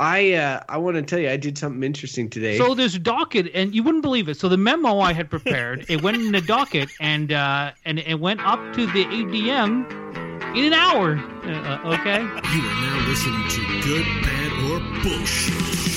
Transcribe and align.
I 0.00 0.32
uh, 0.32 0.62
I 0.70 0.78
want 0.78 0.96
to 0.96 1.02
tell 1.02 1.18
you, 1.18 1.28
I 1.28 1.36
did 1.36 1.58
something 1.58 1.82
interesting 1.82 2.30
today. 2.30 2.56
So 2.56 2.74
there's 2.74 2.94
a 2.94 2.98
docket, 2.98 3.50
and 3.54 3.74
you 3.74 3.82
wouldn't 3.82 4.02
believe 4.02 4.30
it. 4.30 4.38
So 4.38 4.48
the 4.48 4.56
memo 4.56 4.98
I 4.98 5.12
had 5.12 5.28
prepared, 5.28 5.84
it 5.90 6.02
went 6.02 6.16
in 6.16 6.32
the 6.32 6.40
docket, 6.40 6.88
and 7.00 7.30
uh, 7.30 7.72
and 7.84 7.98
it 7.98 8.18
went 8.18 8.40
up 8.40 8.58
to 8.74 8.86
the 8.86 9.04
ADM 9.04 10.56
in 10.56 10.64
an 10.64 10.72
hour. 10.72 11.18
Uh, 11.44 11.94
okay. 11.94 12.22
You 12.22 12.26
are 12.26 12.80
now 12.80 13.08
listening 13.08 13.48
to 13.50 13.80
Good, 13.82 14.06
Bad, 14.22 14.52
or 14.70 15.02
Bullshit. 15.02 15.89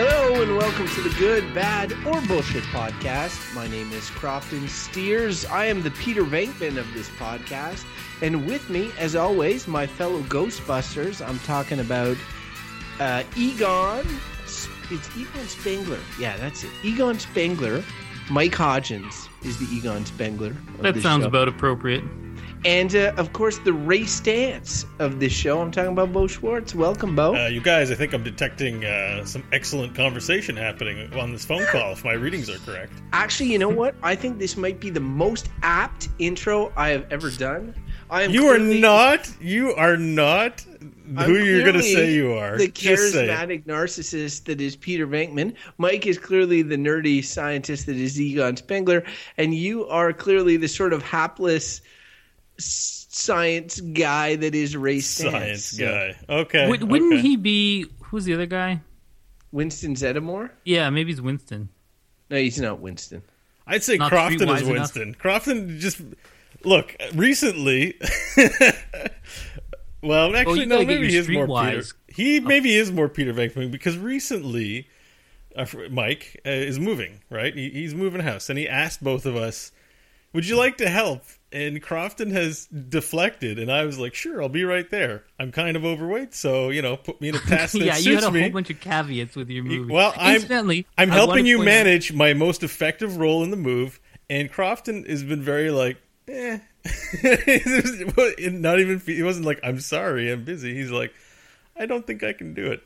Hello 0.00 0.40
and 0.40 0.56
welcome 0.56 0.86
to 0.86 1.02
the 1.02 1.12
Good, 1.18 1.52
Bad, 1.52 1.92
or 2.06 2.20
Bullshit 2.28 2.62
podcast. 2.62 3.52
My 3.52 3.66
name 3.66 3.92
is 3.92 4.08
Crofton 4.10 4.68
Steers. 4.68 5.44
I 5.46 5.64
am 5.64 5.82
the 5.82 5.90
Peter 5.90 6.22
Venkman 6.22 6.76
of 6.78 6.86
this 6.94 7.10
podcast. 7.10 7.84
And 8.22 8.46
with 8.46 8.70
me, 8.70 8.92
as 8.96 9.16
always, 9.16 9.66
my 9.66 9.88
fellow 9.88 10.22
Ghostbusters. 10.22 11.20
I'm 11.20 11.40
talking 11.40 11.80
about 11.80 12.16
uh, 13.00 13.24
Egon. 13.36 14.06
It's 14.44 15.16
Egon 15.16 15.48
Spengler. 15.48 15.98
Yeah, 16.16 16.36
that's 16.36 16.62
it. 16.62 16.70
Egon 16.84 17.18
Spengler. 17.18 17.82
Mike 18.30 18.52
Hodgins 18.52 19.28
is 19.44 19.58
the 19.58 19.66
Egon 19.74 20.06
Spengler. 20.06 20.54
That 20.80 20.96
sounds 20.98 21.24
show. 21.24 21.28
about 21.28 21.48
appropriate. 21.48 22.04
And 22.64 22.94
uh, 22.96 23.12
of 23.16 23.32
course, 23.32 23.58
the 23.58 23.72
Ray 23.72 24.00
Stantz 24.00 24.84
of 24.98 25.20
this 25.20 25.32
show. 25.32 25.60
I'm 25.60 25.70
talking 25.70 25.92
about 25.92 26.12
Beau 26.12 26.26
Schwartz. 26.26 26.74
Welcome, 26.74 27.14
Beau. 27.14 27.34
Uh, 27.34 27.46
you 27.46 27.60
guys, 27.60 27.90
I 27.90 27.94
think 27.94 28.12
I'm 28.12 28.24
detecting 28.24 28.84
uh, 28.84 29.24
some 29.24 29.44
excellent 29.52 29.94
conversation 29.94 30.56
happening 30.56 31.12
on 31.14 31.32
this 31.32 31.44
phone 31.44 31.64
call, 31.66 31.92
if 31.92 32.04
my 32.04 32.14
readings 32.14 32.50
are 32.50 32.58
correct. 32.58 32.92
Actually, 33.12 33.52
you 33.52 33.58
know 33.58 33.68
what? 33.68 33.94
I 34.02 34.16
think 34.16 34.38
this 34.38 34.56
might 34.56 34.80
be 34.80 34.90
the 34.90 35.00
most 35.00 35.50
apt 35.62 36.08
intro 36.18 36.72
I 36.76 36.88
have 36.88 37.06
ever 37.12 37.30
done. 37.30 37.74
I 38.10 38.22
am 38.22 38.32
You 38.32 38.48
are 38.48 38.58
not, 38.58 39.30
you 39.40 39.74
are 39.74 39.96
not 39.96 40.62
who 40.62 41.36
you're 41.36 41.62
going 41.62 41.76
to 41.76 41.82
say 41.82 42.12
you 42.12 42.32
are. 42.32 42.58
The 42.58 42.68
Just 42.68 43.12
say 43.12 43.26
it. 43.26 43.30
charismatic 43.30 43.64
narcissist 43.66 44.44
that 44.44 44.60
is 44.60 44.76
Peter 44.76 45.06
Venkman. 45.06 45.54
Mike 45.76 46.06
is 46.06 46.18
clearly 46.18 46.62
the 46.62 46.76
nerdy 46.76 47.24
scientist 47.24 47.86
that 47.86 47.96
is 47.96 48.20
Egon 48.20 48.56
Spengler, 48.56 49.04
and 49.36 49.54
you 49.54 49.86
are 49.86 50.12
clearly 50.12 50.56
the 50.56 50.68
sort 50.68 50.92
of 50.92 51.02
hapless 51.02 51.82
science 52.58 53.80
guy 53.80 54.36
that 54.36 54.54
is 54.54 54.76
Ray 54.76 54.98
Stantz. 54.98 55.30
Science 55.30 55.64
So, 55.64 55.86
guy. 55.86 56.16
Okay. 56.28 56.68
Would, 56.68 56.84
wouldn't 56.84 57.14
okay. 57.14 57.22
he 57.22 57.36
be? 57.36 57.86
Who's 58.04 58.24
the 58.24 58.34
other 58.34 58.46
guy? 58.46 58.80
Winston 59.52 59.94
Zeddemore? 59.94 60.50
Yeah, 60.64 60.90
maybe 60.90 61.10
he's 61.10 61.20
Winston. 61.20 61.70
No, 62.30 62.36
he's 62.36 62.60
not 62.60 62.80
Winston. 62.80 63.22
I'd 63.66 63.82
say 63.82 63.96
Not 63.96 64.10
Crofton 64.10 64.38
streetwise 64.38 64.56
is 64.56 64.62
enough? 64.62 64.72
Winston. 64.72 65.14
Crofton 65.14 65.78
just 65.78 66.00
look 66.64 66.96
recently. 67.14 67.98
well, 70.02 70.34
actually, 70.34 70.60
you 70.60 70.66
no. 70.66 70.78
Maybe 70.84 71.08
he 71.08 71.14
your 71.14 71.22
is 71.22 71.28
more 71.28 71.64
Peter. 71.64 71.84
He 72.08 72.40
maybe 72.40 72.74
is 72.74 72.90
more 72.90 73.08
Peter 73.08 73.32
Venkman 73.34 73.70
because 73.70 73.98
recently, 73.98 74.88
uh, 75.54 75.66
Mike 75.90 76.40
uh, 76.46 76.50
is 76.50 76.78
moving. 76.78 77.20
Right, 77.30 77.54
he, 77.54 77.70
he's 77.70 77.94
moving 77.94 78.22
house, 78.22 78.48
and 78.48 78.58
he 78.58 78.66
asked 78.66 79.04
both 79.04 79.26
of 79.26 79.36
us, 79.36 79.70
"Would 80.32 80.46
you 80.46 80.56
like 80.56 80.78
to 80.78 80.88
help?" 80.88 81.24
And 81.50 81.80
Crofton 81.82 82.30
has 82.32 82.66
deflected, 82.66 83.58
and 83.58 83.72
I 83.72 83.84
was 83.86 83.98
like, 83.98 84.14
"Sure, 84.14 84.42
I'll 84.42 84.50
be 84.50 84.64
right 84.64 84.88
there. 84.90 85.24
I'm 85.40 85.50
kind 85.50 85.76
of 85.78 85.84
overweight, 85.84 86.34
so 86.34 86.68
you 86.68 86.82
know, 86.82 86.96
put 86.98 87.20
me 87.22 87.30
in 87.30 87.36
a 87.36 87.38
task 87.46 87.72
that 87.72 87.80
yeah, 87.84 87.96
you 87.96 88.14
had 88.16 88.24
a 88.24 88.30
me." 88.30 88.42
whole 88.42 88.50
bunch 88.50 88.68
of 88.68 88.80
caveats 88.80 89.34
with 89.34 89.48
your 89.48 89.64
movie. 89.64 89.90
well, 89.90 90.12
I'm- 90.16 90.34
Incidentally, 90.36 90.86
I'm 90.98 91.08
helping 91.08 91.46
you 91.46 91.56
point 91.56 91.68
out- 91.70 91.72
manage 91.72 92.12
my 92.12 92.34
most 92.34 92.62
effective 92.62 93.16
role 93.16 93.42
in 93.44 93.50
the 93.50 93.56
move, 93.56 93.98
and 94.28 94.52
Crofton 94.52 95.04
has 95.06 95.22
been 95.24 95.40
very 95.42 95.70
like, 95.70 95.96
eh. 96.28 96.58
not 98.52 98.78
even 98.80 99.00
he 99.04 99.22
wasn't 99.22 99.46
like, 99.46 99.60
I'm 99.62 99.80
sorry, 99.80 100.30
I'm 100.30 100.44
busy. 100.44 100.74
He's 100.74 100.90
like, 100.90 101.12
I 101.76 101.86
don't 101.86 102.06
think 102.06 102.22
I 102.22 102.32
can 102.32 102.54
do 102.54 102.70
it. 102.72 102.82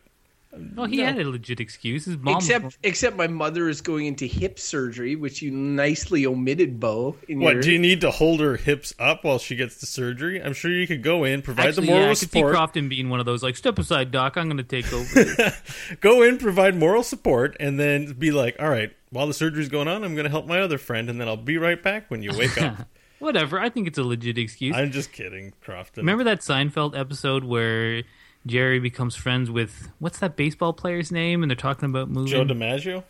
Well, 0.74 0.86
he 0.86 0.98
No. 0.98 1.06
had 1.06 1.18
a 1.18 1.28
legit 1.30 1.60
excuse. 1.60 2.04
His 2.04 2.18
mom. 2.18 2.36
Except, 2.36 2.76
except 2.82 3.16
my 3.16 3.26
mother 3.26 3.70
is 3.70 3.80
going 3.80 4.04
into 4.04 4.26
hip 4.26 4.58
surgery, 4.58 5.16
which 5.16 5.40
you 5.40 5.50
nicely 5.50 6.26
omitted, 6.26 6.78
Beau. 6.78 7.16
In 7.26 7.40
What 7.40 7.54
your, 7.54 7.62
do 7.62 7.72
you 7.72 7.78
need 7.78 8.02
to 8.02 8.10
hold 8.10 8.40
her 8.40 8.56
hips 8.56 8.92
up 8.98 9.24
while 9.24 9.38
she 9.38 9.56
gets 9.56 9.76
the 9.80 9.86
surgery? 9.86 10.42
I'm 10.42 10.52
sure 10.52 10.70
you 10.70 10.86
could 10.86 11.02
go 11.02 11.24
in, 11.24 11.40
provide 11.40 11.68
Actually, 11.68 11.86
the 11.86 11.92
moral 11.92 12.02
yeah, 12.02 12.08
I 12.08 12.10
could 12.10 12.18
see 12.18 12.26
support, 12.26 12.54
Crofton 12.54 12.88
being 12.90 13.08
one 13.08 13.18
of 13.20 13.24
those 13.24 13.42
like, 13.42 13.56
"Step 13.56 13.78
aside, 13.78 14.10
Doc. 14.10 14.36
I'm 14.36 14.46
going 14.46 14.58
to 14.58 14.62
take 14.62 14.92
over." 14.92 15.52
go 16.00 16.22
in, 16.22 16.36
provide 16.36 16.76
moral 16.76 17.02
support, 17.02 17.56
and 17.58 17.80
then 17.80 18.12
be 18.12 18.30
like, 18.30 18.56
all 18.60 18.68
right, 18.68 18.92
while 19.08 19.26
the 19.26 19.34
surgery's 19.34 19.70
going 19.70 19.88
on, 19.88 20.04
I'm 20.04 20.14
going 20.14 20.24
to 20.24 20.30
help 20.30 20.46
my 20.46 20.60
other 20.60 20.76
friend, 20.76 21.08
and 21.08 21.18
then 21.18 21.28
I'll 21.28 21.36
be 21.38 21.56
right 21.56 21.82
back 21.82 22.10
when 22.10 22.22
you 22.22 22.36
wake 22.36 22.60
up. 22.60 22.88
Whatever. 23.20 23.58
I 23.60 23.70
think 23.70 23.86
it's 23.86 23.98
a 23.98 24.02
legit 24.02 24.36
excuse. 24.36 24.76
I'm 24.76 24.90
just 24.90 25.12
kidding, 25.12 25.52
Crofton. 25.62 26.02
Remember 26.02 26.24
that 26.24 26.40
Seinfeld 26.40 26.98
episode 26.98 27.44
where 27.44 28.02
Jerry 28.46 28.78
becomes 28.80 29.14
friends 29.14 29.50
with 29.50 29.88
what's 29.98 30.18
that 30.18 30.36
baseball 30.36 30.72
player's 30.72 31.12
name, 31.12 31.42
and 31.42 31.50
they're 31.50 31.56
talking 31.56 31.88
about 31.88 32.08
moving? 32.10 32.30
Joe 32.32 32.44
DiMaggio? 32.44 33.04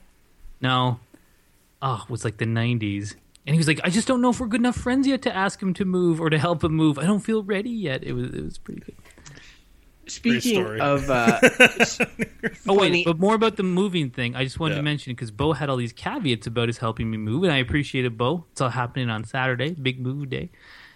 no, 0.61 1.01
oh, 1.81 2.03
it 2.05 2.11
was 2.11 2.25
like 2.25 2.37
the 2.37 2.45
'90s, 2.45 3.15
and 3.47 3.55
he 3.55 3.59
was 3.59 3.67
like, 3.67 3.81
"I 3.83 3.91
just 3.91 4.07
don't 4.07 4.21
know 4.21 4.31
if 4.31 4.41
we're 4.41 4.47
good 4.47 4.61
enough 4.61 4.77
friends 4.77 5.07
yet 5.07 5.23
to 5.23 5.35
ask 5.35 5.61
him 5.63 5.73
to 5.75 5.85
move 5.85 6.21
or 6.21 6.29
to 6.31 6.39
help 6.39 6.63
him 6.63 6.73
move. 6.75 6.99
I 6.99 7.05
don't 7.05 7.21
feel 7.21 7.43
ready 7.43 7.71
yet." 7.71 8.05
It 8.05 8.13
was 8.13 8.27
it 8.33 8.45
was 8.45 8.59
pretty 8.59 8.81
good. 8.83 8.95
Speaking 10.09 10.65
story. 10.65 10.81
of, 10.81 11.09
uh, 11.09 11.39
Oh 12.69 12.75
wait, 12.75 13.05
but 13.07 13.19
more 13.21 13.35
about 13.35 13.57
the 13.57 13.63
moving 13.63 14.11
thing. 14.11 14.35
I 14.35 14.43
just 14.45 14.59
wanted 14.59 14.75
Yeah. 14.75 14.79
to 14.81 14.83
mention 14.83 15.13
because 15.13 15.31
Beau 15.31 15.53
had 15.53 15.71
all 15.71 15.77
these 15.77 15.93
caveats 15.93 16.47
about 16.49 16.69
his 16.69 16.79
helping 16.79 17.09
me 17.11 17.17
move, 17.17 17.45
and 17.45 17.53
I 17.53 17.59
appreciated 17.59 18.19
Beau. 18.19 18.45
It's 18.51 18.61
all 18.61 18.69
happening 18.69 19.09
on 19.11 19.25
Saturday, 19.25 19.71
big 19.71 20.01
move 20.01 20.29
day, 20.29 20.51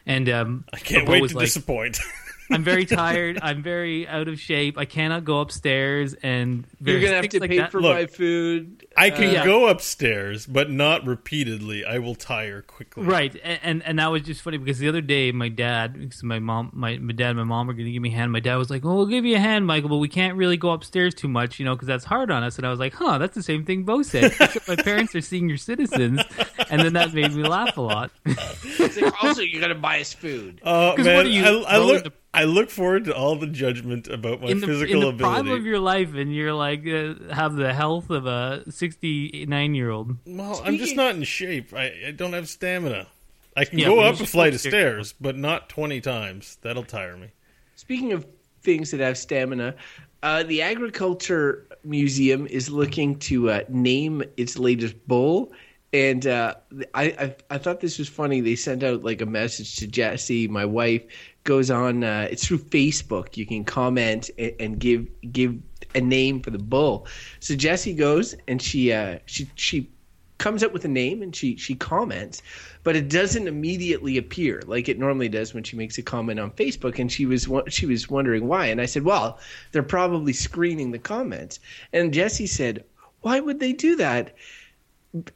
and 0.07 0.29
um, 0.29 0.65
I 0.75 0.79
can't 0.79 1.07
Beau 1.07 1.13
wait 1.13 1.23
was 1.23 1.31
to 1.31 1.37
like, 1.39 1.47
disappoint. 1.47 1.99
I'm 2.51 2.63
very 2.63 2.87
tired. 2.87 3.39
I'm 3.43 3.63
very 3.63 4.07
out 4.07 4.29
of 4.29 4.39
shape. 4.41 4.79
I 4.79 4.85
cannot 4.85 5.25
go 5.25 5.41
upstairs, 5.41 6.15
and 6.23 6.67
you're 6.81 7.01
gonna 7.01 7.15
have 7.17 7.29
to 7.31 7.41
like 7.41 7.51
pay 7.51 7.59
that. 7.59 7.73
for 7.73 7.81
Look, 7.81 7.95
my 7.95 8.07
food. 8.07 8.87
I 8.97 9.11
can 9.11 9.29
Uh, 9.29 9.33
Yeah. 9.33 9.45
go 9.45 9.67
upstairs, 9.69 10.47
but 10.47 10.71
not 10.71 11.05
repeatedly. 11.07 11.85
I 11.85 11.99
will 11.99 12.15
tire 12.15 12.63
quickly. 12.63 13.03
Right, 13.05 13.35
and, 13.43 13.59
and 13.63 13.83
and 13.85 13.99
that 13.99 14.11
was 14.13 14.23
just 14.23 14.43
funny 14.43 14.59
because 14.59 14.79
the 14.79 14.89
other 14.89 15.01
day 15.01 15.33
my 15.33 15.49
dad, 15.49 15.99
because 15.99 16.23
my 16.23 16.39
mom, 16.39 16.71
my, 16.73 16.97
my 16.99 17.13
dad 17.13 17.31
and 17.31 17.39
my 17.39 17.45
mom 17.45 17.67
were 17.67 17.73
going 17.73 17.87
to 17.87 17.93
give 17.93 18.03
me 18.03 18.11
a 18.13 18.17
hand. 18.17 18.31
My 18.33 18.41
dad 18.41 18.57
was 18.57 18.71
like, 18.71 18.85
"Well, 18.85 18.97
we'll 18.97 19.07
give 19.07 19.25
you 19.25 19.37
a 19.37 19.41
hand, 19.41 19.67
Michael, 19.67 19.89
but 19.89 19.97
we 19.99 20.09
can't 20.09 20.37
really 20.37 20.57
go 20.57 20.71
upstairs 20.71 21.15
too 21.15 21.29
much, 21.29 21.59
you 21.59 21.65
know, 21.65 21.75
because 21.75 21.89
that's 21.89 22.05
hard 22.05 22.31
on 22.31 22.43
us." 22.43 22.59
And 22.59 22.67
I 22.67 22.71
was 22.71 22.79
like, 22.79 22.95
"Huh, 22.95 23.19
that's 23.19 23.35
the 23.35 23.43
same 23.43 23.65
thing 23.65 23.83
Beau 23.85 24.03
said." 24.03 24.33
My 24.69 24.77
parents 24.77 25.15
are 25.15 25.21
senior 25.21 25.57
citizens, 25.57 26.21
and 26.71 26.81
then 26.81 26.93
that 26.95 27.13
made 27.13 27.33
me 27.35 27.43
laugh 27.43 27.77
a 27.77 27.81
lot. 27.81 28.11
It's 28.25 28.97
like, 29.01 29.25
also, 29.25 29.43
you're 29.43 29.61
gonna 29.61 29.75
buy 29.75 30.01
us 30.01 30.13
food. 30.13 30.61
Oh 30.65 30.95
'Cause 30.97 31.07
man, 31.07 31.17
what 31.17 31.27
are 31.27 31.29
you, 31.29 31.45
I, 31.45 31.75
I 31.75 31.79
Beau, 31.79 31.87
look. 31.87 32.13
In 32.41 32.47
the- 32.47 32.51
I 32.51 32.55
look 32.55 32.71
forward 32.71 33.05
to 33.07 33.15
all 33.15 33.37
the 33.37 33.47
judgment 33.47 34.09
about 34.09 34.41
my 34.43 34.49
in 34.49 34.61
the, 34.61 34.67
physical 34.67 35.09
in 35.11 35.17
the 35.17 35.23
prime 35.25 35.41
ability. 35.41 35.61
of 35.61 35.67
your 35.67 35.81
life, 35.81 36.15
and 36.15 36.35
you're 36.35 36.53
like 36.55 36.87
uh, 36.87 37.15
have 37.35 37.57
the 37.57 37.73
health 37.73 38.11
of 38.11 38.27
a 38.27 38.63
69 38.71 39.75
year 39.75 39.91
old. 39.91 40.17
well, 40.27 40.63
I'm 40.65 40.77
just 40.79 40.97
not 40.97 41.15
in 41.15 41.23
shape. 41.25 41.73
I, 41.75 41.93
I 42.09 42.11
don't 42.11 42.33
have 42.33 42.49
stamina. 42.49 43.07
I 43.57 43.65
can 43.65 43.79
Yeah, 43.79 43.87
go 43.87 44.01
up 44.01 44.21
a 44.21 44.27
flight 44.27 44.55
of 44.55 44.61
stairs, 44.61 45.15
but 45.19 45.37
not 45.37 45.69
20 45.71 46.01
times. 46.03 46.59
That'll 46.61 46.83
tire 46.85 47.17
me. 47.17 47.29
Speaking 47.75 48.13
of 48.13 48.27
things 48.63 48.91
that 48.91 49.01
have 49.01 49.17
stamina, 49.17 49.75
uh, 50.23 50.43
the 50.43 50.61
Agriculture 50.63 51.67
Museum 51.85 52.47
is 52.49 52.69
looking 52.69 53.19
to 53.21 53.51
uh, 53.51 53.61
name 53.69 54.23
its 54.37 54.59
latest 54.59 54.95
bull. 55.09 55.53
And 55.93 56.27
uh, 56.27 56.55
I, 56.95 57.05
I 57.05 57.37
I 57.49 57.59
thought 57.59 57.81
this 57.81 57.99
was 57.99 58.09
funny. 58.09 58.41
They 58.43 58.57
sent 58.57 58.83
out 58.83 59.03
like 59.05 59.23
a 59.23 59.27
message 59.27 59.77
to 59.77 59.87
Jessie, 59.87 60.49
my 60.49 60.65
wife. 60.67 61.03
Goes 61.47 61.71
on. 61.71 62.03
Uh, 62.03 62.27
it's 62.31 62.47
through 62.47 62.59
Facebook. 62.59 63.37
You 63.37 63.47
can 63.47 63.65
comment 63.65 64.31
and, 64.37 64.53
and 64.59 64.79
give 64.79 65.07
give 65.33 65.57
a 65.95 66.01
name 66.01 66.41
for 66.43 66.51
the 66.51 66.59
bull. 66.59 67.07
So 67.41 67.55
Jesse 67.55 67.95
goes 67.95 68.35
and 68.49 68.61
she 68.61 68.93
uh, 68.93 69.21
she 69.27 69.49
she 69.55 69.89
comes 70.39 70.63
up 70.65 70.73
with 70.73 70.85
a 70.85 70.89
name 70.89 71.23
and 71.23 71.35
she 71.35 71.57
she 71.57 71.77
comments, 71.77 72.43
but 72.83 72.97
it 72.97 73.09
doesn't 73.09 73.47
immediately 73.47 74.19
appear 74.19 74.61
like 74.67 74.89
it 74.89 74.99
normally 74.99 75.29
does 75.29 75.55
when 75.55 75.63
she 75.63 75.77
makes 75.77 75.99
a 75.99 76.03
comment 76.03 76.41
on 76.41 76.51
Facebook. 76.51 76.99
And 76.99 77.11
she 77.11 77.27
was 77.27 77.49
she 77.69 77.87
was 77.87 78.11
wondering 78.11 78.49
why, 78.49 78.67
and 78.67 78.81
I 78.81 78.87
said, 78.87 79.05
well, 79.05 79.39
they're 79.71 79.85
probably 79.85 80.33
screening 80.33 80.91
the 80.91 80.99
comments. 80.99 81.61
And 81.93 82.13
Jesse 82.13 82.49
said, 82.49 82.85
why 83.21 83.41
would 83.41 83.61
they 83.61 83.73
do 83.73 83.97
that? 83.97 84.35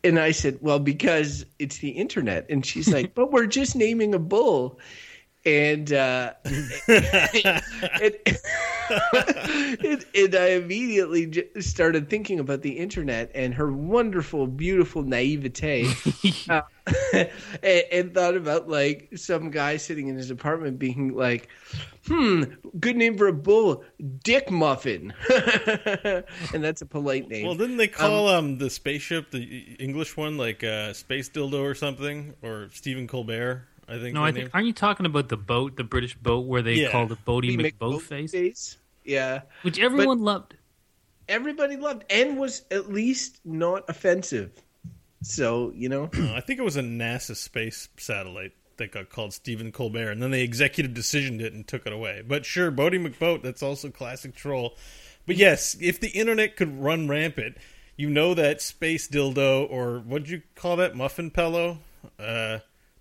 And 0.04 0.18
I 0.18 0.32
said, 0.32 0.58
well, 0.60 0.78
because 0.78 1.46
it's 1.58 1.78
the 1.78 1.90
internet. 1.90 2.46
And 2.50 2.66
she's 2.66 2.92
like, 2.92 3.14
but 3.14 3.32
we're 3.32 3.46
just 3.46 3.76
naming 3.76 4.14
a 4.14 4.18
bull. 4.18 4.78
And 5.44 5.92
uh, 5.92 6.34
it, 6.44 8.42
it, 9.82 10.06
and 10.14 10.34
I 10.34 10.46
immediately 10.48 11.26
j- 11.26 11.48
started 11.60 12.10
thinking 12.10 12.40
about 12.40 12.62
the 12.62 12.72
internet 12.72 13.30
and 13.34 13.54
her 13.54 13.72
wonderful, 13.72 14.46
beautiful 14.46 15.02
naivete, 15.02 15.88
uh, 16.50 16.62
and, 17.12 17.84
and 17.92 18.14
thought 18.14 18.36
about 18.36 18.68
like 18.68 19.10
some 19.16 19.50
guy 19.50 19.76
sitting 19.78 20.08
in 20.08 20.16
his 20.16 20.30
apartment 20.30 20.78
being 20.78 21.14
like, 21.14 21.48
"Hmm, 22.06 22.44
good 22.78 22.96
name 22.96 23.16
for 23.16 23.28
a 23.28 23.32
bull, 23.32 23.82
Dick 24.22 24.50
Muffin," 24.50 25.14
and 26.52 26.62
that's 26.62 26.82
a 26.82 26.86
polite 26.86 27.28
name. 27.28 27.46
Well, 27.46 27.54
didn't 27.54 27.78
they 27.78 27.88
call 27.88 28.28
um, 28.28 28.58
the 28.58 28.68
spaceship 28.68 29.30
the 29.30 29.76
English 29.78 30.18
one 30.18 30.36
like 30.36 30.62
uh, 30.62 30.92
Space 30.92 31.30
Dildo 31.30 31.62
or 31.62 31.74
something, 31.74 32.34
or 32.42 32.68
Stephen 32.72 33.06
Colbert? 33.06 33.68
I 33.90 33.98
think. 33.98 34.14
No, 34.14 34.20
they 34.22 34.26
I 34.26 34.30
named- 34.30 34.36
think 34.36 34.54
aren't 34.54 34.66
you 34.68 34.72
talking 34.72 35.06
about 35.06 35.28
the 35.28 35.36
boat, 35.36 35.76
the 35.76 35.84
British 35.84 36.14
boat, 36.16 36.46
where 36.46 36.62
they 36.62 36.74
Yeah. 36.74 36.90
called 36.92 37.12
it 37.12 37.18
Boaty 37.26 37.48
We 37.48 37.56
make 37.56 37.78
McBoatface, 37.78 38.30
face. 38.30 38.76
Yeah. 39.04 39.42
which 39.62 39.78
everyone 39.78 40.20
loved. 40.20 40.54
everybody 41.28 41.76
loved 41.76 42.04
and 42.10 42.38
was 42.38 42.62
at 42.70 42.90
least 42.92 43.40
not 43.44 43.84
offensive. 43.88 44.50
So, 45.22 45.72
you 45.74 45.88
know, 45.88 46.10
I 46.34 46.40
think 46.40 46.58
it 46.58 46.62
was 46.64 46.76
a 46.76 46.82
NASA 46.82 47.36
space 47.36 47.88
satellite 47.96 48.52
that 48.78 48.92
got 48.92 49.10
called 49.10 49.32
Stephen 49.34 49.70
Colbert, 49.72 50.10
and 50.10 50.22
then 50.22 50.30
they 50.30 50.42
executive 50.42 50.92
decisioned 50.92 51.40
it 51.40 51.52
and 51.52 51.66
took 51.66 51.86
it 51.86 51.92
away. 51.92 52.22
But 52.26 52.46
sure, 52.46 52.72
Boaty 52.72 53.04
McBoat, 53.06 53.42
that's 53.42 53.62
also 53.62 53.90
classic 53.90 54.34
troll. 54.34 54.76
But 55.26 55.36
yes, 55.36 55.76
if 55.80 56.00
the 56.00 56.08
internet 56.08 56.56
could 56.56 56.80
run 56.80 57.06
rampant, 57.06 57.58
you 57.96 58.08
know 58.08 58.32
that 58.34 58.62
space 58.62 59.06
dildo 59.06 59.70
or 59.70 59.98
what'd 59.98 60.30
you 60.30 60.42
call 60.54 60.76
that 60.76 60.96
muffin 60.96 61.30
pillow? 61.30 61.78
Uh, 62.18 62.60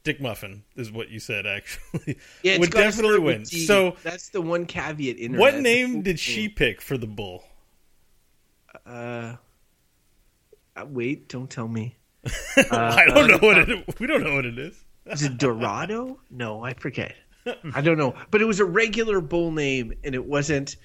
Dick 0.09 0.19
Muffin 0.19 0.63
is 0.75 0.91
what 0.91 1.09
you 1.09 1.19
said 1.19 1.45
actually. 1.45 2.17
yeah, 2.41 2.57
would 2.57 2.71
definitely 2.71 3.19
win. 3.19 3.45
So, 3.45 3.95
that's 4.01 4.29
the 4.29 4.41
one 4.41 4.65
caveat. 4.65 5.19
Internet. 5.19 5.39
what 5.39 5.61
name 5.61 6.01
did 6.01 6.19
she 6.19 6.49
pick 6.49 6.81
for 6.81 6.97
the 6.97 7.05
bull? 7.05 7.43
Uh, 8.87 9.35
uh, 10.75 10.85
wait, 10.87 11.29
don't 11.29 11.47
tell 11.47 11.67
me. 11.67 11.95
I 12.71 13.05
don't 13.05 13.27
know 13.27 13.37
what 13.37 13.69
it. 13.69 13.99
We 13.99 14.07
don't 14.07 14.23
know 14.23 14.33
what 14.33 14.47
it 14.47 14.57
is. 14.57 14.83
Is 15.05 15.21
it 15.21 15.37
Dorado? 15.37 16.19
no, 16.31 16.63
I 16.63 16.73
forget. 16.73 17.13
I 17.75 17.81
don't 17.81 17.99
know, 17.99 18.15
but 18.31 18.41
it 18.41 18.45
was 18.45 18.59
a 18.59 18.65
regular 18.65 19.21
bull 19.21 19.51
name, 19.51 19.93
and 20.03 20.15
it 20.15 20.25
wasn't 20.25 20.75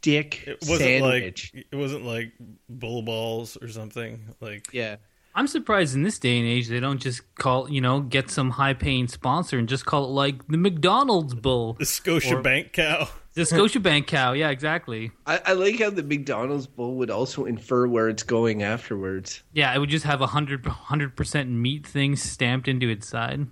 Dick 0.00 0.44
It 0.46 0.56
wasn't 0.62 0.80
Sandwich. 0.80 1.52
like 1.54 1.66
it 1.70 1.76
wasn't 1.76 2.06
like 2.06 2.32
bull 2.70 3.02
balls 3.02 3.58
or 3.60 3.68
something 3.68 4.34
like. 4.40 4.72
yeah, 4.72 4.96
I'm 5.34 5.46
surprised 5.48 5.94
in 5.96 6.02
this 6.04 6.18
day 6.18 6.38
and 6.38 6.46
age 6.46 6.68
they 6.68 6.78
don't 6.80 7.00
just 7.00 7.22
call, 7.34 7.68
you 7.68 7.80
know, 7.80 8.00
get 8.00 8.30
some 8.30 8.50
high 8.50 8.74
paying 8.74 9.08
sponsor 9.08 9.58
and 9.58 9.68
just 9.68 9.84
call 9.84 10.04
it 10.04 10.08
like 10.12 10.46
the 10.46 10.56
McDonald's 10.56 11.34
Bull, 11.34 11.74
The 11.74 11.84
Scotia 11.86 12.36
Or- 12.36 12.42
Bank 12.42 12.72
cow. 12.72 13.08
the 13.34 13.44
Scotia 13.44 13.80
Bank 13.80 14.06
cow. 14.06 14.32
Yeah, 14.32 14.50
exactly. 14.50 15.10
I, 15.26 15.40
I 15.46 15.52
like 15.54 15.80
how 15.80 15.90
the 15.90 16.04
McDonald's 16.04 16.68
bull 16.68 16.94
would 16.96 17.10
also 17.10 17.46
infer 17.46 17.88
where 17.88 18.08
it's 18.08 18.22
going 18.22 18.62
afterwards. 18.62 19.42
Yeah, 19.52 19.74
it 19.74 19.78
would 19.80 19.90
just 19.90 20.04
have 20.04 20.20
a 20.20 20.28
hundred 20.28 20.64
hundred 20.66 21.16
percent 21.16 21.50
meat 21.50 21.84
thing 21.84 22.14
stamped 22.14 22.68
into 22.68 22.88
its 22.88 23.08
side. 23.08 23.48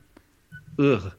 Ugh. 0.78 1.12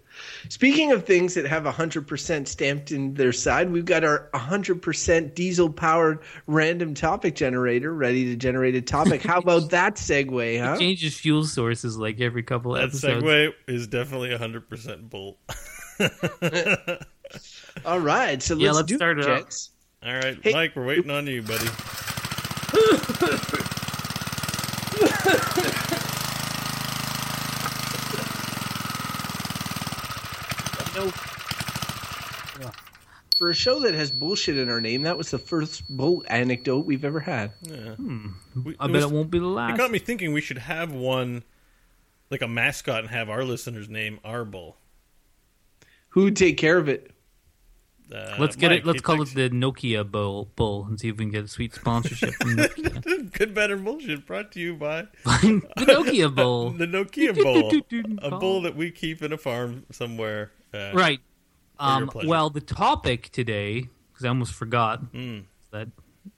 Speaking 0.49 0.91
of 0.91 1.05
things 1.05 1.33
that 1.35 1.45
have 1.45 1.63
100% 1.63 2.47
stamped 2.47 2.91
in 2.91 3.13
their 3.13 3.31
side, 3.31 3.71
we've 3.71 3.85
got 3.85 4.03
our 4.03 4.29
100% 4.33 5.35
diesel 5.35 5.69
powered 5.71 6.19
random 6.47 6.93
topic 6.93 7.35
generator 7.35 7.93
ready 7.93 8.25
to 8.25 8.35
generate 8.35 8.75
a 8.75 8.81
topic. 8.81 9.21
How 9.23 9.37
about 9.39 9.69
that 9.71 9.95
segue, 9.95 10.59
huh? 10.61 10.77
Changes 10.77 11.15
fuel 11.17 11.45
sources 11.45 11.97
like 11.97 12.19
every 12.21 12.43
couple 12.43 12.73
That 12.73 12.83
episodes. 12.85 13.23
segue 13.23 13.53
is 13.67 13.87
definitely 13.87 14.29
100% 14.29 15.09
bolt. 15.09 15.37
All 17.85 17.99
right, 17.99 18.41
so 18.41 18.53
let's, 18.55 18.63
Yeah, 18.63 18.71
let's 18.71 18.87
do 18.87 18.95
start 18.97 19.19
it 19.19 19.27
up. 19.27 19.39
gents. 19.39 19.71
All 20.05 20.13
right, 20.13 20.37
Hey. 20.41 20.53
Mike, 20.53 20.75
we're 20.75 20.85
waiting 20.85 21.09
on 21.11 21.27
you, 21.27 21.41
buddy. 21.41 21.63
You 30.95 31.01
know, 32.65 32.71
for 33.37 33.49
a 33.49 33.53
show 33.53 33.79
that 33.79 33.93
has 33.95 34.11
bullshit 34.11 34.57
in 34.57 34.69
our 34.69 34.79
name, 34.79 35.01
that 35.03 35.17
was 35.17 35.31
the 35.31 35.39
first 35.39 35.83
bull 35.89 36.23
anecdote 36.27 36.85
we've 36.85 37.03
ever 37.03 37.19
had. 37.19 37.51
Yeah. 37.63 37.95
Hmm. 37.95 38.27
We- 38.63 38.75
I 38.79 38.85
it 38.85 38.87
bet 38.89 38.91
was- 38.91 39.05
it 39.05 39.11
won't 39.11 39.31
be 39.31 39.39
the 39.39 39.47
last. 39.47 39.73
It 39.73 39.77
got 39.77 39.91
me 39.91 39.99
thinking 39.99 40.33
we 40.33 40.41
should 40.41 40.59
have 40.59 40.91
one, 40.91 41.43
like 42.29 42.41
a 42.41 42.47
mascot, 42.47 42.99
and 42.99 43.09
have 43.09 43.29
our 43.29 43.43
listeners 43.43 43.89
name 43.89 44.19
our 44.23 44.45
bull. 44.45 44.77
Who'd 46.09 46.35
take 46.35 46.57
care 46.57 46.77
of 46.77 46.87
it? 46.87 47.09
Uh, 48.13 48.35
Let's 48.37 48.55
get 48.55 48.69
Mike, 48.69 48.81
it. 48.81 48.85
Let's 48.85 49.01
call 49.01 49.15
thinks- 49.15 49.31
it 49.31 49.49
the 49.49 49.49
Nokia 49.49 50.09
Bull, 50.09 50.51
Bull, 50.55 50.85
and 50.85 50.99
see 50.99 51.07
if 51.09 51.17
we 51.17 51.23
can 51.25 51.31
get 51.31 51.45
a 51.45 51.47
sweet 51.47 51.73
sponsorship 51.73 52.35
from 52.35 52.49
Nokia. 52.57 53.31
Good, 53.31 53.55
better 53.55 53.77
bullshit. 53.77 54.27
Brought 54.27 54.51
to 54.51 54.59
you 54.59 54.75
by 54.75 55.07
the 55.25 55.61
Nokia 55.77 56.35
Bull. 56.35 56.69
the 56.69 56.85
Nokia 56.85 57.33
bull, 57.33 57.71
a 58.21 58.37
bull 58.37 58.61
that 58.61 58.75
we 58.75 58.91
keep 58.91 59.23
in 59.23 59.33
a 59.33 59.37
farm 59.37 59.85
somewhere. 59.89 60.51
Uh, 60.73 60.91
Right. 60.93 61.19
Um, 61.79 62.09
well, 62.25 62.49
the 62.49 62.61
topic 62.61 63.29
today, 63.31 63.87
because 64.11 64.25
I 64.25 64.29
almost 64.29 64.53
forgot 64.53 65.11
Mm. 65.13 65.43
that 65.71 65.89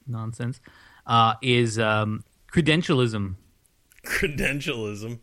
nonsense, 0.07 0.59
uh, 1.05 1.35
is 1.41 1.77
um, 1.77 2.23
credentialism. 2.51 3.35
Credentialism. 4.05 5.19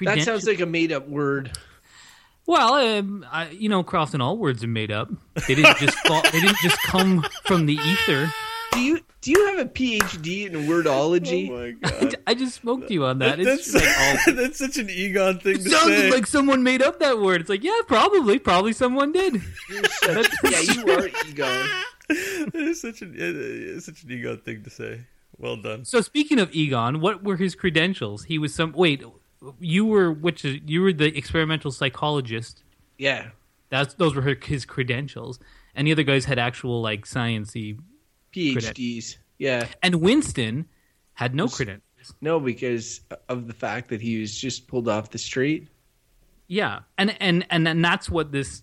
That 0.00 0.22
sounds 0.22 0.46
like 0.46 0.60
a 0.60 0.66
made 0.66 0.92
up 0.92 1.08
word. 1.08 1.52
well, 2.46 2.74
um, 2.74 3.26
I, 3.30 3.50
you 3.50 3.68
know, 3.68 3.82
Crofton, 3.82 4.20
all 4.20 4.36
words 4.36 4.62
are 4.62 4.68
made 4.68 4.90
up. 4.90 5.10
They 5.48 5.54
didn't 5.54 5.78
just 5.78 5.98
fall, 6.06 6.22
they 6.22 6.40
didn't 6.40 6.58
just 6.62 6.78
come 6.82 7.24
from 7.44 7.66
the 7.66 7.74
ether. 7.74 8.32
Do 8.72 8.80
you 8.80 9.00
do 9.22 9.30
you 9.30 9.46
have 9.46 9.58
a 9.58 9.64
PhD 9.68 10.46
in 10.46 10.52
wordology? 10.66 11.50
Oh 11.50 11.56
my 11.56 11.70
god. 11.90 12.16
I 12.26 12.34
just 12.34 12.56
smoked 12.56 12.90
you 12.90 13.04
on 13.04 13.18
that. 13.20 13.38
that's, 13.38 13.72
It's 13.72 13.74
like, 13.74 14.26
oh, 14.28 14.32
that's 14.32 14.58
such 14.58 14.76
an 14.76 14.90
Egon 14.90 15.38
thing 15.40 15.58
to 15.62 15.70
sounds 15.70 15.86
say. 15.86 16.10
like 16.10 16.26
someone 16.26 16.62
made 16.62 16.82
up 16.82 16.98
that 17.00 17.20
word. 17.20 17.40
It's 17.40 17.50
like, 17.50 17.64
yeah, 17.64 17.80
probably, 17.86 18.38
probably 18.38 18.72
someone 18.72 19.12
did. 19.12 19.40
Such- 20.02 20.28
yeah, 20.44 20.60
you 20.60 20.86
are 20.92 21.08
Egon. 21.28 21.68
it's 22.10 22.82
such 22.82 23.02
an 23.02 23.14
it's 23.16 23.86
such 23.86 24.02
an 24.04 24.10
Egon 24.12 24.38
thing 24.38 24.62
to 24.62 24.70
say. 24.70 25.00
Well 25.38 25.56
done. 25.56 25.84
So 25.84 26.00
speaking 26.00 26.38
of 26.38 26.54
Egon, 26.54 27.00
what 27.00 27.22
were 27.24 27.36
his 27.36 27.54
credentials? 27.54 28.24
He 28.24 28.38
was 28.38 28.54
some. 28.54 28.72
Wait, 28.72 29.02
you 29.60 29.84
were 29.84 30.12
which 30.12 30.44
is 30.44 30.60
you 30.66 30.82
were 30.82 30.92
the 30.92 31.16
experimental 31.16 31.70
psychologist. 31.70 32.62
Yeah, 32.98 33.28
That's 33.70 33.94
those 33.94 34.14
were 34.14 34.22
his 34.22 34.64
credentials, 34.64 35.38
and 35.74 35.86
the 35.86 35.92
other 35.92 36.02
guys 36.04 36.24
had 36.26 36.38
actual 36.38 36.80
like 36.80 37.04
sciency. 37.06 37.78
PhDs. 38.36 39.16
Yeah, 39.38 39.66
And 39.82 39.96
Winston 39.96 40.66
had 41.14 41.34
no 41.34 41.48
credentials. 41.48 42.14
no, 42.20 42.40
because 42.40 43.00
of 43.28 43.46
the 43.46 43.52
fact 43.52 43.88
that 43.90 44.00
he 44.00 44.20
was 44.20 44.36
just 44.36 44.66
pulled 44.68 44.88
off 44.88 45.10
the 45.10 45.18
street. 45.18 45.68
Yeah, 46.48 46.80
and 46.96 47.16
and 47.20 47.44
and 47.50 47.66
and 47.66 47.84
that's 47.84 48.08
what 48.08 48.30
this 48.32 48.62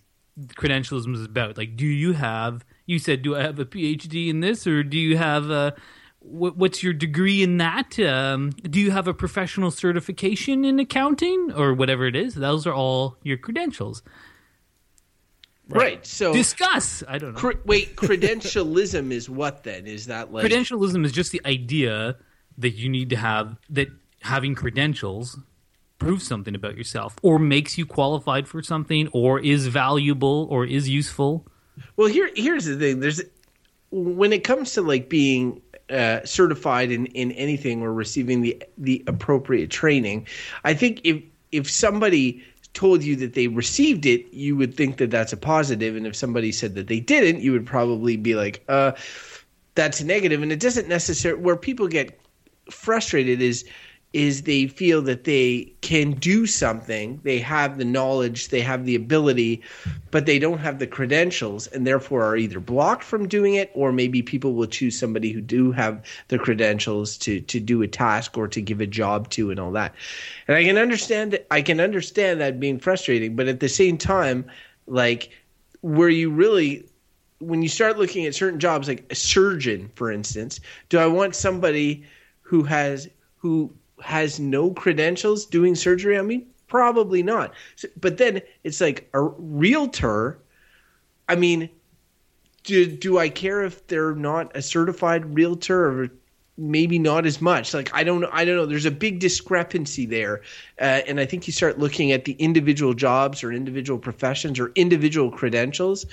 credentialism 0.56 1.14
is 1.14 1.24
about. 1.24 1.56
Like, 1.58 1.76
do 1.76 1.86
you 1.86 2.12
have? 2.12 2.64
You 2.86 2.98
said, 2.98 3.22
do 3.22 3.36
I 3.36 3.42
have 3.42 3.58
a 3.58 3.64
PhD 3.64 4.28
in 4.28 4.40
this, 4.40 4.66
or 4.66 4.82
do 4.82 4.98
you 4.98 5.16
have 5.16 5.50
a? 5.50 5.74
What, 6.20 6.56
what's 6.56 6.82
your 6.82 6.94
degree 6.94 7.42
in 7.42 7.58
that? 7.58 7.98
Um, 8.00 8.50
do 8.62 8.80
you 8.80 8.90
have 8.90 9.06
a 9.06 9.12
professional 9.12 9.70
certification 9.70 10.64
in 10.64 10.78
accounting 10.80 11.52
or 11.52 11.74
whatever 11.74 12.06
it 12.06 12.16
is? 12.16 12.34
Those 12.34 12.66
are 12.66 12.72
all 12.72 13.18
your 13.22 13.36
credentials. 13.36 14.02
Right. 15.68 16.04
So, 16.04 16.32
Discuss. 16.32 17.02
I 17.08 17.18
don't 17.18 17.32
know. 17.32 17.38
cre- 17.38 17.52
wait, 17.64 17.96
credentialism 17.96 19.10
is 19.10 19.30
what 19.30 19.64
then? 19.64 19.86
Is 19.86 20.06
that 20.06 20.32
like 20.32 20.44
Credentialism 20.44 21.04
is 21.04 21.12
just 21.12 21.32
the 21.32 21.40
idea 21.46 22.16
that 22.58 22.70
you 22.70 22.88
need 22.88 23.10
to 23.10 23.16
have 23.16 23.56
that 23.70 23.88
having 24.20 24.54
credentials 24.54 25.38
proves 25.98 26.26
something 26.26 26.54
about 26.54 26.76
yourself 26.76 27.16
or 27.22 27.38
makes 27.38 27.78
you 27.78 27.86
qualified 27.86 28.46
for 28.46 28.62
something 28.62 29.08
or 29.08 29.40
is 29.40 29.66
valuable 29.68 30.46
or 30.50 30.66
is 30.66 30.88
useful. 30.88 31.46
Well, 31.96 32.08
here 32.08 32.30
here's 32.36 32.66
the 32.66 32.76
thing. 32.76 33.00
There's 33.00 33.22
when 33.90 34.32
it 34.32 34.44
comes 34.44 34.72
to 34.74 34.82
like 34.82 35.08
being 35.08 35.62
uh, 35.90 36.20
certified 36.24 36.90
in, 36.90 37.06
in 37.06 37.32
anything 37.32 37.82
or 37.82 37.92
receiving 37.92 38.42
the 38.42 38.62
the 38.76 39.02
appropriate 39.06 39.70
training, 39.70 40.26
I 40.64 40.74
think 40.74 41.00
if 41.04 41.22
if 41.52 41.70
somebody 41.70 42.44
told 42.74 43.02
you 43.02 43.16
that 43.16 43.34
they 43.34 43.46
received 43.48 44.04
it, 44.04 44.32
you 44.32 44.56
would 44.56 44.74
think 44.74 44.98
that 44.98 45.10
that's 45.10 45.32
a 45.32 45.36
positive. 45.36 45.96
and 45.96 46.06
if 46.06 46.14
somebody 46.14 46.52
said 46.52 46.74
that 46.74 46.88
they 46.88 47.00
didn't, 47.00 47.40
you 47.40 47.52
would 47.52 47.66
probably 47.66 48.16
be 48.16 48.34
like, 48.34 48.62
uh, 48.68 48.92
that's 49.74 50.00
a 50.00 50.04
negative. 50.04 50.42
And 50.42 50.52
it 50.52 50.60
doesn't 50.60 50.88
necessarily 50.88 51.42
where 51.42 51.56
people 51.56 51.88
get 51.88 52.20
frustrated 52.70 53.40
is 53.40 53.64
is 54.14 54.42
they 54.42 54.68
feel 54.68 55.02
that 55.02 55.24
they 55.24 55.72
can 55.80 56.12
do 56.12 56.46
something. 56.46 57.20
They 57.24 57.40
have 57.40 57.78
the 57.78 57.84
knowledge 57.84 58.48
they 58.48 58.60
have 58.60 58.86
the 58.86 58.94
ability 58.94 59.60
but 60.12 60.26
they 60.26 60.38
don't 60.38 60.58
have 60.58 60.78
the 60.78 60.86
credentials 60.86 61.66
and 61.68 61.84
therefore 61.84 62.24
are 62.24 62.36
either 62.36 62.60
blocked 62.60 63.02
from 63.02 63.26
doing 63.26 63.54
it 63.54 63.72
or 63.74 63.92
maybe 63.92 64.22
people 64.22 64.54
will 64.54 64.68
choose 64.68 64.96
somebody 64.96 65.32
who 65.32 65.40
do 65.40 65.72
have 65.72 66.00
the 66.28 66.38
credentials 66.38 67.18
to 67.18 67.40
to 67.40 67.58
do 67.58 67.82
a 67.82 67.88
task 67.88 68.38
or 68.38 68.46
to 68.46 68.62
give 68.62 68.80
a 68.80 68.86
job 68.86 69.28
to 69.30 69.50
and 69.50 69.58
all 69.58 69.72
that. 69.72 69.92
And 70.46 70.56
i 70.56 70.62
can 70.62 70.78
understand 70.78 71.38
i 71.50 71.60
can 71.60 71.80
understand 71.80 72.40
that 72.40 72.60
being 72.60 72.78
frustrating 72.78 73.34
but 73.34 73.48
at 73.48 73.60
the 73.60 73.68
same 73.68 73.98
time 73.98 74.44
like 74.86 75.30
where 75.80 76.08
you 76.08 76.30
really 76.30 76.88
when 77.40 77.62
you 77.62 77.68
start 77.68 77.98
looking 77.98 78.24
at 78.26 78.34
certain 78.34 78.60
jobs 78.60 78.86
like 78.86 79.04
a 79.10 79.14
surgeon 79.14 79.90
for 79.96 80.12
instance 80.12 80.60
do 80.88 80.98
i 80.98 81.06
want 81.06 81.34
somebody 81.34 82.04
who 82.42 82.62
has 82.62 83.08
who 83.36 83.74
has 84.02 84.40
no 84.40 84.70
credentials 84.70 85.46
doing 85.46 85.74
surgery 85.74 86.16
on 86.16 86.26
me? 86.26 86.46
Probably 86.66 87.22
not. 87.22 87.54
So, 87.76 87.88
but 88.00 88.18
then 88.18 88.42
it's 88.64 88.80
like 88.80 89.08
a 89.14 89.22
realtor 89.22 90.38
i 91.28 91.36
mean 91.36 91.70
do, 92.64 92.86
do 92.86 93.18
i 93.18 93.28
care 93.28 93.62
if 93.62 93.86
they're 93.86 94.14
not 94.14 94.54
a 94.56 94.62
certified 94.62 95.34
realtor 95.34 96.02
or 96.02 96.08
maybe 96.56 96.98
not 97.00 97.26
as 97.26 97.40
much? 97.40 97.74
Like 97.74 97.94
i 97.94 98.04
don't 98.04 98.24
i 98.32 98.44
don't 98.44 98.56
know. 98.56 98.66
There's 98.66 98.86
a 98.86 98.90
big 98.90 99.18
discrepancy 99.18 100.06
there. 100.06 100.42
Uh, 100.80 101.00
and 101.06 101.20
i 101.20 101.26
think 101.26 101.46
you 101.46 101.52
start 101.52 101.78
looking 101.78 102.12
at 102.12 102.24
the 102.24 102.32
individual 102.32 102.94
jobs 102.94 103.44
or 103.44 103.52
individual 103.52 103.98
professions 103.98 104.58
or 104.58 104.72
individual 104.74 105.30
credentials 105.30 106.06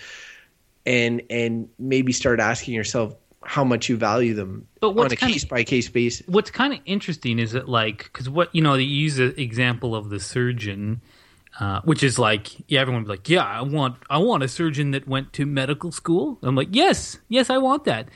and 0.85 1.21
and 1.29 1.69
maybe 1.79 2.11
start 2.11 2.39
asking 2.39 2.73
yourself 2.73 3.15
how 3.43 3.63
much 3.63 3.89
you 3.89 3.97
value 3.97 4.33
them 4.33 4.67
But 4.79 4.89
on 4.97 5.05
a 5.07 5.09
kinda- 5.15 5.33
case 5.33 5.45
by 5.45 5.63
case 5.63 5.89
basis. 5.89 6.25
What's 6.27 6.51
kind 6.51 6.73
of 6.73 6.79
interesting 6.85 7.39
is 7.39 7.51
that 7.53 7.67
like 7.67 8.03
because 8.03 8.29
what 8.29 8.53
you 8.55 8.61
know 8.61 8.75
you 8.75 8.85
use 8.87 9.15
the 9.15 9.39
example 9.41 9.95
of 9.95 10.09
the 10.09 10.19
surgeon 10.19 11.01
uh, 11.59 11.81
which 11.83 12.01
is 12.03 12.17
like 12.17 12.47
yeah 12.69 12.79
everyone 12.81 13.01
would 13.03 13.07
be 13.07 13.11
like 13.17 13.27
yeah 13.29 13.43
i 13.43 13.61
want 13.61 13.95
i 14.09 14.17
want 14.17 14.41
a 14.41 14.47
surgeon 14.47 14.91
that 14.91 15.07
went 15.07 15.33
to 15.33 15.45
medical 15.45 15.91
school. 15.91 16.37
I'm 16.43 16.55
like 16.55 16.69
yes 16.71 17.17
yes 17.29 17.49
i 17.49 17.57
want 17.57 17.83
that. 17.85 18.07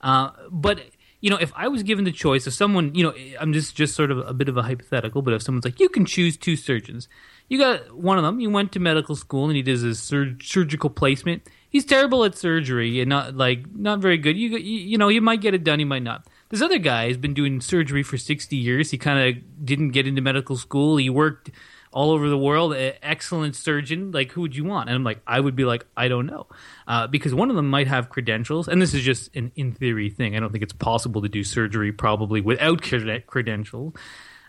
Uh, 0.00 0.30
but 0.50 0.80
you 1.20 1.30
know 1.30 1.36
if 1.38 1.50
i 1.56 1.66
was 1.66 1.82
given 1.82 2.04
the 2.04 2.12
choice 2.12 2.46
if 2.46 2.52
someone 2.52 2.94
you 2.94 3.02
know 3.02 3.14
i'm 3.40 3.52
just 3.54 3.74
just 3.74 3.94
sort 3.96 4.10
of 4.10 4.18
a 4.18 4.34
bit 4.34 4.48
of 4.50 4.56
a 4.58 4.62
hypothetical 4.62 5.22
but 5.22 5.32
if 5.32 5.42
someone's 5.42 5.64
like 5.64 5.80
you 5.80 5.88
can 5.88 6.04
choose 6.04 6.36
two 6.36 6.56
surgeons. 6.56 7.08
You 7.48 7.58
got 7.58 7.96
one 7.96 8.16
of 8.18 8.24
them 8.24 8.38
you 8.40 8.48
went 8.50 8.72
to 8.72 8.80
medical 8.80 9.16
school 9.16 9.46
and 9.46 9.56
he 9.56 9.62
does 9.62 9.80
his 9.82 9.98
sur- 10.00 10.36
surgical 10.42 10.88
placement 10.90 11.42
he's 11.74 11.84
terrible 11.84 12.24
at 12.24 12.38
surgery 12.38 13.00
and 13.00 13.08
not 13.08 13.36
like 13.36 13.66
not 13.74 13.98
very 13.98 14.16
good. 14.16 14.38
You, 14.38 14.56
you 14.56 14.96
know 14.96 15.08
you 15.08 15.20
might 15.20 15.40
get 15.40 15.54
it 15.54 15.64
done 15.64 15.80
he 15.80 15.84
might 15.84 16.04
not. 16.04 16.26
This 16.48 16.62
other 16.62 16.78
guy 16.78 17.08
has 17.08 17.16
been 17.16 17.34
doing 17.34 17.60
surgery 17.60 18.04
for 18.04 18.16
60 18.16 18.54
years. 18.54 18.92
He 18.92 18.96
kind 18.96 19.18
of 19.36 19.66
didn't 19.66 19.90
get 19.90 20.06
into 20.06 20.22
medical 20.22 20.56
school. 20.56 20.98
He 20.98 21.10
worked 21.10 21.50
all 21.90 22.12
over 22.12 22.28
the 22.28 22.38
world 22.38 22.74
excellent 23.02 23.56
surgeon. 23.56 24.12
Like 24.12 24.30
who 24.30 24.42
would 24.42 24.54
you 24.54 24.64
want? 24.64 24.88
And 24.88 24.96
i'm 24.96 25.04
like 25.04 25.20
i 25.26 25.38
would 25.38 25.56
be 25.56 25.64
like 25.64 25.84
i 25.96 26.06
don't 26.06 26.26
know. 26.26 26.46
Uh, 26.86 27.08
because 27.08 27.34
one 27.34 27.50
of 27.50 27.56
them 27.56 27.68
might 27.68 27.88
have 27.88 28.08
credentials 28.08 28.68
and 28.68 28.80
this 28.80 28.94
is 28.94 29.02
just 29.02 29.34
an 29.34 29.50
in 29.56 29.72
theory 29.72 30.10
thing. 30.10 30.36
I 30.36 30.40
don't 30.40 30.52
think 30.52 30.62
it's 30.62 30.72
possible 30.72 31.22
to 31.22 31.28
do 31.28 31.42
surgery 31.42 31.92
probably 31.92 32.40
without 32.40 32.82
cred- 32.82 33.26
credentials. 33.26 33.94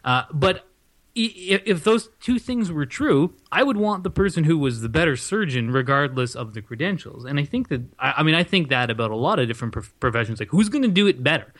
Uh, 0.03 0.24
but 0.32 0.67
if, 1.15 1.84
those 1.84 2.10
two 2.19 2.39
things 2.39 2.72
were 2.72 2.86
true, 2.86 3.34
I 3.51 3.63
would 3.63 3.77
want 3.77 4.03
the 4.03 4.10
person 4.10 4.43
who 4.43 4.57
was 4.57 4.81
the 4.81 4.89
better 4.89 5.15
surgeon, 5.15 5.72
regardless 5.72 6.36
of 6.36 6.53
the 6.53 6.62
credentials. 6.62 7.24
And 7.24 7.39
I 7.39 7.45
think 7.45 7.69
that, 7.69 7.81
I, 7.98 8.15
I 8.17 8.24
mean, 8.24 8.36
I 8.36 8.43
think 8.43 8.69
that 8.69 8.89
about 8.89 9.12
a 9.12 9.15
lot 9.15 9.39
of 9.39 9.48
different 9.48 9.75
professions. 10.00 10.39
Like, 10.39 10.50
who's 10.50 10.67
going 10.69 10.81
to 10.81 10.89
do 10.89 11.07
it 11.07 11.24
better? 11.24 11.53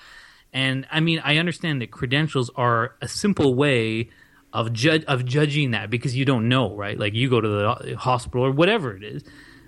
And 0.51 0.85
I 0.91 1.00
mean, 1.00 1.21
I 1.24 1.38
understand 1.38 1.81
that 1.81 1.91
credentials 1.91 2.51
are 2.55 2.95
a 3.01 3.07
simple 3.07 3.55
way 3.55 4.09
of 4.51 4.71
judge 4.74 5.03
of 5.05 5.25
judging 5.25 5.71
that 5.71 5.89
because 5.89 6.15
you 6.15 6.25
don't 6.25 6.47
know, 6.50 6.75
right? 6.75 6.97
Like, 7.00 7.13
you 7.13 7.29
go 7.29 7.39
to 7.39 7.47
the 7.47 7.95
hospital 7.97 8.45
or 8.45 8.51
whatever 8.51 8.95
it 8.95 9.03
is. 9.03 9.24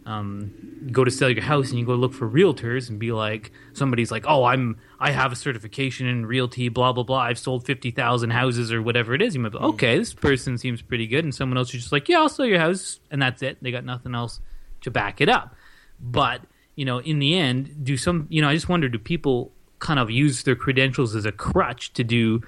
Um, 0.07 0.87
go 0.89 1.03
to 1.03 1.11
sell 1.11 1.29
your 1.29 1.43
house 1.43 1.69
and 1.69 1.77
you 1.77 1.85
go 1.85 1.93
look 1.93 2.13
for 2.13 2.29
realtors 2.29 2.89
and 2.89 2.97
be 2.97 3.11
like 3.11 3.51
somebody's 3.73 4.09
like 4.09 4.23
oh 4.25 4.45
i'm 4.45 4.77
i 5.01 5.11
have 5.11 5.33
a 5.33 5.35
certification 5.35 6.07
in 6.07 6.25
realty 6.25 6.69
blah 6.69 6.93
blah 6.93 7.03
blah. 7.03 7.19
I've 7.19 7.37
sold 7.37 7.67
50000 7.67 8.29
houses 8.29 8.71
or 8.71 8.81
whatever 8.81 9.13
it 9.13 9.21
is. 9.21 9.35
You 9.35 9.41
might 9.41 9.51
be 9.51 9.57
okay 9.57 9.97
this 9.97 10.13
person 10.13 10.57
seems 10.57 10.81
pretty 10.81 11.07
good. 11.07 11.25
And 11.25 11.35
someone 11.35 11.57
else 11.57 11.73
is 11.73 11.81
just 11.81 11.91
like 11.91 12.07
yeah 12.07 12.19
i'll 12.19 12.29
sell 12.29 12.45
your 12.45 12.59
house 12.59 13.01
and 13.11 13.21
that's 13.21 13.41
it. 13.41 13.61
They 13.61 13.71
got 13.71 13.83
nothing 13.83 14.15
else 14.15 14.39
to 14.81 14.91
back 14.91 15.19
it 15.19 15.27
up. 15.27 15.55
But 15.99 16.41
you 16.75 16.85
know 16.85 16.99
in 16.99 17.19
the 17.19 17.37
end 17.37 17.83
do 17.83 17.97
some 17.97 18.27
you 18.29 18.41
know 18.41 18.47
i 18.47 18.53
just 18.53 18.69
wonder 18.69 18.87
do 18.87 18.99
people 18.99 19.51
kind 19.79 19.99
of 19.99 20.09
use 20.09 20.43
their 20.43 20.55
credentials 20.55 21.15
as 21.15 21.25
a 21.25 21.31
crutch 21.31 21.91
to 21.93 22.03
do 22.03 22.41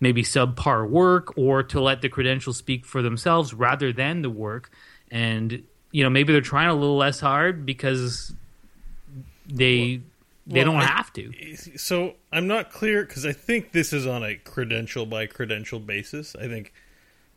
maybe 0.00 0.22
subpar 0.22 0.88
work 0.88 1.36
or 1.36 1.62
to 1.62 1.80
let 1.80 2.02
the 2.02 2.08
credentials 2.08 2.56
speak 2.56 2.84
for 2.84 3.02
themselves 3.02 3.52
rather 3.52 3.92
than 3.92 4.22
the 4.22 4.30
work? 4.30 4.70
And 5.10 5.64
you 5.90 6.02
know 6.02 6.10
maybe 6.10 6.32
they're 6.32 6.42
trying 6.42 6.68
a 6.68 6.74
little 6.74 6.96
less 6.96 7.20
hard 7.20 7.64
because 7.66 8.32
they 9.46 10.00
they 10.46 10.64
well, 10.64 10.72
don't 10.72 10.82
I- 10.82 10.86
have 10.86 11.12
to 11.14 11.32
So 11.76 12.14
I'm 12.32 12.46
not 12.46 12.70
clear 12.70 13.04
because 13.04 13.26
I 13.26 13.32
think 13.32 13.72
this 13.72 13.92
is 13.92 14.06
on 14.06 14.22
a 14.22 14.36
credential 14.36 15.06
by 15.06 15.26
credential 15.26 15.78
basis. 15.80 16.34
I 16.36 16.48
think 16.48 16.72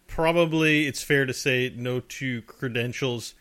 probably 0.07 0.87
it's 0.87 1.01
fair 1.03 1.25
to 1.25 1.33
say 1.33 1.73
no 1.75 1.99
two 2.01 2.41
credentials 2.43 3.33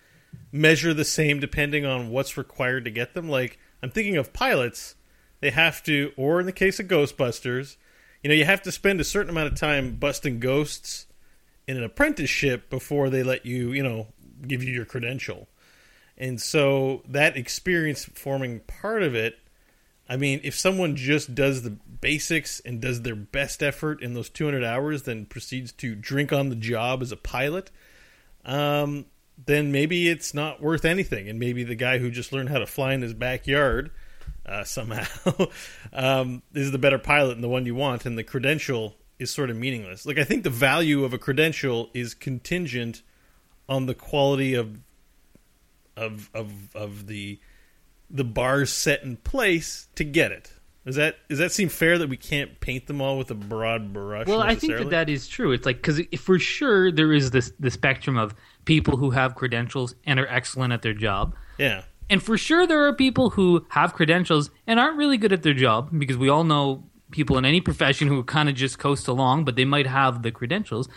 measure 0.52 0.94
the 0.94 1.04
same 1.04 1.40
depending 1.40 1.84
on 1.84 2.10
what's 2.10 2.36
required 2.36 2.84
to 2.84 2.90
get 2.90 3.14
them. 3.14 3.28
Like 3.28 3.58
I'm 3.82 3.90
thinking 3.90 4.16
of 4.16 4.32
pilots, 4.32 4.94
they 5.40 5.50
have 5.50 5.82
to, 5.84 6.12
or 6.16 6.40
in 6.40 6.46
the 6.46 6.52
case 6.52 6.78
of 6.78 6.86
Ghostbusters, 6.86 7.76
you 8.22 8.28
know, 8.28 8.34
you 8.34 8.44
have 8.44 8.62
to 8.62 8.72
spend 8.72 9.00
a 9.00 9.04
certain 9.04 9.30
amount 9.30 9.52
of 9.52 9.58
time 9.58 9.96
busting 9.96 10.38
ghosts 10.40 11.06
in 11.66 11.76
an 11.76 11.84
apprenticeship 11.84 12.68
before 12.68 13.08
they 13.10 13.22
let 13.22 13.46
you, 13.46 13.72
you 13.72 13.82
know, 13.82 14.08
give 14.46 14.62
you 14.62 14.72
your 14.72 14.84
credential. 14.84 15.48
And 16.16 16.40
so 16.40 17.02
that 17.08 17.36
experience 17.36 18.04
forming 18.04 18.60
part 18.60 19.02
of 19.02 19.14
it, 19.14 19.38
I 20.08 20.16
mean, 20.16 20.40
if 20.42 20.58
someone 20.58 20.96
just 20.96 21.34
does 21.34 21.62
the 21.62 21.70
basics 21.70 22.60
and 22.60 22.80
does 22.80 23.02
their 23.02 23.14
best 23.14 23.62
effort 23.62 24.02
in 24.02 24.12
those 24.12 24.28
200 24.28 24.62
hours, 24.62 25.04
then 25.04 25.24
proceeds 25.24 25.72
to 25.74 25.94
drink 25.94 26.32
on 26.32 26.48
the 26.50 26.56
job 26.56 27.00
as 27.00 27.12
a 27.12 27.16
pilot, 27.16 27.70
um, 28.44 29.06
then 29.46 29.72
maybe 29.72 30.08
it's 30.08 30.34
not 30.34 30.60
worth 30.60 30.84
anything. 30.84 31.28
And 31.28 31.38
maybe 31.38 31.64
the 31.64 31.74
guy 31.74 31.98
who 31.98 32.10
just 32.10 32.32
learned 32.32 32.50
how 32.50 32.58
to 32.58 32.66
fly 32.66 32.92
in 32.92 33.02
his 33.02 33.14
backyard 33.14 33.90
uh, 34.44 34.64
somehow 34.64 35.06
um, 35.92 36.42
is 36.52 36.72
the 36.72 36.78
better 36.78 36.98
pilot 36.98 37.36
and 37.36 37.44
the 37.44 37.48
one 37.48 37.64
you 37.64 37.74
want, 37.74 38.04
and 38.04 38.18
the 38.18 38.24
credential 38.24 38.96
is 39.18 39.30
sort 39.30 39.48
of 39.48 39.56
meaningless. 39.56 40.04
Like, 40.04 40.18
I 40.18 40.24
think 40.24 40.44
the 40.44 40.50
value 40.50 41.04
of 41.04 41.14
a 41.14 41.18
credential 41.18 41.88
is 41.94 42.14
contingent 42.14 43.02
on 43.70 43.86
the 43.86 43.94
quality 43.94 44.54
of 44.54 44.78
of 45.96 46.28
of 46.34 46.74
of 46.74 47.06
the 47.06 47.38
the 48.10 48.24
bars 48.24 48.70
set 48.70 49.02
in 49.02 49.16
place 49.16 49.88
to 49.94 50.04
get 50.04 50.32
it. 50.32 50.52
Does 50.84 50.96
that 50.96 51.16
does 51.28 51.38
that 51.38 51.52
seem 51.52 51.68
fair 51.68 51.98
that 51.98 52.08
we 52.08 52.16
can't 52.16 52.58
paint 52.58 52.86
them 52.86 53.00
all 53.00 53.16
with 53.16 53.30
a 53.30 53.34
broad 53.34 53.92
brush? 53.92 54.26
Well, 54.26 54.40
I 54.40 54.54
think 54.54 54.76
that 54.76 54.90
that 54.90 55.08
is 55.08 55.28
true. 55.28 55.52
It's 55.52 55.64
like 55.64 55.76
because 55.76 56.00
for 56.18 56.38
sure 56.38 56.90
there 56.90 57.12
is 57.12 57.30
this 57.30 57.52
the 57.60 57.70
spectrum 57.70 58.16
of 58.16 58.34
people 58.64 58.96
who 58.96 59.10
have 59.10 59.34
credentials 59.36 59.94
and 60.04 60.18
are 60.18 60.26
excellent 60.26 60.72
at 60.72 60.82
their 60.82 60.94
job, 60.94 61.34
yeah, 61.58 61.84
and 62.08 62.22
for 62.22 62.36
sure 62.36 62.66
there 62.66 62.86
are 62.86 62.94
people 62.94 63.30
who 63.30 63.64
have 63.68 63.92
credentials 63.92 64.50
and 64.66 64.80
aren't 64.80 64.96
really 64.96 65.18
good 65.18 65.32
at 65.32 65.42
their 65.42 65.54
job 65.54 65.90
because 65.96 66.16
we 66.16 66.28
all 66.28 66.44
know 66.44 66.82
people 67.10 67.36
in 67.36 67.44
any 67.44 67.60
profession 67.60 68.08
who 68.08 68.22
kind 68.24 68.48
of 68.48 68.54
just 68.54 68.78
coast 68.78 69.06
along, 69.06 69.44
but 69.44 69.56
they 69.56 69.64
might 69.64 69.86
have 69.86 70.22
the 70.22 70.32
credentials. 70.32 70.88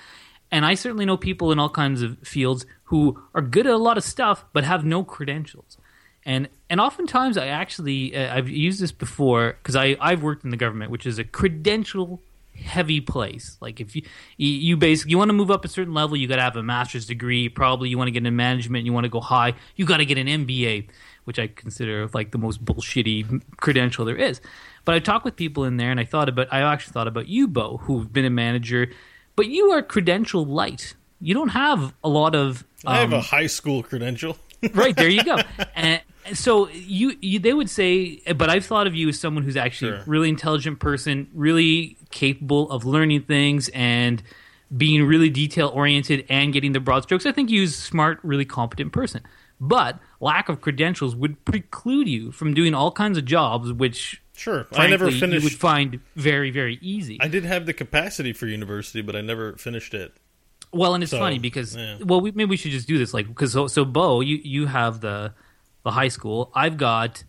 And 0.53 0.67
I 0.67 0.75
certainly 0.75 1.03
know 1.03 1.17
people 1.17 1.51
in 1.51 1.57
all 1.57 1.67
kinds 1.67 2.03
of 2.03 2.19
fields 2.19 2.67
who 2.83 3.19
are 3.33 3.41
good 3.41 3.65
at 3.65 3.73
a 3.73 3.77
lot 3.77 3.97
of 3.97 4.03
stuff 4.03 4.45
but 4.53 4.63
have 4.63 4.85
no 4.85 5.03
credentials. 5.03 5.79
And 6.25 6.47
and 6.69 6.79
oftentimes 6.79 7.37
I 7.37 7.47
actually 7.47 8.15
uh, 8.15 8.37
I've 8.37 8.47
used 8.47 8.79
this 8.79 8.91
before 8.91 9.57
because 9.57 9.75
I 9.75 9.97
I've 9.99 10.21
worked 10.21 10.43
in 10.43 10.51
the 10.51 10.57
government, 10.57 10.91
which 10.91 11.07
is 11.07 11.17
a 11.17 11.23
credential 11.23 12.21
heavy 12.55 13.01
place. 13.01 13.57
Like 13.61 13.81
if 13.81 13.95
you 13.95 14.03
you, 14.37 14.77
basically 14.77 15.09
you 15.09 15.17
want 15.17 15.29
to 15.29 15.33
move 15.33 15.49
up 15.49 15.65
a 15.65 15.67
certain 15.67 15.95
level, 15.95 16.15
you 16.15 16.27
got 16.27 16.35
to 16.35 16.43
have 16.43 16.55
a 16.55 16.61
master's 16.61 17.07
degree. 17.07 17.49
Probably 17.49 17.89
you 17.89 17.97
want 17.97 18.09
to 18.09 18.11
get 18.11 18.19
into 18.19 18.29
management, 18.29 18.85
you 18.85 18.93
want 18.93 19.05
to 19.05 19.09
go 19.09 19.21
high, 19.21 19.55
you 19.75 19.87
got 19.87 19.97
to 19.97 20.05
get 20.05 20.19
an 20.19 20.27
MBA, 20.27 20.87
which 21.23 21.39
I 21.39 21.47
consider 21.47 22.07
like 22.13 22.29
the 22.29 22.37
most 22.37 22.63
bullshitty 22.63 23.41
credential 23.57 24.05
there 24.05 24.15
is. 24.15 24.39
But 24.85 24.93
I 24.93 24.99
talked 24.99 25.25
with 25.25 25.35
people 25.35 25.63
in 25.63 25.77
there, 25.77 25.89
and 25.89 25.99
I 25.99 26.05
thought 26.05 26.29
about 26.29 26.47
I 26.53 26.61
actually 26.61 26.93
thought 26.93 27.07
about 27.07 27.27
you, 27.27 27.47
Beau, 27.47 27.77
who've 27.77 28.13
been 28.13 28.25
a 28.25 28.29
manager, 28.29 28.91
but 29.35 29.47
you 29.47 29.71
are 29.71 29.81
credential 29.81 30.45
light. 30.45 30.95
You 31.21 31.33
don't 31.33 31.49
have 31.49 31.93
a 32.03 32.09
lot 32.09 32.35
of. 32.35 32.63
I 32.85 32.97
have 32.99 33.13
um, 33.13 33.19
a 33.19 33.21
high 33.21 33.47
school 33.47 33.83
credential. 33.83 34.37
right 34.73 34.95
there 34.95 35.09
you 35.09 35.21
go 35.25 35.37
and 35.75 36.01
so 36.31 36.69
you, 36.69 37.17
you 37.19 37.37
they 37.37 37.51
would 37.53 37.69
say 37.69 38.21
but 38.37 38.49
i've 38.49 38.65
thought 38.65 38.87
of 38.87 38.95
you 38.95 39.09
as 39.09 39.19
someone 39.19 39.43
who's 39.43 39.57
actually 39.57 39.91
Sure. 39.91 39.99
a 39.99 40.03
really 40.05 40.29
intelligent 40.29 40.79
person 40.79 41.27
really 41.33 41.97
capable 42.11 42.71
of 42.71 42.85
learning 42.85 43.23
things 43.23 43.67
and 43.73 44.23
being 44.77 45.03
really 45.03 45.29
detail 45.29 45.69
oriented 45.73 46.25
and 46.29 46.53
getting 46.53 46.71
the 46.71 46.79
broad 46.79 47.03
strokes 47.03 47.25
i 47.25 47.31
think 47.33 47.51
you're 47.51 47.65
a 47.65 47.67
smart 47.67 48.19
really 48.23 48.45
competent 48.45 48.93
person 48.93 49.21
but 49.59 49.99
lack 50.21 50.47
of 50.47 50.61
credentials 50.61 51.13
would 51.13 51.43
preclude 51.43 52.07
you 52.07 52.31
from 52.31 52.53
doing 52.53 52.73
all 52.73 52.89
kinds 52.89 53.17
of 53.17 53.25
jobs 53.25 53.73
which 53.73 54.22
Sure, 54.35 54.61
I 54.71 54.75
frankly, 54.75 54.89
never 54.91 55.09
you 55.09 55.19
finished. 55.19 55.43
would 55.43 55.53
find 55.53 55.99
very 56.15 56.49
very 56.51 56.79
easy 56.81 57.17
I 57.21 57.27
did 57.27 57.43
have 57.45 57.65
the 57.65 57.73
capacity 57.73 58.33
for 58.33 58.47
university, 58.47 59.01
but 59.01 59.15
I 59.15 59.21
never 59.21 59.53
finished 59.57 59.93
it. 59.93 60.13
Well, 60.71 60.95
and 60.95 61.03
it's 61.03 61.11
So, 61.11 61.19
funny 61.19 61.37
because 61.37 61.75
yeah. 61.75 61.97
well, 62.03 62.19
we, 62.19 62.31
maybe 62.31 62.49
we 62.49 62.57
should 62.57 62.71
just 62.71 62.87
do 62.87 62.97
this 62.97 63.13
like 63.13 63.27
because 63.27 63.51
so, 63.53 63.67
so 63.67 63.85
Beau, 63.85 64.21
you 64.21 64.39
you 64.43 64.65
have 64.65 65.01
the 65.01 65.33
the 65.83 65.91
high 65.91 66.07
school. 66.07 66.51
I've 66.55 66.77
got 66.77 67.23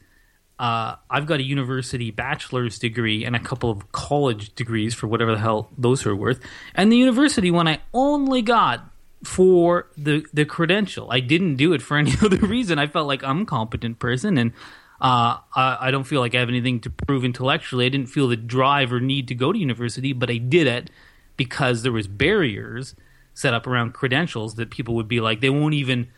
uh, 0.58 0.96
I've 1.10 1.26
got 1.26 1.40
a 1.40 1.42
university 1.42 2.10
bachelor's 2.10 2.78
degree 2.78 3.24
and 3.26 3.36
a 3.36 3.40
couple 3.40 3.70
of 3.70 3.92
college 3.92 4.54
degrees 4.54 4.94
for 4.94 5.06
whatever 5.08 5.32
the 5.32 5.38
hell 5.40 5.68
those 5.76 6.06
are 6.06 6.16
worth. 6.16 6.40
And 6.74 6.90
the 6.90 6.96
university 6.96 7.50
one, 7.50 7.68
I 7.68 7.80
only 7.92 8.40
got 8.40 8.88
for 9.24 9.88
the 9.98 10.24
the 10.32 10.46
credential. 10.46 11.10
I 11.10 11.20
didn't 11.20 11.56
do 11.56 11.74
it 11.74 11.82
for 11.82 11.98
any 11.98 12.12
other 12.22 12.38
reason. 12.38 12.78
I 12.78 12.86
felt 12.86 13.06
like 13.08 13.22
I'm 13.22 13.42
a 13.42 13.44
competent 13.46 13.98
person 13.98 14.38
and 14.38 14.52
uh, 15.00 15.38
I, 15.54 15.78
I 15.80 15.90
don't 15.90 16.04
feel 16.04 16.20
like 16.20 16.34
I 16.34 16.40
have 16.40 16.48
anything 16.48 16.80
to 16.80 16.90
prove 16.90 17.24
intellectually. 17.24 17.86
I 17.86 17.88
didn't 17.88 18.06
feel 18.06 18.28
the 18.28 18.36
drive 18.36 18.92
or 18.92 19.00
need 19.00 19.28
to 19.28 19.34
go 19.34 19.52
to 19.52 19.58
university, 19.58 20.12
but 20.12 20.30
I 20.30 20.36
did 20.36 20.66
it 20.66 20.90
because 21.36 21.82
there 21.82 21.92
was 21.92 22.06
barriers 22.06 22.94
set 23.34 23.52
up 23.52 23.66
around 23.66 23.92
credentials 23.92 24.54
that 24.54 24.70
people 24.70 24.94
would 24.94 25.08
be 25.08 25.20
like 25.20 25.40
they 25.40 25.50
won't 25.50 25.74
even 25.74 26.08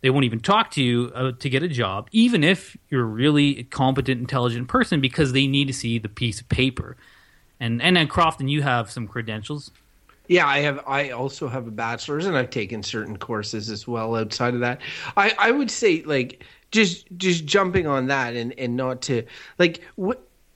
they 0.00 0.10
won't 0.10 0.26
even 0.26 0.40
talk 0.40 0.70
to 0.72 0.82
you 0.82 1.10
uh, 1.14 1.32
to 1.38 1.48
get 1.48 1.62
a 1.62 1.68
job, 1.68 2.08
even 2.12 2.44
if 2.44 2.76
you're 2.90 3.04
a 3.04 3.06
really 3.06 3.64
competent, 3.64 4.20
intelligent 4.20 4.68
person, 4.68 5.00
because 5.00 5.32
they 5.32 5.46
need 5.46 5.66
to 5.68 5.72
see 5.72 5.98
the 5.98 6.10
piece 6.10 6.42
of 6.42 6.48
paper. 6.50 6.98
And 7.58 7.80
and 7.80 7.96
then 7.96 8.06
Crofton, 8.06 8.48
you 8.48 8.60
have 8.60 8.90
some 8.90 9.08
credentials. 9.08 9.70
Yeah, 10.28 10.46
I 10.46 10.58
have. 10.58 10.82
I 10.86 11.10
also 11.10 11.48
have 11.48 11.66
a 11.66 11.70
bachelor's, 11.70 12.26
and 12.26 12.36
I've 12.36 12.50
taken 12.50 12.82
certain 12.82 13.16
courses 13.16 13.70
as 13.70 13.86
well 13.86 14.16
outside 14.16 14.52
of 14.54 14.60
that. 14.60 14.80
I, 15.16 15.34
I 15.38 15.50
would 15.50 15.70
say, 15.70 16.02
like, 16.02 16.44
just 16.74 17.06
just 17.16 17.46
jumping 17.46 17.86
on 17.86 18.08
that, 18.08 18.34
and 18.34 18.52
and 18.58 18.76
not 18.76 19.00
to 19.02 19.22
like 19.58 19.80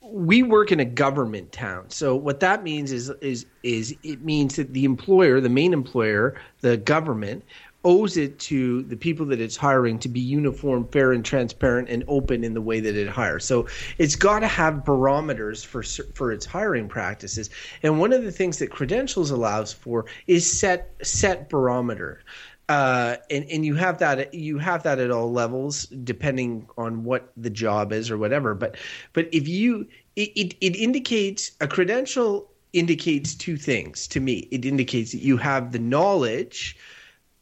we 0.01 0.43
work 0.43 0.71
in 0.71 0.79
a 0.79 0.85
government 0.85 1.51
town. 1.51 1.89
So 1.89 2.15
what 2.15 2.41
that 2.41 2.61
means 2.61 2.91
is 2.91 3.09
is 3.21 3.45
is 3.63 3.95
it 4.03 4.21
means 4.21 4.57
that 4.57 4.73
the 4.73 4.83
employer, 4.83 5.39
the 5.39 5.49
main 5.49 5.71
employer, 5.73 6.35
the 6.59 6.77
government 6.77 7.43
owes 7.85 8.17
it 8.17 8.37
to 8.39 8.83
the 8.83 8.97
people 8.97 9.25
that 9.25 9.39
it's 9.39 9.55
hiring 9.55 9.97
to 9.99 10.09
be 10.09 10.19
uniform, 10.19 10.85
fair, 10.89 11.13
and 11.13 11.23
transparent, 11.23 11.87
and 11.87 12.03
open 12.09 12.43
in 12.43 12.53
the 12.53 12.61
way 12.61 12.81
that 12.81 12.95
it 12.95 13.07
hires. 13.07 13.45
So 13.45 13.67
it's 13.97 14.17
got 14.17 14.39
to 14.39 14.47
have 14.47 14.83
barometers 14.83 15.63
for 15.63 15.83
for 16.13 16.33
its 16.33 16.45
hiring 16.45 16.89
practices. 16.89 17.49
And 17.81 17.99
one 17.99 18.11
of 18.11 18.23
the 18.23 18.31
things 18.31 18.59
that 18.59 18.71
credentials 18.71 19.31
allows 19.31 19.71
for 19.71 20.05
is 20.27 20.59
set 20.59 20.93
set 21.01 21.47
barometer. 21.49 22.21
Uh, 22.69 23.17
and 23.31 23.45
and 23.49 23.65
you 23.65 23.73
have 23.73 23.97
that 23.97 24.31
you 24.31 24.59
have 24.59 24.83
that 24.83 24.99
at 24.99 25.09
all 25.09 25.31
levels 25.31 25.87
depending 26.03 26.69
on 26.77 27.03
what 27.03 27.31
the 27.35 27.49
job 27.49 27.91
is 27.91 28.11
or 28.11 28.17
whatever. 28.17 28.53
But 28.53 28.77
but 29.13 29.27
if 29.33 29.47
you 29.47 29.87
it, 30.15 30.31
it, 30.35 30.55
it 30.61 30.75
indicates 30.75 31.51
a 31.61 31.67
credential 31.67 32.51
indicates 32.73 33.33
two 33.33 33.57
things 33.57 34.07
to 34.09 34.19
me. 34.19 34.47
It 34.51 34.65
indicates 34.65 35.11
that 35.13 35.21
you 35.21 35.35
have 35.37 35.71
the 35.71 35.79
knowledge 35.79 36.77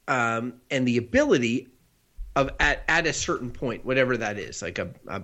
um, 0.08 0.54
and 0.72 0.88
the 0.88 0.96
ability 0.96 1.68
of 2.38 2.50
at, 2.62 2.86
at 2.88 3.06
a 3.06 3.12
certain 3.12 3.52
point, 3.52 3.84
whatever 3.84 4.16
that 4.16 4.38
is, 4.38 4.62
like 4.62 4.80
a 4.80 4.90
a, 5.08 5.22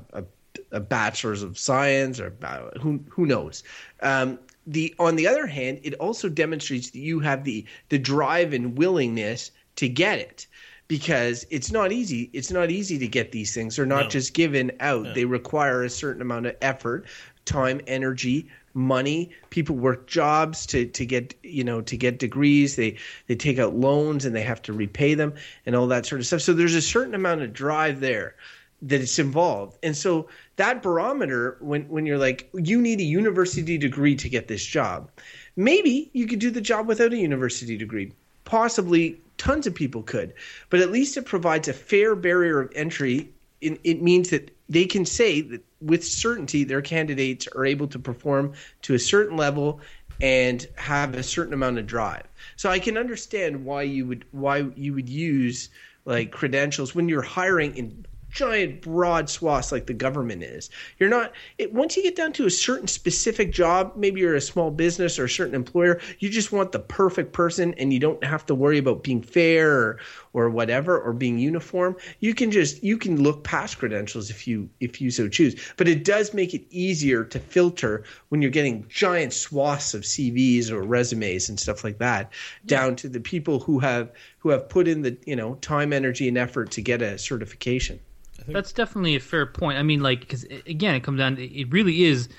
a, 0.73 0.79
bachelor's 0.81 1.43
of 1.43 1.57
science 1.57 2.19
or 2.19 2.35
uh, 2.43 2.77
who 2.81 2.99
who 3.07 3.25
knows. 3.25 3.63
Um, 4.01 4.37
the 4.67 4.93
on 4.99 5.15
the 5.15 5.27
other 5.27 5.47
hand, 5.47 5.79
it 5.83 5.93
also 5.93 6.27
demonstrates 6.27 6.89
that 6.89 6.99
you 6.99 7.21
have 7.21 7.45
the 7.45 7.65
the 7.87 7.97
drive 7.97 8.51
and 8.51 8.77
willingness 8.77 9.51
to 9.77 9.89
get 9.89 10.19
it 10.19 10.47
because 10.87 11.45
it's 11.49 11.71
not 11.71 11.91
easy. 11.91 12.29
It's 12.33 12.51
not 12.51 12.69
easy 12.69 12.97
to 12.99 13.07
get 13.07 13.31
these 13.31 13.53
things. 13.53 13.75
They're 13.75 13.85
not 13.85 14.05
No. 14.05 14.09
just 14.09 14.33
given 14.33 14.71
out. 14.79 15.03
No. 15.03 15.13
they 15.13 15.25
require 15.25 15.83
a 15.83 15.89
certain 15.89 16.21
amount 16.21 16.45
of 16.45 16.55
effort 16.61 17.05
time 17.45 17.81
energy 17.87 18.47
money. 18.73 19.29
People 19.49 19.75
work 19.75 20.07
jobs 20.07 20.65
to 20.67 20.85
to 20.85 21.05
get 21.05 21.33
you 21.43 21.63
know 21.63 21.81
to 21.81 21.97
get 21.97 22.19
degrees. 22.19 22.75
They 22.75 22.97
they 23.27 23.35
take 23.35 23.59
out 23.59 23.75
loans 23.75 24.25
and 24.25 24.35
they 24.35 24.41
have 24.43 24.61
to 24.63 24.73
repay 24.73 25.13
them 25.13 25.33
and 25.65 25.75
all 25.75 25.87
that 25.87 26.05
sort 26.05 26.21
of 26.21 26.27
stuff. 26.27 26.41
So 26.41 26.53
there's 26.53 26.75
a 26.75 26.81
certain 26.81 27.15
amount 27.15 27.41
of 27.41 27.53
drive 27.53 27.99
there 27.99 28.35
that 28.81 28.99
it's 29.01 29.17
involved. 29.19 29.77
And 29.83 29.95
so 29.95 30.27
that 30.57 30.81
barometer 30.81 31.57
when 31.61 31.83
when 31.87 32.05
you're 32.05 32.17
like 32.17 32.49
you 32.53 32.81
need 32.81 32.99
a 32.99 33.03
university 33.03 33.77
degree 33.77 34.15
to 34.15 34.29
get 34.29 34.47
this 34.47 34.65
job. 34.65 35.09
Maybe 35.55 36.09
you 36.13 36.25
could 36.27 36.39
do 36.39 36.49
the 36.51 36.61
job 36.61 36.87
without 36.87 37.13
a 37.13 37.17
university 37.17 37.77
degree. 37.77 38.11
Possibly 38.45 39.17
tons 39.43 39.67
of 39.67 39.75
people 39.75 40.01
could. 40.03 40.33
But 40.69 40.79
at 40.79 40.91
least 40.91 41.17
it 41.17 41.25
provides 41.25 41.67
a 41.67 41.73
fair 41.73 42.15
barrier 42.15 42.61
of 42.61 42.71
entry. 42.75 43.29
It, 43.59 43.79
it 43.83 44.01
means 44.01 44.29
that 44.29 44.55
they 44.69 44.85
can 44.85 45.05
say 45.05 45.41
that 45.41 45.61
with 45.81 46.05
certainty 46.05 46.63
their 46.63 46.81
candidates 46.81 47.47
are 47.53 47.65
able 47.65 47.87
to 47.87 47.99
perform 47.99 48.53
to 48.83 48.93
a 48.93 48.99
certain 48.99 49.35
level 49.35 49.81
and 50.21 50.65
have 50.77 51.15
a 51.15 51.23
certain 51.23 51.53
amount 51.53 51.77
of 51.77 51.85
drive. 51.85 52.23
So 52.55 52.69
i 52.69 52.79
can 52.79 52.97
understand 52.97 53.65
why 53.65 53.81
you 53.81 54.05
would 54.07 54.23
why 54.31 54.69
you 54.75 54.93
would 54.93 55.09
use 55.09 55.69
like 56.05 56.31
credentials 56.31 56.95
when 56.95 57.09
you're 57.09 57.21
hiring 57.21 57.75
in 57.75 58.05
giant 58.33 58.81
broad 58.81 59.29
swaths 59.29 59.71
like 59.71 59.85
the 59.85 59.93
government 59.93 60.43
is. 60.43 60.69
You're 60.97 61.09
not 61.09 61.33
it, 61.57 61.71
once 61.71 61.95
you 61.95 62.03
get 62.03 62.15
down 62.15 62.33
to 62.33 62.45
a 62.45 62.49
certain 62.49 62.87
specific 62.87 63.51
job, 63.51 63.93
maybe 63.95 64.21
you're 64.21 64.35
a 64.35 64.41
small 64.41 64.71
business 64.71 65.19
or 65.19 65.25
a 65.25 65.29
certain 65.29 65.55
employer, 65.55 66.01
you 66.19 66.29
just 66.29 66.51
want 66.51 66.71
the 66.71 66.79
perfect 66.79 67.31
person 67.31 67.73
and 67.75 67.93
you 67.93 67.99
don't 67.99 68.23
have 68.23 68.45
to 68.47 68.55
worry 68.55 68.79
about 68.79 69.03
being 69.03 69.21
fair 69.21 69.71
or, 69.71 69.99
or 70.33 70.49
whatever 70.49 70.99
or 70.99 71.13
being 71.13 71.37
uniform. 71.37 71.95
You 72.19 72.33
can 72.33 72.49
just 72.49 72.83
you 72.83 72.97
can 72.97 73.21
look 73.21 73.43
past 73.43 73.77
credentials 73.77 74.29
if 74.29 74.47
you 74.47 74.69
if 74.79 74.99
you 74.99 75.11
so 75.11 75.29
choose. 75.29 75.55
But 75.77 75.87
it 75.87 76.03
does 76.03 76.33
make 76.33 76.53
it 76.53 76.65
easier 76.71 77.23
to 77.25 77.39
filter 77.39 78.03
when 78.29 78.41
you're 78.41 78.51
getting 78.51 78.85
giant 78.89 79.33
swaths 79.33 79.93
of 79.93 80.01
CVs 80.01 80.71
or 80.71 80.81
resumes 80.81 81.49
and 81.49 81.59
stuff 81.59 81.83
like 81.83 81.99
that 81.99 82.33
down 82.65 82.95
to 82.97 83.09
the 83.09 83.19
people 83.19 83.59
who 83.59 83.79
have 83.79 84.11
who 84.39 84.49
have 84.49 84.67
put 84.67 84.87
in 84.87 85.03
the, 85.03 85.17
you 85.25 85.35
know, 85.35 85.55
time, 85.55 85.93
energy 85.93 86.27
and 86.27 86.37
effort 86.37 86.71
to 86.71 86.81
get 86.81 87.01
a 87.01 87.17
certification. 87.17 87.99
That's 88.47 88.73
definitely 88.73 89.15
a 89.15 89.19
fair 89.19 89.45
point. 89.45 89.77
I 89.77 89.83
mean, 89.83 90.01
like, 90.01 90.21
because 90.21 90.43
again, 90.65 90.95
it 90.95 91.03
comes 91.03 91.19
down. 91.19 91.35
To, 91.37 91.43
It 91.43 91.71
really 91.71 92.03
is 92.03 92.29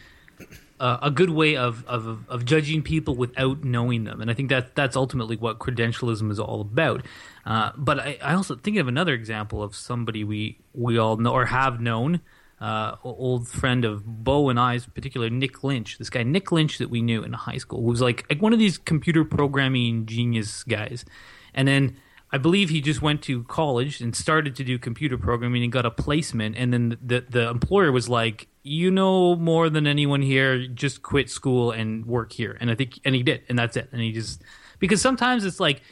uh, 0.81 0.99
a 1.03 1.11
good 1.11 1.31
way 1.31 1.57
of, 1.57 1.85
of 1.87 2.29
of 2.29 2.45
judging 2.45 2.83
people 2.83 3.15
without 3.15 3.65
knowing 3.65 4.05
them, 4.05 4.21
and 4.21 4.31
I 4.31 4.35
think 4.35 4.49
that 4.51 4.75
that's 4.75 4.97
ultimately 4.97 5.37
what 5.37 5.59
credentialism 5.59 6.31
is 6.31 6.41
all 6.41 6.61
about. 6.61 7.07
Uh, 7.47 7.71
but 7.77 8.01
I, 8.01 8.19
I 8.23 8.35
also 8.35 8.57
think 8.57 8.77
of 8.79 8.89
another 8.89 9.15
example 9.15 9.63
of 9.63 9.75
somebody 9.75 10.25
we 10.25 10.59
we 10.73 10.99
all 10.99 11.17
know 11.17 11.33
or 11.33 11.47
have 11.47 11.81
known. 11.81 12.21
Uh, 12.61 12.97
old 13.03 13.47
friend 13.47 13.85
of 13.85 14.25
Beau 14.25 14.49
and 14.49 14.59
I's, 14.59 14.87
particular 14.87 15.29
Nick 15.29 15.65
Lynch. 15.65 15.99
This 15.99 16.09
guy 16.09 16.23
Nick 16.23 16.51
Lynch 16.51 16.79
that 16.79 16.89
we 16.89 17.03
knew 17.03 17.23
in 17.23 17.33
high 17.33 17.59
school 17.59 17.83
who 17.83 17.89
was 17.91 18.01
like, 18.01 18.25
like 18.31 18.41
one 18.41 18.55
of 18.55 18.59
these 18.59 18.79
computer 18.79 19.23
programming 19.23 20.07
genius 20.07 20.63
guys, 20.63 21.05
and 21.53 21.69
then 21.69 21.97
I 22.35 22.39
believe 22.39 22.69
he 22.69 22.81
just 22.81 23.01
went 23.01 23.23
to 23.23 23.45
college 23.45 24.01
and 24.01 24.17
started 24.17 24.57
to 24.57 24.65
do 24.65 24.77
computer 24.77 25.17
programming 25.17 25.63
and 25.63 25.71
got 25.71 25.87
a 25.87 25.91
placement. 25.93 26.57
And 26.57 26.73
then 26.73 26.99
the 27.01 27.25
the 27.31 27.49
employer 27.49 27.93
was 27.93 28.09
like, 28.09 28.49
"You 28.65 28.91
know 28.91 29.37
more 29.37 29.71
than 29.71 29.87
anyone 29.87 30.21
here. 30.21 30.67
Just 30.67 31.01
quit 31.03 31.31
school 31.31 31.71
and 31.71 32.05
work 32.05 32.33
here." 32.33 32.59
And 32.61 32.73
I 32.73 32.75
think, 32.75 32.99
and 33.05 33.15
he 33.15 33.23
did, 33.23 33.43
and 33.49 33.57
that's 33.57 33.77
it. 33.77 33.89
And 33.93 34.01
he 34.01 34.11
just 34.11 34.43
because 34.81 35.01
sometimes 35.01 35.45
it's 35.45 35.61
like, 35.61 35.83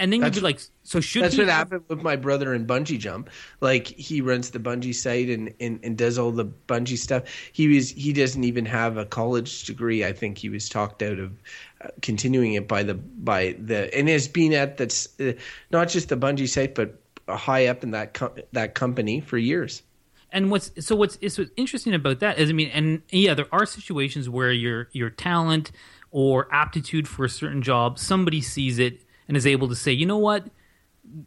and 0.00 0.12
then 0.12 0.22
you'd 0.22 0.34
be 0.34 0.40
like, 0.40 0.58
"So 0.82 1.00
should 1.00 1.22
That's 1.22 1.38
what 1.38 1.46
have- 1.46 1.56
happened 1.70 1.84
with 1.88 2.02
my 2.02 2.16
brother 2.16 2.52
in 2.54 2.66
bungee 2.66 2.98
jump. 2.98 3.30
Like 3.60 3.86
he 3.86 4.20
runs 4.20 4.50
the 4.50 4.58
bungee 4.58 4.94
site 4.94 5.28
and, 5.28 5.54
and, 5.60 5.78
and 5.84 5.96
does 5.96 6.18
all 6.18 6.32
the 6.32 6.46
bungee 6.66 6.98
stuff. 6.98 7.24
He 7.52 7.68
was 7.68 7.90
he 7.90 8.12
doesn't 8.12 8.42
even 8.42 8.64
have 8.66 8.96
a 8.96 9.04
college 9.04 9.64
degree. 9.64 10.04
I 10.04 10.12
think 10.12 10.38
he 10.38 10.48
was 10.48 10.68
talked 10.68 11.02
out 11.02 11.18
of 11.18 11.30
uh, 11.84 11.88
continuing 12.02 12.54
it 12.54 12.66
by 12.66 12.82
the 12.82 12.94
by 12.94 13.54
the 13.60 13.94
and 13.96 14.08
has 14.08 14.26
been 14.26 14.52
at 14.54 14.76
that's 14.78 15.08
uh, 15.20 15.34
not 15.70 15.88
just 15.88 16.08
the 16.08 16.16
bungee 16.16 16.48
site 16.48 16.74
but 16.74 16.98
high 17.28 17.66
up 17.66 17.84
in 17.84 17.92
that 17.92 18.14
com- 18.14 18.32
that 18.52 18.74
company 18.74 19.20
for 19.20 19.38
years. 19.38 19.82
and 20.32 20.50
what's 20.50 20.70
so 20.84 20.96
what's 20.96 21.16
is 21.16 21.38
what's 21.38 21.50
interesting 21.56 21.94
about 21.94 22.20
that 22.20 22.38
is 22.38 22.50
I 22.50 22.52
mean, 22.54 22.70
and 22.72 23.02
yeah, 23.10 23.34
there 23.34 23.46
are 23.52 23.66
situations 23.66 24.28
where 24.28 24.50
your 24.52 24.88
your 24.92 25.10
talent 25.10 25.70
or 26.12 26.52
aptitude 26.52 27.06
for 27.06 27.24
a 27.24 27.28
certain 27.28 27.62
job, 27.62 27.98
somebody 27.98 28.40
sees 28.40 28.80
it 28.80 29.00
and 29.30 29.36
is 29.36 29.46
able 29.46 29.68
to 29.68 29.76
say, 29.76 29.92
you 29.92 30.06
know 30.06 30.18
what, 30.18 30.44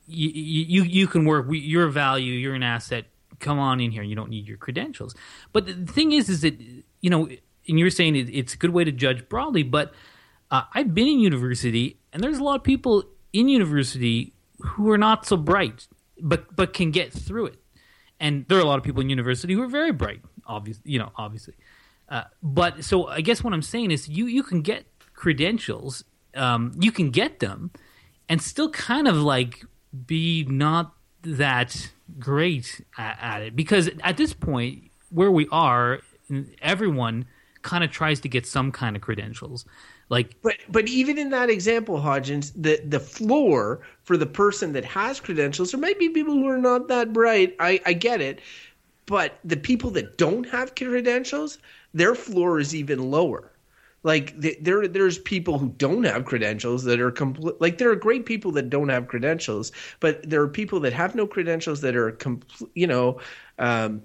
you 0.07 0.29
you, 0.29 0.83
you 0.83 1.07
can 1.07 1.23
work. 1.23 1.47
You're 1.49 1.85
a 1.85 1.91
value. 1.91 2.33
You're 2.33 2.53
an 2.53 2.61
asset. 2.61 3.05
Come 3.39 3.59
on 3.59 3.79
in 3.79 3.91
here. 3.91 4.03
You 4.03 4.13
don't 4.13 4.29
need 4.29 4.45
your 4.45 4.57
credentials. 4.57 5.15
But 5.53 5.67
the 5.67 5.91
thing 5.91 6.11
is, 6.11 6.27
is 6.27 6.41
that 6.41 6.59
you 6.99 7.09
know, 7.09 7.29
and 7.69 7.79
you're 7.79 7.89
saying 7.89 8.17
it, 8.17 8.27
it's 8.29 8.55
a 8.55 8.57
good 8.57 8.71
way 8.71 8.83
to 8.83 8.91
judge 8.91 9.29
broadly. 9.29 9.63
But 9.63 9.93
uh, 10.51 10.63
I've 10.73 10.93
been 10.93 11.07
in 11.07 11.19
university, 11.19 11.97
and 12.11 12.21
there's 12.21 12.39
a 12.39 12.43
lot 12.43 12.57
of 12.57 12.63
people 12.63 13.05
in 13.31 13.47
university 13.47 14.33
who 14.59 14.91
are 14.91 14.97
not 14.97 15.25
so 15.25 15.37
bright, 15.37 15.87
but 16.21 16.53
but 16.53 16.73
can 16.73 16.91
get 16.91 17.13
through 17.13 17.45
it. 17.45 17.59
And 18.19 18.45
there 18.49 18.57
are 18.57 18.61
a 18.61 18.65
lot 18.65 18.79
of 18.79 18.83
people 18.83 18.99
in 18.99 19.09
university 19.09 19.53
who 19.53 19.61
are 19.61 19.67
very 19.67 19.93
bright, 19.93 20.19
obviously, 20.45 20.91
you 20.91 20.99
know, 20.99 21.13
obviously. 21.15 21.53
Uh, 22.09 22.23
but 22.41 22.83
so 22.83 23.07
I 23.07 23.21
guess 23.21 23.45
what 23.45 23.53
I'm 23.53 23.61
saying 23.61 23.91
is 23.91 24.09
you 24.09 24.25
you 24.25 24.43
can 24.43 24.61
get 24.61 24.87
credentials, 25.13 26.03
um, 26.35 26.73
you 26.77 26.91
can 26.91 27.11
get 27.11 27.39
them, 27.39 27.71
and 28.29 28.41
still 28.41 28.69
kind 28.69 29.07
of 29.07 29.17
like 29.17 29.65
be 30.05 30.43
not 30.45 30.93
that 31.23 31.91
great 32.19 32.81
at, 32.97 33.17
at 33.21 33.41
it 33.41 33.55
because 33.55 33.89
at 34.03 34.17
this 34.17 34.33
point 34.33 34.83
where 35.09 35.31
we 35.31 35.47
are, 35.51 36.01
everyone 36.61 37.25
kind 37.61 37.83
of 37.83 37.91
tries 37.91 38.19
to 38.19 38.29
get 38.29 38.45
some 38.45 38.71
kind 38.71 38.95
of 38.95 39.01
credentials. 39.01 39.65
Like 40.09 40.35
But 40.41 40.57
but 40.69 40.87
even 40.87 41.17
in 41.17 41.29
that 41.29 41.49
example, 41.49 41.99
Hodgins, 41.99 42.51
the 42.55 42.81
the 42.85 42.99
floor 42.99 43.81
for 44.03 44.17
the 44.17 44.25
person 44.25 44.73
that 44.73 44.85
has 44.85 45.19
credentials, 45.19 45.71
there 45.71 45.79
might 45.79 45.97
be 45.97 46.09
people 46.09 46.33
who 46.33 46.47
are 46.47 46.57
not 46.57 46.87
that 46.89 47.13
bright. 47.13 47.55
I, 47.59 47.79
I 47.85 47.93
get 47.93 48.21
it. 48.21 48.39
But 49.05 49.39
the 49.43 49.57
people 49.57 49.89
that 49.91 50.17
don't 50.17 50.47
have 50.49 50.75
credentials, 50.75 51.57
their 51.93 52.15
floor 52.15 52.59
is 52.59 52.73
even 52.73 53.11
lower. 53.11 53.52
Like 54.03 54.39
th- 54.41 54.57
there 54.61 54.87
there's 54.87 55.17
people 55.17 55.57
who 55.57 55.69
don't 55.77 56.03
have 56.03 56.25
credentials 56.25 56.83
that 56.83 56.99
are 56.99 57.11
complete 57.11 57.55
like 57.59 57.77
there 57.77 57.89
are 57.89 57.95
great 57.95 58.25
people 58.25 58.51
that 58.51 58.69
don't 58.69 58.89
have 58.89 59.07
credentials 59.07 59.71
but 59.99 60.27
there 60.29 60.41
are 60.41 60.47
people 60.47 60.79
that 60.81 60.93
have 60.93 61.15
no 61.15 61.25
credentials 61.25 61.81
that 61.81 61.95
are 61.95 62.11
complete 62.11 62.69
you 62.75 62.85
know 62.85 63.19
um, 63.59 64.01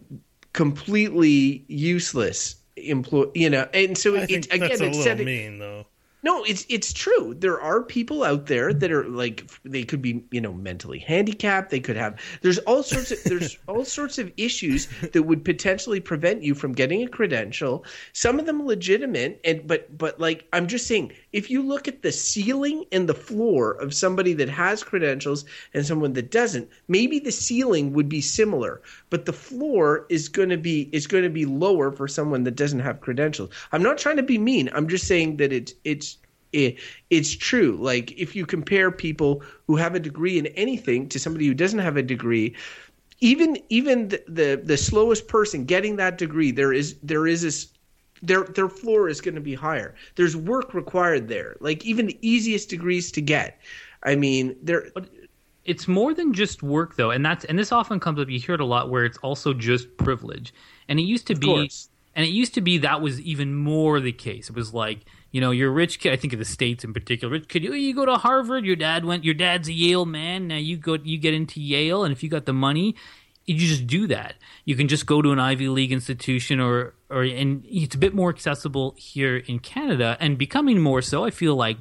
completely 0.53 1.65
useless 1.69 2.57
employ 2.77 3.27
you 3.35 3.51
know 3.51 3.69
and 3.75 3.99
so 3.99 4.15
it, 4.15 4.31
again 4.31 4.71
it's 4.71 4.81
little 4.81 4.95
setting- 4.95 5.27
mean, 5.27 5.59
though. 5.59 5.87
No, 6.25 6.43
it's 6.43 6.67
it's 6.69 6.93
true. 6.93 7.35
There 7.39 7.61
are 7.61 7.81
people 7.81 8.25
out 8.25 8.47
there 8.47 8.75
that 8.75 8.91
are 8.91 9.05
like 9.05 9.49
they 9.65 9.85
could 9.85 10.03
be 10.03 10.25
you 10.33 10.41
know 10.41 10.53
mentally 10.53 10.99
handicapped. 10.99 11.71
They 11.71 11.79
could 11.79 11.97
have 11.97 12.21
there's 12.43 12.59
all 12.61 12.83
sorts 12.83 13.13
of 13.13 13.23
there's 13.25 13.57
all 13.69 13.85
sorts 13.85 14.19
of 14.19 14.33
issues 14.37 14.89
that 15.13 15.23
would 15.23 15.45
potentially 15.45 16.01
prevent 16.01 16.43
you 16.43 16.57
from 16.57 16.73
getting 16.73 17.05
a 17.05 17.09
credential. 17.09 17.85
Some 18.15 18.41
of 18.41 18.47
them 18.47 18.67
legitimate, 18.67 19.41
and 19.45 19.65
but 19.65 19.97
but 19.97 20.19
like 20.19 20.49
I'm 20.53 20.67
just 20.67 20.89
saying, 20.89 21.13
if 21.33 21.51
you 21.51 21.63
look 21.63 21.87
at 21.87 22.03
the 22.03 22.11
ceiling 22.11 22.85
and 22.91 23.09
the 23.09 23.15
floor 23.15 23.73
of 23.75 23.95
somebody 23.95 24.33
that 24.35 24.49
has 24.49 24.83
credentials 24.83 25.45
and 25.73 25.87
someone 25.87 26.15
that 26.15 26.33
doesn't, 26.33 26.69
maybe 26.89 27.21
the 27.21 27.31
ceiling 27.31 27.93
would 27.93 28.09
be 28.09 28.21
similar, 28.21 28.83
but 29.11 29.25
the 29.25 29.33
floor 29.33 30.05
is 30.09 30.29
going 30.29 30.49
to 30.49 30.59
be 30.59 30.89
is 30.91 31.07
going 31.07 31.23
to 31.23 31.31
be 31.31 31.45
lower 31.45 31.93
for 31.93 32.09
someone 32.09 32.43
that 32.43 32.57
doesn't 32.57 32.81
have 32.81 33.01
credentials. 33.01 33.51
I'm 33.71 33.85
not 33.85 33.99
trying 33.99 34.17
to 34.17 34.25
be 34.25 34.37
mean. 34.39 34.69
I'm 34.73 34.89
just 34.89 35.07
saying 35.07 35.37
that 35.37 35.53
it's 35.53 35.75
it's 35.85 36.08
it, 36.53 36.79
it's 37.11 37.37
true. 37.37 37.77
Like 37.81 38.13
if 38.13 38.35
you 38.35 38.47
compare 38.47 38.91
people 38.91 39.43
who 39.67 39.77
have 39.77 39.95
a 39.95 40.01
degree 40.01 40.39
in 40.39 40.47
anything 40.49 41.09
to 41.11 41.19
somebody 41.19 41.47
who 41.47 41.55
doesn't 41.55 41.79
have 41.79 41.97
a 41.97 42.03
degree, 42.03 42.55
even 43.21 43.59
even 43.69 44.09
the 44.09 44.23
the, 44.29 44.61
the 44.63 44.77
slowest 44.77 45.29
person 45.29 45.65
getting 45.65 45.97
that 45.97 46.19
degree, 46.19 46.51
there 46.51 46.73
is 46.73 46.97
there 47.03 47.27
is 47.27 47.43
this 47.43 47.69
their 48.23 48.45
their 48.45 48.69
floor 48.69 49.09
is 49.09 49.21
going 49.21 49.35
to 49.35 49.41
be 49.41 49.55
higher. 49.55 49.95
There's 50.17 50.37
work 50.37 50.75
required 50.75 51.29
there. 51.29 51.57
Like 51.61 51.85
even 51.85 52.07
the 52.07 52.19
easiest 52.21 52.69
degrees 52.69 53.13
to 53.13 53.21
get. 53.21 53.61
I 54.05 54.15
mean, 54.15 54.57
there 54.63 54.91
it's 55.69 55.87
more 55.87 56.15
than 56.15 56.33
just 56.33 56.63
work 56.63 56.97
though 56.97 57.11
and 57.11 57.25
that's 57.25 57.45
and 57.45 57.59
this 57.59 57.71
often 57.71 58.01
comes 58.01 58.19
up 58.19 58.29
you 58.29 58.41
hear 58.41 58.55
it 58.55 58.61
a 58.61 58.65
lot 58.65 58.91
where 58.91 59.05
it's 59.05 59.19
also 59.19 59.53
just 59.53 59.95
privilege 59.99 60.53
and 60.89 60.99
it 60.99 61.03
used 61.03 61.27
to 61.27 61.35
be 61.35 61.47
course. 61.47 61.91
and 62.17 62.25
it 62.25 62.31
used 62.31 62.55
to 62.55 62.63
be 62.63 62.79
that 62.79 63.03
was 63.03 63.21
even 63.21 63.55
more 63.55 64.01
the 64.01 64.11
case 64.11 64.49
it 64.49 64.57
was 64.57 64.73
like 64.73 65.01
you 65.31 65.41
know 65.41 65.51
you're 65.51 65.71
a 65.71 65.73
rich 65.73 66.01
kid 66.01 66.13
i 66.13 66.17
think 66.17 66.33
of 66.33 66.39
the 66.39 66.45
states 66.45 66.85
in 66.85 66.93
particular. 66.93 67.39
Kid 67.41 67.65
you, 67.65 67.75
you 67.75 67.95
go 67.95 68.05
to 68.05 68.17
harvard 68.17 68.65
your 68.65 68.77
dad 68.77 69.05
went 69.05 69.25
your 69.25 69.35
dad's 69.35 69.69
a 69.69 69.73
yale 69.73 70.07
man 70.07 70.49
now 70.49 70.57
you 70.57 70.77
go 70.77 70.95
you 71.03 71.19
get 71.19 71.35
into 71.35 71.61
yale 71.61 72.05
and 72.05 72.13
if 72.13 72.23
you 72.23 72.29
got 72.29 72.47
the 72.47 72.53
money 72.53 72.95
you 73.47 73.57
just 73.57 73.87
do 73.87 74.07
that. 74.09 74.35
You 74.67 74.77
can 74.77 74.89
just 74.89 75.07
go 75.07 75.23
to 75.23 75.33
an 75.33 75.39
ivy 75.39 75.69
league 75.69 75.93
institution 75.93 76.61
or 76.61 76.95
or 77.09 77.23
and 77.23 77.65
it's 77.67 77.95
a 77.95 77.99
bit 77.99 78.15
more 78.15 78.29
accessible 78.29 78.95
here 78.99 79.39
in 79.39 79.59
canada 79.59 80.17
and 80.21 80.37
becoming 80.37 80.79
more 80.79 81.01
so 81.01 81.25
i 81.25 81.31
feel 81.31 81.57
like 81.57 81.79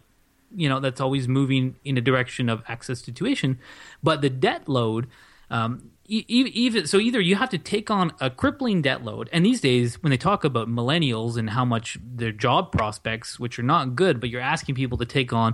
you 0.55 0.69
know 0.69 0.79
that's 0.79 1.01
always 1.01 1.27
moving 1.27 1.75
in 1.83 1.97
a 1.97 2.01
direction 2.01 2.49
of 2.49 2.63
access 2.67 3.01
to 3.03 3.12
tuition. 3.12 3.60
But 4.01 4.21
the 4.21 4.29
debt 4.29 4.67
load 4.67 5.07
um, 5.49 5.91
even 6.07 6.87
so 6.87 6.99
either 6.99 7.19
you 7.19 7.35
have 7.35 7.49
to 7.49 7.57
take 7.57 7.91
on 7.91 8.13
a 8.21 8.29
crippling 8.29 8.81
debt 8.81 9.03
load 9.03 9.29
and 9.33 9.45
these 9.45 9.59
days 9.59 10.01
when 10.01 10.09
they 10.09 10.17
talk 10.17 10.45
about 10.45 10.69
millennials 10.69 11.37
and 11.37 11.49
how 11.49 11.65
much 11.65 11.97
their 12.01 12.31
job 12.31 12.71
prospects 12.71 13.37
which 13.39 13.59
are 13.59 13.63
not 13.63 13.95
good 13.95 14.21
but 14.21 14.29
you're 14.29 14.41
asking 14.41 14.73
people 14.73 14.97
to 14.97 15.05
take 15.05 15.33
on 15.33 15.53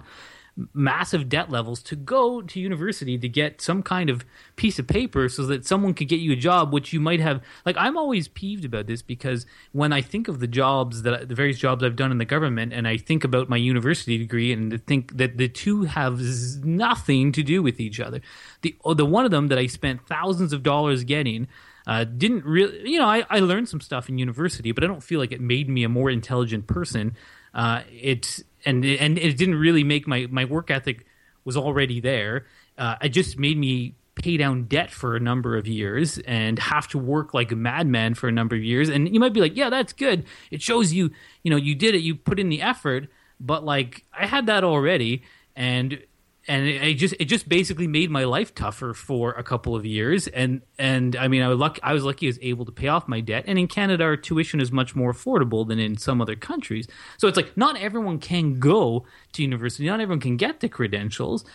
massive 0.73 1.29
debt 1.29 1.49
levels 1.49 1.81
to 1.81 1.95
go 1.95 2.41
to 2.41 2.59
university 2.59 3.17
to 3.17 3.27
get 3.27 3.59
some 3.59 3.81
kind 3.81 4.09
of 4.09 4.23
piece 4.55 4.77
of 4.77 4.85
paper 4.85 5.27
so 5.27 5.45
that 5.47 5.65
someone 5.65 5.93
could 5.93 6.07
get 6.07 6.19
you 6.19 6.33
a 6.33 6.35
job 6.35 6.71
which 6.71 6.93
you 6.93 6.99
might 6.99 7.19
have. 7.19 7.41
Like 7.65 7.75
i'm 7.77 7.97
always 7.97 8.27
peeved 8.27 8.63
about 8.63 8.85
this 8.85 9.01
because 9.01 9.45
when 9.71 9.91
i 9.91 10.01
think 10.01 10.27
of 10.27 10.39
the 10.39 10.47
jobs 10.47 11.01
that 11.03 11.27
the 11.27 11.35
various 11.35 11.57
jobs 11.57 11.83
i've 11.83 11.95
done 11.95 12.11
in 12.11 12.19
the 12.19 12.25
government 12.25 12.71
and 12.71 12.87
i 12.87 12.97
think 12.97 13.23
about 13.23 13.49
my 13.49 13.57
university 13.57 14.17
degree 14.17 14.53
and 14.53 14.85
think 14.85 15.17
that 15.17 15.37
the 15.37 15.47
two 15.47 15.83
have 15.83 16.19
nothing 16.63 17.31
to 17.31 17.43
do 17.43 17.63
with 17.63 17.79
each 17.79 17.99
other. 17.99 18.21
The 18.61 18.75
oh, 18.85 18.93
the 18.93 19.05
one 19.05 19.25
of 19.25 19.31
them 19.31 19.47
that 19.47 19.57
i 19.57 19.65
spent 19.65 20.07
thousands 20.07 20.53
of 20.53 20.61
dollars 20.61 21.03
getting 21.03 21.47
uh, 21.87 22.03
didn't 22.03 22.45
really 22.45 22.89
you 22.89 22.99
know 22.99 23.07
I, 23.07 23.25
I 23.29 23.39
learned 23.39 23.69
some 23.69 23.81
stuff 23.81 24.07
in 24.07 24.17
university 24.17 24.71
but 24.71 24.83
i 24.83 24.87
don't 24.87 25.03
feel 25.03 25.19
like 25.19 25.31
it 25.31 25.41
made 25.41 25.67
me 25.67 25.83
a 25.83 25.89
more 25.89 26.09
intelligent 26.09 26.67
person. 26.67 27.15
Uh, 27.53 27.81
it 27.91 28.43
and 28.65 28.83
and 28.85 29.17
it 29.17 29.37
didn't 29.37 29.55
really 29.55 29.83
make 29.83 30.07
my 30.07 30.27
my 30.29 30.45
work 30.45 30.71
ethic 30.71 31.05
was 31.45 31.57
already 31.57 31.99
there. 31.99 32.45
Uh, 32.77 32.95
it 33.01 33.09
just 33.09 33.37
made 33.37 33.57
me 33.57 33.95
pay 34.15 34.37
down 34.37 34.65
debt 34.65 34.91
for 34.91 35.15
a 35.15 35.19
number 35.19 35.57
of 35.57 35.67
years 35.67 36.19
and 36.19 36.59
have 36.59 36.87
to 36.87 36.97
work 36.97 37.33
like 37.33 37.51
a 37.51 37.55
madman 37.55 38.13
for 38.13 38.27
a 38.27 38.31
number 38.31 38.55
of 38.55 38.63
years. 38.63 38.89
And 38.89 39.11
you 39.11 39.19
might 39.19 39.33
be 39.33 39.41
like, 39.41 39.57
yeah, 39.57 39.69
that's 39.69 39.91
good. 39.91 40.25
It 40.51 40.61
shows 40.61 40.93
you, 40.93 41.09
you 41.43 41.49
know, 41.49 41.57
you 41.57 41.73
did 41.75 41.95
it, 41.95 42.01
you 42.01 42.15
put 42.15 42.39
in 42.39 42.49
the 42.49 42.61
effort. 42.61 43.09
But 43.39 43.65
like, 43.65 44.05
I 44.17 44.27
had 44.27 44.45
that 44.45 44.63
already, 44.63 45.23
and 45.55 45.99
and 46.47 46.67
it, 46.67 46.81
it 46.83 46.93
just 46.95 47.15
it 47.19 47.25
just 47.25 47.47
basically 47.47 47.87
made 47.87 48.09
my 48.09 48.25
life 48.25 48.53
tougher 48.53 48.93
for 48.93 49.31
a 49.31 49.43
couple 49.43 49.75
of 49.75 49.85
years. 49.85 50.27
And 50.27 50.61
and 50.77 51.15
I 51.15 51.27
mean, 51.27 51.41
I 51.41 51.47
was 51.47 51.57
lucky. 51.57 51.81
I 51.81 51.93
was 51.93 52.03
lucky 52.03 52.27
I 52.27 52.29
was 52.29 52.39
able 52.41 52.65
to 52.65 52.71
pay 52.71 52.87
off 52.87 53.07
my 53.07 53.21
debt. 53.21 53.45
And 53.47 53.57
in 53.57 53.67
Canada, 53.67 54.03
our 54.03 54.17
tuition 54.17 54.59
is 54.59 54.71
much 54.71 54.95
more 54.95 55.13
affordable 55.13 55.67
than 55.67 55.79
in 55.79 55.97
some 55.97 56.21
other 56.21 56.35
countries. 56.35 56.87
So 57.17 57.27
it's 57.27 57.37
like 57.37 57.55
not 57.55 57.77
everyone 57.77 58.19
can 58.19 58.59
go 58.59 59.05
to 59.33 59.41
university. 59.41 59.85
Not 59.85 60.01
everyone 60.01 60.19
can 60.19 60.37
get 60.37 60.59
the 60.59 60.69
credentials. 60.69 61.45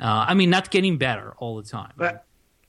Uh, 0.00 0.26
I 0.28 0.34
mean, 0.34 0.50
that's 0.50 0.68
getting 0.68 0.96
better 0.96 1.34
all 1.38 1.56
the 1.56 1.68
time. 1.68 1.92
But 1.96 2.24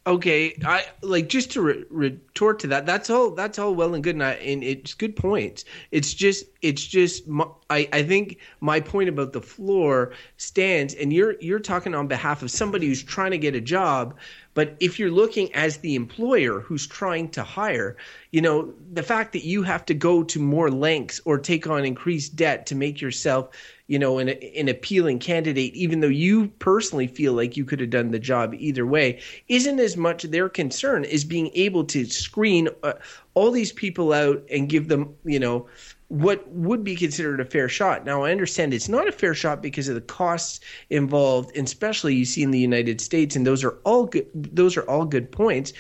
okay, 0.10 0.58
I 0.66 0.86
like 1.02 1.30
just 1.30 1.52
to 1.52 1.62
re- 1.62 1.86
retort 1.90 2.60
to 2.60 2.68
that. 2.68 2.86
That's 2.86 3.10
all. 3.10 3.32
That's 3.32 3.60
all 3.60 3.74
well 3.76 3.94
and 3.94 4.04
good, 4.04 4.16
and, 4.16 4.24
I, 4.24 4.32
and 4.34 4.64
it's 4.64 4.94
good 4.94 5.16
points. 5.16 5.64
It's 5.92 6.14
just, 6.14 6.46
it's 6.62 6.86
just. 6.86 7.28
My, 7.28 7.46
I, 7.70 7.88
I 7.94 8.04
think 8.04 8.40
my 8.60 8.80
point 8.80 9.08
about 9.08 9.32
the 9.32 9.42
floor 9.42 10.12
stands, 10.38 10.96
and 10.96 11.14
you're 11.14 11.36
you're 11.40 11.60
talking 11.60 11.96
on 11.96 12.08
behalf 12.08 12.42
of 12.42 12.52
somebody 12.52 12.88
who's 12.88 13.04
trying 13.04 13.32
to 13.32 13.38
get 13.38 13.56
a 13.56 13.62
job. 13.62 14.18
But 14.60 14.76
if 14.82 15.00
you're 15.00 15.10
looking 15.10 15.56
as 15.56 15.78
the 15.78 15.96
employer 15.96 16.60
who's 16.60 16.86
trying 16.86 17.30
to 17.30 17.44
hire, 17.44 17.96
you 18.32 18.42
know, 18.42 18.74
the 18.92 19.04
fact 19.04 19.32
that 19.32 19.46
you 19.46 19.64
have 19.64 19.86
to 19.86 19.94
go 19.94 20.22
to 20.22 20.38
more 20.38 20.70
lengths 20.70 21.22
or 21.24 21.38
take 21.38 21.66
on 21.68 21.86
increased 21.86 22.36
debt 22.36 22.66
to 22.66 22.76
make 22.76 23.00
yourself 23.00 23.52
you 23.90 23.98
know, 23.98 24.20
an, 24.20 24.30
an 24.30 24.70
appealing 24.70 25.18
candidate, 25.18 25.74
even 25.74 26.00
though 26.00 26.08
you 26.08 26.48
personally 26.60 27.08
feel 27.08 27.34
like 27.34 27.58
you 27.58 27.66
could 27.66 27.80
have 27.80 27.90
done 27.90 28.12
the 28.12 28.20
job 28.20 28.54
either 28.56 28.86
way, 28.86 29.20
isn't 29.48 29.80
as 29.80 29.98
much 29.98 30.22
their 30.24 30.48
concern 30.48 31.04
as 31.06 31.24
being 31.24 31.50
able 31.56 31.84
to 31.84 32.06
screen 32.06 32.70
uh, 32.84 32.94
all 33.34 33.50
these 33.50 33.72
people 33.72 34.14
out 34.14 34.44
and 34.52 34.70
give 34.70 34.90
them, 34.90 35.16
you 35.26 35.40
know, 35.40 35.68
what 36.10 36.48
would 36.50 36.84
be 36.84 36.96
considered 36.96 37.40
a 37.40 37.46
fair 37.46 37.70
shot. 37.70 38.04
Now, 38.04 38.24
I 38.24 38.32
understand 38.32 38.74
it's 38.74 38.90
not 38.90 39.08
a 39.08 39.12
fair 39.12 39.36
shot 39.36 39.62
because 39.62 39.88
of 39.88 39.96
the 39.96 40.02
costs 40.02 40.60
involved, 40.90 41.56
and 41.56 41.68
especially 41.68 42.16
you 42.16 42.26
see 42.26 42.42
in 42.42 42.52
the 42.52 42.60
United 42.60 43.00
States, 43.00 43.36
and 43.36 43.46
those 43.46 43.64
are 43.64 43.78
all 43.84 44.06
good. 44.06 44.28
Those 44.34 44.76
are 44.76 44.90
all 44.90 45.06
good 45.06 45.32
points. 45.32 45.72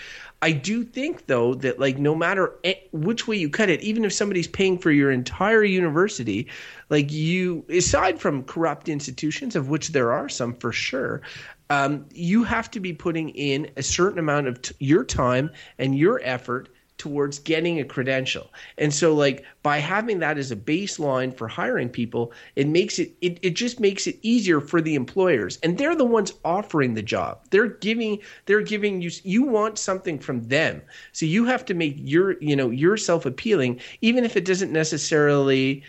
I 0.41 0.51
do 0.53 0.85
think 0.85 1.25
though 1.25 1.53
that 1.55 1.79
like 1.79 1.97
no 1.97 2.15
matter 2.15 2.55
which 2.93 3.27
way 3.27 3.35
you 3.35 3.49
cut 3.49 3.69
it, 3.69 3.81
even 3.81 4.05
if 4.05 4.13
somebody's 4.13 4.47
paying 4.47 4.77
for 4.77 4.91
your 4.91 5.11
entire 5.11 5.63
university, 5.63 6.47
like 6.89 7.11
you, 7.11 7.65
aside 7.67 8.19
from 8.19 8.43
corrupt 8.43 8.87
institutions, 8.87 9.55
of 9.55 9.69
which 9.69 9.89
there 9.89 10.11
are 10.11 10.29
some 10.29 10.53
for 10.53 10.71
sure, 10.71 11.21
um, 11.69 12.05
you 12.13 12.43
have 12.43 12.71
to 12.71 12.79
be 12.79 12.93
putting 12.93 13.29
in 13.29 13.69
a 13.75 13.83
certain 13.83 14.19
amount 14.19 14.47
of 14.47 14.61
t- 14.61 14.75
your 14.79 15.03
time 15.03 15.49
and 15.77 15.97
your 15.97 16.21
effort 16.23 16.69
towards 16.99 17.39
getting 17.39 17.79
a 17.79 17.83
credential. 17.85 18.51
And 18.77 18.93
so 18.93 19.15
like 19.15 19.43
by 19.63 19.79
having 19.79 20.19
that 20.19 20.38
as 20.38 20.51
a 20.51 20.55
baseline 20.55 21.35
for 21.35 21.47
hiring 21.47 21.89
people, 21.89 22.31
it 22.55 22.67
makes 22.67 22.99
it 22.99 23.15
it, 23.21 23.39
it 23.41 23.55
just 23.55 23.79
makes 23.79 24.05
it 24.05 24.19
easier 24.21 24.62
for 24.62 24.81
the 24.81 24.93
employers. 24.93 25.57
And 25.63 25.77
they're 25.77 25.95
the 25.95 26.05
ones 26.05 26.33
offering 26.45 26.93
the 26.93 27.01
job. 27.01 27.39
They're 27.49 27.67
giving 27.67 28.19
they're 28.45 28.62
giving 28.62 29.01
you 29.01 29.09
you 29.23 29.43
want 29.43 29.79
something 29.79 30.19
from 30.19 30.43
them. 30.43 30.81
So 31.13 31.25
you 31.25 31.45
have 31.45 31.65
to 31.65 31.73
make 31.73 31.95
your 31.97 32.39
you 32.43 32.55
know 32.55 32.69
yourself 32.69 33.25
appealing 33.25 33.79
even 34.01 34.23
if 34.23 34.38
it 34.38 34.45
doesn't 34.45 34.71
necessarily 34.71 35.81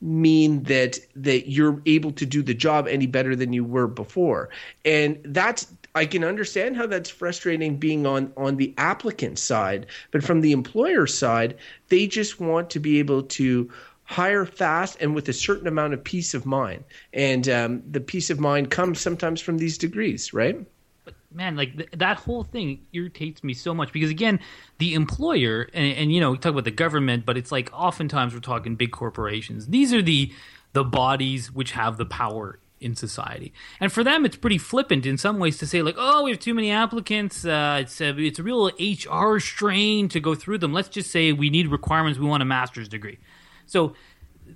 mean 0.00 0.62
that 0.64 0.98
that 1.16 1.50
you're 1.50 1.80
able 1.86 2.12
to 2.12 2.26
do 2.26 2.42
the 2.42 2.54
job 2.54 2.86
any 2.88 3.06
better 3.06 3.36
than 3.36 3.52
you 3.52 3.64
were 3.64 3.86
before. 3.86 4.48
And 4.84 5.18
that's 5.24 5.66
I 5.94 6.06
can 6.06 6.24
understand 6.24 6.76
how 6.76 6.86
that's 6.86 7.10
frustrating 7.10 7.76
being 7.76 8.06
on 8.06 8.32
on 8.36 8.56
the 8.56 8.74
applicant 8.78 9.38
side, 9.38 9.86
but 10.10 10.24
from 10.24 10.40
the 10.40 10.52
employer 10.52 11.06
side, 11.06 11.56
they 11.88 12.06
just 12.06 12.40
want 12.40 12.70
to 12.70 12.80
be 12.80 12.98
able 12.98 13.22
to 13.22 13.70
hire 14.04 14.44
fast 14.44 14.98
and 15.00 15.14
with 15.14 15.28
a 15.28 15.32
certain 15.32 15.66
amount 15.66 15.94
of 15.94 16.04
peace 16.04 16.34
of 16.34 16.44
mind. 16.44 16.84
And 17.12 17.48
um, 17.48 17.82
the 17.90 18.00
peace 18.00 18.28
of 18.28 18.38
mind 18.38 18.70
comes 18.70 19.00
sometimes 19.00 19.40
from 19.40 19.58
these 19.58 19.78
degrees, 19.78 20.34
right? 20.34 20.58
But 21.04 21.14
man, 21.32 21.56
like 21.56 21.76
th- 21.76 21.90
that 21.92 22.18
whole 22.18 22.44
thing 22.44 22.80
irritates 22.92 23.44
me 23.44 23.54
so 23.54 23.72
much 23.72 23.92
because 23.92 24.10
again, 24.10 24.40
the 24.78 24.94
employer 24.94 25.68
and, 25.72 25.96
and 25.96 26.12
you 26.12 26.20
know 26.20 26.32
we 26.32 26.38
talk 26.38 26.52
about 26.52 26.64
the 26.64 26.70
government, 26.72 27.24
but 27.24 27.36
it's 27.36 27.52
like 27.52 27.70
oftentimes 27.72 28.34
we're 28.34 28.40
talking 28.40 28.74
big 28.74 28.90
corporations. 28.90 29.68
These 29.68 29.94
are 29.94 30.02
the 30.02 30.32
the 30.72 30.84
bodies 30.84 31.52
which 31.52 31.70
have 31.70 31.98
the 31.98 32.06
power 32.06 32.58
in 32.84 32.94
society, 32.96 33.52
and 33.80 33.92
for 33.92 34.04
them 34.04 34.24
it's 34.24 34.36
pretty 34.36 34.58
flippant 34.58 35.06
in 35.06 35.16
some 35.18 35.38
ways 35.38 35.58
to 35.58 35.66
say 35.66 35.82
like, 35.82 35.96
oh, 35.98 36.24
we 36.24 36.30
have 36.30 36.40
too 36.40 36.54
many 36.54 36.70
applicants. 36.70 37.44
Uh, 37.44 37.78
it's 37.82 38.00
a, 38.00 38.16
it's 38.18 38.38
a 38.38 38.42
real 38.42 38.70
HR 38.78 39.38
strain 39.40 40.08
to 40.10 40.20
go 40.20 40.34
through 40.34 40.58
them. 40.58 40.72
Let's 40.72 40.88
just 40.88 41.10
say 41.10 41.32
we 41.32 41.50
need 41.50 41.68
requirements. 41.68 42.18
We 42.18 42.26
want 42.26 42.42
a 42.42 42.46
master's 42.46 42.88
degree, 42.88 43.18
so 43.66 43.94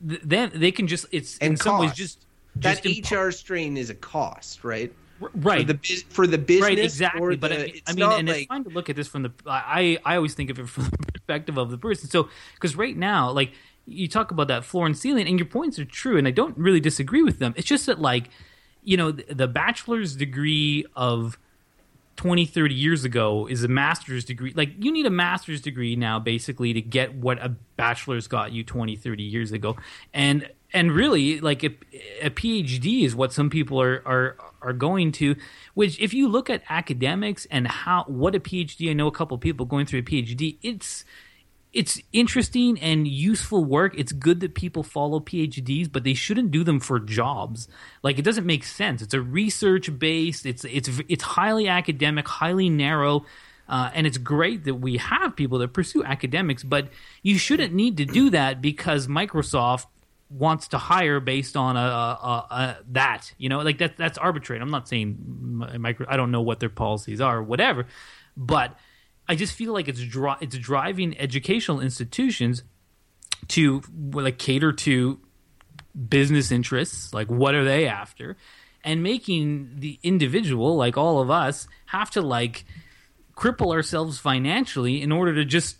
th- 0.08 0.20
then 0.24 0.52
they 0.54 0.72
can 0.72 0.86
just 0.86 1.06
it's 1.10 1.38
And 1.38 1.52
in 1.52 1.56
some 1.56 1.78
ways 1.78 1.90
cost. 1.90 1.98
just 1.98 2.26
that 2.56 2.82
just 2.82 2.84
impo- 2.84 3.28
HR 3.28 3.30
strain 3.32 3.76
is 3.76 3.90
a 3.90 3.94
cost, 3.94 4.64
right? 4.64 4.92
right 5.34 5.66
For 5.66 5.72
the 5.72 5.78
for 6.10 6.26
the 6.28 6.38
business, 6.38 6.62
right 6.68 6.78
exactly 6.78 7.36
but 7.36 7.50
the, 7.50 7.56
I 7.58 7.82
I 7.88 7.92
mean 7.94 8.12
and 8.12 8.28
like 8.28 8.36
it's 8.36 8.46
fine 8.46 8.62
to 8.64 8.70
look 8.70 8.88
at 8.88 8.94
this 8.94 9.08
from 9.08 9.22
the 9.24 9.32
i 9.46 9.98
i 10.04 10.14
always 10.14 10.34
think 10.34 10.48
of 10.48 10.60
it 10.60 10.68
from 10.74 10.84
the 10.84 10.96
perspective 11.12 11.58
of 11.58 11.70
the 11.72 11.78
person 11.78 12.08
so 12.08 12.28
because 12.54 12.76
right 12.76 12.96
now 12.96 13.32
like 13.32 13.50
you 13.88 14.08
talk 14.08 14.30
about 14.30 14.48
that 14.48 14.64
floor 14.64 14.86
and 14.86 14.96
ceiling 14.96 15.26
and 15.26 15.38
your 15.38 15.46
points 15.46 15.78
are 15.78 15.84
true 15.84 16.18
and 16.18 16.28
i 16.28 16.30
don't 16.30 16.56
really 16.56 16.80
disagree 16.80 17.22
with 17.22 17.38
them. 17.38 17.54
It's 17.56 17.66
just 17.66 17.86
that 17.86 18.00
like 18.00 18.30
you 18.82 18.96
know 18.96 19.10
the, 19.12 19.48
bachelor's 19.48 20.16
degree 20.16 20.86
of 20.96 21.38
20 22.16 22.46
30 22.46 22.74
years 22.74 23.04
ago 23.04 23.46
is 23.46 23.62
a 23.62 23.68
master's 23.68 24.24
degree. 24.24 24.52
Like 24.54 24.70
you 24.82 24.90
need 24.90 25.06
a 25.06 25.10
master's 25.10 25.60
degree 25.60 25.94
now 25.94 26.18
basically 26.18 26.72
to 26.72 26.80
get 26.80 27.14
what 27.14 27.42
a 27.42 27.50
bachelor's 27.76 28.26
got 28.26 28.52
you 28.52 28.64
20 28.64 28.96
30 28.96 29.22
years 29.22 29.52
ago. 29.52 29.76
And 30.14 30.48
and 30.72 30.92
really 30.92 31.40
like 31.40 31.64
a, 31.64 31.70
a 32.20 32.28
phd 32.28 33.02
is 33.02 33.16
what 33.16 33.32
some 33.32 33.48
people 33.48 33.80
are 33.80 34.02
are 34.06 34.36
are 34.60 34.74
going 34.74 35.10
to 35.10 35.34
which 35.72 35.98
if 35.98 36.12
you 36.12 36.28
look 36.28 36.50
at 36.50 36.62
academics 36.68 37.46
and 37.50 37.66
how 37.66 38.04
what 38.06 38.34
a 38.34 38.40
phd 38.40 38.90
i 38.90 38.92
know 38.92 39.06
a 39.06 39.12
couple 39.12 39.38
people 39.38 39.64
going 39.64 39.86
through 39.86 40.00
a 40.00 40.02
phd 40.02 40.58
it's 40.60 41.06
it's 41.78 42.00
interesting 42.12 42.76
and 42.80 43.06
useful 43.06 43.64
work. 43.64 43.94
It's 43.96 44.10
good 44.10 44.40
that 44.40 44.56
people 44.56 44.82
follow 44.82 45.20
PhDs, 45.20 45.90
but 45.90 46.02
they 46.02 46.12
shouldn't 46.12 46.50
do 46.50 46.64
them 46.64 46.80
for 46.80 46.98
jobs. 46.98 47.68
Like 48.02 48.18
it 48.18 48.22
doesn't 48.22 48.44
make 48.44 48.64
sense. 48.64 49.00
It's 49.00 49.14
a 49.14 49.20
research 49.20 49.96
based. 49.96 50.44
It's 50.44 50.64
it's 50.64 50.90
it's 51.08 51.22
highly 51.22 51.68
academic, 51.68 52.26
highly 52.26 52.68
narrow. 52.68 53.24
Uh, 53.68 53.90
and 53.94 54.08
it's 54.08 54.18
great 54.18 54.64
that 54.64 54.74
we 54.74 54.96
have 54.96 55.36
people 55.36 55.58
that 55.58 55.72
pursue 55.72 56.02
academics, 56.02 56.64
but 56.64 56.88
you 57.22 57.38
shouldn't 57.38 57.72
need 57.72 57.98
to 57.98 58.04
do 58.04 58.30
that 58.30 58.60
because 58.60 59.06
Microsoft 59.06 59.86
wants 60.30 60.68
to 60.68 60.78
hire 60.78 61.20
based 61.20 61.56
on 61.56 61.76
a, 61.76 61.80
a, 61.80 62.46
a 62.50 62.76
that 62.88 63.32
you 63.38 63.48
know 63.48 63.60
like 63.60 63.78
that 63.78 63.96
that's 63.96 64.18
arbitrary. 64.18 64.60
I'm 64.60 64.72
not 64.72 64.88
saying 64.88 65.16
mi- 65.20 65.78
micro. 65.78 66.06
I 66.10 66.16
don't 66.16 66.32
know 66.32 66.42
what 66.42 66.58
their 66.58 66.70
policies 66.70 67.20
are, 67.20 67.38
or 67.38 67.42
whatever, 67.44 67.86
but 68.36 68.76
I 69.28 69.34
just 69.34 69.52
feel 69.54 69.72
like 69.72 69.88
it's 69.88 70.00
dri- 70.00 70.36
it's 70.40 70.56
driving 70.56 71.18
educational 71.18 71.80
institutions 71.80 72.62
to 73.48 73.82
like 74.12 74.38
cater 74.38 74.72
to 74.72 75.20
business 76.08 76.50
interests, 76.50 77.12
like 77.12 77.28
what 77.28 77.54
are 77.54 77.64
they 77.64 77.86
after, 77.86 78.36
and 78.84 79.02
making 79.02 79.72
the 79.76 79.98
individual, 80.02 80.76
like 80.76 80.96
all 80.96 81.20
of 81.20 81.30
us, 81.30 81.68
have 81.86 82.10
to 82.12 82.22
like 82.22 82.64
cripple 83.36 83.72
ourselves 83.72 84.18
financially 84.18 85.02
in 85.02 85.12
order 85.12 85.34
to 85.34 85.44
just 85.44 85.76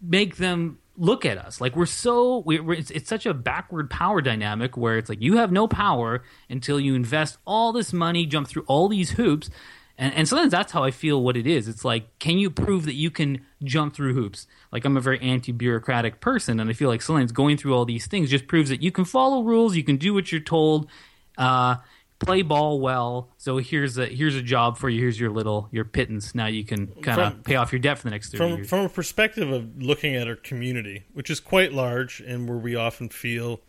make 0.00 0.36
them 0.36 0.78
look 0.96 1.24
at 1.24 1.38
us. 1.38 1.60
Like 1.60 1.76
we're 1.76 1.86
so 1.86 2.38
we 2.46 2.60
we're, 2.60 2.74
it's, 2.74 2.90
it's 2.90 3.08
such 3.08 3.26
a 3.26 3.34
backward 3.34 3.90
power 3.90 4.20
dynamic 4.20 4.76
where 4.76 4.98
it's 4.98 5.08
like 5.08 5.20
you 5.20 5.36
have 5.36 5.52
no 5.52 5.66
power 5.68 6.22
until 6.48 6.78
you 6.78 6.94
invest 6.94 7.38
all 7.46 7.72
this 7.72 7.92
money 7.92 8.26
jump 8.26 8.48
through 8.48 8.64
all 8.66 8.88
these 8.88 9.10
hoops 9.10 9.50
and, 9.96 10.12
and 10.14 10.28
sometimes 10.28 10.50
that's 10.50 10.72
how 10.72 10.82
i 10.82 10.90
feel 10.90 11.22
what 11.22 11.36
it 11.36 11.46
is. 11.46 11.68
It's 11.68 11.84
like 11.84 12.18
can 12.18 12.38
you 12.38 12.50
prove 12.50 12.84
that 12.84 12.94
you 12.94 13.10
can 13.10 13.44
jump 13.62 13.94
through 13.94 14.14
hoops? 14.14 14.46
Like 14.72 14.84
i'm 14.84 14.96
a 14.96 15.00
very 15.00 15.20
anti-bureaucratic 15.20 16.20
person 16.20 16.60
and 16.60 16.70
i 16.70 16.72
feel 16.72 16.88
like 16.88 17.02
sometimes 17.02 17.32
going 17.32 17.56
through 17.56 17.74
all 17.74 17.84
these 17.84 18.06
things 18.06 18.30
just 18.30 18.46
proves 18.46 18.70
that 18.70 18.82
you 18.82 18.92
can 18.92 19.04
follow 19.04 19.42
rules 19.42 19.76
you 19.76 19.84
can 19.84 19.96
do 19.96 20.14
what 20.14 20.32
you're 20.32 20.40
told 20.40 20.88
uh, 21.36 21.76
play 22.18 22.42
ball 22.42 22.80
well. 22.80 23.30
So 23.36 23.58
here's 23.58 23.98
a 23.98 24.06
here's 24.06 24.34
a 24.34 24.42
job 24.42 24.78
for 24.78 24.88
you. 24.88 25.00
Here's 25.00 25.18
your 25.18 25.30
little 25.30 25.68
your 25.70 25.84
pittance. 25.84 26.34
Now 26.34 26.46
you 26.46 26.64
can 26.64 26.88
kind 27.02 27.20
of 27.20 27.44
pay 27.44 27.56
off 27.56 27.72
your 27.72 27.80
debt 27.80 27.98
for 27.98 28.04
the 28.04 28.10
next 28.10 28.30
30 28.32 28.36
from 28.38 28.56
years. 28.56 28.68
from 28.68 28.80
a 28.80 28.88
perspective 28.88 29.50
of 29.50 29.82
looking 29.82 30.14
at 30.14 30.28
our 30.28 30.36
community, 30.36 31.04
which 31.12 31.30
is 31.30 31.40
quite 31.40 31.72
large, 31.72 32.20
and 32.20 32.48
where 32.48 32.58
we 32.58 32.76
often 32.76 33.08
feel, 33.08 33.60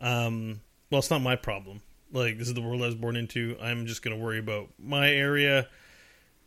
um, 0.00 0.60
well, 0.90 0.98
it's 0.98 1.10
not 1.10 1.22
my 1.22 1.36
problem. 1.36 1.82
Like 2.12 2.38
this 2.38 2.48
is 2.48 2.54
the 2.54 2.62
world 2.62 2.82
I 2.82 2.86
was 2.86 2.94
born 2.94 3.16
into. 3.16 3.56
I'm 3.60 3.86
just 3.86 4.02
going 4.02 4.16
to 4.16 4.22
worry 4.22 4.38
about 4.38 4.68
my 4.78 5.10
area. 5.10 5.68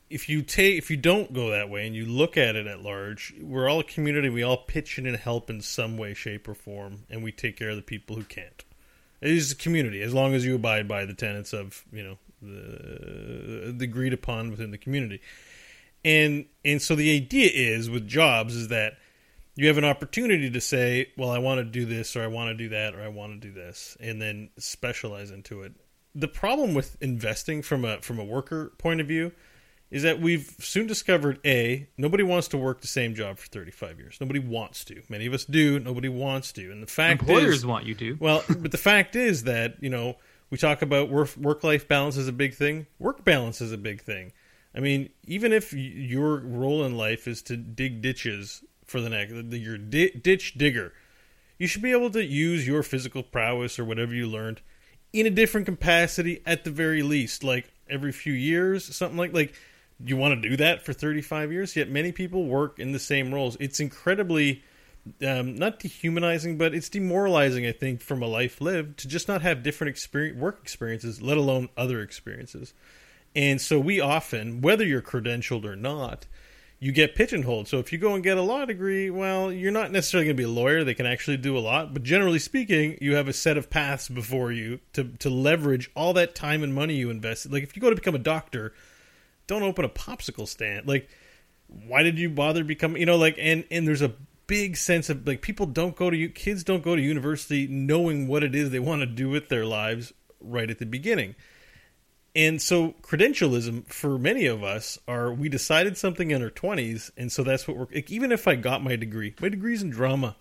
If 0.09 0.27
you 0.27 0.41
take, 0.41 0.77
if 0.77 0.89
you 0.89 0.97
don't 0.97 1.33
go 1.33 1.51
that 1.51 1.69
way, 1.69 1.85
and 1.85 1.95
you 1.95 2.05
look 2.05 2.35
at 2.35 2.55
it 2.55 2.65
at 2.65 2.81
large, 2.81 3.35
we're 3.39 3.69
all 3.69 3.81
a 3.81 3.83
community. 3.83 4.29
We 4.29 4.41
all 4.41 4.57
pitch 4.57 4.97
in 4.97 5.05
and 5.05 5.15
help 5.15 5.51
in 5.51 5.61
some 5.61 5.97
way, 5.97 6.15
shape, 6.15 6.47
or 6.47 6.55
form, 6.55 7.03
and 7.11 7.21
we 7.23 7.31
take 7.31 7.57
care 7.57 7.69
of 7.69 7.75
the 7.75 7.83
people 7.83 8.15
who 8.15 8.23
can't. 8.23 8.63
It 9.21 9.31
is 9.31 9.51
a 9.51 9.55
community 9.55 10.01
as 10.01 10.13
long 10.13 10.33
as 10.33 10.45
you 10.45 10.55
abide 10.55 10.87
by 10.87 11.05
the 11.05 11.13
tenets 11.13 11.53
of 11.53 11.83
you 11.91 12.03
know 12.03 12.17
the, 12.41 13.73
the 13.77 13.83
agreed 13.83 14.13
upon 14.13 14.49
within 14.49 14.71
the 14.71 14.77
community 14.77 15.21
and 16.05 16.45
and 16.63 16.81
so 16.81 16.95
the 16.95 17.15
idea 17.15 17.49
is 17.53 17.89
with 17.89 18.07
jobs 18.07 18.55
is 18.55 18.69
that 18.69 18.93
you 19.59 19.67
have 19.67 19.77
an 19.77 19.85
opportunity 19.85 20.49
to 20.49 20.61
say 20.61 21.11
well 21.17 21.29
i 21.29 21.37
want 21.37 21.59
to 21.59 21.65
do 21.65 21.85
this 21.85 22.15
or 22.15 22.23
i 22.23 22.27
want 22.27 22.49
to 22.49 22.53
do 22.55 22.69
that 22.69 22.95
or 22.95 23.01
i 23.01 23.07
want 23.07 23.33
to 23.33 23.47
do 23.47 23.53
this 23.53 23.97
and 23.99 24.21
then 24.21 24.49
specialize 24.57 25.31
into 25.31 25.61
it. 25.61 25.73
The 26.15 26.27
problem 26.27 26.73
with 26.73 26.97
investing 27.01 27.61
from 27.61 27.85
a 27.85 28.01
from 28.01 28.19
a 28.19 28.23
worker 28.23 28.73
point 28.77 29.01
of 29.01 29.07
view 29.07 29.31
is 29.91 30.03
that 30.03 30.19
we've 30.19 30.55
soon 30.59 30.87
discovered 30.87 31.39
a 31.45 31.87
nobody 31.97 32.23
wants 32.23 32.47
to 32.49 32.57
work 32.57 32.81
the 32.81 32.87
same 32.87 33.15
job 33.15 33.37
for 33.37 33.47
35 33.47 33.99
years. 33.99 34.17
Nobody 34.19 34.39
wants 34.39 34.83
to. 34.85 35.01
Many 35.09 35.25
of 35.25 35.33
us 35.33 35.45
do. 35.45 35.79
Nobody 35.79 36.09
wants 36.09 36.51
to. 36.53 36.71
And 36.71 36.81
the 36.81 36.87
fact 36.87 37.21
employers 37.21 37.57
is 37.57 37.65
want 37.65 37.85
you 37.85 37.95
to. 37.95 38.17
Well, 38.19 38.43
but 38.47 38.71
the 38.71 38.77
fact 38.77 39.15
is 39.15 39.43
that 39.43 39.75
you 39.81 39.89
know 39.89 40.17
we 40.49 40.57
talk 40.57 40.81
about 40.81 41.09
work 41.09 41.35
work 41.37 41.63
life 41.63 41.87
balance 41.87 42.17
is 42.17 42.27
a 42.27 42.33
big 42.33 42.55
thing. 42.55 42.87
Work 42.97 43.23
balance 43.23 43.61
is 43.61 43.71
a 43.71 43.77
big 43.77 44.01
thing. 44.01 44.31
I 44.75 44.79
mean, 44.79 45.09
even 45.25 45.51
if 45.51 45.73
your 45.73 46.39
role 46.39 46.83
in 46.83 46.95
life 46.95 47.27
is 47.27 47.41
to 47.43 47.57
dig 47.57 48.01
ditches 48.01 48.63
for 48.89 49.01
the 49.01 49.09
next, 49.09 49.33
you're 49.33 49.77
di- 49.77 50.11
ditch 50.11 50.55
digger, 50.55 50.93
you 51.57 51.67
should 51.67 51.81
be 51.81 51.91
able 51.91 52.09
to 52.11 52.23
use 52.23 52.65
your 52.65 52.83
physical 52.83 53.23
prowess 53.23 53.77
or 53.79 53.85
whatever 53.85 54.13
you 54.13 54.27
learned 54.27 54.61
in 55.11 55.25
a 55.25 55.29
different 55.29 55.65
capacity 55.65 56.41
at 56.45 56.63
the 56.63 56.71
very 56.71 57.01
least, 57.01 57.43
like 57.43 57.71
every 57.89 58.11
few 58.11 58.33
years, 58.33 58.95
something 58.95 59.17
like 59.17 59.33
like. 59.33 59.53
You 60.01 60.15
want 60.15 60.41
to 60.41 60.49
do 60.49 60.55
that 60.55 60.85
for 60.85 60.93
35 60.93 61.51
years? 61.51 61.75
Yet 61.75 61.89
many 61.89 62.13
people 62.13 62.45
work 62.45 62.79
in 62.79 62.93
the 62.93 62.99
same 62.99 63.33
roles. 63.33 63.57
It's 63.59 63.81
incredibly 63.81 64.63
um, 65.25 65.55
not 65.55 65.79
dehumanizing, 65.79 66.57
but 66.57 66.73
it's 66.73 66.89
demoralizing. 66.89 67.65
I 67.65 67.71
think 67.71 68.01
from 68.01 68.21
a 68.21 68.27
life 68.27 68.61
lived 68.61 68.99
to 68.99 69.07
just 69.07 69.27
not 69.27 69.41
have 69.41 69.63
different 69.63 69.89
experience, 69.89 70.37
work 70.39 70.59
experiences, 70.61 71.21
let 71.21 71.37
alone 71.37 71.69
other 71.77 72.01
experiences. 72.01 72.73
And 73.35 73.61
so 73.61 73.79
we 73.79 73.99
often, 73.99 74.61
whether 74.61 74.85
you're 74.85 75.01
credentialed 75.01 75.65
or 75.65 75.75
not, 75.75 76.25
you 76.79 76.91
get 76.91 77.15
pigeonholed. 77.15 77.67
So 77.67 77.79
if 77.79 77.91
you 77.91 77.97
go 77.97 78.13
and 78.13 78.23
get 78.23 78.37
a 78.37 78.41
law 78.41 78.65
degree, 78.65 79.09
well, 79.09 79.51
you're 79.51 79.71
not 79.71 79.91
necessarily 79.91 80.25
going 80.25 80.37
to 80.37 80.41
be 80.41 80.45
a 80.45 80.49
lawyer. 80.49 80.83
They 80.83 80.93
can 80.93 81.05
actually 81.05 81.37
do 81.37 81.57
a 81.57 81.59
lot, 81.59 81.93
but 81.93 82.03
generally 82.03 82.39
speaking, 82.39 82.97
you 83.01 83.15
have 83.15 83.27
a 83.27 83.33
set 83.33 83.57
of 83.57 83.69
paths 83.69 84.07
before 84.07 84.51
you 84.51 84.79
to 84.93 85.05
to 85.19 85.29
leverage 85.29 85.91
all 85.95 86.13
that 86.13 86.35
time 86.35 86.63
and 86.63 86.73
money 86.73 86.95
you 86.95 87.09
invested. 87.09 87.51
Like 87.51 87.63
if 87.63 87.75
you 87.75 87.81
go 87.81 87.89
to 87.89 87.95
become 87.95 88.15
a 88.15 88.19
doctor, 88.19 88.73
don't 89.47 89.63
open 89.63 89.83
a 89.83 89.89
popsicle 89.89 90.47
stand. 90.47 90.87
Like 90.87 91.09
why 91.69 92.03
did 92.03 92.17
you 92.17 92.29
bother 92.29 92.63
becoming 92.63 92.99
you 92.99 93.05
know 93.05 93.17
like 93.17 93.35
and 93.37 93.63
and 93.69 93.87
there's 93.87 94.01
a 94.01 94.13
big 94.47 94.75
sense 94.75 95.09
of 95.09 95.27
like 95.27 95.41
people 95.41 95.65
don't 95.65 95.95
go 95.95 96.09
to 96.09 96.17
you 96.17 96.29
kids 96.29 96.63
don't 96.63 96.83
go 96.83 96.95
to 96.95 97.01
university 97.01 97.67
knowing 97.67 98.27
what 98.27 98.43
it 98.43 98.55
is 98.55 98.71
they 98.71 98.79
want 98.79 99.01
to 99.01 99.05
do 99.05 99.29
with 99.29 99.49
their 99.49 99.65
lives 99.65 100.11
right 100.41 100.71
at 100.71 100.79
the 100.79 100.85
beginning 100.85 101.35
and 102.39 102.61
so 102.61 102.93
credentialism 103.01 103.85
for 103.87 104.17
many 104.17 104.45
of 104.45 104.63
us 104.63 104.97
are 105.09 105.33
we 105.33 105.49
decided 105.49 105.97
something 105.97 106.31
in 106.31 106.41
our 106.41 106.49
20s 106.49 107.11
and 107.17 107.29
so 107.29 107.43
that's 107.43 107.67
what 107.67 107.75
we're 107.75 107.87
like, 107.93 108.09
even 108.09 108.31
if 108.31 108.47
i 108.47 108.55
got 108.55 108.81
my 108.81 108.95
degree 108.95 109.35
my 109.41 109.49
degree's 109.49 109.83
in 109.83 109.89
drama. 109.89 110.37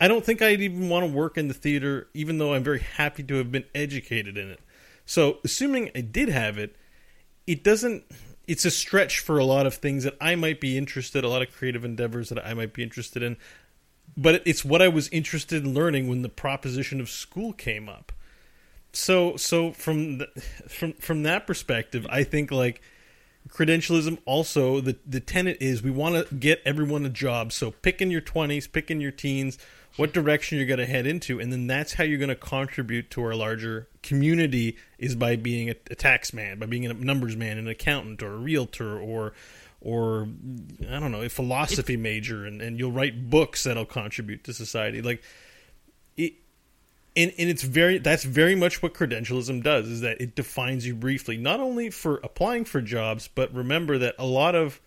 I 0.00 0.08
don't 0.08 0.24
think 0.24 0.40
i'd 0.40 0.62
even 0.62 0.88
want 0.88 1.06
to 1.06 1.12
work 1.12 1.36
in 1.36 1.48
the 1.48 1.54
theater 1.54 2.08
even 2.14 2.38
though 2.38 2.54
i'm 2.54 2.64
very 2.64 2.80
happy 2.80 3.22
to 3.24 3.34
have 3.34 3.52
been 3.52 3.64
educated 3.74 4.38
in 4.38 4.50
it. 4.50 4.60
So 5.04 5.38
assuming 5.44 5.90
i 5.94 6.00
did 6.00 6.30
have 6.30 6.56
it 6.56 6.74
it 7.46 7.62
doesn't 7.62 8.04
it's 8.48 8.64
a 8.64 8.70
stretch 8.70 9.18
for 9.18 9.38
a 9.38 9.44
lot 9.44 9.66
of 9.66 9.74
things 9.74 10.04
that 10.04 10.16
I 10.20 10.36
might 10.36 10.60
be 10.60 10.78
interested 10.78 11.22
a 11.22 11.28
lot 11.28 11.42
of 11.42 11.52
creative 11.52 11.84
endeavors 11.84 12.30
that 12.30 12.44
I 12.46 12.54
might 12.54 12.72
be 12.72 12.82
interested 12.82 13.22
in 13.22 13.36
but 14.16 14.40
it's 14.46 14.64
what 14.64 14.80
I 14.80 14.88
was 14.88 15.10
interested 15.10 15.64
in 15.64 15.74
learning 15.74 16.08
when 16.08 16.22
the 16.22 16.30
proposition 16.30 16.98
of 16.98 17.10
school 17.10 17.52
came 17.52 17.90
up 17.90 18.12
so 18.96 19.36
so 19.36 19.72
from 19.72 20.18
the, 20.18 20.26
from 20.68 20.94
from 20.94 21.22
that 21.24 21.46
perspective 21.46 22.06
I 22.08 22.24
think 22.24 22.50
like 22.50 22.80
credentialism 23.48 24.18
also 24.24 24.80
the 24.80 24.96
the 25.06 25.20
tenet 25.20 25.58
is 25.60 25.82
we 25.82 25.90
want 25.90 26.28
to 26.28 26.34
get 26.34 26.62
everyone 26.64 27.04
a 27.04 27.10
job. 27.10 27.52
So 27.52 27.70
pick 27.70 28.00
in 28.00 28.10
your 28.10 28.22
20s 28.22 28.70
pick 28.72 28.90
in 28.90 29.00
your 29.00 29.10
teens 29.10 29.58
what 29.96 30.12
direction 30.12 30.58
you're 30.58 30.66
going 30.66 30.78
to 30.78 30.86
head 30.86 31.06
into 31.06 31.38
and 31.38 31.52
then 31.52 31.66
that's 31.66 31.94
how 31.94 32.04
you're 32.04 32.18
going 32.18 32.28
to 32.28 32.34
contribute 32.34 33.10
to 33.10 33.22
our 33.22 33.34
larger 33.34 33.88
community 34.02 34.76
is 34.98 35.14
by 35.14 35.36
being 35.36 35.68
a, 35.68 35.74
a 35.90 35.94
tax 35.94 36.32
man 36.32 36.58
by 36.58 36.66
being 36.66 36.86
a 36.86 36.92
numbers 36.92 37.36
man 37.36 37.58
an 37.58 37.68
accountant 37.68 38.22
or 38.22 38.34
a 38.34 38.38
realtor 38.38 38.98
or 38.98 39.32
or 39.80 40.28
i 40.90 40.98
don't 40.98 41.12
know 41.12 41.22
a 41.22 41.28
philosophy 41.28 41.96
major 41.96 42.44
and, 42.44 42.60
and 42.60 42.78
you'll 42.78 42.92
write 42.92 43.30
books 43.30 43.64
that'll 43.64 43.86
contribute 43.86 44.44
to 44.44 44.52
society. 44.52 45.00
Like 45.00 45.22
and, 47.16 47.32
and 47.38 47.48
it's 47.48 47.62
very 47.62 47.98
that's 47.98 48.24
very 48.24 48.54
much 48.54 48.82
what 48.82 48.94
credentialism 48.94 49.62
does 49.62 49.88
is 49.88 50.00
that 50.02 50.20
it 50.20 50.34
defines 50.34 50.86
you 50.86 50.94
briefly 50.94 51.36
not 51.36 51.60
only 51.60 51.90
for 51.90 52.16
applying 52.22 52.64
for 52.64 52.80
jobs 52.80 53.28
but 53.34 53.52
remember 53.54 53.98
that 53.98 54.14
a 54.18 54.26
lot 54.26 54.54
of 54.54 54.80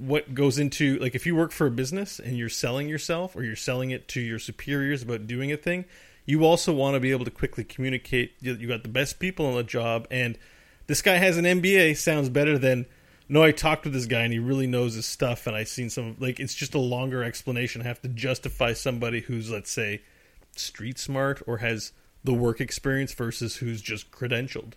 what 0.00 0.32
goes 0.34 0.58
into 0.58 0.98
like 0.98 1.14
if 1.14 1.26
you 1.26 1.36
work 1.36 1.52
for 1.52 1.66
a 1.66 1.70
business 1.70 2.18
and 2.18 2.38
you're 2.38 2.48
selling 2.48 2.88
yourself 2.88 3.36
or 3.36 3.44
you're 3.44 3.54
selling 3.54 3.90
it 3.90 4.08
to 4.08 4.20
your 4.20 4.38
superiors 4.38 5.02
about 5.02 5.26
doing 5.26 5.52
a 5.52 5.58
thing, 5.58 5.84
you 6.24 6.44
also 6.44 6.72
want 6.72 6.94
to 6.94 7.00
be 7.00 7.10
able 7.10 7.26
to 7.26 7.30
quickly 7.30 7.64
communicate. 7.64 8.32
You, 8.40 8.66
got 8.66 8.82
the 8.82 8.88
best 8.88 9.18
people 9.18 9.44
on 9.46 9.54
the 9.54 9.62
job, 9.62 10.06
and 10.10 10.38
this 10.86 11.02
guy 11.02 11.16
has 11.16 11.36
an 11.36 11.44
MBA 11.44 11.98
sounds 11.98 12.30
better 12.30 12.56
than 12.56 12.86
no. 13.28 13.42
I 13.42 13.52
talked 13.52 13.84
with 13.84 13.92
this 13.92 14.06
guy 14.06 14.22
and 14.22 14.32
he 14.32 14.38
really 14.38 14.66
knows 14.66 14.94
his 14.94 15.04
stuff, 15.04 15.46
and 15.46 15.54
I've 15.54 15.68
seen 15.68 15.90
some 15.90 16.16
like 16.18 16.40
it's 16.40 16.54
just 16.54 16.74
a 16.74 16.80
longer 16.80 17.22
explanation. 17.22 17.82
I 17.82 17.84
have 17.84 18.00
to 18.00 18.08
justify 18.08 18.72
somebody 18.72 19.20
who's 19.20 19.50
let's 19.50 19.70
say 19.70 20.00
street 20.60 20.98
smart 20.98 21.42
or 21.46 21.58
has 21.58 21.92
the 22.22 22.34
work 22.34 22.60
experience 22.60 23.12
versus 23.14 23.56
who's 23.56 23.80
just 23.80 24.10
credentialed. 24.10 24.74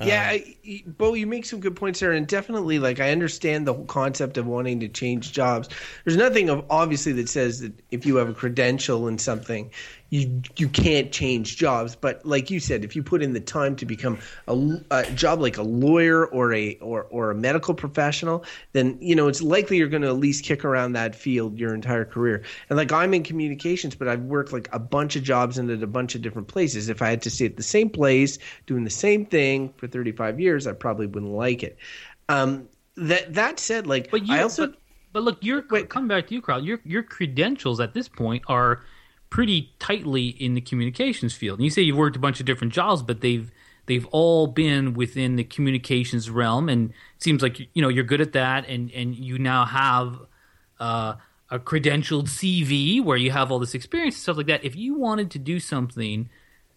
Yeah, 0.00 0.22
um, 0.22 0.28
I, 0.28 0.56
y- 0.64 0.82
Beau, 0.86 1.14
you 1.14 1.26
make 1.26 1.44
some 1.44 1.60
good 1.60 1.74
points 1.74 2.00
there, 2.00 2.12
and 2.12 2.26
definitely, 2.26 2.78
like, 2.78 3.00
I 3.00 3.10
understand 3.10 3.66
the 3.66 3.74
whole 3.74 3.86
concept 3.86 4.38
of 4.38 4.46
wanting 4.46 4.80
to 4.80 4.88
change 4.88 5.32
jobs. 5.32 5.68
There's 6.04 6.16
nothing 6.16 6.48
of 6.48 6.64
obviously 6.70 7.12
that 7.14 7.28
says 7.28 7.60
that 7.60 7.72
if 7.90 8.06
you 8.06 8.16
have 8.16 8.28
a 8.28 8.34
credential 8.34 9.08
in 9.08 9.18
something, 9.18 9.70
you 10.10 10.42
you 10.56 10.68
can't 10.68 11.10
change 11.12 11.56
jobs. 11.56 11.96
But 11.96 12.24
like 12.26 12.50
you 12.50 12.60
said, 12.60 12.84
if 12.84 12.94
you 12.94 13.02
put 13.02 13.22
in 13.22 13.32
the 13.32 13.40
time 13.40 13.76
to 13.76 13.86
become 13.86 14.18
a 14.48 15.10
job 15.14 15.40
like 15.40 15.56
a 15.56 15.62
lawyer 15.62 16.26
or 16.26 16.52
a 16.52 16.74
or 16.76 17.04
or 17.04 17.30
a 17.30 17.34
medical 17.34 17.74
professional, 17.74 18.44
then 18.72 18.98
you 19.00 19.14
know 19.14 19.28
it's 19.28 19.40
likely 19.40 19.78
you're 19.78 19.88
going 19.88 20.02
to 20.02 20.08
at 20.08 20.16
least 20.16 20.44
kick 20.44 20.64
around 20.64 20.92
that 20.92 21.14
field 21.14 21.58
your 21.58 21.74
entire 21.74 22.04
career. 22.04 22.42
And 22.68 22.76
like 22.76 22.92
I'm 22.92 23.14
in 23.14 23.22
communications, 23.22 23.94
but 23.94 24.08
I've 24.08 24.22
worked 24.22 24.52
like 24.52 24.68
a 24.72 24.80
bunch 24.80 25.14
of 25.16 25.22
jobs 25.22 25.58
and 25.58 25.70
at 25.70 25.82
a 25.82 25.86
bunch 25.86 26.14
of 26.14 26.22
different 26.22 26.48
places. 26.48 26.88
If 26.88 27.00
I 27.00 27.10
had 27.10 27.22
to 27.22 27.30
stay 27.30 27.46
at 27.46 27.56
the 27.56 27.62
same 27.62 27.88
place 27.88 28.38
doing 28.66 28.84
the 28.84 28.90
same 28.90 29.24
thing 29.24 29.72
for 29.76 29.86
35 29.86 30.40
years, 30.40 30.66
I 30.66 30.72
probably 30.72 31.06
wouldn't 31.06 31.32
like 31.32 31.62
it. 31.62 31.78
Um, 32.28 32.68
that 32.96 33.32
that 33.34 33.60
said, 33.60 33.86
like 33.86 34.10
But 34.10 34.26
you, 34.26 34.34
I 34.34 34.42
also 34.42 34.66
but, 34.66 34.76
but 35.12 35.22
look, 35.22 35.38
your 35.40 35.64
Wait. 35.70 35.88
coming 35.88 36.08
back 36.08 36.26
to 36.28 36.34
you, 36.34 36.42
Carl. 36.42 36.64
Your 36.64 36.80
your 36.84 37.04
credentials 37.04 37.78
at 37.78 37.94
this 37.94 38.08
point 38.08 38.42
are 38.48 38.82
pretty 39.30 39.72
tightly 39.78 40.28
in 40.28 40.54
the 40.54 40.60
communications 40.60 41.34
field. 41.34 41.58
And 41.58 41.64
you 41.64 41.70
say 41.70 41.82
you've 41.82 41.96
worked 41.96 42.16
a 42.16 42.20
bunch 42.20 42.40
of 42.40 42.46
different 42.46 42.72
jobs, 42.72 43.02
but 43.02 43.20
they've 43.20 43.50
they've 43.86 44.06
all 44.06 44.46
been 44.46 44.94
within 44.94 45.36
the 45.36 45.44
communications 45.44 46.28
realm, 46.28 46.68
and 46.68 46.90
it 46.90 47.22
seems 47.22 47.42
like 47.42 47.60
you 47.60 47.82
know 47.82 47.88
you're 47.88 48.04
good 48.04 48.20
at 48.20 48.32
that, 48.32 48.68
and 48.68 48.90
and 48.92 49.14
you 49.14 49.38
now 49.38 49.64
have 49.64 50.18
uh, 50.80 51.14
a 51.48 51.58
credentialed 51.58 52.24
CV 52.24 53.02
where 53.02 53.16
you 53.16 53.30
have 53.30 53.50
all 53.50 53.58
this 53.58 53.74
experience 53.74 54.16
and 54.16 54.22
stuff 54.22 54.36
like 54.36 54.46
that. 54.46 54.64
If 54.64 54.76
you 54.76 54.94
wanted 54.94 55.30
to 55.30 55.38
do 55.38 55.60
something 55.60 56.28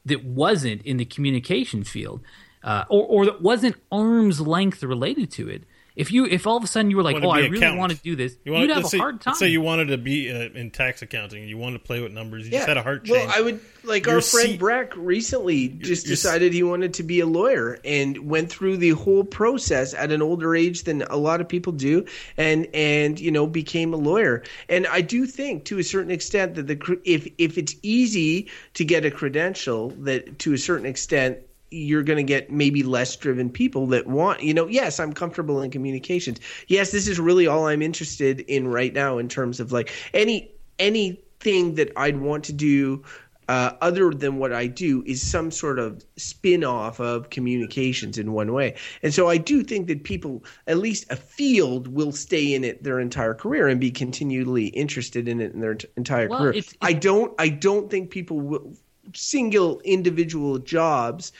that 0.05 0.23
wasn't 0.23 0.81
in 0.83 0.97
the 0.97 1.05
communication 1.05 1.83
field, 1.83 2.21
uh, 2.63 2.85
or 2.89 3.03
or 3.05 3.25
that 3.25 3.41
wasn't 3.41 3.75
arm's 3.91 4.39
length 4.39 4.83
related 4.83 5.31
to 5.31 5.49
it. 5.49 5.63
If 5.95 6.11
you, 6.11 6.25
if 6.25 6.47
all 6.47 6.57
of 6.57 6.63
a 6.63 6.67
sudden 6.67 6.89
you 6.89 6.97
were 6.97 7.03
like, 7.03 7.13
Wanna 7.13 7.27
"Oh, 7.27 7.31
I 7.31 7.39
an 7.41 7.43
really 7.51 7.57
accountant. 7.57 7.79
want 7.79 7.91
to 7.91 7.97
do 7.99 8.15
this," 8.15 8.35
You 8.43 8.55
you'd 8.57 8.69
have 8.71 8.85
a 8.85 8.87
say, 8.87 8.97
hard 8.97 9.21
time. 9.21 9.35
Say 9.35 9.49
you 9.49 9.61
wanted 9.61 9.89
to 9.89 9.97
be 9.97 10.31
uh, 10.31 10.49
in 10.55 10.71
tax 10.71 11.01
accounting. 11.03 11.47
You 11.47 11.57
wanted 11.57 11.79
to 11.79 11.83
play 11.83 12.01
with 12.01 12.11
numbers. 12.11 12.45
You 12.45 12.51
just 12.51 12.67
had 12.67 12.77
a 12.77 12.81
heart 12.83 13.03
change. 13.05 13.17
Well, 13.27 13.31
I 13.35 13.41
would 13.41 13.59
like 13.83 14.05
Your 14.07 14.15
our 14.15 14.21
friend 14.21 14.49
seat- 14.51 14.59
Breck 14.59 14.93
recently 14.97 15.67
just 15.67 16.05
your 16.07 16.13
s- 16.13 16.21
decided 16.21 16.51
he 16.53 16.63
wanted 16.63 16.95
to 16.95 17.03
be 17.03 17.19
a 17.19 17.25
lawyer 17.27 17.79
and 17.85 18.17
went 18.29 18.49
through 18.49 18.77
the 18.77 18.89
whole 18.91 19.23
process 19.23 19.93
at 19.93 20.11
an 20.11 20.21
older 20.21 20.55
age 20.55 20.83
than 20.85 21.03
a 21.03 21.17
lot 21.17 21.41
of 21.41 21.47
people 21.47 21.73
do, 21.73 22.05
and 22.37 22.67
and 22.73 23.19
you 23.19 23.29
know 23.31 23.45
became 23.45 23.93
a 23.93 23.97
lawyer. 23.97 24.41
And 24.69 24.87
I 24.87 25.01
do 25.01 25.27
think 25.27 25.65
to 25.65 25.77
a 25.77 25.83
certain 25.83 26.11
extent 26.11 26.55
that 26.55 26.65
the 26.67 26.99
if 27.05 27.27
if 27.37 27.57
it's 27.59 27.75
easy 27.83 28.49
to 28.73 28.83
get 28.83 29.05
a 29.05 29.11
credential, 29.11 29.89
that 29.99 30.39
to 30.39 30.53
a 30.53 30.57
certain 30.57 30.87
extent 30.87 31.37
you're 31.73 32.03
going 32.03 32.17
to 32.17 32.23
get 32.23 32.51
maybe 32.51 32.83
less 32.83 33.15
driven 33.15 33.49
people 33.49 33.87
that 33.87 34.05
want 34.07 34.41
you 34.43 34.53
know 34.53 34.67
yes 34.67 34.99
i'm 34.99 35.11
comfortable 35.11 35.61
in 35.61 35.71
communications 35.71 36.39
yes 36.67 36.91
this 36.91 37.07
is 37.07 37.19
really 37.19 37.47
all 37.47 37.67
i'm 37.67 37.81
interested 37.81 38.41
in 38.41 38.67
right 38.67 38.93
now 38.93 39.17
in 39.17 39.27
terms 39.27 39.59
of 39.59 39.71
like 39.71 39.91
any 40.13 40.51
anything 40.79 41.75
that 41.75 41.91
i'd 41.97 42.19
want 42.19 42.43
to 42.43 42.53
do 42.53 43.03
uh, 43.49 43.71
other 43.81 44.11
than 44.11 44.37
what 44.37 44.53
I 44.53 44.67
do 44.67 45.03
is 45.05 45.21
some 45.21 45.51
sort 45.51 45.77
of 45.77 46.05
spin 46.15 46.63
off 46.63 47.01
of 47.01 47.29
communications 47.29 48.17
in 48.17 48.31
one 48.31 48.53
way. 48.53 48.73
And 49.03 49.13
so 49.13 49.27
I 49.27 49.35
do 49.35 49.63
think 49.63 49.87
that 49.87 50.05
people, 50.05 50.45
at 50.67 50.77
least 50.77 51.05
a 51.11 51.17
field, 51.17 51.89
will 51.89 52.13
stay 52.13 52.53
in 52.53 52.63
it 52.63 52.81
their 52.85 53.01
entire 53.01 53.33
career 53.33 53.67
and 53.67 53.81
be 53.81 53.91
continually 53.91 54.67
interested 54.67 55.27
in 55.27 55.41
it 55.41 55.53
in 55.53 55.59
their 55.59 55.75
t- 55.75 55.89
entire 55.97 56.29
Well, 56.29 56.39
career. 56.39 56.51
it's- 56.53 56.73
I 56.81 56.93
don't 56.93 57.33
I 57.37 57.49
don't 57.49 57.91
think 57.91 58.11
people 58.11 58.39
will 58.39 58.73
single 59.13 59.81
individual 59.83 60.57
jobs 60.59 61.33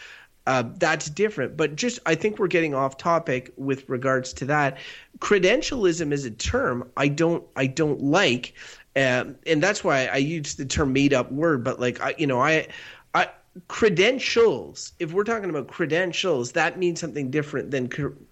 uh, 0.45 0.63
that's 0.77 1.09
different. 1.09 1.55
But 1.55 1.75
just, 1.75 1.99
I 2.05 2.15
think 2.15 2.37
we're 2.39 2.47
getting 2.47 2.73
off 2.73 2.97
topic 2.97 3.53
with 3.55 3.87
regards 3.89 4.33
to 4.33 4.45
that. 4.45 4.77
Credentialism 5.19 6.11
is 6.11 6.25
a 6.25 6.31
term 6.31 6.89
I 6.97 7.07
don't, 7.07 7.43
I 7.55 7.67
don't 7.67 8.01
like, 8.01 8.53
um, 8.95 9.35
and 9.47 9.63
that's 9.63 9.83
why 9.83 10.05
I 10.07 10.17
use 10.17 10.55
the 10.55 10.65
term 10.65 10.93
made 10.93 11.13
up 11.13 11.31
word. 11.31 11.63
But 11.63 11.79
like, 11.79 12.01
I, 12.01 12.13
you 12.17 12.27
know, 12.27 12.39
I, 12.41 12.67
I 13.13 13.29
credentials. 13.67 14.93
If 14.99 15.13
we're 15.13 15.23
talking 15.23 15.49
about 15.49 15.67
credentials, 15.67 16.51
that 16.53 16.77
means 16.77 16.99
something 16.99 17.29
different 17.31 17.71
than 17.71 17.89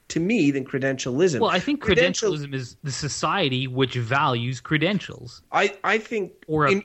to 0.10 0.19
me 0.19 0.52
than 0.52 0.65
credentialism. 0.65 1.39
well, 1.39 1.50
I 1.50 1.60
think 1.60 1.82
Credential- 1.82 2.34
credentialism 2.34 2.54
is 2.54 2.76
the 2.84 2.91
society 2.91 3.67
which 3.67 3.95
values 3.95 4.60
credentials. 4.60 5.41
I 5.52 5.76
I 5.84 5.97
think 5.97 6.34
Or 6.47 6.65
a- 6.65 6.71
in, 6.71 6.84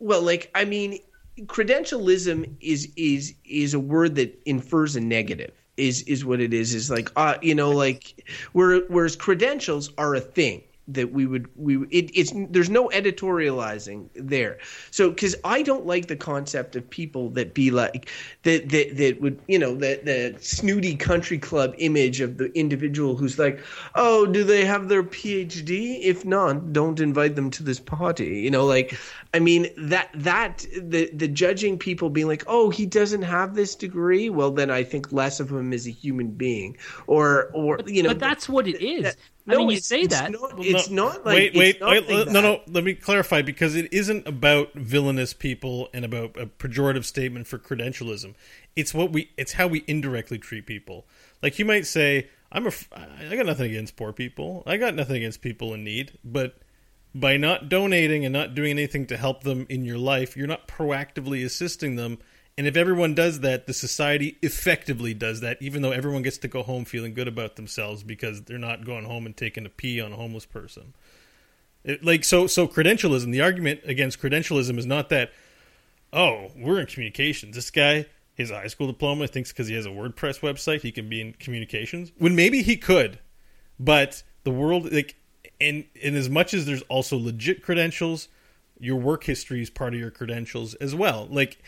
well, 0.00 0.22
like 0.22 0.50
I 0.54 0.64
mean, 0.64 0.98
credentialism 1.46 2.56
is 2.60 2.92
is 2.96 3.34
is 3.44 3.74
a 3.74 3.80
word 3.80 4.14
that 4.16 4.40
infers 4.46 4.96
a 4.96 5.00
negative. 5.00 5.52
Is 5.76 6.02
is 6.02 6.24
what 6.24 6.40
it 6.40 6.52
is. 6.52 6.74
Is 6.74 6.90
like 6.90 7.10
uh 7.16 7.36
you 7.40 7.54
know 7.54 7.70
like 7.70 8.28
where, 8.52 8.80
whereas 8.88 9.16
credentials 9.16 9.90
are 9.96 10.14
a 10.14 10.20
thing 10.20 10.62
that 10.88 11.12
we 11.12 11.26
would 11.26 11.48
we 11.56 11.76
it, 11.90 12.10
it's 12.14 12.32
there's 12.50 12.70
no 12.70 12.88
editorializing 12.88 14.08
there. 14.14 14.58
So 14.90 15.10
because 15.10 15.36
i 15.44 15.62
don't 15.62 15.86
like 15.86 16.08
the 16.08 16.16
concept 16.16 16.76
of 16.76 16.88
people 16.90 17.30
that 17.30 17.54
be 17.54 17.70
like 17.70 18.10
that 18.42 18.68
that 18.70 18.96
that 18.96 19.20
would 19.20 19.38
you 19.48 19.58
know 19.58 19.74
the 19.74 20.00
the 20.02 20.36
snooty 20.40 20.96
country 20.96 21.38
club 21.38 21.74
image 21.78 22.20
of 22.20 22.38
the 22.38 22.46
individual 22.58 23.16
who's 23.16 23.38
like 23.38 23.60
oh 23.94 24.26
do 24.26 24.44
they 24.44 24.64
have 24.64 24.88
their 24.88 25.02
phd 25.02 26.00
if 26.02 26.24
not 26.24 26.72
don't 26.72 27.00
invite 27.00 27.34
them 27.36 27.50
to 27.50 27.62
this 27.62 27.80
party. 27.80 28.40
You 28.40 28.50
know 28.50 28.64
like 28.64 28.96
i 29.34 29.38
mean 29.38 29.68
that 29.76 30.10
that 30.14 30.66
the 30.80 31.10
the 31.12 31.28
judging 31.28 31.78
people 31.78 32.08
being 32.10 32.26
like 32.26 32.44
oh 32.46 32.70
he 32.70 32.86
doesn't 32.86 33.22
have 33.22 33.54
this 33.54 33.74
degree? 33.74 34.30
Well 34.30 34.50
then 34.50 34.70
i 34.70 34.82
think 34.82 35.12
less 35.12 35.40
of 35.40 35.50
him 35.50 35.72
as 35.72 35.86
a 35.86 35.90
human 35.90 36.30
being. 36.30 36.76
Or 37.06 37.50
or 37.52 37.78
you 37.86 38.02
know 38.02 38.10
but 38.10 38.18
that's 38.18 38.48
what 38.48 38.66
it 38.66 38.80
is. 38.82 39.02
that- 39.04 39.16
I 39.48 39.56
mean, 39.56 39.66
no, 39.66 39.72
you 39.72 39.80
say 39.80 40.00
it's 40.02 40.14
that. 40.18 40.30
not- 40.30 40.40
Well, 40.58 40.66
it's 40.66 40.90
no, 40.90 41.08
not 41.08 41.24
like 41.24 41.34
wait, 41.34 41.54
wait, 41.54 41.80
wait, 41.80 42.08
like 42.08 42.08
no, 42.08 42.24
that. 42.24 42.32
no. 42.32 42.60
Let 42.68 42.84
me 42.84 42.94
clarify 42.94 43.42
because 43.42 43.74
it 43.76 43.92
isn't 43.92 44.26
about 44.28 44.74
villainous 44.74 45.32
people 45.32 45.88
and 45.94 46.04
about 46.04 46.36
a 46.36 46.46
pejorative 46.46 47.04
statement 47.04 47.46
for 47.46 47.58
credentialism. 47.58 48.34
It's 48.76 48.92
what 48.94 49.12
we, 49.12 49.30
it's 49.36 49.52
how 49.54 49.66
we 49.66 49.84
indirectly 49.86 50.38
treat 50.38 50.66
people. 50.66 51.06
Like 51.42 51.58
you 51.58 51.64
might 51.64 51.86
say, 51.86 52.28
"I'm 52.52 52.64
a, 52.64 52.68
f- 52.68 52.88
I 52.92 53.34
got 53.36 53.46
nothing 53.46 53.70
against 53.70 53.96
poor 53.96 54.12
people. 54.12 54.62
I 54.66 54.76
got 54.76 54.94
nothing 54.94 55.16
against 55.16 55.40
people 55.40 55.72
in 55.74 55.82
need," 55.84 56.18
but 56.24 56.58
by 57.14 57.36
not 57.38 57.68
donating 57.68 58.24
and 58.24 58.32
not 58.32 58.54
doing 58.54 58.70
anything 58.72 59.06
to 59.06 59.16
help 59.16 59.42
them 59.42 59.66
in 59.70 59.84
your 59.84 59.98
life, 59.98 60.36
you're 60.36 60.46
not 60.46 60.68
proactively 60.68 61.44
assisting 61.44 61.96
them. 61.96 62.18
And 62.58 62.66
if 62.66 62.76
everyone 62.76 63.14
does 63.14 63.38
that, 63.40 63.68
the 63.68 63.72
society 63.72 64.36
effectively 64.42 65.14
does 65.14 65.42
that, 65.42 65.58
even 65.62 65.80
though 65.80 65.92
everyone 65.92 66.22
gets 66.22 66.38
to 66.38 66.48
go 66.48 66.64
home 66.64 66.84
feeling 66.84 67.14
good 67.14 67.28
about 67.28 67.54
themselves 67.54 68.02
because 68.02 68.42
they're 68.42 68.58
not 68.58 68.84
going 68.84 69.04
home 69.04 69.26
and 69.26 69.36
taking 69.36 69.64
a 69.64 69.68
pee 69.68 70.00
on 70.00 70.12
a 70.12 70.16
homeless 70.16 70.44
person. 70.44 70.92
It, 71.84 72.04
like 72.04 72.24
so, 72.24 72.48
so 72.48 72.66
credentialism. 72.66 73.30
The 73.30 73.42
argument 73.42 73.82
against 73.84 74.20
credentialism 74.20 74.76
is 74.76 74.86
not 74.86 75.08
that, 75.10 75.30
oh, 76.12 76.50
we're 76.56 76.80
in 76.80 76.86
communications. 76.86 77.54
This 77.54 77.70
guy, 77.70 78.06
his 78.34 78.50
high 78.50 78.66
school 78.66 78.88
diploma, 78.88 79.28
thinks 79.28 79.52
because 79.52 79.68
he 79.68 79.76
has 79.76 79.86
a 79.86 79.90
WordPress 79.90 80.40
website, 80.40 80.80
he 80.80 80.90
can 80.90 81.08
be 81.08 81.20
in 81.20 81.34
communications. 81.34 82.10
When 82.18 82.34
maybe 82.34 82.62
he 82.62 82.76
could, 82.76 83.20
but 83.78 84.24
the 84.42 84.50
world, 84.50 84.92
like, 84.92 85.14
and 85.60 85.84
in 85.94 86.16
as 86.16 86.28
much 86.28 86.54
as 86.54 86.66
there's 86.66 86.82
also 86.82 87.18
legit 87.18 87.62
credentials, 87.62 88.26
your 88.80 88.96
work 88.96 89.22
history 89.22 89.62
is 89.62 89.70
part 89.70 89.94
of 89.94 90.00
your 90.00 90.10
credentials 90.10 90.74
as 90.74 90.92
well. 90.92 91.28
Like, 91.30 91.58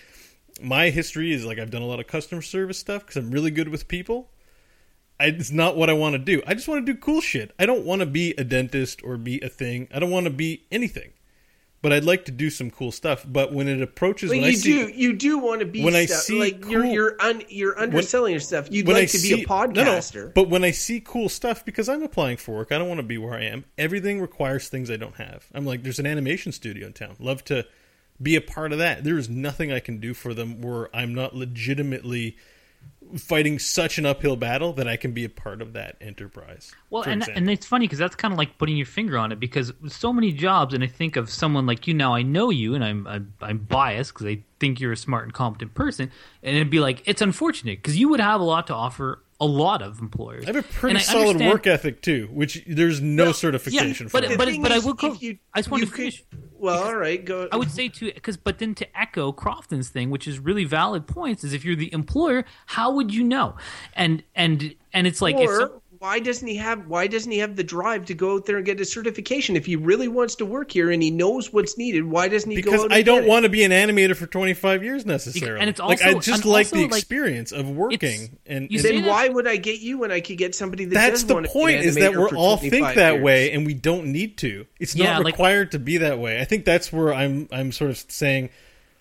my 0.62 0.90
history 0.90 1.32
is 1.32 1.44
like 1.44 1.58
I've 1.58 1.70
done 1.70 1.82
a 1.82 1.86
lot 1.86 2.00
of 2.00 2.06
customer 2.06 2.42
service 2.42 2.78
stuff 2.78 3.02
because 3.02 3.16
I'm 3.16 3.30
really 3.30 3.50
good 3.50 3.68
with 3.68 3.88
people. 3.88 4.30
I, 5.18 5.26
it's 5.26 5.50
not 5.50 5.76
what 5.76 5.90
I 5.90 5.92
want 5.92 6.14
to 6.14 6.18
do. 6.18 6.42
I 6.46 6.54
just 6.54 6.66
want 6.66 6.84
to 6.84 6.92
do 6.92 6.98
cool 6.98 7.20
shit. 7.20 7.52
I 7.58 7.66
don't 7.66 7.84
want 7.84 8.00
to 8.00 8.06
be 8.06 8.34
a 8.38 8.44
dentist 8.44 9.02
or 9.04 9.18
be 9.18 9.38
a 9.42 9.50
thing. 9.50 9.88
I 9.92 9.98
don't 9.98 10.10
want 10.10 10.24
to 10.24 10.30
be 10.30 10.64
anything. 10.72 11.12
But 11.82 11.94
I'd 11.94 12.04
like 12.04 12.26
to 12.26 12.32
do 12.32 12.50
some 12.50 12.70
cool 12.70 12.92
stuff. 12.92 13.24
But 13.26 13.54
when 13.54 13.66
it 13.66 13.80
approaches, 13.80 14.30
when 14.30 14.40
you 14.40 14.48
I 14.48 14.52
see, 14.52 14.72
do 14.72 14.88
you 14.88 15.14
do 15.14 15.38
want 15.38 15.60
to 15.60 15.66
be 15.66 15.82
when 15.82 15.94
I 15.94 16.04
see 16.04 16.38
like 16.38 16.66
you're 16.66 16.84
you're 16.84 17.16
un, 17.20 17.42
you're 17.48 17.78
underselling 17.78 18.34
yourself. 18.34 18.68
You'd 18.70 18.86
when 18.86 18.96
like 18.96 19.04
I 19.04 19.06
to 19.06 19.18
see, 19.18 19.34
be 19.36 19.44
a 19.44 19.46
no, 19.46 19.66
no, 19.66 19.84
podcaster. 19.84 20.34
but 20.34 20.50
when 20.50 20.62
I 20.62 20.72
see 20.72 21.00
cool 21.00 21.30
stuff, 21.30 21.64
because 21.64 21.88
I'm 21.88 22.02
applying 22.02 22.36
for 22.36 22.54
work, 22.54 22.70
I 22.70 22.76
don't 22.76 22.88
want 22.88 22.98
to 22.98 23.06
be 23.06 23.16
where 23.16 23.32
I 23.32 23.44
am. 23.44 23.64
Everything 23.78 24.20
requires 24.20 24.68
things 24.68 24.90
I 24.90 24.96
don't 24.96 25.16
have. 25.16 25.46
I'm 25.54 25.64
like, 25.64 25.82
there's 25.82 25.98
an 25.98 26.06
animation 26.06 26.52
studio 26.52 26.86
in 26.86 26.92
town. 26.92 27.16
Love 27.18 27.44
to 27.44 27.64
be 28.22 28.36
a 28.36 28.40
part 28.40 28.72
of 28.72 28.78
that. 28.78 29.04
There 29.04 29.18
is 29.18 29.28
nothing 29.28 29.72
I 29.72 29.80
can 29.80 29.98
do 29.98 30.14
for 30.14 30.34
them 30.34 30.60
where 30.60 30.94
I'm 30.94 31.14
not 31.14 31.34
legitimately 31.34 32.36
fighting 33.18 33.58
such 33.58 33.98
an 33.98 34.06
uphill 34.06 34.36
battle 34.36 34.72
that 34.74 34.86
I 34.86 34.96
can 34.96 35.12
be 35.12 35.24
a 35.24 35.28
part 35.28 35.60
of 35.60 35.72
that 35.72 35.96
enterprise. 36.00 36.72
Well, 36.90 37.02
and 37.02 37.22
example. 37.22 37.38
and 37.38 37.50
it's 37.50 37.66
funny 37.66 37.86
because 37.86 37.98
that's 37.98 38.14
kind 38.14 38.32
of 38.32 38.38
like 38.38 38.56
putting 38.58 38.76
your 38.76 38.86
finger 38.86 39.18
on 39.18 39.32
it 39.32 39.40
because 39.40 39.72
so 39.88 40.12
many 40.12 40.32
jobs, 40.32 40.74
and 40.74 40.84
I 40.84 40.86
think 40.86 41.16
of 41.16 41.30
someone 41.30 41.66
like 41.66 41.86
you 41.86 41.94
now. 41.94 42.14
I 42.14 42.22
know 42.22 42.50
you, 42.50 42.74
and 42.74 42.84
I'm 42.84 43.06
I'm, 43.06 43.34
I'm 43.40 43.58
biased 43.58 44.14
because 44.14 44.26
I 44.26 44.42
think 44.60 44.80
you're 44.80 44.92
a 44.92 44.96
smart 44.96 45.24
and 45.24 45.32
competent 45.32 45.74
person, 45.74 46.10
and 46.42 46.56
it'd 46.56 46.70
be 46.70 46.80
like 46.80 47.02
it's 47.06 47.22
unfortunate 47.22 47.78
because 47.78 47.98
you 47.98 48.08
would 48.10 48.20
have 48.20 48.40
a 48.40 48.44
lot 48.44 48.66
to 48.68 48.74
offer 48.74 49.22
a 49.40 49.46
lot 49.46 49.80
of 49.80 50.00
employers. 50.00 50.44
I 50.44 50.48
have 50.48 50.56
a 50.56 50.62
pretty 50.62 50.96
And 50.96 51.04
solid 51.04 51.28
understand- 51.28 51.50
work 51.50 51.66
ethic 51.66 52.02
too, 52.02 52.28
which 52.32 52.62
there's 52.66 53.00
no 53.00 53.26
Yeah, 53.26 53.32
certification 53.32 54.08
but 54.12 54.24
for. 54.26 54.36
but 54.36 54.48
thing 54.48 54.62
but 54.62 54.70
I 54.72 54.76
is, 54.76 54.84
will. 54.84 54.92
Go, 54.94 55.14
you- 55.18 55.38
I 55.54 55.60
just 55.60 55.70
want 55.70 55.80
you 55.80 55.86
to 55.86 55.92
could- 55.92 55.98
finish. 56.14 56.24
Well, 56.58 56.82
all 56.82 56.94
right, 56.96 57.24
go. 57.24 57.48
I 57.50 57.56
would 57.56 57.70
say 57.70 57.88
too, 57.88 58.12
because 58.12 58.36
but 58.36 58.58
then 58.58 58.74
to 58.74 58.98
echo 59.00 59.32
Crofton's 59.32 59.88
thing, 59.88 60.10
which 60.10 60.28
is 60.28 60.38
really 60.38 60.64
valid 60.64 61.06
points, 61.06 61.42
is 61.42 61.54
if 61.54 61.64
you're 61.64 61.74
the 61.74 61.90
employer, 61.92 62.44
how 62.66 62.92
would 62.92 63.14
you 63.14 63.24
know? 63.24 63.56
And 63.94 64.22
and 64.34 64.74
and 64.92 65.06
it's 65.06 65.22
like 65.22 65.36
if 65.36 65.48
or 65.48 65.60
some- 65.60 65.79
why 66.00 66.18
doesn't 66.18 66.48
he 66.48 66.56
have 66.56 66.86
why 66.86 67.06
doesn't 67.06 67.30
he 67.30 67.38
have 67.38 67.56
the 67.56 67.62
drive 67.62 68.06
to 68.06 68.14
go 68.14 68.34
out 68.36 68.46
there 68.46 68.56
and 68.56 68.64
get 68.64 68.80
a 68.80 68.84
certification 68.86 69.54
if 69.54 69.66
he 69.66 69.76
really 69.76 70.08
wants 70.08 70.34
to 70.34 70.46
work 70.46 70.72
here 70.72 70.90
and 70.90 71.02
he 71.02 71.10
knows 71.10 71.52
what's 71.52 71.76
needed 71.76 72.04
why 72.04 72.26
doesn't 72.26 72.50
he 72.50 72.62
go 72.62 72.70
because 72.70 72.80
out 72.80 72.84
and 72.86 72.94
I 72.94 73.02
don't 73.02 73.18
get 73.20 73.24
it? 73.24 73.28
want 73.28 73.42
to 73.44 73.50
be 73.50 73.64
an 73.64 73.70
animator 73.70 74.16
for 74.16 74.26
25 74.26 74.82
years 74.82 75.04
necessarily. 75.04 75.60
and 75.60 75.68
it's 75.68 75.78
like 75.78 76.00
I 76.02 76.14
just 76.14 76.46
like 76.46 76.66
also, 76.66 76.76
the 76.76 76.82
like, 76.86 76.92
experience 76.92 77.52
of 77.52 77.68
working 77.68 78.38
and, 78.46 78.70
you 78.70 78.78
and 78.78 78.88
then 78.88 79.04
why 79.04 79.28
would 79.28 79.46
I 79.46 79.56
get 79.56 79.80
you 79.80 79.98
when 79.98 80.10
I 80.10 80.20
could 80.20 80.38
get 80.38 80.54
somebody 80.54 80.86
that 80.86 80.94
that's 80.94 81.10
does 81.20 81.26
the 81.26 81.34
want 81.34 81.46
to 81.46 81.52
be 81.52 81.58
point 81.60 81.76
an 81.80 81.84
is 81.84 81.94
that 81.96 82.16
we're 82.16 82.28
all 82.34 82.56
think 82.56 82.94
that 82.94 83.12
years? 83.14 83.22
way 83.22 83.52
and 83.52 83.66
we 83.66 83.74
don't 83.74 84.06
need 84.06 84.38
to 84.38 84.66
it's 84.78 84.96
Yeah, 84.96 85.12
not 85.12 85.24
like- 85.24 85.34
required 85.34 85.72
to 85.72 85.78
be 85.78 85.98
that 85.98 86.18
way 86.18 86.40
i 86.40 86.44
think 86.44 86.64
that's 86.64 86.90
where 86.90 87.12
i'm 87.12 87.46
i'm 87.52 87.72
sort 87.72 87.90
of 87.90 87.98
saying 88.08 88.48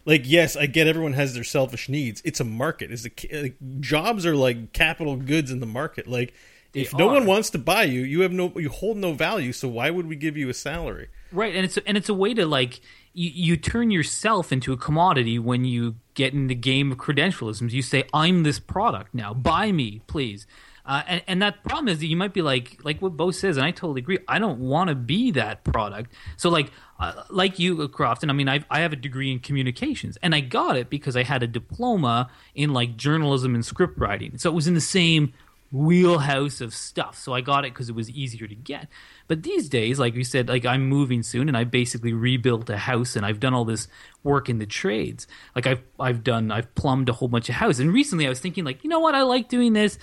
like 0.04 0.24
yes 0.26 0.58
i 0.58 0.66
get 0.66 0.86
everyone 0.88 1.14
has 1.14 1.34
their 1.34 1.46
selfish 1.46 1.88
needs 1.88 2.22
it's 2.26 2.42
a 2.42 2.44
market 2.44 2.92
is 2.92 3.04
the 3.04 3.12
like, 3.32 3.56
jobs 3.80 4.26
are 4.26 4.36
like 4.36 4.74
capital 4.74 5.16
goods 5.16 5.50
in 5.50 5.62
the 5.62 5.66
market 5.66 6.06
like 6.06 6.34
They 6.72 6.82
if 6.82 6.94
no 6.94 7.10
are. 7.10 7.14
one 7.14 7.26
wants 7.26 7.50
to 7.52 7.58
buy 7.58 7.84
you 7.84 8.02
you 8.02 8.22
have 8.22 8.32
no 8.32 8.54
you 8.56 8.70
hold 8.70 8.98
no 8.98 9.14
value 9.14 9.54
so 9.54 9.68
why 9.68 9.90
would 9.90 10.08
we 10.08 10.16
give 10.16 10.38
you 10.38 10.50
a 10.50 10.54
salary 10.54 11.08
Right, 11.32 11.56
and 11.56 11.64
it's 11.64 11.78
and 11.86 11.96
it's 11.96 12.10
a 12.10 12.14
way 12.14 12.34
to 12.34 12.46
like 12.46 12.82
you, 13.14 13.30
you 13.34 13.58
turn 13.58 13.92
yourself 13.92 14.52
into 14.52 14.74
a 14.74 14.78
commodity 14.78 15.38
when 15.38 15.64
you 15.64 15.96
get 16.16 16.34
in 16.34 16.48
the 16.48 16.56
game 16.56 16.92
of 16.92 16.98
credentialisms. 16.98 17.72
You 17.72 17.84
say, 17.84 18.06
"I'm 18.14 18.44
this 18.44 18.60
product 18.60 19.14
now. 19.14 19.34
Buy 19.34 19.72
me, 19.72 20.02
please." 20.08 20.48
Uh, 20.86 21.04
and, 21.08 21.22
and 21.28 21.42
that 21.44 21.64
problem 21.64 21.88
is 21.88 22.00
that 22.00 22.08
you 22.08 22.18
might 22.18 22.34
be 22.34 22.42
like 22.42 22.80
like 22.84 23.00
what 23.00 23.16
Beau 23.16 23.30
says, 23.30 23.58
and 23.58 23.66
I 23.66 23.70
totally 23.70 24.00
agree. 24.00 24.18
I 24.28 24.40
don't 24.40 24.60
want 24.60 24.88
to 24.90 24.96
be 24.96 25.30
that 25.32 25.64
product. 25.64 26.12
So 26.36 26.50
like 26.50 26.72
uh, 27.00 27.24
like 27.30 27.60
you, 27.60 27.88
Crofton. 27.90 28.32
I 28.32 28.34
mean, 28.34 28.50
I 28.50 28.66
I 28.72 28.80
have 28.80 28.92
a 28.92 28.96
degree 28.96 29.32
in 29.32 29.38
communications, 29.40 30.18
and 30.24 30.34
I 30.34 30.40
got 30.40 30.78
it 30.78 30.90
because 30.90 31.16
I 31.16 31.22
had 31.22 31.44
a 31.44 31.48
diploma 31.48 32.32
in 32.56 32.74
like 32.74 32.98
journalism 32.98 33.54
and 33.54 33.64
script 33.64 34.00
writing. 34.00 34.40
So 34.40 34.50
it 34.50 34.54
was 34.54 34.68
in 34.68 34.74
the 34.74 34.82
same 34.82 35.34
wheelhouse 35.72 36.62
of 36.62 36.74
stuff. 36.74 37.18
So 37.18 37.34
I 37.34 37.42
got 37.42 37.66
it 37.66 37.74
because 37.74 37.90
it 37.90 37.96
was 37.96 38.10
easier 38.10 38.48
to 38.48 38.56
get. 38.56 38.88
But 39.28 39.44
these 39.44 39.70
days, 39.70 40.00
like 40.00 40.16
we 40.16 40.24
said, 40.24 40.50
like 40.50 40.66
I'm 40.66 40.88
moving 40.88 41.24
soon, 41.24 41.48
and 41.48 41.58
I 41.58 41.64
basically 41.64 42.14
rebuilt 42.14 42.70
a 42.70 42.78
house, 42.78 43.16
and 43.16 43.26
I've 43.26 43.40
done 43.40 43.54
all 43.54 43.66
this 43.66 43.88
work 44.24 44.50
in 44.50 44.60
the 44.60 44.66
trades. 44.66 45.28
Like 45.56 45.68
I've 45.68 45.84
I've 46.00 46.24
done 46.24 46.52
I've 46.52 46.74
plumbed 46.76 47.10
a 47.10 47.14
whole 47.14 47.28
bunch 47.28 47.50
of 47.50 47.56
houses. 47.56 47.82
And 47.82 47.94
recently, 47.94 48.26
I 48.26 48.30
was 48.30 48.40
thinking, 48.40 48.66
like, 48.66 48.84
you 48.84 48.90
know 48.90 49.00
what, 49.00 49.16
I 49.16 49.24
like 49.24 49.50
doing 49.50 49.74
this. 49.74 49.98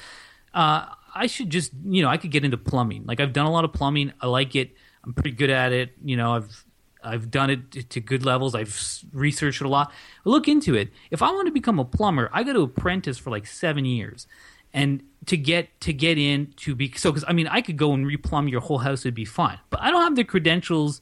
Uh, 0.55 0.87
I 1.15 1.27
should 1.27 1.51
just, 1.51 1.73
you 1.85 2.03
know, 2.03 2.09
I 2.09 2.19
could 2.19 2.31
get 2.31 2.45
into 2.45 2.59
plumbing. 2.59 3.05
Like 3.07 3.21
I've 3.21 3.33
done 3.33 3.47
a 3.47 3.51
lot 3.51 3.65
of 3.65 3.73
plumbing. 3.73 4.13
I 4.21 4.27
like 4.27 4.55
it. 4.55 4.75
I'm 5.05 5.15
pretty 5.15 5.33
good 5.33 5.51
at 5.51 5.73
it. 5.73 5.95
You 6.05 6.17
know, 6.17 6.35
I've 6.35 6.65
I've 7.03 7.31
done 7.31 7.51
it 7.51 7.91
to- 7.91 8.01
good 8.01 8.25
levels. 8.25 8.55
I've 8.55 8.77
researched 9.13 9.61
it 9.61 9.65
a 9.65 9.69
lot. 9.69 9.93
Look 10.25 10.49
into 10.49 10.75
it. 10.75 10.91
If 11.11 11.23
I 11.23 11.31
want 11.31 11.47
to 11.47 11.53
become 11.53 11.79
a 11.79 11.85
plumber, 11.85 12.29
I 12.33 12.43
got 12.43 12.55
to 12.55 12.63
apprentice 12.63 13.17
for 13.17 13.31
like 13.31 13.47
seven 13.47 13.85
years, 13.85 14.27
and 14.77 15.03
to 15.25 15.37
get 15.37 15.81
to 15.81 15.93
get 15.93 16.19
in 16.19 16.53
to 16.59 16.77
be 16.77 16.93
so 16.95 17.11
because 17.11 17.25
I 17.27 17.33
mean 17.33 17.49
I 17.49 17.61
could 17.63 17.77
go 17.77 17.93
and 17.95 18.07
replumb 18.07 18.49
your 18.49 18.61
whole 18.61 18.79
house, 18.79 19.01
it'd 19.01 19.15
be 19.15 19.25
fine. 19.25 19.59
But 19.71 19.81
I 19.81 19.91
don't 19.91 20.03
have 20.03 20.15
the 20.15 20.23
credentials. 20.23 21.01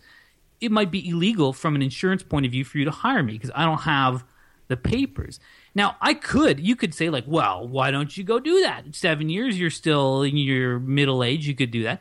It 0.60 0.72
might 0.72 0.90
be 0.90 1.06
illegal 1.06 1.52
from 1.52 1.74
an 1.74 1.82
insurance 1.82 2.22
point 2.22 2.46
of 2.46 2.52
view 2.52 2.64
for 2.64 2.78
you 2.78 2.86
to 2.86 2.90
hire 2.90 3.22
me 3.22 3.34
because 3.34 3.50
I 3.54 3.66
don't 3.66 3.82
have 3.82 4.24
the 4.68 4.78
papers. 4.78 5.40
Now 5.74 5.96
I 6.00 6.14
could, 6.14 6.60
you 6.60 6.76
could 6.76 6.94
say 6.94 7.10
like, 7.10 7.24
well, 7.26 7.68
why 7.68 7.90
don't 7.90 8.16
you 8.16 8.24
go 8.24 8.38
do 8.38 8.62
that? 8.62 8.94
Seven 8.94 9.28
years, 9.28 9.58
you're 9.58 9.68
still 9.68 10.22
in 10.22 10.38
your 10.38 10.78
middle 10.78 11.22
age, 11.22 11.46
you 11.46 11.54
could 11.54 11.72
do 11.72 11.82
that 11.82 12.00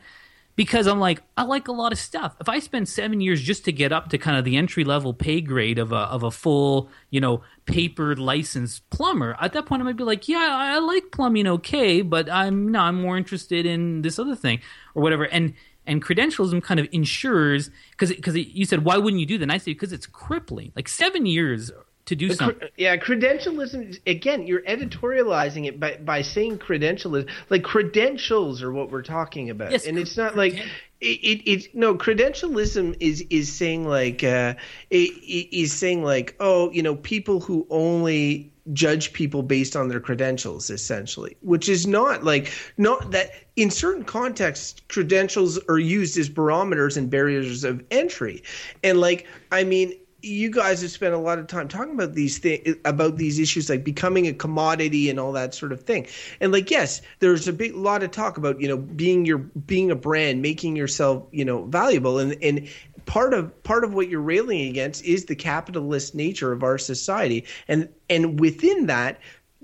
because 0.56 0.86
I'm 0.86 1.00
like, 1.00 1.22
I 1.36 1.42
like 1.42 1.68
a 1.68 1.72
lot 1.72 1.92
of 1.92 1.98
stuff. 1.98 2.36
If 2.40 2.48
I 2.48 2.58
spend 2.58 2.88
seven 2.88 3.20
years 3.20 3.42
just 3.42 3.64
to 3.64 3.72
get 3.72 3.92
up 3.92 4.10
to 4.10 4.18
kind 4.18 4.36
of 4.36 4.44
the 4.44 4.56
entry 4.56 4.84
level 4.84 5.12
pay 5.12 5.40
grade 5.40 5.78
of 5.78 5.92
a 5.92 5.96
of 5.96 6.22
a 6.22 6.30
full, 6.30 6.88
you 7.10 7.20
know, 7.20 7.42
papered 7.66 8.18
licensed 8.18 8.88
plumber, 8.90 9.36
at 9.40 9.52
that 9.52 9.66
point 9.66 9.82
I 9.82 9.84
might 9.84 9.96
be 9.96 10.04
like, 10.04 10.28
yeah, 10.28 10.48
I, 10.52 10.74
I 10.74 10.78
like 10.78 11.10
plumbing, 11.10 11.46
okay, 11.46 12.02
but 12.02 12.30
I'm 12.30 12.70
no, 12.70 12.80
I'm 12.80 13.00
more 13.00 13.16
interested 13.16 13.66
in 13.66 14.02
this 14.02 14.18
other 14.18 14.36
thing 14.36 14.60
or 14.94 15.02
whatever. 15.02 15.24
And 15.24 15.54
and 15.86 16.02
credentialism 16.02 16.62
kind 16.62 16.80
of 16.80 16.88
ensures 16.92 17.70
because 17.90 18.10
because 18.10 18.36
you 18.36 18.64
said 18.64 18.84
why 18.84 18.96
wouldn't 18.96 19.20
you 19.20 19.26
do 19.26 19.38
that? 19.38 19.42
And 19.44 19.52
I 19.52 19.58
say 19.58 19.72
because 19.72 19.92
it's 19.92 20.06
crippling. 20.06 20.72
Like 20.76 20.88
seven 20.88 21.26
years 21.26 21.70
to 22.06 22.16
do 22.16 22.32
something. 22.32 22.68
Yeah, 22.76 22.96
credentialism. 22.96 23.98
Again, 24.06 24.46
you're 24.46 24.62
editorializing 24.62 25.66
it 25.66 25.80
by 25.80 25.96
by 25.96 26.22
saying 26.22 26.58
credentialism. 26.58 27.28
Like 27.50 27.64
credentials 27.64 28.62
are 28.62 28.72
what 28.72 28.90
we're 28.90 29.02
talking 29.02 29.50
about, 29.50 29.72
Yes, 29.72 29.86
and 29.86 29.98
it's 29.98 30.16
not 30.16 30.36
like 30.36 30.54
it. 30.54 30.66
It, 31.00 31.48
it 31.48 31.74
no 31.74 31.94
credentialism 31.94 32.96
is 33.00 33.22
is 33.30 33.52
saying 33.52 33.88
like 33.88 34.22
uh, 34.22 34.54
it, 34.90 34.96
it 34.96 35.56
is 35.56 35.72
saying 35.72 36.02
like 36.02 36.36
oh 36.40 36.70
you 36.70 36.82
know 36.82 36.96
people 36.96 37.40
who 37.40 37.66
only 37.70 38.52
judge 38.72 39.12
people 39.12 39.42
based 39.42 39.76
on 39.76 39.88
their 39.88 40.00
credentials 40.00 40.70
essentially 40.70 41.36
which 41.42 41.68
is 41.68 41.86
not 41.86 42.24
like 42.24 42.50
not 42.78 43.10
that 43.10 43.30
in 43.56 43.70
certain 43.70 44.02
contexts 44.02 44.80
credentials 44.88 45.58
are 45.68 45.78
used 45.78 46.16
as 46.16 46.30
barometers 46.30 46.96
and 46.96 47.10
barriers 47.10 47.62
of 47.62 47.84
entry 47.90 48.42
and 48.82 48.98
like 48.98 49.26
i 49.52 49.62
mean 49.62 49.92
you 50.24 50.50
guys 50.50 50.82
have 50.82 50.90
spent 50.90 51.14
a 51.14 51.18
lot 51.18 51.38
of 51.38 51.46
time 51.46 51.68
talking 51.68 51.94
about 51.94 52.14
these 52.14 52.38
things 52.38 52.76
about 52.84 53.16
these 53.16 53.38
issues 53.38 53.68
like 53.68 53.84
becoming 53.84 54.26
a 54.26 54.32
commodity 54.32 55.10
and 55.10 55.20
all 55.20 55.32
that 55.32 55.54
sort 55.54 55.72
of 55.72 55.82
thing. 55.82 56.06
And 56.40 56.52
like 56.52 56.70
yes 56.70 57.02
there's 57.20 57.46
a 57.46 57.52
big 57.52 57.74
lot 57.74 58.02
of 58.02 58.10
talk 58.10 58.36
about 58.38 58.60
you 58.60 58.68
know 58.68 58.76
being 58.76 59.26
your 59.26 59.38
being 59.38 59.90
a 59.90 59.96
brand 59.96 60.42
making 60.42 60.76
yourself 60.76 61.26
you 61.30 61.44
know 61.44 61.64
valuable. 61.64 62.18
And 62.18 62.36
and 62.42 62.68
part 63.06 63.34
of 63.34 63.62
part 63.62 63.84
of 63.84 63.94
what 63.94 64.08
you're 64.08 64.20
railing 64.20 64.68
against 64.68 65.04
is 65.04 65.26
the 65.26 65.36
capitalist 65.36 66.14
nature 66.14 66.52
of 66.52 66.62
our 66.62 66.78
society. 66.78 67.44
And 67.68 67.88
and 68.08 68.40
within 68.40 68.86
that 68.86 69.20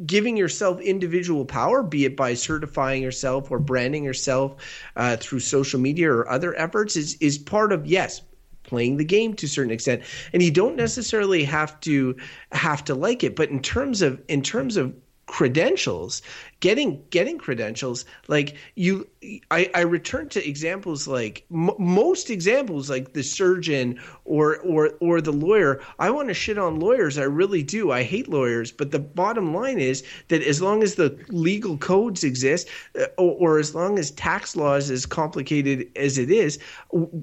giving 0.07 0.37
yourself 0.37 0.81
individual 0.81 1.45
power, 1.45 1.83
be 1.83 2.05
it 2.05 2.17
by 2.17 2.35
certifying 2.35 3.03
yourself 3.03 3.51
or 3.51 3.59
branding 3.59 4.05
yourself 4.05 4.57
uh, 4.97 5.17
through 5.17 5.41
social 5.41 5.79
media 5.79 6.11
or 6.11 6.29
other 6.29 6.55
efforts, 6.57 6.97
is 6.97 7.15
is 7.21 7.39
part 7.39 7.73
of 7.73 7.87
yes 7.87 8.23
playing 8.71 8.97
the 8.97 9.05
game 9.05 9.35
to 9.35 9.47
a 9.47 9.49
certain 9.49 9.73
extent. 9.73 10.03
And 10.33 10.43
you 10.43 10.51
don't 10.51 10.77
necessarily 10.77 11.45
have 11.45 11.79
to 11.81 12.16
have 12.53 12.85
to 12.85 12.95
like 12.95 13.23
it. 13.25 13.37
But 13.37 13.51
in 13.51 13.61
terms 13.61 14.01
of 14.01 14.23
in 14.29 14.43
terms 14.43 14.77
of 14.77 14.95
credentials 15.27 16.23
getting 16.61 17.03
getting 17.11 17.39
credentials 17.39 18.05
like 18.29 18.57
you 18.77 19.07
i 19.51 19.71
i 19.75 19.81
return 19.81 20.29
to 20.29 20.47
examples 20.47 21.09
like 21.09 21.45
m- 21.51 21.71
most 21.79 22.31
examples 22.31 22.89
like 22.89 23.13
the 23.13 23.23
surgeon 23.23 23.99
or 24.25 24.59
or 24.59 24.93
or 25.01 25.21
the 25.21 25.33
lawyer. 25.33 25.81
I 25.99 26.11
want 26.11 26.29
to 26.29 26.35
shit 26.35 26.59
on 26.59 26.79
lawyers. 26.79 27.19
I 27.19 27.25
really 27.25 27.63
do. 27.63 27.91
I 27.91 28.03
hate 28.03 28.29
lawyers. 28.29 28.71
But 28.71 28.93
the 28.93 28.99
bottom 28.99 29.55
line 29.55 29.79
is 29.79 30.05
that 30.29 30.43
as 30.43 30.63
long 30.63 30.83
as 30.83 30.95
the 30.95 31.19
legal 31.29 31.77
codes 31.77 32.23
exist 32.23 32.69
uh, 32.99 33.07
or, 33.19 33.55
or 33.55 33.59
as 33.59 33.75
long 33.75 33.99
as 33.99 34.11
tax 34.13 34.57
law 34.57 34.75
is 34.75 34.91
as 34.91 35.07
complicated 35.07 35.91
as 35.97 36.19
it 36.19 36.31
is 36.31 36.59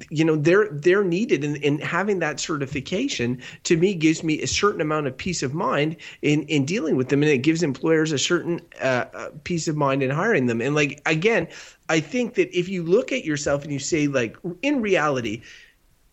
you 0.09 0.25
know 0.25 0.35
they're 0.35 0.69
they're 0.69 1.03
needed. 1.03 1.43
And, 1.43 1.63
and 1.63 1.81
having 1.81 2.19
that 2.19 2.39
certification 2.39 3.41
to 3.63 3.77
me 3.77 3.93
gives 3.93 4.23
me 4.23 4.41
a 4.41 4.47
certain 4.47 4.81
amount 4.81 5.07
of 5.07 5.17
peace 5.17 5.43
of 5.43 5.53
mind 5.53 5.95
in 6.21 6.43
in 6.43 6.65
dealing 6.65 6.95
with 6.95 7.09
them. 7.09 7.23
And 7.23 7.31
it 7.31 7.39
gives 7.39 7.63
employers 7.63 8.11
a 8.11 8.17
certain 8.17 8.59
uh, 8.81 9.05
uh, 9.13 9.26
peace 9.43 9.67
of 9.67 9.75
mind 9.75 10.01
in 10.03 10.09
hiring 10.09 10.45
them 10.45 10.61
and 10.61 10.75
like 10.75 11.01
again 11.05 11.47
i 11.89 11.99
think 11.99 12.35
that 12.35 12.49
if 12.57 12.67
you 12.69 12.83
look 12.83 13.11
at 13.11 13.25
yourself 13.25 13.63
and 13.63 13.71
you 13.71 13.79
say 13.79 14.07
like 14.07 14.35
in 14.61 14.81
reality 14.81 15.41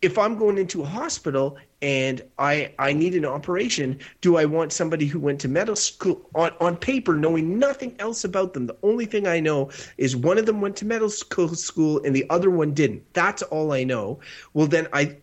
if 0.04 0.18
I'm 0.18 0.36
going 0.36 0.58
into 0.58 0.82
a 0.82 0.86
hospital 0.86 1.56
and 1.80 2.20
I 2.38 2.74
I 2.78 2.92
need 2.92 3.14
an 3.14 3.24
operation, 3.24 3.98
do 4.20 4.36
I 4.36 4.44
want 4.44 4.70
somebody 4.70 5.06
who 5.06 5.18
went 5.18 5.40
to 5.40 5.48
medical 5.48 5.76
school 5.76 6.28
on, 6.34 6.52
on 6.60 6.76
paper 6.76 7.14
knowing 7.14 7.58
nothing 7.58 7.96
else 7.98 8.22
about 8.22 8.52
them? 8.52 8.66
The 8.66 8.76
only 8.82 9.06
thing 9.06 9.26
I 9.26 9.40
know 9.40 9.70
is 9.96 10.14
one 10.14 10.36
of 10.36 10.44
them 10.44 10.60
went 10.60 10.76
to 10.76 10.84
medical 10.84 11.08
school 11.08 12.02
and 12.04 12.14
the 12.14 12.28
other 12.28 12.50
one 12.50 12.74
didn't. 12.74 13.02
That's 13.14 13.42
all 13.44 13.72
I 13.72 13.82
know. 13.84 14.20
Well 14.52 14.66
then 14.66 14.88
I 14.92 15.16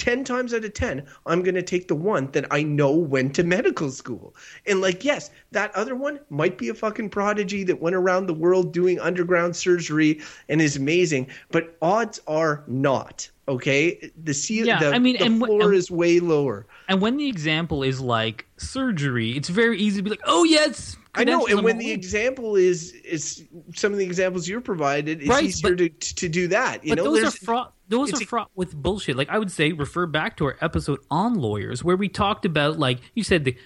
10 0.00 0.24
times 0.24 0.54
out 0.54 0.64
of 0.64 0.72
10, 0.72 1.06
I'm 1.26 1.42
going 1.42 1.54
to 1.54 1.62
take 1.62 1.86
the 1.86 1.94
one 1.94 2.30
that 2.32 2.46
I 2.50 2.62
know 2.62 2.90
went 2.90 3.34
to 3.34 3.44
medical 3.44 3.90
school. 3.90 4.34
And 4.66 4.80
like, 4.80 5.04
yes, 5.04 5.30
that 5.52 5.72
other 5.76 5.94
one 5.94 6.18
might 6.30 6.56
be 6.56 6.70
a 6.70 6.74
fucking 6.74 7.10
prodigy 7.10 7.62
that 7.64 7.80
went 7.82 7.94
around 7.94 8.26
the 8.26 8.34
world 8.34 8.72
doing 8.72 8.98
underground 8.98 9.54
surgery 9.54 10.20
and 10.48 10.62
is 10.62 10.74
amazing, 10.76 11.28
but 11.50 11.76
odds 11.82 12.18
are 12.26 12.64
not. 12.66 13.28
Okay, 13.46 14.10
the 14.22 14.32
sea, 14.32 14.62
Yeah, 14.62 14.78
the, 14.78 14.92
I 14.94 14.98
mean, 15.00 15.16
the 15.18 15.24
and 15.24 15.38
floor 15.44 15.62
and- 15.64 15.74
is 15.74 15.90
way 15.90 16.18
lower. 16.20 16.66
And 16.88 17.00
when 17.02 17.16
the 17.16 17.28
example 17.28 17.82
is 17.82 18.00
like 18.00 18.46
surgery, 18.58 19.32
it's 19.32 19.48
very 19.48 19.76
easy 19.78 19.96
to 19.98 20.02
be 20.04 20.10
like, 20.10 20.20
"Oh 20.24 20.44
yes." 20.44 20.96
I 21.16 21.24
know, 21.24 21.46
and 21.48 21.64
when 21.64 21.76
the 21.78 21.90
example 21.90 22.54
is 22.54 22.92
is 22.92 23.44
some 23.74 23.90
of 23.92 23.98
the 23.98 24.04
examples 24.04 24.46
you're 24.46 24.60
provided, 24.60 25.20
it's 25.20 25.28
Right, 25.28 25.44
easier 25.44 25.74
but- 25.74 25.78
to 26.00 26.14
to 26.14 26.28
do 26.28 26.46
that. 26.48 26.84
You 26.84 26.90
but 26.94 26.98
know, 27.02 27.12
those 27.12 27.24
are 27.24 27.36
fraught. 27.36 27.74
Those 27.90 28.10
it's 28.10 28.22
are 28.22 28.24
fraught 28.24 28.50
with 28.54 28.74
bullshit. 28.74 29.16
Like 29.16 29.28
I 29.28 29.38
would 29.38 29.50
say, 29.50 29.72
refer 29.72 30.06
back 30.06 30.36
to 30.38 30.46
our 30.46 30.56
episode 30.60 31.00
on 31.10 31.34
lawyers, 31.34 31.84
where 31.84 31.96
we 31.96 32.08
talked 32.08 32.44
about, 32.44 32.78
like 32.78 33.00
you 33.14 33.24
said, 33.24 33.44
the 33.44 33.56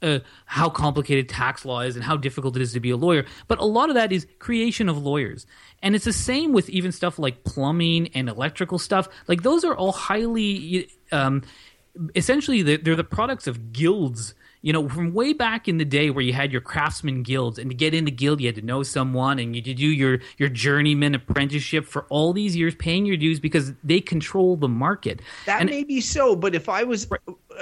uh, 0.00 0.18
how 0.46 0.70
complicated 0.70 1.28
tax 1.28 1.64
law 1.66 1.80
is 1.80 1.94
and 1.94 2.04
how 2.04 2.16
difficult 2.16 2.56
it 2.56 2.62
is 2.62 2.72
to 2.72 2.80
be 2.80 2.90
a 2.90 2.96
lawyer. 2.96 3.26
But 3.46 3.58
a 3.58 3.64
lot 3.64 3.90
of 3.90 3.94
that 3.94 4.10
is 4.10 4.26
creation 4.38 4.88
of 4.88 4.96
lawyers, 4.98 5.46
and 5.82 5.94
it's 5.94 6.06
the 6.06 6.14
same 6.14 6.52
with 6.52 6.70
even 6.70 6.92
stuff 6.92 7.18
like 7.18 7.44
plumbing 7.44 8.08
and 8.14 8.28
electrical 8.28 8.78
stuff. 8.78 9.06
Like 9.28 9.42
those 9.42 9.64
are 9.64 9.76
all 9.76 9.92
highly, 9.92 10.88
um, 11.12 11.42
essentially, 12.14 12.62
they're, 12.62 12.78
they're 12.78 12.96
the 12.96 13.04
products 13.04 13.46
of 13.46 13.72
guilds 13.72 14.34
you 14.64 14.72
know, 14.72 14.88
from 14.88 15.12
way 15.12 15.34
back 15.34 15.68
in 15.68 15.76
the 15.76 15.84
day 15.84 16.08
where 16.08 16.24
you 16.24 16.32
had 16.32 16.50
your 16.50 16.62
craftsman 16.62 17.22
guilds, 17.22 17.58
and 17.58 17.68
to 17.68 17.76
get 17.76 17.92
into 17.92 18.10
guild, 18.10 18.40
you 18.40 18.48
had 18.48 18.54
to 18.54 18.62
know 18.62 18.82
someone, 18.82 19.38
and 19.38 19.54
you 19.54 19.60
to 19.60 19.74
do 19.74 19.86
your 19.86 20.20
your 20.38 20.48
journeyman 20.48 21.14
apprenticeship 21.14 21.84
for 21.84 22.06
all 22.08 22.32
these 22.32 22.56
years, 22.56 22.74
paying 22.74 23.04
your 23.04 23.18
dues 23.18 23.38
because 23.38 23.74
they 23.84 24.00
control 24.00 24.56
the 24.56 24.66
market. 24.66 25.20
That 25.44 25.60
and 25.60 25.68
may 25.68 25.84
be 25.84 26.00
so, 26.00 26.34
but 26.34 26.54
if 26.54 26.70
I 26.70 26.82
was 26.82 27.06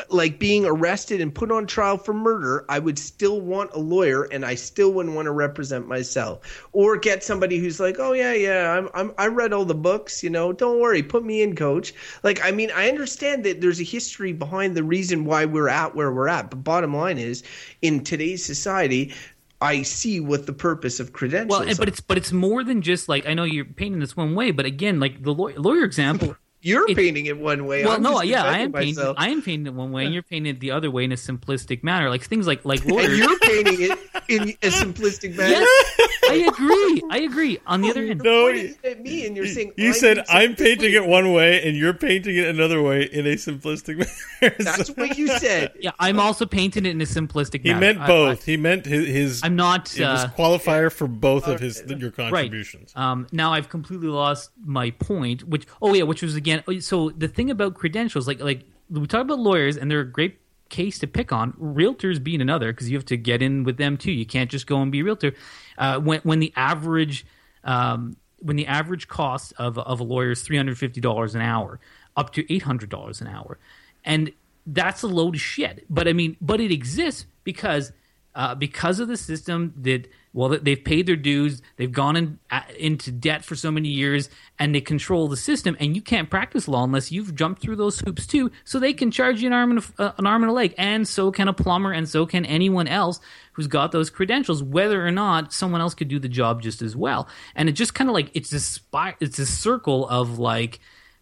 like 0.09 0.39
being 0.39 0.65
arrested 0.65 1.21
and 1.21 1.35
put 1.35 1.51
on 1.51 1.67
trial 1.67 1.99
for 1.99 2.15
murder, 2.15 2.65
I 2.69 2.79
would 2.79 2.99
still 2.99 3.41
want 3.41 3.71
a 3.75 3.79
lawyer, 3.79 4.25
and 4.25 4.45
I 4.45 4.55
still 4.55 4.93
wouldn't 4.93 5.15
want 5.15 5.27
to 5.27 5.33
represent 5.33 5.87
myself, 5.87 6.67
or 6.73 6.97
get 6.97 7.23
somebody 7.23 7.59
who's 7.59 7.81
like, 7.81 7.97
"Oh 7.99 8.13
yeah, 8.13 8.33
yeah, 8.33 8.73
I'm, 8.73 8.89
I'm 8.95 9.15
I 9.19 9.27
read 9.27 9.53
all 9.53 9.65
the 9.65 9.75
books, 9.75 10.23
you 10.23 10.31
know. 10.31 10.53
Don't 10.53 10.81
worry, 10.81 11.03
put 11.03 11.25
me 11.25 11.43
in, 11.43 11.55
coach." 11.57 11.93
Like, 12.23 12.45
I 12.45 12.51
mean, 12.51 12.71
I 12.75 12.89
understand 12.89 13.45
that 13.45 13.61
there's 13.61 13.81
a 13.81 13.85
history 13.85 14.33
behind 14.33 14.77
the 14.77 14.85
reason 14.85 15.25
why 15.25 15.45
we're 15.45 15.69
at 15.69 15.95
where 15.95 16.13
we're 16.13 16.29
at, 16.29 16.51
but 16.51 16.65
bottom 16.65 16.95
line 16.95 17.19
is, 17.19 17.43
in 17.83 18.05
today's 18.05 18.45
society. 18.45 19.13
I 19.61 19.83
see 19.83 20.19
what 20.19 20.47
the 20.47 20.53
purpose 20.53 20.99
of 20.99 21.13
credentials. 21.13 21.61
well, 21.61 21.77
but 21.77 21.87
are. 21.87 21.89
it's 21.89 22.01
but 22.01 22.19
it's 22.19 22.33
more 22.33 22.65
than 22.65 22.83
just 22.83 23.09
like 23.09 23.27
I 23.27 23.35
know 23.35 23.45
you're 23.45 23.65
painting 23.65 24.01
this 24.01 24.17
one 24.17 24.35
way, 24.35 24.51
but 24.51 24.67
again, 24.67 24.99
like 24.99 25.23
the 25.23 25.33
lawyer, 25.33 25.57
lawyer 25.57 25.85
example. 25.85 26.37
You're 26.63 26.89
it- 26.91 26.97
painting 26.97 27.27
it 27.27 27.37
one 27.39 27.67
way. 27.67 27.85
Well, 27.85 27.95
I'm 27.97 28.03
no, 28.03 28.23
yeah, 28.23 28.45
I 28.45 28.59
am 28.61 28.73
painting. 28.73 28.95
myself. 28.95 29.17
I 29.19 29.29
am 29.31 29.43
painting 29.43 29.67
it 29.67 29.75
one 29.75 29.93
way, 29.93 30.05
and 30.05 30.15
you're 30.15 30.23
painting 30.23 30.55
it 30.55 30.61
the 30.61 30.71
other 30.71 30.91
way 30.91 31.05
in 31.05 31.13
a 31.13 31.17
simplistic 31.17 31.83
manner. 31.83 32.09
Like 32.09 32.23
things 32.23 32.47
like 32.47 32.65
like 32.65 32.85
and 32.87 33.17
you're 33.17 33.39
painting 33.41 33.83
it 33.83 33.99
in 34.29 34.49
a 34.63 34.69
simplistic 34.71 35.37
manner. 35.37 35.51
yes, 35.51 36.09
I 36.29 36.35
agree. 36.49 37.03
I 37.11 37.19
agree. 37.21 37.59
On 37.67 37.81
the 37.81 37.91
other 37.91 38.07
hand, 38.07 38.21
No, 38.23 38.47
pointing 38.47 38.77
at 38.85 39.01
me 39.01 39.27
and 39.27 39.37
you're 39.37 39.47
saying 39.47 39.73
You 39.77 39.89
I'm 39.89 39.95
said 39.95 40.25
I'm 40.29 40.55
painting 40.55 40.93
it 40.93 41.05
one 41.05 41.33
way 41.33 41.67
and 41.67 41.77
you're 41.77 41.95
painting 41.95 42.37
it 42.37 42.47
another 42.47 42.81
way 42.81 43.03
in 43.05 43.27
a 43.27 43.35
simplistic 43.35 43.99
manner. 44.43 44.55
That's 44.59 44.91
what 44.91 45.19
you 45.19 45.27
said. 45.29 45.73
yeah, 45.81 45.91
I'm 45.99 46.21
also 46.21 46.47
painting 46.47 46.87
it 46.87 46.91
in 46.91 47.01
a 47.01 47.05
simplistic 47.05 47.65
manner. 47.65 47.75
he 47.77 47.81
manner. 47.81 47.81
meant 47.81 48.01
I- 48.01 48.07
both. 48.07 48.45
he 48.45 48.57
meant 48.57 48.87
his. 48.87 49.07
his 49.09 49.43
I, 49.43 49.47
am 49.47 49.57
not. 49.57 49.95
it 49.97 50.01
was 50.03 50.25
Uh, 50.25 50.29
qualifier 50.37 50.93
for 50.93 51.07
both 51.09 51.47
of 51.49 51.61
his 51.61 51.83
your 51.89 52.11
right. 52.11 52.15
contributions. 52.15 52.93
Um, 52.95 53.27
now 53.33 53.53
I've 53.53 53.69
completely 53.69 54.09
lost 54.09 54.51
my 54.65 54.91
point. 54.91 55.45
Which 55.49 55.67
oh 55.81 55.93
yeah, 55.95 56.05
which 56.05 56.23
was 56.23 56.37
again. 56.37 56.63
So 56.81 57.11
the 57.11 57.29
thing 57.29 57.51
about 57.51 57.75
credentials, 57.75 58.27
like 58.29 58.41
like 58.41 58.63
we 58.91 59.07
talk 59.07 59.23
about 59.23 59.39
lawyers, 59.39 59.77
and 59.77 59.91
they're 59.91 60.01
a 60.01 60.05
great 60.11 60.39
case 60.73 60.99
to 60.99 61.07
pick 61.07 61.33
on. 61.33 61.53
Realtors 61.53 62.21
being 62.21 62.41
another 62.41 62.73
because 62.73 62.91
you 62.91 62.97
have 62.97 63.07
to 63.07 63.17
get 63.17 63.43
in 63.43 63.63
with 63.63 63.77
them 63.77 63.97
too. 63.97 64.11
You 64.11 64.27
can't 64.27 64.51
just 64.51 64.67
go 64.67 64.83
and 64.83 64.91
be 64.91 65.01
a 65.01 65.05
realtor. 65.05 65.35
Uh, 65.79 66.01
when 66.01 66.21
when 66.23 66.41
the 66.41 66.53
average 66.57 67.25
um, 67.63 68.17
when 68.41 68.57
the 68.57 68.67
average 68.67 69.07
cost 69.07 69.53
of 69.59 69.79
of 69.79 70.01
a 70.01 70.05
lawyer 70.05 70.33
is 70.33 70.43
three 70.43 70.57
hundred 70.57 70.79
fifty 70.79 71.01
dollars 71.01 71.37
an 71.37 71.43
hour, 71.43 71.79
up 72.17 72.33
to 72.33 72.53
eight 72.53 72.63
hundred 72.63 72.89
dollars 72.89 73.21
an 73.21 73.29
hour, 73.29 73.59
and 74.05 74.33
that's 74.67 75.03
a 75.03 75.07
load 75.07 75.37
of 75.37 75.41
shit. 75.41 75.85
But 75.89 76.09
I 76.09 76.13
mean, 76.13 76.37
but 76.41 76.61
it 76.61 76.73
exists 76.73 77.27
because 77.45 77.93
uh, 78.35 78.55
because 78.55 79.01
of 79.01 79.09
the 79.09 79.17
system 79.17 79.75
that 79.77 80.09
well 80.33 80.49
they've 80.49 80.83
paid 80.83 81.07
their 81.07 81.17
dues, 81.17 81.61
they've 81.77 81.93
gone 81.93 82.17
in, 82.17 82.39
uh, 82.51 82.63
into 82.79 83.13
debt 83.13 83.45
for 83.45 83.55
so 83.55 83.71
many 83.71 83.89
years, 83.89 84.31
and 84.59 84.75
they 84.75 84.81
control 84.81 85.29
the 85.29 85.37
system. 85.37 85.77
And 85.79 85.95
you 85.95 86.01
can't 86.01 86.31
practice 86.31 86.67
law 86.69 86.85
unless 86.85 87.13
you've 87.13 87.35
jumped 87.35 87.61
through 87.61 87.77
those 87.77 88.01
hoops 88.01 88.27
too. 88.27 88.51
So 88.65 88.79
they 88.79 88.95
can 88.95 89.11
charge 89.11 89.43
you 89.43 89.49
an 89.49 89.53
arm 89.53 89.71
and 89.73 89.81
a, 89.81 90.03
uh, 90.03 90.13
an 90.17 90.27
arm 90.27 90.43
and 90.43 90.51
a 90.51 90.55
leg, 90.55 90.75
and 90.79 91.07
so 91.07 91.31
can 91.31 91.49
a 91.49 91.53
plumber, 91.53 91.93
and 91.93 92.09
so 92.09 92.25
can 92.25 92.47
anyone 92.47 92.89
else 92.89 93.21
who's 93.53 93.67
got 93.67 93.93
those 93.93 94.09
credentials, 94.09 94.63
whether 94.63 95.07
or 95.07 95.11
not 95.11 95.53
someone 95.53 95.83
else 95.83 95.95
could 95.95 96.09
do 96.09 96.19
the 96.19 96.29
job 96.29 96.63
just 96.63 96.81
as 96.81 96.97
well. 96.97 97.29
And 97.55 97.69
it 97.69 97.73
just 97.73 97.95
kind 97.95 98.09
of 98.09 98.15
like 98.15 98.31
it's 98.35 98.49
this 98.51 98.65
spy, 98.65 99.15
it's 99.21 99.37
this 99.37 99.57
circle 99.59 100.09
of 100.09 100.39
like 100.39 100.81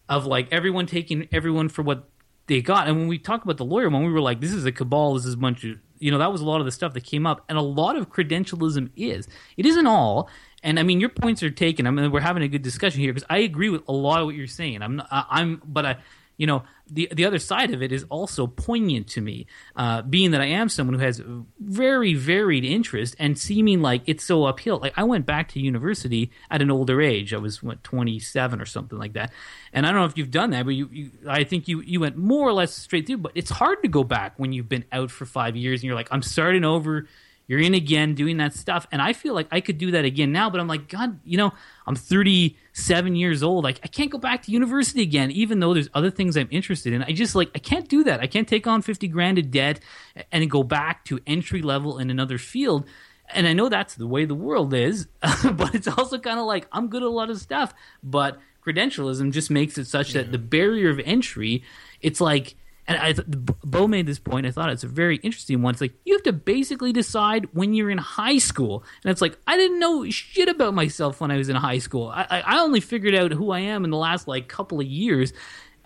of 0.09 0.27
like 0.27 0.49
everyone 0.53 0.87
taking 0.87 1.29
everyone 1.33 1.69
for 1.69 1.83
what 1.83 2.09
they 2.47 2.61
got. 2.61 2.89
And 2.89 2.99
when 2.99 3.09
we 3.09 3.19
talk 3.19 3.45
about 3.45 3.57
the 3.57 3.65
lawyer, 3.65 3.89
when 3.89 4.05
we 4.05 4.13
were 4.13 4.21
like, 4.21 4.41
this 4.41 4.53
is 4.53 4.67
a 4.67 4.73
cabal, 4.73 5.15
this 5.15 5.25
is 5.25 5.35
a 5.35 5.39
bunch 5.39 5.65
of, 5.65 5.79
you 6.01 6.11
know, 6.11 6.19
that 6.19 6.33
was 6.33 6.41
a 6.41 6.45
lot 6.45 6.61
of 6.61 6.65
the 6.65 6.73
stuff 6.73 6.95
that 6.95 7.05
came 7.05 7.27
up. 7.27 7.45
And 7.49 7.57
a 7.57 7.63
lot 7.63 7.97
of 7.97 8.11
credentialism 8.11 8.91
is. 8.97 9.29
It 9.57 9.67
isn't 9.67 9.87
all. 9.87 10.29
And 10.63 10.81
I 10.81 10.83
mean, 10.83 11.01
your 11.01 11.11
points 11.11 11.43
are 11.43 11.51
taken. 11.51 11.87
I 11.87 11.91
mean, 11.91 12.11
we're 12.11 12.21
having 12.21 12.43
a 12.43 12.49
good 12.49 12.63
discussion 12.63 13.01
here 13.01 13.13
because 13.13 13.27
I 13.31 13.39
agree 13.39 13.71
with 13.71 13.83
a 13.87 13.93
lot 13.93 14.21
of 14.21 14.27
what 14.27 14.35
you're 14.35 14.47
saying. 14.47 14.83
I'm, 14.83 14.97
not, 14.97 15.09
I, 15.11 15.25
I'm, 15.31 15.63
but 15.65 15.87
I, 15.87 15.97
you 16.37 16.47
know, 16.47 16.65
the 16.93 17.09
the 17.13 17.25
other 17.25 17.39
side 17.39 17.73
of 17.73 17.83
it 17.83 17.93
is 17.93 18.05
also 18.11 18.47
poignant 18.47 19.09
to 19.09 19.21
me, 19.21 19.47
uh, 19.77 20.03
being 20.03 20.33
that 20.33 20.41
I 20.41 20.47
am 20.47 20.69
someone 20.69 20.99
who 20.99 21.05
has 21.05 21.23
very 21.59 22.15
varied 22.15 22.65
interest 22.65 23.17
and 23.19 23.39
seeming 23.39 23.81
like 23.81 24.03
it's 24.07 24.25
so 24.25 24.45
uphill. 24.45 24.79
Like 24.79 24.95
I 24.97 25.05
went 25.05 25.27
back 25.27 25.49
to 25.51 25.61
university 25.61 26.31
at 26.51 26.63
an 26.63 26.71
older 26.71 27.01
age. 27.01 27.33
I 27.33 27.39
was 27.39 27.63
what 27.63 27.83
27 27.85 28.61
or 28.61 28.67
something 28.67 28.99
like 28.99 29.15
that. 29.15 29.33
And 29.73 29.87
I 29.87 29.91
don't 29.91 30.01
know 30.01 30.07
if 30.07 30.19
you've 30.19 30.31
done 30.31 30.51
that, 30.51 30.65
but 30.65 30.75
you, 30.75 30.89
you 30.93 31.11
I 31.29 31.45
think 31.45 31.69
you 31.69 31.81
you 31.81 32.01
went 32.01 32.17
more 32.17 32.49
or 32.49 32.53
less 32.53 32.75
straight 32.75 33.07
through. 33.07 33.19
But 33.19 33.33
it's 33.35 33.51
hard 33.51 33.83
to 33.83 33.89
go 33.89 34.05
back 34.05 34.35
when 34.39 34.53
you've 34.53 34.69
been 34.69 34.85
out 34.93 35.11
for 35.11 35.27
five 35.27 35.57
years 35.57 35.81
and 35.81 35.87
you're 35.87 35.97
like, 35.97 36.09
I'm 36.11 36.23
starting 36.23 36.65
over. 36.65 37.07
You're 37.51 37.59
in 37.59 37.75
again 37.75 38.15
doing 38.15 38.37
that 38.37 38.55
stuff. 38.55 38.87
And 38.93 39.03
I 39.03 39.13
feel 39.13 39.35
like 39.35 39.49
I 39.51 39.61
could 39.61 39.77
do 39.77 39.91
that 39.91 40.05
again 40.05 40.31
now, 40.31 40.51
but 40.51 40.61
I'm 40.61 40.69
like, 40.69 40.87
God, 40.87 41.19
you 41.25 41.37
know, 41.37 41.53
I'm 41.85 41.97
37 41.97 43.17
years 43.17 43.43
old. 43.43 43.65
Like, 43.65 43.81
I 43.83 43.89
can't 43.89 44.09
go 44.09 44.19
back 44.19 44.45
to 44.45 44.53
university 44.53 45.03
again, 45.03 45.33
even 45.33 45.59
though 45.59 45.75
there's 45.75 45.89
other 45.93 46.13
things 46.13 46.37
I'm 46.37 46.47
interested 46.53 46.93
in. 46.93 47.03
I 47.03 47.11
just 47.11 47.35
like, 47.35 47.51
I 47.53 47.59
can't 47.59 47.89
do 47.89 48.05
that. 48.05 48.21
I 48.21 48.29
can't 48.29 48.47
take 48.47 48.69
on 48.69 48.83
50 48.83 49.09
grand 49.09 49.37
of 49.39 49.51
debt 49.51 49.81
and 50.31 50.49
go 50.49 50.63
back 50.63 51.05
to 51.07 51.19
entry 51.27 51.61
level 51.61 51.99
in 51.99 52.09
another 52.09 52.39
field. 52.39 52.87
And 53.31 53.49
I 53.49 53.53
know 53.53 53.69
that's 53.69 53.97
the 53.97 54.07
way 54.07 54.27
the 54.27 54.35
world 54.37 54.73
is, 54.73 55.09
but 55.21 55.75
it's 55.75 55.89
also 55.89 56.21
kind 56.21 56.39
of 56.39 56.47
like 56.47 56.69
I'm 56.71 56.87
good 56.87 57.03
at 57.03 57.09
a 57.09 57.11
lot 57.11 57.31
of 57.31 57.41
stuff, 57.41 57.75
but 58.01 58.39
credentialism 58.65 59.33
just 59.33 59.51
makes 59.51 59.77
it 59.77 59.89
such 59.89 60.13
that 60.13 60.31
the 60.31 60.39
barrier 60.39 60.89
of 60.89 61.01
entry, 61.01 61.65
it's 62.01 62.21
like, 62.21 62.55
and 62.91 62.99
I 62.99 63.15
Beau 63.65 63.87
made 63.87 64.07
this 64.07 64.19
point. 64.19 64.47
I 64.47 64.51
thought 64.51 64.69
it's 64.71 64.83
a 64.83 64.89
very 64.89 65.19
interesting 65.19 65.63
one. 65.63 65.75
It's 65.75 65.81
like 65.81 65.95
you 66.05 66.13
have 66.15 66.25
to 66.25 66.33
basically 66.33 66.93
decide 66.93 67.47
when 67.53 67.73
you're 67.73 67.89
in 67.89 67.99
high 67.99 68.39
school, 68.39 68.83
and 69.05 69.13
it's 69.13 69.21
like 69.21 69.39
I 69.47 69.57
didn't 69.57 69.79
know 69.79 70.11
shit 70.11 70.49
about 70.49 70.75
myself 70.75 71.21
when 71.21 71.31
I 71.31 71.37
was 71.37 71.49
in 71.49 71.55
high 71.55 71.79
school. 71.79 72.09
I, 72.09 72.27
I 72.29 72.41
I 72.41 72.59
only 72.59 72.81
figured 72.81 73.15
out 73.15 73.31
who 73.31 73.53
I 73.53 73.61
am 73.61 73.85
in 73.85 73.91
the 73.91 73.97
last 73.97 74.27
like 74.27 74.49
couple 74.49 74.81
of 74.81 74.87
years, 74.87 75.33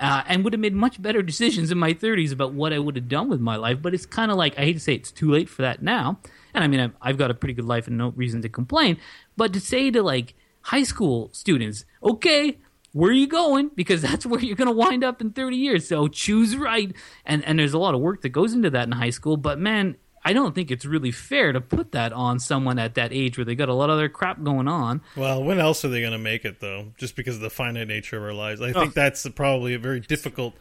uh, 0.00 0.22
and 0.26 0.44
would 0.44 0.54
have 0.54 0.60
made 0.60 0.72
much 0.72 1.00
better 1.00 1.20
decisions 1.20 1.70
in 1.70 1.76
my 1.76 1.92
30s 1.92 2.32
about 2.32 2.54
what 2.54 2.72
I 2.72 2.78
would 2.78 2.96
have 2.96 3.08
done 3.08 3.28
with 3.28 3.40
my 3.40 3.56
life. 3.56 3.82
But 3.82 3.92
it's 3.92 4.06
kind 4.06 4.30
of 4.30 4.38
like 4.38 4.58
I 4.58 4.62
hate 4.62 4.72
to 4.72 4.80
say 4.80 4.94
it's 4.94 5.12
too 5.12 5.30
late 5.30 5.50
for 5.50 5.60
that 5.60 5.82
now. 5.82 6.20
And 6.54 6.64
I 6.64 6.68
mean 6.68 6.80
I've, 6.80 6.92
I've 7.02 7.18
got 7.18 7.30
a 7.30 7.34
pretty 7.34 7.52
good 7.52 7.66
life 7.66 7.86
and 7.86 7.98
no 7.98 8.14
reason 8.16 8.40
to 8.42 8.48
complain. 8.48 8.96
But 9.36 9.52
to 9.52 9.60
say 9.60 9.90
to 9.90 10.02
like 10.02 10.34
high 10.62 10.84
school 10.84 11.28
students, 11.32 11.84
okay, 12.02 12.60
where 12.94 13.10
are 13.10 13.14
you 13.14 13.26
going? 13.26 13.70
Because 13.74 14.02
that's 14.02 14.24
where 14.24 14.40
you're 14.40 14.56
going 14.56 14.68
to 14.68 14.74
wind 14.74 15.04
up 15.04 15.20
in 15.20 15.32
30 15.32 15.56
years. 15.56 15.86
So 15.86 16.08
choose 16.08 16.56
right. 16.56 16.94
And 17.26 17.44
and 17.44 17.58
there's 17.58 17.74
a 17.74 17.78
lot 17.78 17.94
of 17.94 18.00
work 18.00 18.22
that 18.22 18.30
goes 18.30 18.54
into 18.54 18.70
that 18.70 18.84
in 18.84 18.92
high 18.92 19.10
school. 19.10 19.36
But 19.36 19.58
man, 19.58 19.96
I 20.24 20.32
don't 20.32 20.54
think 20.54 20.70
it's 20.70 20.86
really 20.86 21.10
fair 21.10 21.52
to 21.52 21.60
put 21.60 21.92
that 21.92 22.12
on 22.12 22.38
someone 22.38 22.78
at 22.78 22.94
that 22.94 23.12
age 23.12 23.36
where 23.36 23.44
they 23.44 23.56
got 23.56 23.68
a 23.68 23.74
lot 23.74 23.90
of 23.90 23.94
other 23.94 24.08
crap 24.08 24.42
going 24.42 24.68
on. 24.68 25.02
Well, 25.16 25.42
when 25.42 25.58
else 25.58 25.84
are 25.84 25.88
they 25.88 26.00
going 26.00 26.12
to 26.12 26.18
make 26.18 26.44
it 26.44 26.60
though? 26.60 26.92
Just 26.96 27.16
because 27.16 27.34
of 27.34 27.42
the 27.42 27.50
finite 27.50 27.88
nature 27.88 28.16
of 28.16 28.22
our 28.22 28.32
lives, 28.32 28.60
I 28.60 28.72
think 28.72 28.90
oh. 28.90 28.92
that's 28.94 29.28
probably 29.30 29.74
a 29.74 29.78
very 29.78 29.98
difficult 29.98 30.54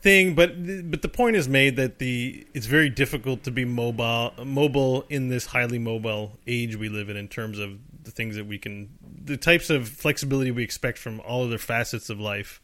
thing. 0.00 0.34
But 0.34 0.90
but 0.90 1.02
the 1.02 1.08
point 1.08 1.36
is 1.36 1.48
made 1.48 1.76
that 1.76 2.00
the 2.00 2.48
it's 2.52 2.66
very 2.66 2.90
difficult 2.90 3.44
to 3.44 3.52
be 3.52 3.64
mobile 3.64 4.32
mobile 4.44 5.04
in 5.08 5.28
this 5.28 5.46
highly 5.46 5.78
mobile 5.78 6.32
age 6.48 6.74
we 6.74 6.88
live 6.88 7.08
in 7.08 7.16
in 7.16 7.28
terms 7.28 7.60
of 7.60 7.78
the 8.04 8.10
things 8.10 8.36
that 8.36 8.46
we 8.46 8.58
can, 8.58 8.90
the 9.24 9.36
types 9.36 9.70
of 9.70 9.88
flexibility 9.88 10.50
we 10.50 10.62
expect 10.62 10.98
from 10.98 11.20
all 11.20 11.44
other 11.44 11.58
facets 11.58 12.10
of 12.10 12.20
life. 12.20 12.60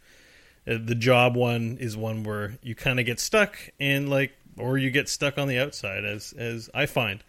Uh, 0.68 0.78
the 0.82 0.94
job 0.94 1.36
one 1.36 1.78
is 1.80 1.96
one 1.96 2.22
where 2.22 2.58
you 2.62 2.74
kind 2.74 3.00
of 3.00 3.06
get 3.06 3.18
stuck 3.18 3.56
and 3.80 4.08
like, 4.08 4.32
or 4.58 4.76
you 4.78 4.90
get 4.90 5.08
stuck 5.08 5.38
on 5.38 5.48
the 5.48 5.58
outside, 5.58 6.04
as 6.04 6.32
as 6.34 6.68
I 6.74 6.86
find. 6.86 7.24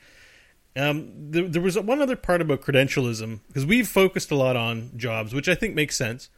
Um, 0.76 1.32
there, 1.32 1.48
there 1.48 1.62
was 1.62 1.78
one 1.80 2.02
other 2.02 2.16
part 2.16 2.42
about 2.42 2.62
credentialism 2.62 3.40
because 3.48 3.66
we've 3.66 3.88
focused 3.88 4.32
a 4.32 4.36
lot 4.36 4.56
on 4.56 4.92
jobs, 4.98 5.34
which 5.34 5.50
I 5.50 5.56
think 5.56 5.76
makes 5.76 5.98
sense. 5.98 6.30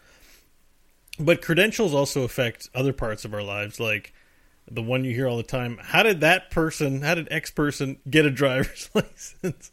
but 1.20 1.42
credentials 1.42 1.94
also 1.94 2.24
affect 2.24 2.70
other 2.74 2.94
parts 2.94 3.26
of 3.26 3.34
our 3.34 3.44
lives, 3.44 3.80
like 3.80 4.14
the 4.70 4.82
one 4.82 5.04
you 5.04 5.14
hear 5.14 5.28
all 5.28 5.38
the 5.38 5.44
time. 5.44 5.78
How 5.82 6.04
did 6.04 6.22
that 6.22 6.50
person, 6.50 7.02
how 7.02 7.16
did 7.16 7.28
X 7.32 7.52
person 7.52 7.98
get 8.10 8.26
a 8.26 8.32
driver's 8.32 8.90
license? 8.96 9.72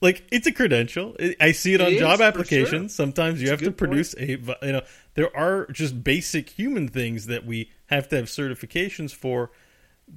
Like 0.00 0.26
it's 0.30 0.46
a 0.46 0.52
credential. 0.52 1.16
I 1.40 1.52
see 1.52 1.74
it, 1.74 1.80
It 1.80 1.86
on 1.86 1.92
is, 1.94 1.98
job 2.00 2.20
applications. 2.20 2.92
sure. 2.92 3.04
Sometimes 3.06 3.40
you 3.40 3.44
It's 3.46 3.50
have 3.52 3.58
to 3.60 3.64
good 3.66 3.78
point. 3.78 3.90
produce 3.90 4.14
a, 4.14 4.26
you 4.66 4.72
know, 4.72 4.82
there 5.14 5.34
are 5.36 5.66
just 5.72 6.02
basic 6.04 6.50
human 6.50 6.88
things 6.88 7.26
that 7.26 7.46
we 7.46 7.70
have 7.86 8.08
to 8.10 8.16
have 8.16 8.26
certifications 8.26 9.14
for 9.14 9.50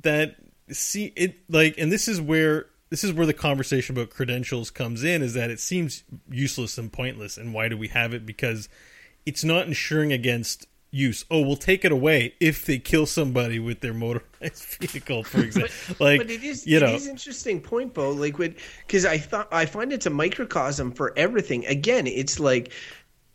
that 0.02 0.36
see 0.72 1.14
it 1.16 1.38
like 1.50 1.76
and 1.78 1.92
this 1.92 2.08
is 2.08 2.22
where 2.22 2.68
this 2.90 3.04
is 3.04 3.12
where 3.14 3.26
the 3.26 3.34
conversation 3.34 3.96
about 3.98 4.10
credentials 4.12 4.70
comes 4.70 5.04
in 5.04 5.22
is 5.24 5.34
that 5.34 5.50
it 5.50 5.60
seems 5.60 6.04
useless 6.30 6.78
and 6.78 6.92
pointless 6.94 7.38
and 7.38 7.54
why 7.54 7.68
do 7.70 7.76
we 7.78 7.88
have 7.88 8.14
it 8.14 8.24
because 8.26 8.70
it's 9.26 9.44
not 9.44 9.66
ensuring 9.68 10.12
against 10.14 10.68
use 10.92 11.24
oh 11.30 11.42
we'll 11.42 11.56
take 11.56 11.86
it 11.86 11.92
away 11.92 12.34
if 12.40 12.66
they 12.66 12.80
kill 12.80 13.06
somebody 13.06 13.60
with 13.60 13.80
their 13.82 13.94
motorized 13.94 14.64
vehicle 14.80 15.24
for 15.24 15.40
example 15.40 15.72
like 16.00 16.20
but 16.20 16.32
it 16.32 16.44
is 16.44 16.66
you 16.66 16.80
know 16.80 16.88
it 16.88 16.96
is 16.96 17.08
interesting 17.08 17.62
point 17.62 17.94
Beau 17.94 18.12
like 18.12 18.38
because 18.38 19.06
i 19.06 19.18
thought 19.18 19.48
i 19.52 19.66
find 19.66 19.94
it's 19.94 20.08
a 20.08 20.10
microcosm 20.10 20.92
for 20.92 21.14
everything 21.16 21.66
again 21.68 22.08
it's 22.08 22.40
like 22.40 22.74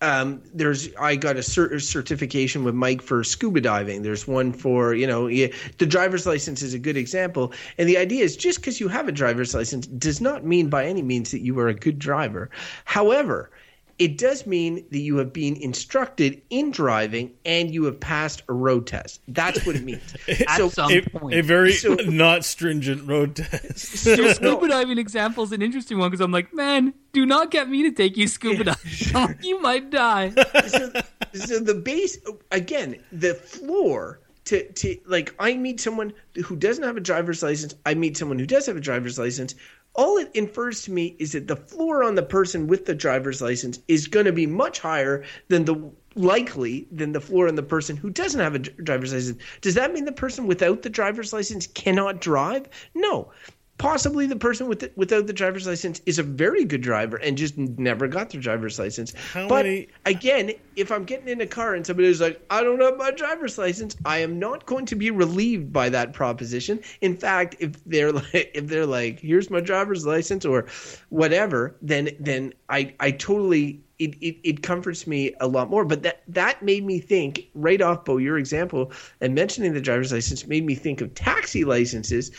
um, 0.05 0.43
there's 0.53 0.95
I 0.97 1.17
got 1.17 1.37
a 1.37 1.41
cert- 1.41 1.81
certification 1.81 2.63
with 2.63 2.75
Mike 2.75 3.01
for 3.01 3.25
scuba 3.25 3.61
diving. 3.61 4.03
There's 4.03 4.27
one 4.29 4.53
for 4.53 4.93
you 4.93 5.07
know 5.07 5.29
yeah, 5.29 5.47
the 5.79 5.87
driver's 5.87 6.27
license 6.27 6.61
is 6.61 6.75
a 6.75 6.79
good 6.79 6.97
example. 6.97 7.53
And 7.79 7.89
the 7.89 7.97
idea 7.97 8.23
is 8.23 8.37
just 8.37 8.59
because 8.59 8.81
you 8.81 8.89
have 8.89 9.09
a 9.09 9.13
driver's 9.13 9.55
license 9.55 9.87
does 9.87 10.21
not 10.21 10.45
mean 10.45 10.69
by 10.69 10.85
any 10.85 11.01
means 11.01 11.31
that 11.31 11.41
you 11.41 11.59
are 11.59 11.69
a 11.69 11.75
good 11.75 11.99
driver. 11.99 12.51
However, 12.85 13.51
it 13.99 14.19
does 14.19 14.47
mean 14.47 14.85
that 14.91 14.99
you 14.99 15.17
have 15.19 15.33
been 15.33 15.57
instructed 15.57 16.43
in 16.51 16.71
driving 16.71 17.33
and 17.45 17.73
you 17.73 17.85
have 17.85 18.01
passed 18.01 18.43
a 18.49 18.53
road 18.53 18.87
test. 18.87 19.21
That's 19.29 19.65
what 19.65 19.77
it 19.77 19.85
means. 19.85 20.15
At 20.49 20.57
so 20.57 20.69
some 20.69 20.91
a, 20.91 21.01
point. 21.03 21.35
a 21.35 21.43
very 21.43 21.73
So- 21.73 21.95
not 22.07 22.45
stringent 22.45 23.07
road 23.09 23.37
test 23.37 24.07
Your 24.07 24.35
scuba 24.35 24.69
diving 24.69 24.99
example 24.99 25.45
is 25.45 25.53
an 25.53 25.63
interesting 25.63 25.99
one 25.99 26.11
because 26.11 26.21
I'm 26.21 26.33
like, 26.33 26.53
man, 26.53 26.93
do 27.13 27.25
not 27.25 27.51
get 27.51 27.69
me 27.69 27.83
to 27.85 27.93
take 27.93 28.17
you 28.17 28.27
scuba 28.29 28.65
diving. 28.65 28.91
Oh, 29.15 29.29
you 29.43 29.61
might 29.61 29.91
die. 29.91 30.31
so, 30.67 30.91
so 31.35 31.59
the 31.61 31.75
base 31.75 32.19
again 32.51 32.97
the 33.13 33.35
floor 33.35 34.21
to 34.45 34.71
to 34.73 34.99
like 35.07 35.35
i 35.39 35.55
meet 35.55 35.81
someone 35.81 36.13
who 36.45 36.55
doesn't 36.55 36.85
have 36.85 36.97
a 36.99 37.01
driver's 37.01 37.43
license 37.43 37.75
i 37.87 37.95
meet 37.95 38.15
someone 38.17 38.39
who 38.39 38.45
does 38.47 38.67
have 38.67 38.77
a 38.77 38.81
driver's 38.81 39.19
license 39.19 39.55
all 39.95 40.19
it 40.19 40.31
infers 40.35 40.83
to 40.83 40.91
me 40.91 41.15
is 41.19 41.33
that 41.33 41.47
the 41.47 41.57
floor 41.57 42.03
on 42.03 42.15
the 42.15 42.23
person 42.23 42.67
with 42.67 42.85
the 42.85 42.95
driver's 42.95 43.41
license 43.41 43.79
is 43.89 44.09
going 44.09 44.27
to 44.27 44.33
be 44.33 44.47
much 44.47 44.81
higher 44.81 45.25
than 45.49 45.65
the 45.65 45.91
likely 46.17 46.87
than 46.93 47.13
the 47.13 47.21
floor 47.21 47.49
on 47.49 47.55
the 47.55 47.63
person 47.63 47.97
who 47.97 48.11
doesn't 48.11 48.41
have 48.41 48.55
a 48.55 48.59
driver's 48.59 49.13
license. 49.13 49.43
Does 49.61 49.75
that 49.75 49.93
mean 49.93 50.05
the 50.05 50.13
person 50.13 50.47
without 50.47 50.83
the 50.83 50.91
driver's 50.91 51.33
license 51.33 51.67
cannot 51.67 52.21
drive? 52.21 52.69
No 52.95 53.31
possibly 53.79 54.27
the 54.27 54.37
person 54.37 54.69
with 54.69 54.81
the, 54.81 54.91
without 54.97 55.27
the 55.27 55.33
driver's 55.33 55.67
license 55.67 56.01
is 56.07 56.19
a 56.19 56.23
very 56.23 56.65
good 56.65 56.81
driver 56.81 57.17
and 57.17 57.37
just 57.37 57.57
never 57.59 58.07
got 58.07 58.31
their 58.31 58.41
driver's 58.41 58.79
license. 58.79 59.13
How 59.33 59.49
but 59.49 59.65
many- 59.67 59.89
again, 60.07 60.53
if 60.77 60.93
I'm 60.93 61.05
getting 61.05 61.29
in 61.29 61.41
a 61.41 61.47
car 61.47 61.75
and 61.75 61.87
somebody's 61.87 62.21
like, 62.21 62.41
"I 62.51 62.63
don't 62.63 62.81
have 62.81 62.97
my 62.97 63.11
driver's 63.11 63.59
license," 63.59 63.97
I 64.05 64.19
am 64.19 64.39
not 64.39 64.67
going 64.67 64.87
to 64.87 64.95
be 64.95 65.11
relieved 65.11 65.73
by 65.73 65.89
that 65.91 66.13
proposition. 66.13 66.81
In 67.01 67.17
fact, 67.17 67.57
if 67.59 67.73
they're 67.85 68.13
like, 68.21 68.51
if 68.55 68.69
they're 68.69 68.87
like, 68.87 69.21
"Here's 69.21 69.51
my 69.51 69.61
driver's 69.61 70.07
license" 70.07 70.45
or 70.45 70.67
whatever, 71.11 71.75
then 71.83 72.11
then 72.21 72.55
I 72.69 72.95
I 73.01 73.11
totally. 73.11 73.81
It, 74.01 74.17
it, 74.21 74.37
it 74.43 74.63
comforts 74.65 75.07
me 75.07 75.33
a 75.41 75.47
lot 75.47 75.71
more, 75.71 75.85
but 75.85 76.03
that 76.03 76.25
that 76.27 76.61
made 76.65 76.85
me 76.85 76.99
think 76.99 77.47
right 77.55 77.81
off, 77.81 78.05
Beau. 78.05 78.17
Your 78.17 78.39
example 78.39 78.91
and 79.21 79.37
mentioning 79.37 79.73
the 79.73 79.81
driver's 79.81 80.11
license 80.13 80.49
made 80.49 80.67
me 80.67 80.75
think 80.75 81.01
of 81.01 81.15
taxi 81.15 81.65
licenses 81.65 82.33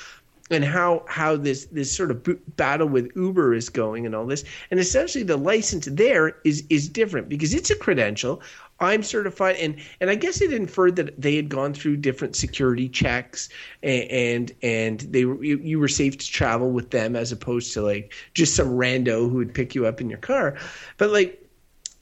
and 0.51 0.63
how 0.63 1.03
how 1.07 1.35
this 1.35 1.65
this 1.71 1.91
sort 1.91 2.11
of 2.11 2.23
b- 2.23 2.37
battle 2.55 2.87
with 2.87 3.11
Uber 3.15 3.53
is 3.53 3.69
going 3.69 4.05
and 4.05 4.13
all 4.13 4.25
this. 4.25 4.43
And 4.69 4.79
essentially, 4.79 5.23
the 5.23 5.37
license 5.37 5.87
there 5.91 6.35
is 6.43 6.63
is 6.69 6.87
different 6.87 7.29
because 7.29 7.53
it's 7.53 7.71
a 7.71 7.75
credential. 7.75 8.41
I'm 8.79 9.03
certified, 9.03 9.55
and 9.55 9.77
and 10.01 10.09
I 10.09 10.15
guess 10.15 10.41
it 10.41 10.53
inferred 10.53 10.97
that 10.97 11.19
they 11.19 11.35
had 11.35 11.49
gone 11.49 11.73
through 11.73 11.97
different 11.97 12.35
security 12.35 12.89
checks, 12.89 13.49
and 13.81 14.03
and, 14.11 14.51
and 14.61 14.99
they 14.99 15.21
you, 15.21 15.59
you 15.63 15.79
were 15.79 15.87
safe 15.87 16.17
to 16.17 16.27
travel 16.27 16.71
with 16.71 16.91
them 16.91 17.15
as 17.15 17.31
opposed 17.31 17.73
to 17.73 17.81
like 17.81 18.13
just 18.33 18.55
some 18.55 18.69
rando 18.69 19.29
who 19.29 19.37
would 19.37 19.53
pick 19.53 19.73
you 19.73 19.85
up 19.87 19.99
in 19.99 20.09
your 20.09 20.19
car. 20.19 20.57
But 20.97 21.11
like 21.11 21.44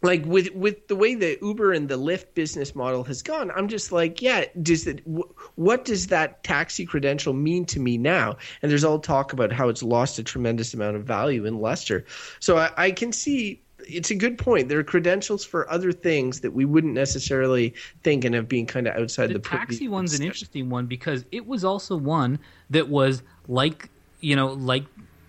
like 0.04 0.26
with 0.26 0.54
with 0.54 0.88
the 0.88 0.96
way 0.96 1.16
the 1.16 1.38
Uber 1.42 1.72
and 1.72 1.88
the 1.90 1.98
Lyft 1.98 2.34
business 2.34 2.76
model 2.76 3.04
has 3.06 3.22
gone, 3.22 3.52
I'm 3.52 3.68
just 3.68 3.92
like, 3.92 4.22
yeah, 4.22 4.46
does 4.62 4.86
it? 4.86 5.00
wh- 5.08 5.32
What 5.58 5.86
does 5.86 6.08
that 6.08 6.44
taxi 6.44 6.86
credential 6.86 7.34
mean 7.34 7.66
to 7.68 7.80
me 7.80 7.98
now? 7.98 8.36
And 8.62 8.70
there's 8.70 8.84
all 8.84 9.00
talk 9.00 9.34
about 9.34 9.52
how 9.52 9.70
it's 9.70 9.82
lost 9.82 10.20
a 10.20 10.24
tremendous 10.24 10.74
amount 10.74 10.98
of 10.98 11.04
value 11.06 11.46
in 11.46 11.60
Leicester. 11.62 12.06
So 12.40 12.58
I, 12.58 12.70
I 12.78 12.92
can 12.92 13.12
see 13.14 13.62
it's 13.88 14.12
a 14.12 14.16
good 14.16 14.38
point. 14.38 14.70
There 14.70 14.80
are 14.80 14.84
credentials 14.84 15.44
for 15.44 15.70
other 15.72 15.92
things 15.92 16.42
that 16.42 16.52
we 16.52 16.66
wouldn't 16.66 16.94
necessarily 16.94 17.74
think 18.04 18.26
and 18.26 18.36
have 18.36 18.48
been 18.48 18.66
kind 18.66 18.88
of 18.88 18.96
outside 18.96 19.28
the, 19.30 19.34
the 19.36 19.40
taxi 19.40 19.88
one's 19.88 20.14
an 20.14 20.24
interesting 20.24 20.70
one 20.70 20.86
because 20.86 21.26
it 21.32 21.48
was 21.48 21.64
also 21.64 21.96
one 21.96 22.40
that 22.70 22.90
was 22.90 23.24
like 23.48 23.90
you 24.20 24.36
know 24.36 24.48
like 24.54 24.86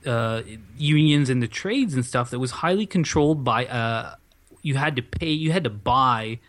uh, 0.07 0.43
unions 0.77 1.31
and 1.31 1.43
the 1.43 1.49
trades 1.49 1.95
and 1.95 2.05
stuff 2.05 2.31
that 2.31 2.39
was 2.39 2.51
highly 2.51 2.87
controlled 2.87 3.43
by 3.43 3.67
uh 3.67 4.15
you 4.65 4.75
had 4.77 4.97
to 4.97 5.03
pay 5.03 5.31
you 5.31 5.53
had 5.53 5.63
to 5.63 5.71
buy 5.71 6.41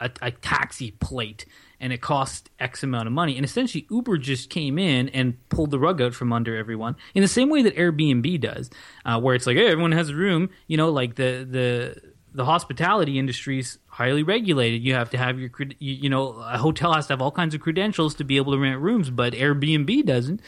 a, 0.00 0.10
a 0.20 0.30
taxi 0.30 0.90
plate 0.90 1.46
and 1.80 1.92
it 1.92 2.02
cost 2.02 2.50
x 2.58 2.82
amount 2.82 3.06
of 3.06 3.12
money 3.12 3.36
and 3.36 3.44
essentially 3.44 3.86
uber 3.90 4.18
just 4.18 4.50
came 4.50 4.78
in 4.78 5.08
and 5.10 5.36
pulled 5.48 5.70
the 5.70 5.78
rug 5.78 6.02
out 6.02 6.12
from 6.12 6.32
under 6.32 6.56
everyone 6.56 6.96
in 7.14 7.22
the 7.22 7.28
same 7.28 7.48
way 7.48 7.62
that 7.62 7.74
airbnb 7.76 8.40
does 8.40 8.68
uh, 9.06 9.18
where 9.18 9.34
it's 9.34 9.46
like 9.46 9.56
hey 9.56 9.68
everyone 9.68 9.92
has 9.92 10.10
a 10.10 10.14
room 10.14 10.50
you 10.66 10.76
know 10.76 10.90
like 10.90 11.14
the 11.14 11.46
the 11.48 12.12
the 12.34 12.44
hospitality 12.44 13.18
industry 13.18 13.58
is 13.58 13.78
highly 13.88 14.22
regulated. 14.22 14.82
You 14.82 14.94
have 14.94 15.10
to 15.10 15.18
have 15.18 15.38
your, 15.38 15.50
you 15.78 16.08
know, 16.08 16.32
a 16.32 16.58
hotel 16.58 16.94
has 16.94 17.06
to 17.08 17.12
have 17.12 17.20
all 17.20 17.30
kinds 17.30 17.54
of 17.54 17.60
credentials 17.60 18.14
to 18.16 18.24
be 18.24 18.38
able 18.38 18.52
to 18.52 18.58
rent 18.58 18.80
rooms, 18.80 19.10
but 19.10 19.34
Airbnb 19.34 20.06
doesn't. 20.06 20.40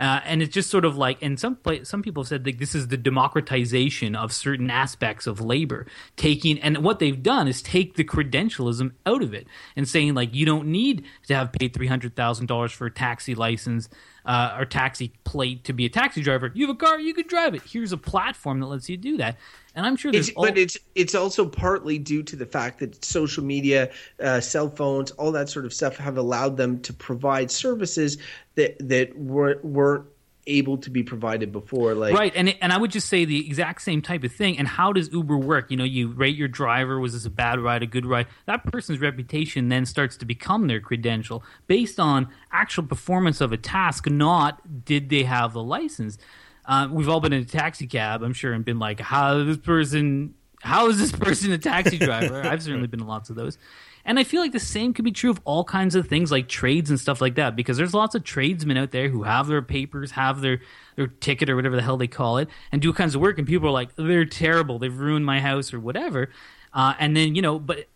Uh, 0.00 0.20
and 0.24 0.42
it's 0.42 0.54
just 0.54 0.70
sort 0.70 0.86
of 0.86 0.96
like, 0.96 1.18
and 1.22 1.38
some 1.38 1.56
pla 1.56 1.84
some 1.84 2.02
people 2.02 2.22
have 2.22 2.28
said 2.28 2.46
like 2.46 2.58
this 2.58 2.74
is 2.74 2.88
the 2.88 2.96
democratization 2.96 4.16
of 4.16 4.32
certain 4.32 4.70
aspects 4.70 5.26
of 5.26 5.40
labor, 5.40 5.86
taking 6.16 6.58
and 6.60 6.78
what 6.78 6.98
they've 6.98 7.22
done 7.22 7.46
is 7.46 7.60
take 7.60 7.96
the 7.96 8.04
credentialism 8.04 8.92
out 9.04 9.22
of 9.22 9.34
it 9.34 9.46
and 9.76 9.86
saying 9.86 10.14
like 10.14 10.34
you 10.34 10.46
don't 10.46 10.66
need 10.66 11.04
to 11.28 11.34
have 11.34 11.52
paid 11.52 11.74
three 11.74 11.86
hundred 11.86 12.16
thousand 12.16 12.46
dollars 12.46 12.72
for 12.72 12.86
a 12.86 12.90
taxi 12.90 13.34
license 13.34 13.90
uh, 14.26 14.56
or 14.58 14.64
taxi 14.64 15.12
plate 15.24 15.64
to 15.64 15.72
be 15.72 15.86
a 15.86 15.88
taxi 15.88 16.22
driver. 16.22 16.50
You 16.54 16.66
have 16.66 16.76
a 16.76 16.78
car, 16.78 17.00
you 17.00 17.14
can 17.14 17.26
drive 17.26 17.54
it. 17.54 17.62
Here's 17.62 17.92
a 17.92 17.96
platform 17.96 18.60
that 18.60 18.66
lets 18.66 18.88
you 18.88 18.96
do 18.96 19.16
that. 19.18 19.36
And 19.74 19.86
I'm 19.86 19.96
sure 19.96 20.10
there's 20.10 20.28
It's, 20.28 20.36
all- 20.36 20.46
but 20.46 20.58
it's 20.58 20.76
it's 20.94 21.14
also 21.14 21.46
partly 21.46 21.98
due 21.98 22.22
to 22.24 22.34
the 22.36 22.46
fact 22.46 22.80
that 22.80 23.04
social 23.04 23.44
media, 23.44 23.90
uh, 24.20 24.40
cell 24.40 24.68
phones, 24.68 25.12
all 25.12 25.30
that 25.32 25.48
sort 25.48 25.64
of 25.64 25.72
stuff 25.72 25.96
have 25.96 26.16
allowed 26.16 26.56
them 26.56 26.80
to 26.82 26.92
provide 26.92 27.50
services 27.50 28.18
that 28.56 28.76
that 28.88 29.16
weren't 29.16 29.64
weren't 29.64 30.06
able 30.50 30.78
to 30.78 30.90
be 30.90 31.02
provided 31.02 31.52
before. 31.52 31.94
Like 31.94 32.14
right 32.14 32.32
and 32.34 32.50
it, 32.50 32.58
and 32.60 32.72
i 32.72 32.78
would 32.78 32.90
just 32.90 33.08
say 33.08 33.24
the 33.24 33.46
exact 33.46 33.82
same 33.82 34.02
type 34.02 34.24
of 34.24 34.32
thing 34.32 34.58
and 34.58 34.66
how 34.66 34.92
does 34.92 35.12
uber 35.12 35.36
work? 35.36 35.70
You 35.70 35.76
know 35.76 35.84
you 35.84 36.08
rate 36.08 36.36
your 36.36 36.48
driver 36.48 37.00
was 37.00 37.12
this 37.12 37.24
a 37.26 37.30
bad 37.30 37.60
ride 37.60 37.82
a 37.82 37.86
good 37.86 38.06
ride? 38.06 38.26
That 38.46 38.64
person's 38.64 39.00
reputation 39.00 39.68
then 39.68 39.86
starts 39.86 40.16
to 40.18 40.24
become 40.24 40.66
their 40.66 40.80
credential 40.80 41.42
based 41.66 41.98
on 42.00 42.28
actual 42.52 42.84
performance 42.84 43.40
of 43.40 43.52
a 43.52 43.56
task 43.56 44.08
not 44.08 44.84
did 44.84 45.08
they 45.08 45.24
have 45.24 45.52
the 45.52 45.62
license. 45.62 46.18
Uh, 46.64 46.88
we've 46.90 47.08
all 47.08 47.20
been 47.20 47.32
in 47.32 47.42
a 47.42 47.46
taxi 47.46 47.86
cab 47.86 48.22
i'm 48.22 48.34
sure 48.34 48.52
and 48.52 48.64
been 48.64 48.78
like 48.78 49.00
how 49.00 49.42
this 49.42 49.56
person 49.56 50.34
how 50.62 50.88
is 50.88 50.98
this 50.98 51.12
person 51.12 51.52
a 51.52 51.58
taxi 51.58 51.98
driver? 52.10 52.42
I've 52.42 52.62
certainly 52.62 52.86
been 52.86 53.00
in 53.00 53.06
lots 53.06 53.30
of 53.30 53.36
those 53.36 53.58
and 54.04 54.18
I 54.18 54.24
feel 54.24 54.40
like 54.40 54.52
the 54.52 54.58
same 54.58 54.94
could 54.94 55.04
be 55.04 55.12
true 55.12 55.30
of 55.30 55.40
all 55.44 55.64
kinds 55.64 55.94
of 55.94 56.08
things 56.08 56.30
like 56.30 56.48
trades 56.48 56.90
and 56.90 56.98
stuff 56.98 57.20
like 57.20 57.34
that, 57.34 57.56
because 57.56 57.76
there's 57.76 57.94
lots 57.94 58.14
of 58.14 58.24
tradesmen 58.24 58.76
out 58.76 58.90
there 58.90 59.08
who 59.08 59.22
have 59.24 59.46
their 59.46 59.62
papers, 59.62 60.12
have 60.12 60.40
their, 60.40 60.60
their 60.96 61.06
ticket 61.06 61.48
or 61.50 61.56
whatever 61.56 61.76
the 61.76 61.82
hell 61.82 61.96
they 61.96 62.06
call 62.06 62.38
it, 62.38 62.48
and 62.72 62.82
do 62.82 62.92
kinds 62.92 63.14
of 63.14 63.20
work, 63.20 63.38
and 63.38 63.46
people 63.46 63.68
are 63.68 63.72
like, 63.72 63.94
they're 63.96 64.24
terrible, 64.24 64.78
they've 64.78 64.98
ruined 64.98 65.26
my 65.26 65.40
house 65.40 65.72
or 65.72 65.80
whatever. 65.80 66.30
Uh, 66.72 66.94
and 66.98 67.16
then, 67.16 67.34
you 67.34 67.42
know, 67.42 67.58
but 67.58 67.86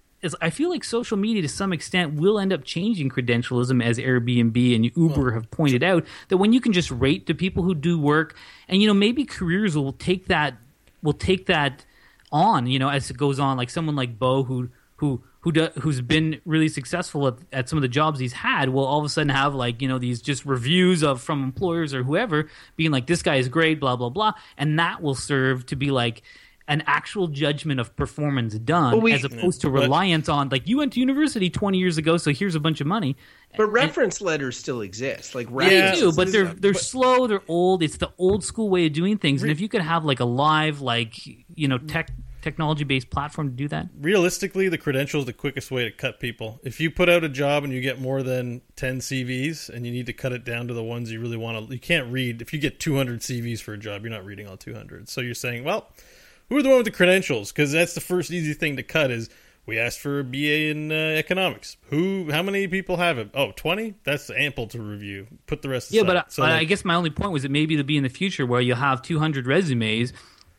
I 0.40 0.48
feel 0.48 0.70
like 0.70 0.84
social 0.84 1.18
media 1.18 1.42
to 1.42 1.48
some 1.48 1.72
extent 1.72 2.14
will 2.14 2.38
end 2.38 2.50
up 2.50 2.64
changing 2.64 3.10
credentialism, 3.10 3.84
as 3.84 3.98
Airbnb 3.98 4.74
and 4.74 4.90
Uber 4.96 5.32
have 5.32 5.50
pointed 5.50 5.82
out, 5.82 6.06
that 6.28 6.38
when 6.38 6.54
you 6.54 6.62
can 6.62 6.72
just 6.72 6.90
rate 6.90 7.26
the 7.26 7.34
people 7.34 7.62
who 7.62 7.74
do 7.74 8.00
work, 8.00 8.34
and, 8.66 8.80
you 8.80 8.88
know, 8.88 8.94
maybe 8.94 9.26
careers 9.26 9.76
will 9.76 9.92
take 9.92 10.26
that, 10.28 10.54
will 11.02 11.12
take 11.12 11.44
that 11.46 11.84
on, 12.32 12.66
you 12.66 12.78
know, 12.78 12.88
as 12.88 13.10
it 13.10 13.18
goes 13.18 13.38
on, 13.38 13.58
like 13.58 13.68
someone 13.68 13.96
like 13.96 14.18
Beau 14.18 14.44
who, 14.44 14.70
who, 14.96 15.22
who 15.44 15.52
do, 15.52 15.68
who's 15.82 16.00
been 16.00 16.40
really 16.46 16.68
successful 16.68 17.28
at, 17.28 17.34
at 17.52 17.68
some 17.68 17.76
of 17.76 17.82
the 17.82 17.88
jobs 17.88 18.18
he's 18.18 18.32
had 18.32 18.70
will 18.70 18.86
all 18.86 18.98
of 18.98 19.04
a 19.04 19.08
sudden 19.10 19.28
have 19.28 19.54
like 19.54 19.82
you 19.82 19.88
know 19.88 19.98
these 19.98 20.22
just 20.22 20.46
reviews 20.46 21.02
of 21.04 21.20
from 21.20 21.42
employers 21.44 21.92
or 21.92 22.02
whoever 22.02 22.48
being 22.76 22.90
like 22.90 23.06
this 23.06 23.22
guy 23.22 23.36
is 23.36 23.48
great 23.48 23.78
blah 23.78 23.94
blah 23.94 24.08
blah 24.08 24.32
and 24.56 24.78
that 24.78 25.02
will 25.02 25.14
serve 25.14 25.66
to 25.66 25.76
be 25.76 25.90
like 25.90 26.22
an 26.66 26.82
actual 26.86 27.26
judgment 27.28 27.78
of 27.78 27.94
performance 27.94 28.54
done 28.54 29.02
we- 29.02 29.12
as 29.12 29.22
opposed 29.22 29.60
to 29.60 29.66
But- 29.68 29.82
reliance 29.82 30.30
on 30.30 30.48
like 30.48 30.66
you 30.66 30.78
went 30.78 30.94
to 30.94 31.00
university 31.00 31.50
20 31.50 31.76
years 31.76 31.98
ago 31.98 32.16
so 32.16 32.32
here's 32.32 32.54
a 32.54 32.60
bunch 32.60 32.80
of 32.80 32.86
money 32.86 33.14
But 33.54 33.66
reference 33.66 34.22
letters 34.22 34.56
still 34.56 34.80
exist. 34.80 35.34
Like 35.34 35.54
they 35.54 35.92
do, 36.00 36.10
but 36.12 36.32
they're 36.32 36.46
they're 36.54 36.72
slow, 36.74 37.26
they're 37.28 37.42
old. 37.46 37.82
It's 37.84 37.98
the 37.98 38.10
old 38.18 38.42
school 38.42 38.68
way 38.70 38.86
of 38.86 38.92
doing 38.94 39.16
things. 39.18 39.42
And 39.42 39.52
if 39.52 39.60
you 39.60 39.68
could 39.68 39.82
have 39.82 40.04
like 40.06 40.18
a 40.20 40.24
live, 40.24 40.80
like 40.80 41.14
you 41.54 41.68
know, 41.68 41.78
tech 41.78 42.08
technology 42.44 42.84
based 42.84 43.10
platform 43.10 43.48
to 43.48 43.54
do 43.54 43.66
that, 43.68 43.88
realistically, 44.00 44.68
the 44.68 44.78
credential 44.78 45.20
is 45.20 45.26
the 45.26 45.32
quickest 45.32 45.70
way 45.72 45.84
to 45.84 45.90
cut 45.90 46.20
people. 46.20 46.60
If 46.62 46.78
you 46.78 46.90
put 46.90 47.08
out 47.08 47.24
a 47.24 47.28
job 47.28 47.64
and 47.64 47.72
you 47.72 47.80
get 47.80 48.00
more 48.00 48.22
than 48.22 48.60
10 48.76 48.98
CVs 49.00 49.68
and 49.70 49.84
you 49.84 49.90
need 49.90 50.06
to 50.06 50.12
cut 50.12 50.32
it 50.32 50.44
down 50.44 50.68
to 50.68 50.74
the 50.74 50.84
ones 50.84 51.10
you 51.10 51.20
really 51.20 51.36
want 51.36 51.66
to, 51.68 51.72
you 51.74 51.80
can't 51.80 52.12
read. 52.12 52.40
If 52.40 52.52
you 52.52 52.60
get 52.60 52.78
200 52.78 53.20
CVs 53.20 53.60
for 53.60 53.72
a 53.72 53.78
job, 53.78 54.02
you're 54.02 54.12
not 54.12 54.24
reading 54.24 54.46
all 54.46 54.56
200. 54.56 55.08
So 55.08 55.20
you're 55.20 55.34
saying, 55.34 55.64
well, 55.64 55.88
who 56.48 56.56
are 56.58 56.62
the 56.62 56.68
one 56.68 56.78
with 56.78 56.84
the 56.86 56.92
credentials? 56.92 57.50
Because 57.50 57.72
that's 57.72 57.94
the 57.94 58.00
first 58.00 58.30
easy 58.30 58.52
thing 58.54 58.76
to 58.76 58.82
cut 58.82 59.10
is 59.10 59.30
we 59.66 59.78
asked 59.78 60.00
for 60.00 60.20
a 60.20 60.24
BA 60.24 60.68
in 60.70 60.92
uh, 60.92 60.94
economics. 60.94 61.78
Who, 61.88 62.30
how 62.30 62.42
many 62.42 62.68
people 62.68 62.98
have 62.98 63.16
it? 63.18 63.30
Oh, 63.32 63.52
20? 63.56 63.94
That's 64.04 64.28
ample 64.30 64.66
to 64.68 64.80
review. 64.82 65.26
Put 65.46 65.62
the 65.62 65.70
rest 65.70 65.90
yeah. 65.90 66.02
But, 66.02 66.16
I- 66.18 66.24
So, 66.28 66.42
but 66.42 66.50
I 66.52 66.58
like, 66.58 66.68
guess 66.68 66.84
my 66.84 66.94
only 66.94 67.08
point 67.10 67.32
was 67.32 67.42
that 67.42 67.50
maybe 67.50 67.76
to 67.76 67.84
be 67.84 67.96
in 67.96 68.02
the 68.02 68.10
future 68.10 68.44
where 68.44 68.60
you'll 68.60 68.76
have 68.76 69.00
200 69.00 69.46
resumes. 69.46 70.12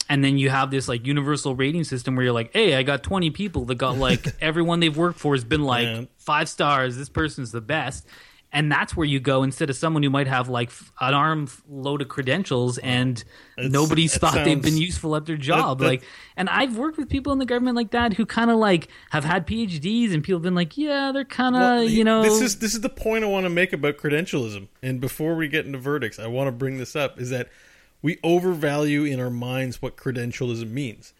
And 0.10 0.24
then 0.24 0.38
you 0.38 0.50
have 0.50 0.70
this 0.72 0.88
like 0.88 1.06
universal 1.08 1.56
rating 1.56 1.84
system 1.84 2.16
where 2.16 2.26
you're 2.26 2.34
like, 2.34 2.52
hey, 2.54 2.76
I 2.76 2.84
got 2.84 3.02
20 3.04 3.32
people 3.32 3.66
that 3.66 3.76
got 3.76 3.98
like 3.98 4.36
everyone 4.42 4.80
they've 4.80 4.96
worked 4.96 5.20
for 5.20 5.34
has 5.34 5.44
been 5.44 5.64
like 5.64 5.86
Yeah. 5.88 6.02
five 6.18 6.48
stars. 6.50 6.96
This 6.98 7.10
person's 7.10 7.52
the 7.52 7.62
best. 7.62 8.06
And 8.54 8.72
that's 8.72 8.96
where 8.96 9.06
you 9.06 9.20
go 9.20 9.44
instead 9.44 9.70
of 9.70 9.76
someone 9.76 10.02
who 10.02 10.10
might 10.10 10.28
have 10.28 10.48
like 10.48 10.70
an 11.02 11.14
arm 11.14 11.50
load 11.68 12.02
of 12.02 12.08
credentials 12.08 12.78
and 12.78 13.22
It's- 13.58 13.70
nobody's 13.72 14.14
that 14.14 14.20
thought 14.22 14.46
they've 14.46 14.62
been 14.62 14.78
useful 14.78 15.14
at 15.18 15.26
their 15.26 15.36
job. 15.36 15.80
that- 15.80 15.86
like, 15.88 16.04
and 16.38 16.48
I've 16.50 16.78
worked 16.78 16.98
with 16.98 17.10
people 17.10 17.34
in 17.34 17.40
the 17.40 17.46
government 17.46 17.76
like 17.76 17.92
that 17.92 18.14
who 18.14 18.26
kind 18.26 18.50
of 18.50 18.56
like 18.58 18.88
have 19.10 19.26
had 19.26 19.46
PhDs 19.46 20.14
and 20.14 20.24
people 20.24 20.38
have 20.38 20.44
been 20.44 20.56
like, 20.56 20.78
yeah, 20.78 21.12
they're 21.12 21.26
kind 21.26 21.56
of, 21.56 21.62
Well, 21.62 21.84
you 21.84 22.06
know, 22.06 22.22
this 22.24 22.42
is 22.42 22.60
this 22.60 22.74
is 22.76 22.80
the 22.82 22.88
point 22.90 23.26
I 23.26 23.28
want 23.28 23.46
to 23.46 23.50
make 23.50 23.74
about 23.74 23.98
credentialism. 23.98 24.68
And 24.82 25.02
before 25.02 25.36
we 25.36 25.50
get 25.50 25.66
into 25.66 25.80
verdicts, 25.80 26.18
I 26.20 26.28
want 26.28 26.48
to 26.48 26.52
bring 26.54 26.78
this 26.78 26.96
up: 26.96 27.20
is 27.20 27.32
that 27.32 27.50
we 28.06 28.20
overvalue 28.24 29.04
in 29.04 29.20
our 29.20 29.32
minds 29.32 29.82
what 29.82 29.98
credentialism 29.98 30.70
means. 30.70 31.12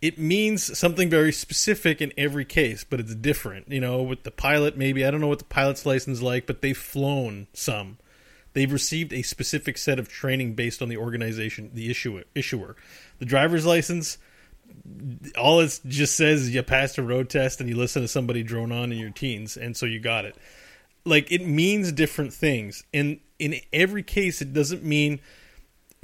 It 0.00 0.18
means 0.18 0.78
something 0.78 1.10
very 1.10 1.32
specific 1.32 2.00
in 2.00 2.14
every 2.16 2.46
case, 2.46 2.82
but 2.82 2.98
it's 2.98 3.14
different. 3.14 3.70
You 3.70 3.80
know, 3.80 4.02
with 4.02 4.22
the 4.22 4.30
pilot, 4.30 4.74
maybe 4.74 5.04
I 5.04 5.10
don't 5.10 5.20
know 5.20 5.26
what 5.26 5.40
the 5.40 5.44
pilot's 5.44 5.84
license 5.84 6.16
is 6.16 6.22
like, 6.22 6.46
but 6.46 6.62
they've 6.62 6.74
flown 6.74 7.46
some. 7.52 7.98
They've 8.54 8.72
received 8.72 9.12
a 9.12 9.20
specific 9.20 9.76
set 9.76 9.98
of 9.98 10.08
training 10.08 10.54
based 10.54 10.80
on 10.80 10.88
the 10.88 10.96
organization, 10.96 11.70
the 11.74 11.90
issuer. 11.90 12.22
Issuer, 12.34 12.74
the 13.18 13.26
driver's 13.26 13.66
license 13.66 14.16
all 15.36 15.60
it 15.60 15.78
just 15.86 16.16
says 16.16 16.40
is 16.40 16.54
you 16.54 16.62
passed 16.62 16.96
a 16.96 17.02
road 17.02 17.28
test 17.28 17.60
and 17.60 17.68
you 17.68 17.76
listen 17.76 18.00
to 18.00 18.08
somebody 18.08 18.42
drone 18.42 18.72
on 18.72 18.92
in 18.92 18.98
your 18.98 19.10
teens, 19.10 19.58
and 19.58 19.76
so 19.76 19.84
you 19.84 20.00
got 20.00 20.24
it. 20.24 20.36
Like 21.04 21.30
it 21.30 21.46
means 21.46 21.92
different 21.92 22.32
things, 22.32 22.82
and 22.94 23.20
in 23.38 23.56
every 23.74 24.02
case, 24.02 24.40
it 24.40 24.54
doesn't 24.54 24.82
mean 24.82 25.20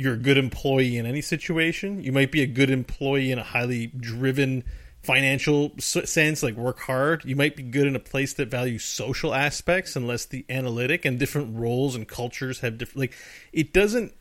you're 0.00 0.14
a 0.14 0.18
good 0.18 0.38
employee 0.38 0.96
in 0.96 1.04
any 1.04 1.20
situation. 1.20 2.02
You 2.02 2.10
might 2.10 2.32
be 2.32 2.40
a 2.40 2.46
good 2.46 2.70
employee 2.70 3.30
in 3.30 3.38
a 3.38 3.42
highly 3.42 3.88
driven 3.88 4.64
financial 5.02 5.72
sense, 5.78 6.42
like 6.42 6.56
work 6.56 6.80
hard. 6.80 7.22
You 7.26 7.36
might 7.36 7.54
be 7.54 7.62
good 7.62 7.86
in 7.86 7.94
a 7.94 8.00
place 8.00 8.32
that 8.34 8.48
values 8.48 8.82
social 8.82 9.34
aspects 9.34 9.96
unless 9.96 10.24
the 10.24 10.46
analytic, 10.48 11.04
and 11.04 11.18
different 11.18 11.58
roles 11.58 11.94
and 11.94 12.08
cultures 12.08 12.60
have 12.60 12.78
different. 12.78 12.98
Like 12.98 13.14
it 13.52 13.74
doesn't 13.74 14.14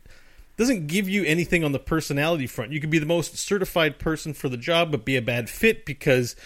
doesn't 0.58 0.86
give 0.86 1.08
you 1.08 1.24
anything 1.24 1.64
on 1.64 1.72
the 1.72 1.78
personality 1.78 2.46
front. 2.46 2.72
You 2.72 2.80
could 2.80 2.90
be 2.90 2.98
the 2.98 3.06
most 3.06 3.38
certified 3.38 3.98
person 3.98 4.34
for 4.34 4.50
the 4.50 4.58
job, 4.58 4.90
but 4.90 5.06
be 5.06 5.16
a 5.16 5.22
bad 5.22 5.48
fit 5.48 5.86
because 5.86 6.36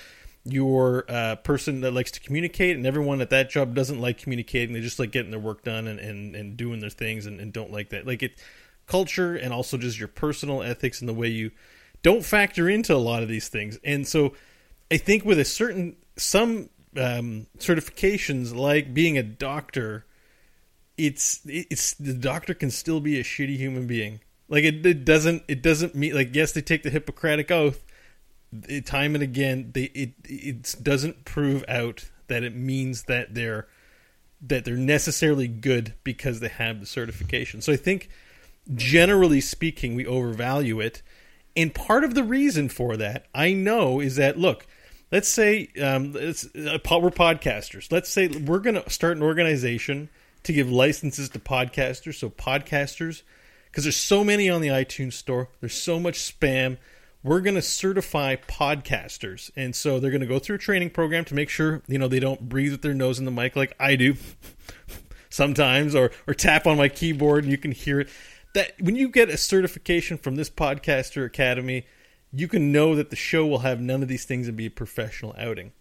you're 0.45 1.05
a 1.09 1.37
person 1.37 1.81
that 1.81 1.91
likes 1.91 2.13
to 2.13 2.21
communicate, 2.21 2.77
and 2.77 2.87
everyone 2.87 3.21
at 3.21 3.31
that 3.31 3.51
job 3.51 3.75
doesn't 3.75 4.01
like 4.01 4.19
communicating. 4.19 4.75
They 4.75 4.81
just 4.81 5.01
like 5.01 5.11
getting 5.11 5.33
their 5.33 5.41
work 5.41 5.65
done 5.65 5.89
and, 5.89 5.99
and, 5.99 6.37
and 6.37 6.57
doing 6.57 6.79
their 6.79 6.91
things 6.91 7.27
and, 7.27 7.41
and 7.41 7.53
don't 7.53 7.73
like 7.73 7.89
that. 7.89 8.07
Like 8.07 8.23
it, 8.23 8.41
culture 8.87 9.35
and 9.35 9.53
also 9.53 9.77
just 9.77 9.99
your 9.99 10.09
personal 10.09 10.63
ethics 10.63 11.01
and 11.01 11.09
the 11.09 11.15
way 11.15 11.29
you 11.29 11.51
don't 12.03 12.25
factor 12.25 12.69
into 12.69 12.95
a 12.95 12.99
lot 12.99 13.23
of 13.23 13.29
these 13.29 13.49
things. 13.49 13.79
And 13.85 14.07
so 14.07 14.35
I 14.91 14.99
think 14.99 15.25
with 15.25 15.39
a 15.39 15.45
certain, 15.45 15.97
some 16.17 16.69
um, 16.97 17.47
certifications 17.59 18.55
like 18.55 18.95
being 18.95 19.19
a 19.19 19.23
doctor, 19.23 20.05
it's 20.97 21.41
it's 21.45 21.95
the 21.95 22.15
doctor 22.15 22.55
can 22.55 22.71
still 22.71 23.01
be 23.01 23.19
a 23.19 23.25
shitty 23.25 23.57
human 23.57 23.87
being. 23.87 24.21
Like 24.49 24.65
it, 24.65 24.85
it 24.87 25.05
doesn't 25.05 25.43
it 25.49 25.63
doesn't 25.63 25.95
mean 25.95 26.15
like 26.15 26.35
yes 26.35 26.53
they 26.53 26.61
take 26.61 26.83
the 26.83 26.91
Hippocratic 26.91 27.51
oath 27.51 27.83
it, 28.69 28.87
time 28.87 29.15
and 29.15 29.25
again 29.25 29.71
they 29.75 29.85
it 29.85 30.13
it 30.25 30.77
doesn't 30.83 31.25
prove 31.25 31.65
out 31.67 32.11
that 32.29 32.45
it 32.45 32.55
means 32.55 33.05
that 33.05 33.35
they're 33.35 33.67
that 34.41 34.65
they're 34.65 34.77
necessarily 34.77 35.49
good 35.49 35.95
because 36.05 36.41
they 36.41 36.49
have 36.49 36.81
the 36.81 36.87
certification. 36.87 37.63
So 37.63 37.73
I 37.73 37.77
think 37.77 38.11
generally 38.75 39.41
speaking 39.41 39.95
we 39.95 40.07
overvalue 40.07 40.81
it 40.81 41.03
and 41.57 41.75
part 41.75 42.05
of 42.05 42.15
the 42.15 42.25
reason 42.25 42.69
for 42.69 42.97
that 42.97 43.27
I 43.35 43.53
know 43.53 44.01
is 44.01 44.17
that 44.17 44.39
look 44.39 44.67
let's 45.15 45.29
say 45.29 45.69
um, 45.81 46.15
uh, 46.17 46.99
we're 46.99 47.11
podcasters. 47.11 47.93
Let's 47.93 48.11
say 48.11 48.27
we're 48.27 48.59
going 48.59 48.75
to 48.75 48.91
start 48.91 49.17
an 49.17 49.23
organization 49.23 50.09
to 50.43 50.53
give 50.53 50.71
licenses 50.71 51.29
to 51.31 51.39
podcasters. 51.39 52.17
So 52.17 52.31
podcasters, 52.31 53.23
because 53.67 53.85
there's 53.85 53.97
so 53.97 54.25
many 54.25 54.51
on 54.51 54.61
the 54.61 54.69
iTunes 54.69 55.13
store, 55.15 55.51
there's 55.61 55.81
so 55.81 56.01
much 56.01 56.19
spam. 56.19 56.79
We're 57.23 57.41
going 57.41 57.55
to 57.55 57.63
certify 57.63 58.37
podcasters, 58.37 59.51
and 59.57 59.75
so 59.75 59.99
they're 59.99 60.11
going 60.11 60.21
to 60.21 60.27
go 60.27 60.39
through 60.39 60.57
a 60.57 60.59
training 60.59 60.91
program 60.91 61.25
to 61.27 61.35
make 61.35 61.49
sure 61.49 61.81
you 61.87 61.99
know 61.99 62.09
they 62.09 62.21
don't 62.21 62.49
breathe 62.49 62.73
with 62.73 62.83
their 62.83 62.93
nose 62.93 63.19
in 63.19 63.25
the 63.25 63.31
mic 63.31 63.57
like 63.57 63.75
I 63.81 63.97
do 63.97 64.17
sometimes, 65.31 65.95
or 65.95 66.11
or 66.27 66.35
tap 66.35 66.67
on 66.67 66.77
my 66.77 66.89
keyboard 66.89 67.45
and 67.45 67.51
you 67.51 67.57
can 67.57 67.73
hear 67.73 68.01
it. 68.01 68.09
That 68.55 68.73
when 68.81 68.97
you 68.97 69.09
get 69.09 69.29
a 69.29 69.37
certification 69.37 70.17
from 70.17 70.37
this 70.37 70.51
podcaster 70.51 71.25
academy, 71.27 71.87
you 72.33 72.49
can 72.49 72.73
know 72.73 72.95
that 72.95 73.11
the 73.11 73.17
show 73.17 73.47
will 73.47 73.61
have 73.61 73.81
none 73.81 74.03
of 74.03 74.09
these 74.09 74.25
things 74.25 74.49
and 74.49 74.57
be 74.57 74.67
a 74.67 74.71
professional 74.71 75.35
outing. 75.39 75.73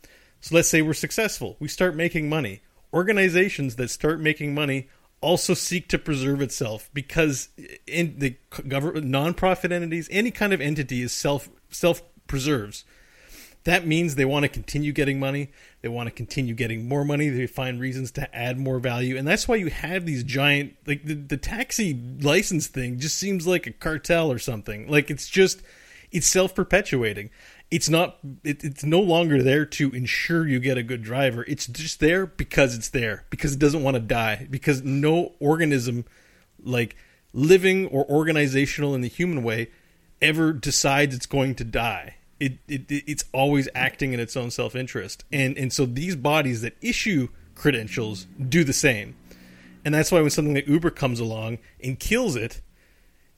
So 0.42 0.56
let's 0.56 0.68
say 0.68 0.82
we're 0.82 0.94
successful. 0.94 1.56
We 1.60 1.68
start 1.68 1.96
making 1.96 2.30
money. 2.30 2.62
Organizations 2.94 3.78
that 3.78 3.90
start 3.90 4.20
making 4.20 4.54
money 4.54 4.90
also 5.22 5.54
seek 5.54 5.88
to 5.88 5.98
preserve 5.98 6.42
itself 6.42 6.90
because 6.94 7.50
in 7.88 8.20
the 8.20 8.36
government 8.68 9.08
nonprofit 9.08 9.72
entities, 9.72 10.10
any 10.12 10.32
kind 10.32 10.54
of 10.54 10.62
entity 10.62 11.02
is 11.02 11.14
self 11.14 11.50
self 11.70 12.02
preserves. 12.28 12.84
That 13.66 13.88
means 13.88 14.16
they 14.16 14.26
want 14.26 14.44
to 14.44 14.50
continue 14.50 14.92
getting 14.92 15.20
money. 15.20 15.50
They 15.82 15.88
want 15.88 16.08
to 16.08 16.12
continue 16.12 16.54
getting 16.54 16.88
more 16.88 17.06
money. 17.06 17.30
They 17.30 17.48
find 17.48 17.80
reasons 17.80 18.12
to 18.12 18.36
add 18.36 18.60
more 18.60 18.80
value. 18.80 19.16
And 19.16 19.26
that's 19.26 19.48
why 19.48 19.56
you 19.56 19.70
have 19.70 20.06
these 20.06 20.24
giant, 20.24 20.76
like 20.86 21.06
the, 21.06 21.14
the 21.14 21.38
taxi 21.38 21.94
license 22.20 22.68
thing 22.68 23.00
just 23.00 23.18
seems 23.18 23.48
like 23.48 23.66
a 23.66 23.72
cartel 23.72 24.32
or 24.32 24.40
something. 24.40 24.90
Like 24.90 25.10
it's 25.10 25.30
just, 25.30 25.62
it's 26.12 26.28
self 26.28 26.54
perpetuating. 26.54 27.30
It's 27.72 27.90
not, 27.90 28.18
it, 28.44 28.64
it's 28.66 28.84
no 28.84 29.00
longer 29.00 29.42
there 29.42 29.66
to 29.66 29.92
ensure 29.92 30.46
you 30.46 30.60
get 30.60 30.78
a 30.78 30.84
good 30.84 31.02
driver. 31.02 31.46
It's 31.48 31.66
just 31.66 32.02
there 32.02 32.26
because 32.26 32.76
it's 32.76 32.90
there, 32.90 33.26
because 33.30 33.54
it 33.54 33.60
doesn't 33.60 33.82
want 33.82 33.96
to 33.96 34.02
die, 34.02 34.46
because 34.52 34.84
no 34.84 35.34
organism, 35.40 36.04
like 36.62 36.98
living 37.32 37.88
or 37.88 38.06
organizational 38.10 38.94
in 38.94 39.02
the 39.02 39.08
human 39.08 39.42
way, 39.42 39.72
ever 40.22 40.52
decides 40.52 41.16
it's 41.16 41.26
going 41.26 41.56
to 41.56 41.64
die 41.64 42.18
it, 42.68 42.82
it 42.90 43.04
it's 43.08 43.24
always 43.32 43.70
acting 43.74 44.14
in 44.14 44.20
its 44.20 44.36
own 44.36 44.52
self 44.52 44.76
interest, 44.76 45.24
and 45.32 45.58
and 45.58 45.72
so 45.72 45.86
these 45.86 46.16
bodies 46.16 46.62
that 46.62 46.76
issue 46.82 47.30
credentials 47.56 48.28
do 48.50 48.64
the 48.64 48.74
same, 48.74 49.16
and 49.86 49.94
that's 49.94 50.12
why 50.12 50.22
when 50.22 50.30
something 50.30 50.54
like 50.54 50.68
Uber 50.68 50.92
comes 50.92 51.20
along 51.20 51.60
and 51.82 52.00
kills 52.00 52.36
it, 52.36 52.62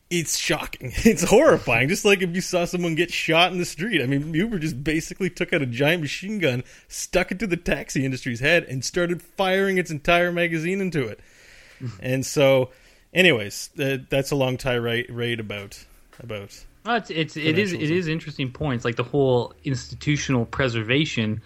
it's 0.09 0.37
shocking, 0.37 0.91
it's 0.97 1.23
horrifying. 1.23 1.89
Just 1.89 2.05
like 2.05 2.21
if 2.21 2.33
you 2.33 2.41
saw 2.41 2.65
someone 2.65 2.95
get 2.95 3.11
shot 3.11 3.51
in 3.51 3.57
the 3.57 3.65
street. 3.65 4.01
I 4.01 4.05
mean, 4.07 4.33
Uber 4.33 4.59
just 4.59 4.83
basically 4.83 5.29
took 5.29 5.53
out 5.53 5.61
a 5.61 5.67
giant 5.67 6.01
machine 6.01 6.39
gun, 6.39 6.63
stuck 6.87 7.31
it 7.31 7.39
to 7.39 7.47
the 7.47 7.57
taxi 7.57 8.05
industry's 8.05 8.39
head, 8.39 8.63
and 8.63 8.83
started 8.83 9.21
firing 9.21 9.77
its 9.77 9.91
entire 9.91 10.31
magazine 10.31 10.81
into 10.81 11.07
it. 11.07 11.19
and 11.99 12.25
so, 12.25 12.71
anyways, 13.13 13.69
uh, 13.79 13.97
that's 14.09 14.31
a 14.31 14.35
long 14.35 14.57
tirade 14.57 15.39
about 15.39 15.85
about 16.19 16.65
Well, 16.85 16.97
it's 16.97 17.09
it's 17.09 17.35
it 17.35 17.57
is 17.57 17.73
it 17.73 17.89
is 17.89 18.07
interesting 18.07 18.51
points. 18.51 18.85
Like 18.85 18.95
the 18.95 19.03
whole 19.03 19.53
institutional 19.63 20.45
preservation 20.45 21.41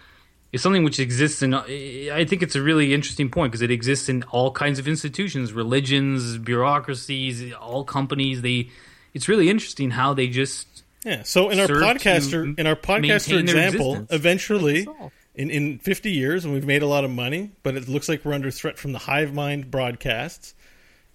is 0.51 0.61
something 0.61 0.83
which 0.83 0.99
exists 0.99 1.41
in. 1.41 1.53
I 1.53 2.25
think 2.25 2.41
it's 2.41 2.55
a 2.55 2.61
really 2.61 2.93
interesting 2.93 3.29
point 3.29 3.51
because 3.51 3.61
it 3.61 3.71
exists 3.71 4.09
in 4.09 4.23
all 4.23 4.51
kinds 4.51 4.79
of 4.79 4.87
institutions, 4.87 5.53
religions, 5.53 6.37
bureaucracies, 6.37 7.53
all 7.53 7.83
companies. 7.85 8.41
They, 8.41 8.69
it's 9.13 9.29
really 9.29 9.49
interesting 9.49 9.91
how 9.91 10.13
they 10.13 10.27
just 10.27 10.83
Yeah. 11.05 11.23
So 11.23 11.49
in 11.49 11.59
our 11.59 11.67
podcaster 11.67 12.57
in 12.57 12.67
our 12.67 12.75
podcaster 12.75 13.39
example, 13.39 14.05
eventually 14.09 14.87
in 15.35 15.49
in 15.49 15.79
50 15.79 16.11
years 16.11 16.45
when 16.45 16.53
we've 16.53 16.65
made 16.65 16.81
a 16.81 16.87
lot 16.87 17.05
of 17.05 17.11
money, 17.11 17.51
but 17.63 17.75
it 17.75 17.87
looks 17.87 18.09
like 18.09 18.25
we're 18.25 18.33
under 18.33 18.51
threat 18.51 18.77
from 18.77 18.91
the 18.91 18.99
hive 18.99 19.33
mind 19.33 19.71
broadcasts. 19.71 20.53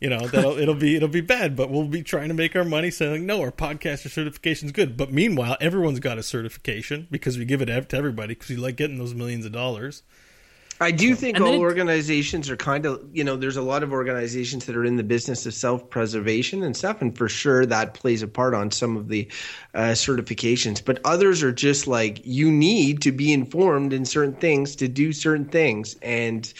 You 0.04 0.10
know 0.10 0.28
that'll 0.28 0.58
it'll 0.62 0.74
be 0.74 0.96
it'll 0.96 1.08
be 1.08 1.22
bad, 1.22 1.56
but 1.56 1.70
we'll 1.70 1.88
be 1.88 2.02
trying 2.02 2.28
to 2.28 2.34
make 2.34 2.54
our 2.54 2.64
money 2.64 2.90
saying 2.90 3.24
no, 3.24 3.40
our 3.40 3.50
podcaster 3.50 4.10
certification's 4.10 4.70
good. 4.70 4.98
But 4.98 5.10
meanwhile, 5.10 5.56
everyone's 5.62 5.98
got 5.98 6.18
a 6.18 6.22
certification 6.22 7.08
because 7.10 7.38
we 7.38 7.46
give 7.46 7.62
it 7.62 7.66
to 7.88 7.96
everybody 7.96 8.34
because 8.34 8.50
we 8.50 8.56
like 8.56 8.76
getting 8.76 8.98
those 8.98 9.14
millions 9.14 9.46
of 9.46 9.52
dollars. 9.52 10.02
I 10.80 10.90
do 10.90 11.14
think 11.14 11.36
And 11.36 11.44
all 11.44 11.54
it- 11.54 11.58
organizations 11.60 12.50
are 12.50 12.56
kind 12.56 12.84
of, 12.84 13.00
you 13.12 13.22
know, 13.22 13.36
there's 13.36 13.56
a 13.56 13.62
lot 13.62 13.84
of 13.84 13.92
organizations 13.92 14.66
that 14.66 14.76
are 14.76 14.84
in 14.84 14.96
the 14.96 15.04
business 15.04 15.46
of 15.46 15.54
self 15.54 15.88
preservation 15.88 16.62
and 16.64 16.76
stuff. 16.76 17.00
And 17.00 17.16
for 17.16 17.28
sure 17.28 17.64
that 17.64 17.94
plays 17.94 18.22
a 18.22 18.28
part 18.28 18.54
on 18.54 18.72
some 18.72 18.96
of 18.96 19.08
the 19.08 19.28
uh, 19.72 19.92
certifications. 19.92 20.84
But 20.84 21.00
others 21.04 21.42
are 21.44 21.52
just 21.52 21.86
like, 21.86 22.20
you 22.24 22.50
need 22.50 23.02
to 23.02 23.12
be 23.12 23.32
informed 23.32 23.92
in 23.92 24.04
certain 24.04 24.34
things 24.34 24.76
to 24.76 24.88
do 24.88 25.12
certain 25.12 25.46
things. 25.46 25.96
And 26.02 26.52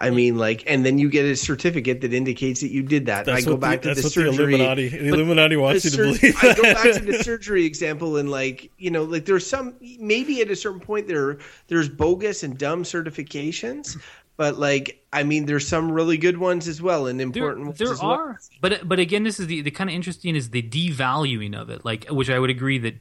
I 0.00 0.10
mean, 0.10 0.38
like, 0.38 0.62
and 0.66 0.86
then 0.86 0.98
you 0.98 1.10
get 1.10 1.24
a 1.24 1.34
certificate 1.34 2.00
that 2.02 2.12
indicates 2.12 2.60
that 2.60 2.70
you 2.70 2.82
did 2.82 3.06
that. 3.06 3.24
That's 3.24 3.44
I 3.44 3.48
go 3.48 3.56
back 3.56 3.82
the, 3.82 3.88
to 3.88 4.00
that's 4.00 4.00
the 4.00 4.06
what 4.06 4.12
surgery. 4.12 4.36
the 4.36 4.42
Illuminati 4.44 4.88
the 4.88 5.08
Illuminati 5.08 5.56
wants 5.56 5.84
you 5.84 5.90
to 5.90 5.96
sur- 5.96 6.02
believe. 6.04 6.36
I 6.42 6.54
go 6.54 6.62
back 6.62 6.92
to 6.94 7.00
the 7.00 7.18
surgery 7.24 7.64
example 7.64 8.16
and 8.16 8.30
like 8.30 8.70
you 8.78 8.90
know 8.90 9.02
like 9.02 9.24
there's 9.24 9.46
some 9.46 9.74
maybe 9.98 10.40
at 10.40 10.50
a 10.50 10.56
certain 10.56 10.80
point 10.80 11.08
there 11.08 11.38
there's 11.66 11.88
bogus 11.88 12.44
and 12.44 12.56
dumb 12.56 12.84
certifications, 12.84 13.98
but 14.36 14.58
like 14.58 15.04
I 15.12 15.24
mean 15.24 15.44
there's 15.44 15.68
some 15.68 15.90
really 15.92 16.16
good 16.16 16.38
ones 16.38 16.68
as 16.68 16.80
well 16.80 17.06
and 17.06 17.18
there, 17.20 17.26
important 17.26 17.66
ones 17.66 17.78
there 17.78 17.92
as 17.92 18.00
well. 18.00 18.10
are 18.10 18.40
but 18.62 18.88
but 18.88 18.98
again 18.98 19.24
this 19.24 19.38
is 19.38 19.48
the, 19.48 19.60
the 19.60 19.70
kind 19.70 19.90
of 19.90 19.94
interesting 19.96 20.34
is 20.34 20.50
the 20.50 20.62
devaluing 20.62 21.54
of 21.54 21.68
it 21.68 21.84
like 21.84 22.06
which 22.08 22.30
i 22.30 22.38
would 22.38 22.50
agree 22.50 22.78
that 22.78 22.94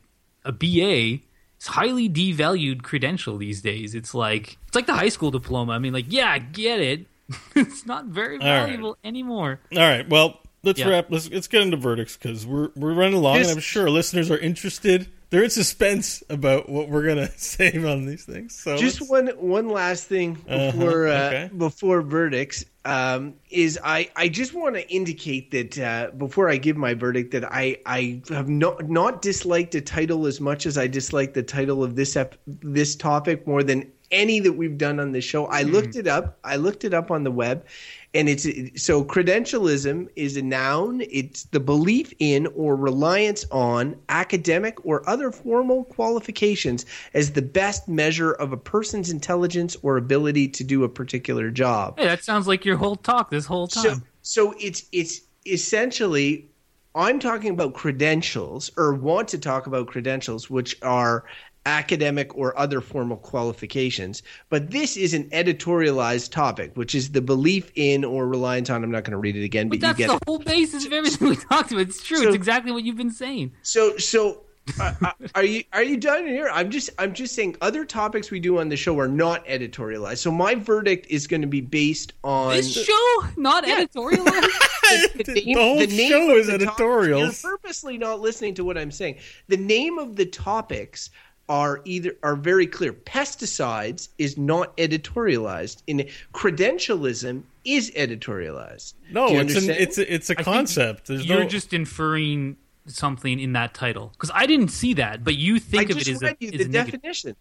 a 0.44 0.52
ba 0.52 0.66
is 0.66 1.20
highly 1.66 2.08
devalued 2.08 2.84
credential 2.84 3.38
these 3.40 3.64
days 3.64 3.96
it's 3.96 4.14
like 4.14 4.60
it's 4.68 4.76
like 4.76 4.86
the 4.86 4.94
high 4.94 5.10
school 5.10 5.32
diploma 5.32 5.72
i 5.72 5.80
mean 5.80 5.92
like 5.92 6.06
yeah 6.10 6.30
i 6.30 6.38
get 6.38 6.80
it 6.80 7.08
it's 7.56 7.86
not 7.88 8.06
very 8.06 8.38
right. 8.38 8.44
valuable 8.44 8.96
anymore 9.04 9.60
All 9.74 9.80
right, 9.80 10.08
well, 10.08 10.40
let's 10.64 10.80
Yeah. 10.80 10.90
wrap. 10.90 11.08
Let's 11.10 11.30
let's 11.32 11.48
get 11.48 11.62
into 11.64 11.76
verdicts 11.76 12.16
because 12.16 12.46
we're 12.46 12.70
we're 12.76 12.94
running 12.94 13.16
along, 13.16 13.38
Just- 13.40 13.50
and 13.50 13.58
I'm 13.58 13.62
sure 13.62 13.90
listeners 13.90 14.30
are 14.32 14.38
interested. 14.38 15.10
They're 15.30 15.44
in 15.44 15.50
suspense 15.50 16.24
about 16.30 16.70
what 16.70 16.88
we're 16.90 17.06
gonna 17.06 17.30
say 17.38 17.72
on 17.84 18.06
these 18.06 18.24
things. 18.26 18.56
So 18.58 18.78
Just 18.78 19.02
let's- 19.02 19.10
one 19.12 19.28
one 19.38 19.70
last 19.70 20.06
thing 20.08 20.38
Uh-huh, 20.48 20.72
before 20.72 21.08
uh, 21.08 21.50
before 21.58 22.02
verdicts 22.02 22.64
um, 22.86 23.34
is 23.50 23.78
I, 23.84 24.10
I 24.16 24.30
just 24.30 24.54
want 24.54 24.76
to 24.76 24.90
indicate 24.90 25.52
that 25.52 25.78
uh, 25.78 26.12
before 26.16 26.48
I 26.50 26.56
give 26.56 26.78
my 26.78 26.94
verdict 26.94 27.32
that 27.32 27.44
I, 27.44 27.78
I 27.86 28.22
have 28.30 28.48
not 28.48 28.88
not 28.90 29.22
disliked 29.22 29.76
a 29.76 29.82
title 29.82 30.26
as 30.26 30.40
much 30.40 30.66
as 30.66 30.78
I 30.78 30.88
dislike 30.88 31.34
the 31.34 31.44
title 31.44 31.84
of 31.84 31.98
this 31.98 32.16
ep- 32.16 32.36
this 32.46 32.96
topic 32.96 33.46
more 33.46 33.64
than 33.64 33.92
any 34.12 34.40
that 34.40 34.54
we've 34.54 34.78
done 34.78 35.00
on 35.00 35.12
this 35.12 35.24
show. 35.24 35.48
I 35.48 35.64
hmm. 35.64 35.72
looked 35.72 35.96
it 35.96 36.08
up. 36.08 36.38
I 36.44 36.56
looked 36.56 36.84
it 36.84 36.94
up 36.94 37.12
on 37.12 37.24
the 37.24 37.32
web, 37.32 37.66
and 38.14 38.30
it's 38.30 38.46
so 38.82 39.04
credentialism 39.04 40.10
is 40.16 40.38
a 40.38 40.42
noun. 40.42 41.02
It's 41.10 41.44
the 41.44 41.60
belief 41.60 42.14
in 42.20 42.48
or 42.56 42.76
reliance 42.76 43.46
on 43.52 43.96
academic 44.10 44.86
or 44.86 45.08
other 45.10 45.32
formal 45.32 45.86
qualifications 45.86 46.86
as 47.14 47.32
the 47.32 47.42
best 47.42 47.88
measure 47.88 48.32
of 48.34 48.54
a 48.54 48.58
person's 48.58 49.10
intelligence 49.10 49.76
or 49.82 49.98
ability 49.98 50.48
to 50.50 50.64
do 50.64 50.84
a 50.84 50.90
particular 50.90 51.52
job. 51.52 52.00
hey 52.00 52.06
that 52.06 52.24
sounds 52.24 52.48
like 52.48 52.66
your 52.66 52.78
whole 52.78 52.96
talk 52.96 53.30
this 53.30 53.46
whole 53.46 53.68
So, 53.68 53.90
time 53.90 54.04
so 54.22 54.54
it's 54.60 54.84
it's 54.92 55.22
essentially 55.46 56.50
I'm 56.96 57.20
talking 57.20 57.52
about 57.52 57.76
credentials 57.76 58.72
or 58.76 58.94
want 58.96 59.28
to 59.30 59.38
talk 59.38 59.68
about 59.68 59.86
credentials, 59.86 60.50
which 60.50 60.76
are 60.82 61.26
academic 61.68 62.36
or 62.38 62.58
other 62.58 62.82
formal 62.82 63.18
qualifications. 63.18 64.24
But 64.50 64.72
this 64.72 64.96
is 64.98 65.14
an 65.14 65.26
editorialized 65.32 66.32
topic, 66.32 66.72
which 66.76 66.96
is 66.96 67.12
the 67.12 67.22
belief 67.22 67.72
in 67.76 68.04
or 68.06 68.28
reliance 68.28 68.70
on. 68.70 68.84
I'm 68.84 68.92
not 68.92 69.04
going 69.04 69.12
to 69.12 69.18
read 69.18 69.36
it 69.36 69.44
again, 69.44 69.68
but, 69.70 69.80
but 69.80 69.88
that's 69.88 70.00
you 70.00 70.08
the 70.08 70.14
it. 70.16 70.24
whole 70.26 70.40
basis 70.40 70.86
of 70.86 70.94
everything 70.94 71.28
we 71.30 71.36
talked 71.36 71.72
about 71.72 71.82
it's 71.82 72.02
true 72.04 72.18
So- 72.18 72.28
it's 72.28 72.36
exactly 72.36 72.72
what 72.72 72.84
you've 72.84 72.98
been 72.98 73.12
saying 73.12 73.52
So 73.62 73.98
so. 73.98 74.44
uh, 74.82 74.94
uh, 75.02 75.12
are 75.36 75.46
you 75.46 75.64
are 75.72 75.84
you 75.84 75.96
done 75.96 76.28
here? 76.28 76.50
I'm 76.52 76.70
just 76.70 76.90
I'm 77.00 77.14
just 77.14 77.34
saying 77.36 77.56
other 77.62 77.86
topics 77.86 78.32
we 78.32 78.40
do 78.42 78.60
on 78.60 78.68
the 78.68 78.76
show 78.76 79.00
are 79.00 79.08
not 79.08 79.46
editorialized. 79.46 80.18
So 80.18 80.30
my 80.32 80.56
verdict 80.56 81.08
is 81.10 81.26
going 81.26 81.40
to 81.42 81.48
be 81.48 81.62
based 81.62 82.12
on 82.24 82.54
this 82.54 82.74
show 82.86 83.24
not 83.38 83.64
editorialized 83.64 84.24
the, 85.26 85.34
The 85.46 85.54
whole 85.54 85.76
name 85.78 86.10
show 86.10 86.32
of 86.32 86.38
is 86.38 86.48
the 86.48 86.58
topic- 86.58 86.68
editorials. 86.68 87.44
You're 87.44 87.52
purposely 87.58 87.98
not 87.98 88.20
listening 88.20 88.56
to 88.56 88.66
what 88.66 88.78
I'm 88.78 88.92
saying. 88.92 89.16
The 89.48 89.56
name 89.58 89.98
of 89.98 90.18
the 90.18 90.26
topics 90.26 91.12
are 91.50 91.82
either 91.86 92.16
are 92.24 92.36
very 92.36 92.68
clear. 92.68 92.94
Pesticides 92.94 94.10
is 94.18 94.38
not 94.38 94.76
editorialized. 94.78 95.82
In 95.88 96.08
credentialism 96.34 97.44
is 97.64 97.92
editorialized. 97.92 98.94
no, 99.12 99.28
it's 99.30 99.56
an, 99.56 99.70
it's 99.70 99.98
a, 99.98 100.14
it's 100.14 100.30
a 100.30 100.36
concept. 100.36 101.08
There's 101.08 101.26
you're 101.26 101.42
no 101.42 101.48
just 101.48 101.74
inferring 101.74 102.58
something 102.86 103.40
in 103.40 103.54
that 103.54 103.74
title 103.74 104.10
because 104.14 104.32
I 104.34 104.46
didn't 104.46 104.70
see 104.70 104.94
that, 104.96 105.24
but 105.24 105.36
you 105.36 105.56
I 105.56 105.60
think 105.60 105.90
of 105.90 105.98
it 105.98 106.06
just 106.06 106.24
as 106.24 106.30
a, 106.32 106.36
you 106.40 106.50
as 106.50 106.58
the 106.60 106.66
a 106.66 106.68
negative, 106.68 107.02
definition. 107.02 107.36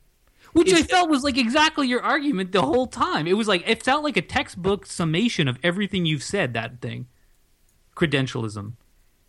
which 0.53 0.73
I 0.73 0.83
felt 0.83 1.11
was 1.11 1.25
like 1.25 1.37
exactly 1.37 1.89
your 1.89 2.03
argument 2.03 2.53
the 2.53 2.63
whole 2.63 2.87
time. 2.87 3.27
It 3.27 3.35
was 3.35 3.49
like 3.49 3.65
it 3.69 3.83
felt 3.83 4.05
like 4.05 4.17
a 4.17 4.23
textbook 4.23 4.87
summation 4.87 5.49
of 5.49 5.59
everything 5.63 6.07
you've 6.07 6.23
said. 6.23 6.55
That 6.55 6.81
thing, 6.81 7.07
credentialism. 7.97 8.73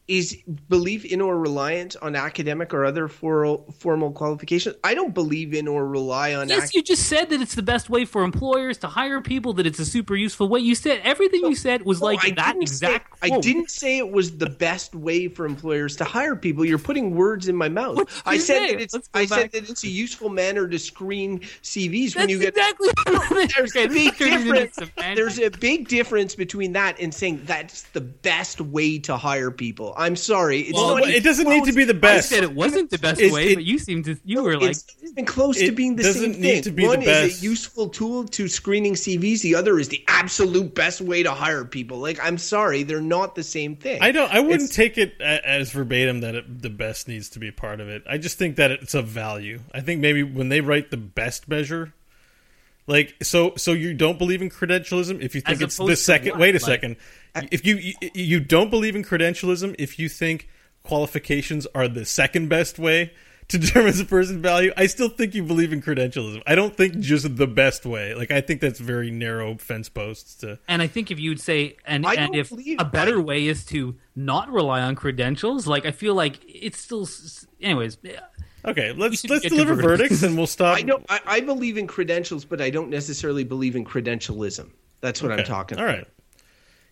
Is 0.08 0.41
belief 0.70 1.03
in 1.03 1.20
or 1.20 1.38
reliance 1.38 1.97
on 1.97 2.16
academic 2.16 2.74
or 2.74 2.86
other 2.86 3.10
formal 3.10 3.66
formal 3.78 4.12
qualifications? 4.12 4.78
I 4.82 4.93
don't 4.93 5.14
believe 5.14 5.53
in 5.53 5.68
or 5.68 5.86
rely 5.86 6.34
on. 6.34 6.47
Yes, 6.47 6.74
you 6.74 6.82
just 6.82 7.08
said 7.08 7.30
that 7.30 7.41
it's 7.41 7.55
the 7.55 7.62
best 7.62 7.89
way 7.89 8.05
for 8.05 8.24
employers 8.24 8.78
to 8.80 8.88
hire 8.88 9.20
people. 9.20 9.51
That 9.53 9.68
it's 9.68 9.80
a 9.80 9.86
super 9.86 10.16
useful 10.16 10.47
way. 10.47 10.62
You 10.62 10.76
said 10.76 11.01
everything 11.03 11.41
you 11.41 11.55
said 11.55 11.84
was 11.84 12.01
oh, 12.01 12.05
like 12.05 12.24
I 12.24 12.32
that 12.32 12.55
exact. 12.62 13.20
Say, 13.20 13.32
I 13.34 13.39
didn't 13.39 13.70
say 13.70 13.97
it 13.97 14.10
was 14.10 14.38
the 14.38 14.49
best 14.49 14.95
way 14.95 15.28
for 15.28 15.45
employers 15.45 15.97
to 15.97 16.05
hire 16.05 16.38
people. 16.38 16.64
You're 16.64 16.78
putting 16.78 17.14
words 17.14 17.49
in 17.49 17.58
my 17.58 17.68
mouth. 17.68 17.99
I 18.26 18.38
said 18.38 18.58
say? 18.60 18.76
that 18.76 18.82
it's. 18.82 19.10
I 19.14 19.26
back. 19.26 19.28
said 19.28 19.51
that 19.51 19.70
it's 19.70 19.84
a 19.84 19.89
useful 19.89 20.30
manner 20.30 20.70
to 20.70 20.80
screen 20.80 21.41
CVs 21.64 22.16
when 22.16 22.30
you 22.30 22.39
get. 22.39 22.55
exactly. 22.55 22.89
There's 23.58 23.76
a 23.76 23.88
big 23.88 24.18
this 24.18 24.30
turned 24.30 24.47
into 24.47 24.53
difference. 24.53 24.91
There's 25.16 25.39
a 25.39 25.49
big 25.49 25.88
difference 25.88 26.36
between 26.36 26.74
that 26.74 26.99
and 26.99 27.14
saying 27.14 27.41
that's 27.45 27.84
the 27.84 28.01
best 28.01 28.62
way 28.62 28.99
to 28.99 29.18
hire 29.18 29.51
people. 29.51 29.93
I'm 29.98 30.16
sorry, 30.16 30.60
it's 30.62 30.74
Well, 30.74 30.98
it 30.98 31.24
doesn't 31.24 31.50
need 31.50 31.66
to 31.66 31.74
be 31.74 31.84
the 31.84 31.93
best. 31.93 32.32
I 32.32 32.36
said 32.36 32.43
it 32.43 32.54
wasn't 32.54 32.91
the 32.91 33.00
best 33.00 33.20
It's- 33.20 33.34
way, 33.34 33.50
it- 33.52 33.56
but 33.56 33.64
you 33.66 33.80
seemed 33.80 34.06
to. 34.06 34.16
You 34.24 34.43
were 34.43 34.58
like, 34.60 34.72
it's 34.72 34.86
even 35.04 35.26
close 35.26 35.58
to 35.58 35.72
being 35.72 35.95
the 35.95 36.04
doesn't 36.04 36.34
same 36.34 36.41
need 36.41 36.54
thing. 36.56 36.64
to 36.64 36.72
be 36.72 36.84
the 36.84 36.88
One 36.89 37.02
is 37.02 37.41
a 37.41 37.43
useful 37.43 37.89
tool 37.89 38.26
to 38.26 38.48
screening 38.48 38.93
CVs. 38.95 39.41
The 39.41 39.56
other 39.56 39.80
is 39.80 39.89
the 39.89 40.04
absolute 40.08 40.76
best 40.76 41.02
way 41.02 41.24
to 41.24 41.32
hire 41.32 41.66
people. 41.66 41.98
Like, 41.98 42.20
I'm 42.24 42.38
sorry, 42.38 42.84
they're 42.84 43.02
not 43.02 43.36
the 43.36 43.43
same 43.43 43.76
thing. 43.76 43.98
I 44.02 44.12
don't. 44.12 44.32
I 44.32 44.39
wouldn't 44.39 44.70
It's- 44.70 44.76
take 44.76 44.98
it 44.98 45.20
as 45.20 45.72
verbatim 45.72 46.20
that 46.22 46.36
it, 46.36 46.62
the 46.62 46.70
best 46.70 47.08
needs 47.08 47.30
to 47.30 47.39
be 47.39 47.50
part 47.52 47.80
of 47.82 47.89
it. 47.89 48.04
I 48.08 48.18
just 48.18 48.38
think 48.38 48.58
that 48.58 48.70
it's 48.72 48.93
a 48.93 49.02
value. 49.02 49.62
I 49.74 49.82
think 49.82 50.00
maybe 50.02 50.22
when 50.24 50.50
they 50.50 50.62
write 50.62 50.91
the 50.91 50.98
best 50.98 51.48
measure, 51.48 51.93
like 52.88 53.16
so, 53.22 53.54
so 53.58 53.74
you 53.74 53.94
don't 53.94 54.18
believe 54.18 54.42
in 54.42 54.50
credentialism 54.50 55.22
if 55.22 55.36
you 55.36 55.42
think 55.42 55.58
As 55.58 55.62
it's 55.62 55.78
the 55.78 55.96
second. 55.96 56.32
what? 56.32 56.40
Wait 56.40 56.50
a 56.52 56.54
Like- 56.54 56.62
second. 56.62 56.96
If 57.52 57.66
you, 57.66 57.76
you 57.76 57.94
you 58.16 58.40
don't 58.40 58.72
believe 58.72 58.96
in 58.96 59.04
credentialism 59.04 59.76
if 59.78 60.00
you 60.00 60.10
think 60.10 60.48
qualifications 60.84 61.68
are 61.76 61.88
the 61.88 62.06
second 62.06 62.48
best 62.50 62.80
way 62.80 63.12
to 63.50 63.58
determine 63.60 63.94
a 64.02 64.04
person's 64.06 64.42
value, 64.42 64.72
I 64.76 64.88
still 64.88 65.08
think 65.10 65.36
you 65.36 65.44
believe 65.44 65.72
in 65.72 65.82
credentialism. 65.82 66.42
I 66.48 66.56
don't 66.56 66.76
think 66.76 67.00
just 67.00 67.36
the 67.38 67.46
best 67.48 67.86
way. 67.86 68.14
Like 68.16 68.32
I 68.32 68.42
think 68.42 68.60
that's 68.62 68.80
very 68.80 69.12
narrow 69.12 69.56
fence 69.58 69.88
posts 69.88 70.36
to. 70.38 70.58
and 70.68 70.82
I 70.82 70.88
think 70.88 71.12
if 71.12 71.20
you'd 71.20 71.40
say, 71.40 71.76
and 71.86 72.06
I 72.06 72.16
and 72.16 72.36
if 72.36 72.52
a 72.80 72.86
better 72.86 73.22
way 73.22 73.46
is 73.48 73.64
to 73.68 73.96
not 74.16 74.52
rely 74.52 74.82
on 74.82 74.96
credentials, 74.96 75.68
like 75.68 75.86
I 75.86 75.92
feel 75.92 76.16
like 76.16 76.40
it's 76.48 76.80
still. 76.80 77.08
Anyways, 77.62 77.98
Okay, 78.66 78.91
let's 78.93 79.24
let's 79.30 79.47
deliver 79.47 79.76
verdicts. 79.76 79.99
verdicts 80.01 80.24
and 80.24 80.38
we'll 80.38 80.47
stop. 80.47 80.78
I 80.78 80.82
don't. 80.82 81.05
I, 81.10 81.20
I 81.26 81.39
believe 81.41 81.78
in 81.78 81.88
credentials, 81.88 82.45
but 82.45 82.62
I 82.62 82.70
don't 82.70 82.89
necessarily 82.89 83.43
believe 83.43 83.76
in 83.76 83.86
credentialism. 83.86 84.70
That's 85.01 85.22
what 85.22 85.32
I'm 85.32 85.39
Okay, 85.39 85.47
talking. 85.47 85.78
All 85.80 85.86
right. 85.86 86.08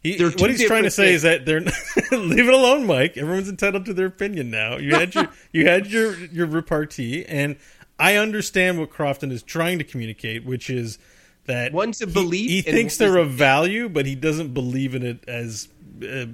He, 0.04 0.18
They're 0.18 0.30
what 0.30 0.52
he's 0.52 0.64
trying 0.64 0.84
to 0.84 0.90
different 0.90 0.94
say 0.94 1.14
is 1.16 1.24
that 1.24 1.46
they're 1.48 1.62
leave 2.20 2.48
it 2.48 2.54
alone, 2.54 2.86
Mike. 2.86 3.18
Everyone's 3.18 3.50
entitled 3.50 3.86
to 3.86 3.94
their 3.94 4.06
opinion 4.06 4.52
now. 4.52 4.78
You 4.78 4.94
had 4.94 5.16
your 5.16 5.28
you 5.52 5.68
had 5.68 5.88
your 5.88 6.16
your 6.28 6.46
repartee, 6.46 7.26
and 7.26 7.56
I 7.98 8.16
understand 8.18 8.78
what 8.80 8.92
Crofton 8.92 9.32
is 9.32 9.42
trying 9.42 9.80
to 9.80 9.84
communicate, 9.84 10.46
which 10.46 10.70
is 10.70 11.00
that 11.46 11.74
One's 11.74 12.02
a 12.04 12.06
he- 12.06 12.14
belief 12.14 12.50
He, 12.52 12.58
and 12.60 12.76
thinks 12.78 12.98
they're 12.98 13.18
of 13.18 13.32
value, 13.32 13.90
but 13.90 14.06
he 14.06 14.14
doesn't 14.14 14.54
believe 14.54 14.94
in 14.94 15.02
it 15.04 15.24
as 15.28 15.70
uh, 16.04 16.26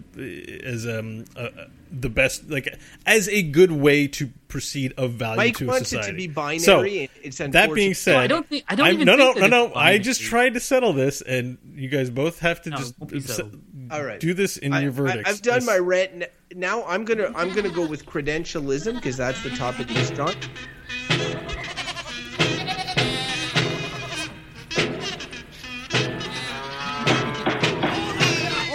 as 0.66 0.86
um 0.86 1.24
uh, 1.38 1.48
the 1.92 2.10
best 2.10 2.50
like 2.50 2.74
as 3.06 3.28
a 3.30 3.42
good 3.42 3.72
way 3.72 4.08
to 4.08 4.30
proceed 4.48 4.94
of 4.98 5.12
value 5.14 5.38
Mike 5.38 5.58
to 5.58 5.66
a 5.66 5.68
wants 5.68 5.90
society. 5.90 6.10
it 6.10 6.12
to 6.12 6.18
be 6.18 6.28
binary. 6.28 6.60
So, 6.60 6.82
it's 6.84 7.38
that 7.38 7.52
being 7.52 7.68
unfortunate. 7.70 7.96
said, 7.98 8.16
I 8.18 8.28
don't 8.28 8.48
think- 8.48 8.64
I 8.70 8.76
don't 8.76 8.86
I'm- 8.86 8.96
even 8.96 9.06
no, 9.06 9.18
think 9.18 9.36
no, 9.36 9.42
that 9.42 9.50
no, 9.50 9.66
it's 9.68 9.76
no. 9.76 9.80
I 9.82 9.98
just 9.98 10.22
tried 10.22 10.54
to 10.56 10.60
settle 10.60 10.94
this, 10.94 11.22
and 11.22 11.58
you 11.76 11.90
guys 11.90 12.10
both 12.10 12.40
have 12.40 12.62
to 12.64 12.70
No, 12.70 12.78
just 12.78 12.92
it 12.92 13.00
won't 13.00 13.12
be 13.12 13.18
s- 13.20 13.26
settled. 13.26 13.62
All 13.92 14.04
right. 14.04 14.20
do 14.22 14.34
this 14.34 14.56
in 14.58 14.72
I, 14.74 14.82
your 14.84 14.92
verdicts. 14.92 15.28
I, 15.28 15.32
have 15.32 15.42
done 15.42 15.56
This- 15.60 15.66
my 15.68 15.78
rant. 15.78 16.24
Now 16.56 16.84
I'm 16.86 17.04
gonna 17.06 17.32
I'm 17.36 17.54
gonna 17.54 17.70
go 17.70 17.86
with 17.86 18.06
credentialism 18.06 18.96
because 18.96 19.18
that's 19.18 19.42
the 19.44 19.50
topic 19.52 19.90
he's 19.90 20.12
drawn. 20.12 20.34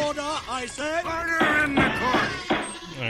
Order, 0.05 0.21
I 0.49 0.67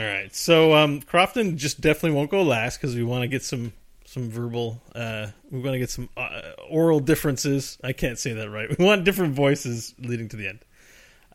say. 0.00 0.34
So 0.34 0.74
um, 0.74 1.00
Crofton 1.02 1.56
just 1.56 1.80
definitely 1.80 2.16
won't 2.16 2.30
go 2.30 2.42
last 2.42 2.78
because 2.78 2.94
we 2.94 3.02
want 3.02 3.22
to 3.22 3.28
get 3.28 3.42
some 3.42 3.72
some 4.04 4.30
verbal. 4.30 4.80
Uh, 4.94 5.28
we 5.50 5.60
want 5.60 5.74
to 5.74 5.78
get 5.78 5.90
some 5.90 6.08
uh, 6.16 6.52
oral 6.68 7.00
differences. 7.00 7.78
I 7.84 7.92
can't 7.92 8.18
say 8.18 8.32
that 8.34 8.50
right. 8.50 8.68
We 8.78 8.84
want 8.84 9.04
different 9.04 9.34
voices 9.34 9.94
leading 9.98 10.28
to 10.30 10.36
the 10.36 10.48
end. 10.48 10.60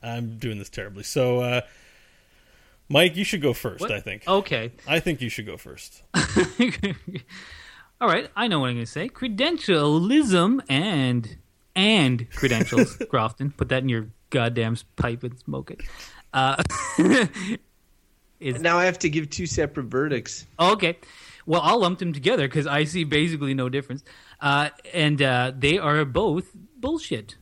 I'm 0.01 0.37
doing 0.37 0.57
this 0.57 0.69
terribly. 0.69 1.03
So, 1.03 1.41
uh, 1.41 1.61
Mike, 2.89 3.15
you 3.15 3.23
should 3.23 3.41
go 3.41 3.53
first. 3.53 3.81
What? 3.81 3.91
I 3.91 3.99
think. 3.99 4.27
Okay. 4.27 4.71
I 4.87 4.99
think 4.99 5.21
you 5.21 5.29
should 5.29 5.45
go 5.45 5.57
first. 5.57 6.01
All 8.01 8.07
right, 8.07 8.29
I 8.35 8.47
know 8.47 8.59
what 8.59 8.69
I'm 8.69 8.75
going 8.75 8.85
to 8.85 8.91
say. 8.91 9.09
Credentialism 9.09 10.61
and 10.67 11.37
and 11.75 12.29
credentials, 12.31 12.97
Crofton. 13.09 13.51
Put 13.51 13.69
that 13.69 13.83
in 13.83 13.89
your 13.89 14.07
goddamn 14.31 14.75
pipe 14.95 15.23
and 15.23 15.37
smoke 15.37 15.69
it. 15.69 15.81
Uh, 16.33 16.63
is 18.41 18.59
Now 18.61 18.77
I 18.77 18.85
have 18.85 18.99
to 18.99 19.09
give 19.09 19.29
two 19.29 19.45
separate 19.45 19.85
verdicts. 19.85 20.45
okay. 20.59 20.97
Well, 21.45 21.61
I'll 21.63 21.79
lump 21.79 21.99
them 21.99 22.13
together 22.13 22.47
because 22.47 22.67
I 22.67 22.83
see 22.83 23.03
basically 23.03 23.55
no 23.55 23.67
difference, 23.67 24.03
uh, 24.41 24.69
and 24.93 25.19
uh, 25.21 25.51
they 25.57 25.79
are 25.79 26.05
both 26.05 26.51
bullshit. 26.77 27.35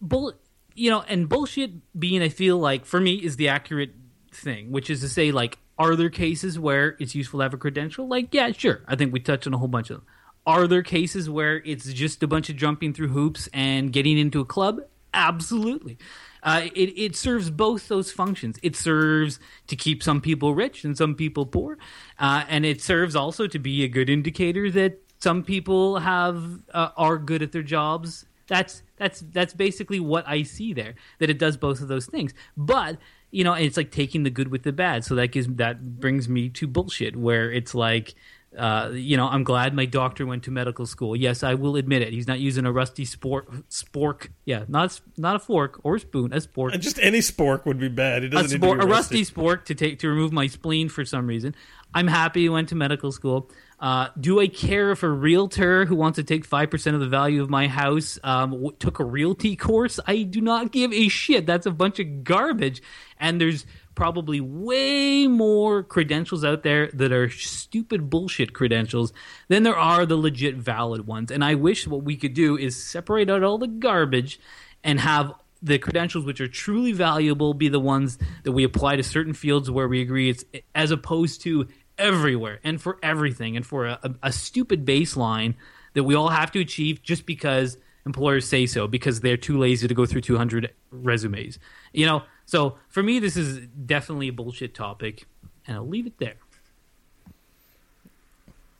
Bull, 0.00 0.32
you 0.74 0.90
know, 0.90 1.02
and 1.06 1.28
bullshit 1.28 1.72
being, 1.98 2.22
I 2.22 2.28
feel 2.30 2.58
like 2.58 2.86
for 2.86 2.98
me 3.00 3.14
is 3.16 3.36
the 3.36 3.48
accurate 3.48 3.90
thing, 4.32 4.72
which 4.72 4.88
is 4.90 5.00
to 5.00 5.08
say, 5.08 5.32
like, 5.32 5.58
are 5.78 5.96
there 5.96 6.10
cases 6.10 6.58
where 6.58 6.96
it's 6.98 7.14
useful 7.14 7.40
to 7.40 7.42
have 7.44 7.54
a 7.54 7.58
credential? 7.58 8.08
Like, 8.08 8.32
yeah, 8.32 8.52
sure. 8.52 8.82
I 8.88 8.96
think 8.96 9.12
we 9.12 9.20
touched 9.20 9.46
on 9.46 9.54
a 9.54 9.58
whole 9.58 9.68
bunch 9.68 9.90
of 9.90 9.98
them. 9.98 10.06
Are 10.46 10.66
there 10.66 10.82
cases 10.82 11.30
where 11.30 11.58
it's 11.58 11.92
just 11.92 12.22
a 12.22 12.26
bunch 12.26 12.48
of 12.50 12.56
jumping 12.56 12.94
through 12.94 13.08
hoops 13.08 13.48
and 13.52 13.92
getting 13.92 14.18
into 14.18 14.40
a 14.40 14.44
club? 14.44 14.80
Absolutely. 15.14 15.98
Uh, 16.42 16.68
it, 16.74 16.92
it 16.98 17.16
serves 17.16 17.50
both 17.50 17.88
those 17.88 18.10
functions. 18.10 18.58
It 18.62 18.74
serves 18.74 19.38
to 19.68 19.76
keep 19.76 20.02
some 20.02 20.20
people 20.20 20.54
rich 20.54 20.84
and 20.84 20.96
some 20.96 21.14
people 21.14 21.46
poor. 21.46 21.78
Uh, 22.18 22.44
and 22.48 22.66
it 22.66 22.80
serves 22.80 23.14
also 23.14 23.46
to 23.46 23.58
be 23.58 23.84
a 23.84 23.88
good 23.88 24.10
indicator 24.10 24.70
that 24.72 24.98
some 25.20 25.44
people 25.44 25.98
have 26.00 26.62
uh, 26.74 26.90
are 26.96 27.16
good 27.16 27.42
at 27.42 27.52
their 27.52 27.62
jobs. 27.62 28.26
That's 28.48 28.82
that's 28.96 29.20
that's 29.32 29.54
basically 29.54 30.00
what 30.00 30.26
I 30.26 30.42
see 30.42 30.72
there. 30.72 30.94
That 31.20 31.30
it 31.30 31.38
does 31.38 31.56
both 31.56 31.80
of 31.80 31.86
those 31.86 32.06
things. 32.06 32.34
But 32.56 32.98
you 33.30 33.44
know, 33.44 33.54
it's 33.54 33.76
like 33.76 33.92
taking 33.92 34.24
the 34.24 34.30
good 34.30 34.48
with 34.48 34.64
the 34.64 34.72
bad. 34.72 35.04
So 35.04 35.14
that 35.14 35.28
gives 35.28 35.46
that 35.46 36.00
brings 36.00 36.28
me 36.28 36.48
to 36.50 36.66
bullshit, 36.66 37.14
where 37.14 37.52
it's 37.52 37.74
like 37.74 38.14
uh, 38.56 38.90
you 38.92 39.16
know, 39.16 39.26
I'm 39.28 39.44
glad 39.44 39.74
my 39.74 39.86
doctor 39.86 40.26
went 40.26 40.44
to 40.44 40.50
medical 40.50 40.84
school. 40.86 41.16
Yes, 41.16 41.42
I 41.42 41.54
will 41.54 41.76
admit 41.76 42.02
it. 42.02 42.12
He's 42.12 42.26
not 42.26 42.38
using 42.38 42.66
a 42.66 42.72
rusty 42.72 43.04
sport 43.04 43.50
spork. 43.68 44.28
Yeah, 44.44 44.64
not 44.68 45.00
not 45.16 45.36
a 45.36 45.38
fork 45.38 45.80
or 45.84 45.96
a 45.96 46.00
spoon, 46.00 46.32
a 46.32 46.36
spork. 46.36 46.78
Just 46.80 46.98
any 47.00 47.20
spork 47.20 47.64
would 47.64 47.78
be 47.78 47.88
bad. 47.88 48.24
It 48.24 48.26
A, 48.28 48.42
doesn't 48.42 48.60
sport, 48.60 48.78
need 48.78 48.84
to 48.84 48.88
a 48.88 48.90
rusty 48.90 49.24
spork 49.24 49.64
to 49.66 49.74
take 49.74 50.00
to 50.00 50.08
remove 50.08 50.32
my 50.32 50.46
spleen 50.46 50.88
for 50.88 51.04
some 51.04 51.26
reason. 51.26 51.54
I'm 51.94 52.06
happy 52.06 52.42
he 52.42 52.48
went 52.48 52.70
to 52.70 52.74
medical 52.74 53.12
school. 53.12 53.50
Uh, 53.78 54.08
do 54.18 54.40
I 54.40 54.46
care 54.46 54.92
if 54.92 55.02
a 55.02 55.08
realtor 55.08 55.84
who 55.84 55.96
wants 55.96 56.16
to 56.16 56.22
take 56.22 56.44
five 56.44 56.70
percent 56.70 56.94
of 56.94 57.00
the 57.00 57.08
value 57.08 57.42
of 57.42 57.50
my 57.50 57.68
house 57.68 58.18
um, 58.22 58.50
w- 58.52 58.72
took 58.78 59.00
a 59.00 59.04
realty 59.04 59.56
course? 59.56 59.98
I 60.06 60.22
do 60.22 60.40
not 60.40 60.72
give 60.72 60.92
a 60.92 61.08
shit. 61.08 61.46
That's 61.46 61.66
a 61.66 61.70
bunch 61.70 61.98
of 61.98 62.22
garbage. 62.22 62.82
And 63.18 63.40
there's 63.40 63.66
probably 63.94 64.40
way 64.40 65.26
more 65.26 65.82
credentials 65.82 66.44
out 66.44 66.62
there 66.62 66.88
that 66.94 67.12
are 67.12 67.28
stupid 67.28 68.08
bullshit 68.10 68.52
credentials 68.52 69.12
than 69.48 69.62
there 69.62 69.76
are 69.76 70.06
the 70.06 70.16
legit 70.16 70.56
valid 70.56 71.06
ones. 71.06 71.30
And 71.30 71.44
I 71.44 71.54
wish 71.54 71.86
what 71.86 72.02
we 72.02 72.16
could 72.16 72.34
do 72.34 72.56
is 72.56 72.82
separate 72.82 73.30
out 73.30 73.42
all 73.42 73.58
the 73.58 73.68
garbage 73.68 74.40
and 74.82 75.00
have 75.00 75.32
the 75.62 75.78
credentials 75.78 76.24
which 76.24 76.40
are 76.40 76.48
truly 76.48 76.92
valuable 76.92 77.54
be 77.54 77.68
the 77.68 77.80
ones 77.80 78.18
that 78.42 78.52
we 78.52 78.64
apply 78.64 78.96
to 78.96 79.02
certain 79.02 79.32
fields 79.32 79.70
where 79.70 79.86
we 79.86 80.00
agree 80.00 80.28
it's 80.28 80.44
as 80.74 80.90
opposed 80.90 81.42
to 81.42 81.68
everywhere 81.98 82.58
and 82.64 82.80
for 82.82 82.98
everything 83.02 83.56
and 83.56 83.64
for 83.64 83.86
a, 83.86 83.98
a, 84.02 84.14
a 84.24 84.32
stupid 84.32 84.84
baseline 84.84 85.54
that 85.94 86.02
we 86.02 86.14
all 86.14 86.30
have 86.30 86.50
to 86.50 86.60
achieve 86.60 87.02
just 87.02 87.26
because 87.26 87.76
employers 88.06 88.46
say 88.46 88.66
so 88.66 88.86
because 88.86 89.20
they're 89.20 89.36
too 89.36 89.58
lazy 89.58 89.86
to 89.86 89.94
go 89.94 90.06
through 90.06 90.20
200 90.20 90.72
resumes 90.90 91.58
you 91.92 92.04
know 92.04 92.22
so 92.46 92.76
for 92.88 93.02
me 93.02 93.18
this 93.18 93.36
is 93.36 93.66
definitely 93.86 94.28
a 94.28 94.32
bullshit 94.32 94.74
topic 94.74 95.26
and 95.66 95.76
i'll 95.76 95.88
leave 95.88 96.06
it 96.06 96.18
there 96.18 96.34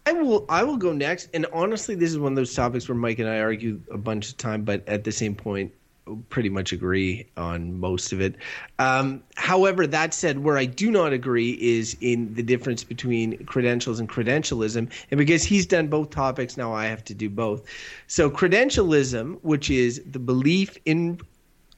I 0.05 0.13
will 0.13 0.45
I 0.49 0.65
will 0.65 0.77
go 0.77 0.93
next. 0.93 1.29
And 1.33 1.47
honestly, 1.53 1.95
this 1.95 2.11
is 2.11 2.19
one 2.19 2.33
of 2.33 2.37
those 2.37 2.55
topics 2.55 2.89
where 2.89 2.97
Mike 2.97 3.19
and 3.19 3.29
I 3.29 3.39
argue 3.39 3.81
a 3.91 3.99
bunch 3.99 4.31
of 4.31 4.37
time, 4.37 4.63
but 4.63 4.87
at 4.89 5.05
the 5.05 5.13
same 5.13 5.35
point, 5.35 5.73
pretty 6.29 6.49
much 6.49 6.73
agree 6.73 7.27
on 7.37 7.79
most 7.79 8.13
of 8.13 8.21
it. 8.21 8.37
Um, 8.79 9.23
however, 9.37 9.87
that 9.87 10.15
said, 10.15 10.41
where 10.41 10.59
I 10.59 10.65
do 10.65 10.91
not 10.91 11.13
agree 11.13 11.53
is 11.61 11.97
in 12.01 12.35
the 12.35 12.43
difference 12.43 12.85
between 12.85 13.45
credentials 13.45 14.01
and 14.01 14.09
credentialism. 14.09 14.91
And 15.11 15.19
because 15.19 15.45
he's 15.45 15.67
done 15.67 15.89
both 15.89 16.11
topics, 16.11 16.57
now 16.57 16.73
I 16.73 16.87
have 16.87 17.05
to 17.05 17.15
do 17.15 17.31
both. 17.31 17.63
So, 18.07 18.31
credentialism, 18.31 19.39
which 19.43 19.71
is 19.71 20.03
the 20.11 20.19
belief 20.19 20.77
in 20.85 21.21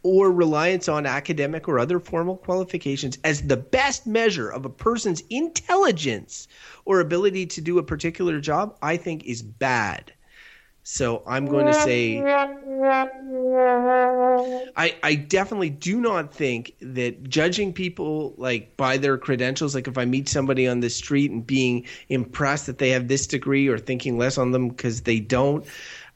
or 0.02 0.30
reliance 0.30 0.86
on 0.86 1.06
academic 1.06 1.66
or 1.66 1.78
other 1.78 1.98
formal 1.98 2.36
qualifications 2.36 3.18
as 3.24 3.42
the 3.42 3.56
best 3.56 4.06
measure 4.06 4.50
of 4.50 4.66
a 4.66 4.68
person's 4.68 5.22
intelligence 5.30 6.46
or 6.84 7.00
ability 7.00 7.46
to 7.46 7.62
do 7.62 7.78
a 7.78 7.82
particular 7.82 8.38
job, 8.38 8.76
I 8.82 8.98
think 8.98 9.24
is 9.24 9.42
bad. 9.42 10.12
So 10.86 11.22
I'm 11.26 11.46
going 11.46 11.64
to 11.64 11.72
say 11.72 12.22
I 14.76 14.94
I 15.02 15.14
definitely 15.14 15.70
do 15.70 15.98
not 15.98 16.32
think 16.34 16.74
that 16.80 17.26
judging 17.28 17.72
people 17.72 18.34
like 18.36 18.76
by 18.76 18.98
their 18.98 19.16
credentials 19.16 19.74
like 19.74 19.88
if 19.88 19.96
I 19.96 20.04
meet 20.04 20.28
somebody 20.28 20.68
on 20.68 20.80
the 20.80 20.90
street 20.90 21.30
and 21.30 21.46
being 21.46 21.86
impressed 22.10 22.66
that 22.66 22.76
they 22.78 22.90
have 22.90 23.08
this 23.08 23.26
degree 23.26 23.66
or 23.66 23.78
thinking 23.78 24.18
less 24.18 24.36
on 24.36 24.50
them 24.52 24.70
cuz 24.72 25.00
they 25.00 25.20
don't 25.20 25.64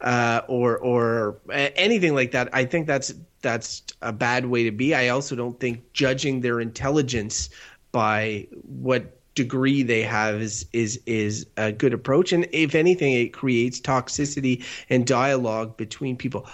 uh, 0.02 0.42
or 0.48 0.76
or 0.76 1.38
anything 1.48 2.14
like 2.14 2.32
that 2.32 2.50
I 2.52 2.66
think 2.66 2.86
that's 2.86 3.14
that's 3.40 3.82
a 4.02 4.12
bad 4.12 4.46
way 4.46 4.64
to 4.64 4.70
be. 4.70 4.94
I 4.94 5.08
also 5.08 5.34
don't 5.34 5.58
think 5.58 5.92
judging 5.92 6.40
their 6.40 6.60
intelligence 6.60 7.48
by 7.92 8.48
what 8.64 9.17
degree 9.38 9.82
they 9.84 10.02
have 10.02 10.42
is 10.42 10.66
is 10.72 11.00
is 11.06 11.46
a 11.56 11.70
good 11.72 11.94
approach. 11.94 12.32
And 12.32 12.46
if 12.52 12.74
anything 12.74 13.12
it 13.12 13.32
creates 13.32 13.80
toxicity 13.80 14.64
and 14.90 15.06
dialogue 15.06 15.76
between 15.76 16.16
people. 16.16 16.46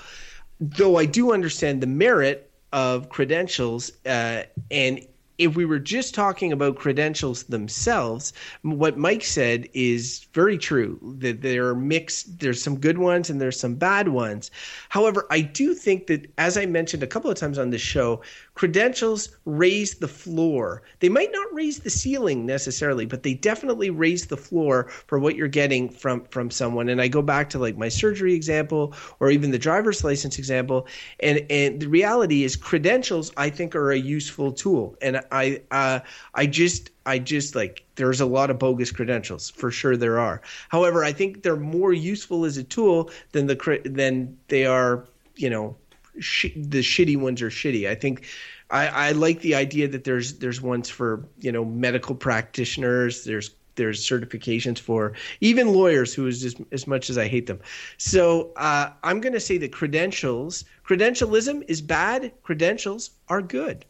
Though 0.61 0.97
i 0.97 1.07
do 1.07 1.33
understand 1.33 1.81
the 1.81 1.87
merit 1.87 2.51
of 2.73 3.09
credentials 3.09 3.93
uh, 4.05 4.43
and 4.71 5.01
if 5.39 5.57
we 5.57 5.65
were 5.65 5.79
just 5.79 6.15
talking 6.15 6.53
about 6.53 6.77
credentials 6.77 7.45
themselves, 7.45 8.33
what 8.63 8.97
Mike 8.97 9.25
said 9.25 9.69
is 9.75 10.27
very 10.33 10.57
true. 10.57 10.99
That 11.19 11.43
there 11.43 11.67
are 11.69 11.75
mixed, 11.75 12.39
there's 12.39 12.63
some 12.63 12.79
good 12.79 12.99
ones 12.99 13.31
and 13.31 13.41
there's 13.41 13.59
some 13.59 13.75
bad 13.75 14.09
ones. 14.09 14.51
However, 14.89 15.27
I 15.31 15.41
do 15.41 15.75
think 15.75 16.07
that, 16.07 16.31
as 16.39 16.57
I 16.57 16.67
mentioned 16.67 17.03
a 17.03 17.09
couple 17.09 17.31
of 17.31 17.37
times 17.37 17.59
on 17.59 17.71
the 17.71 17.79
show, 17.79 18.23
credentials 18.55 19.37
raise 19.45 19.95
the 19.95 20.09
floor. 20.09 20.83
They 21.01 21.09
might 21.09 21.33
not 21.33 21.53
raise 21.53 21.81
the 21.81 21.91
ceiling 21.91 22.47
necessarily, 22.47 23.05
but 23.05 23.25
they 23.25 23.35
definitely 23.35 23.91
raise 23.91 24.27
the 24.27 24.37
floor 24.37 24.89
for 25.07 25.19
what 25.19 25.35
you're 25.35 25.49
getting 25.49 25.89
from 25.89 26.25
from 26.27 26.51
someone. 26.51 26.89
And 26.89 27.01
I 27.01 27.09
go 27.09 27.23
back 27.23 27.51
to 27.51 27.59
like 27.59 27.77
my 27.77 27.89
surgery 27.89 28.35
example 28.35 28.95
or 29.19 29.31
even 29.31 29.51
the 29.51 29.59
driver's 29.59 30.05
license 30.05 30.39
example. 30.39 30.87
And 31.21 31.45
and 31.51 31.81
the 31.81 31.89
reality 31.89 32.45
is 32.45 32.55
credentials 32.55 33.33
I 33.37 33.51
think 33.51 33.75
are 33.75 33.91
a 33.91 33.99
useful 33.99 34.53
tool. 34.53 34.97
And 35.03 35.24
I 35.33 35.63
uh, 35.71 36.01
I 36.35 36.47
just 36.47 36.91
I 37.07 37.19
just 37.19 37.55
like 37.55 37.85
there's 37.97 38.21
a 38.21 38.27
lot 38.27 38.51
of 38.51 38.59
bogus 38.59 38.91
credentials 38.91 39.51
for 39.51 39.71
sure 39.71 39.97
there 39.97 40.19
are. 40.19 40.43
However, 40.69 41.05
I 41.05 41.13
think 41.13 41.43
they're 41.43 41.57
more 41.57 41.93
useful 41.93 42.45
as 42.45 42.57
a 42.57 42.65
tool 42.65 43.11
than 43.33 43.47
the 43.47 43.81
than 43.85 44.37
they 44.49 44.67
are 44.67 45.07
you 45.37 45.51
know 45.51 45.77
sh- 46.19 46.55
the 46.57 46.81
shitty 46.81 47.17
ones 47.17 47.43
are 47.43 47.51
shitty. 47.51 47.89
I 47.89 47.95
think 47.95 48.27
I, 48.71 48.87
I 48.89 49.13
like 49.13 49.41
the 49.41 49.55
idea 49.55 49.89
that 49.89 50.05
there's 50.05 50.39
there's 50.39 50.61
ones 50.61 50.89
for 50.89 51.27
you 51.41 51.53
know 51.53 51.65
medical 51.65 52.15
practitioners. 52.15 53.25
There's 53.25 53.51
there's 53.77 54.07
certifications 54.07 54.79
for 54.79 55.13
even 55.41 55.73
lawyers 55.73 56.15
who 56.15 56.27
is 56.27 56.41
just 56.41 56.61
as 56.73 56.87
much 56.87 57.11
as 57.11 57.19
I 57.19 57.29
hate 57.29 57.47
them. 57.47 57.61
So 57.99 58.53
uh, 58.57 58.91
I'm 59.03 59.21
going 59.21 59.33
to 59.33 59.41
say 59.41 59.59
that 59.59 59.73
credentials, 59.73 60.65
credentialism 60.87 61.65
is 61.69 61.81
bad. 61.81 62.33
Credentials 62.43 63.11
are 63.29 63.43
good. 63.43 63.85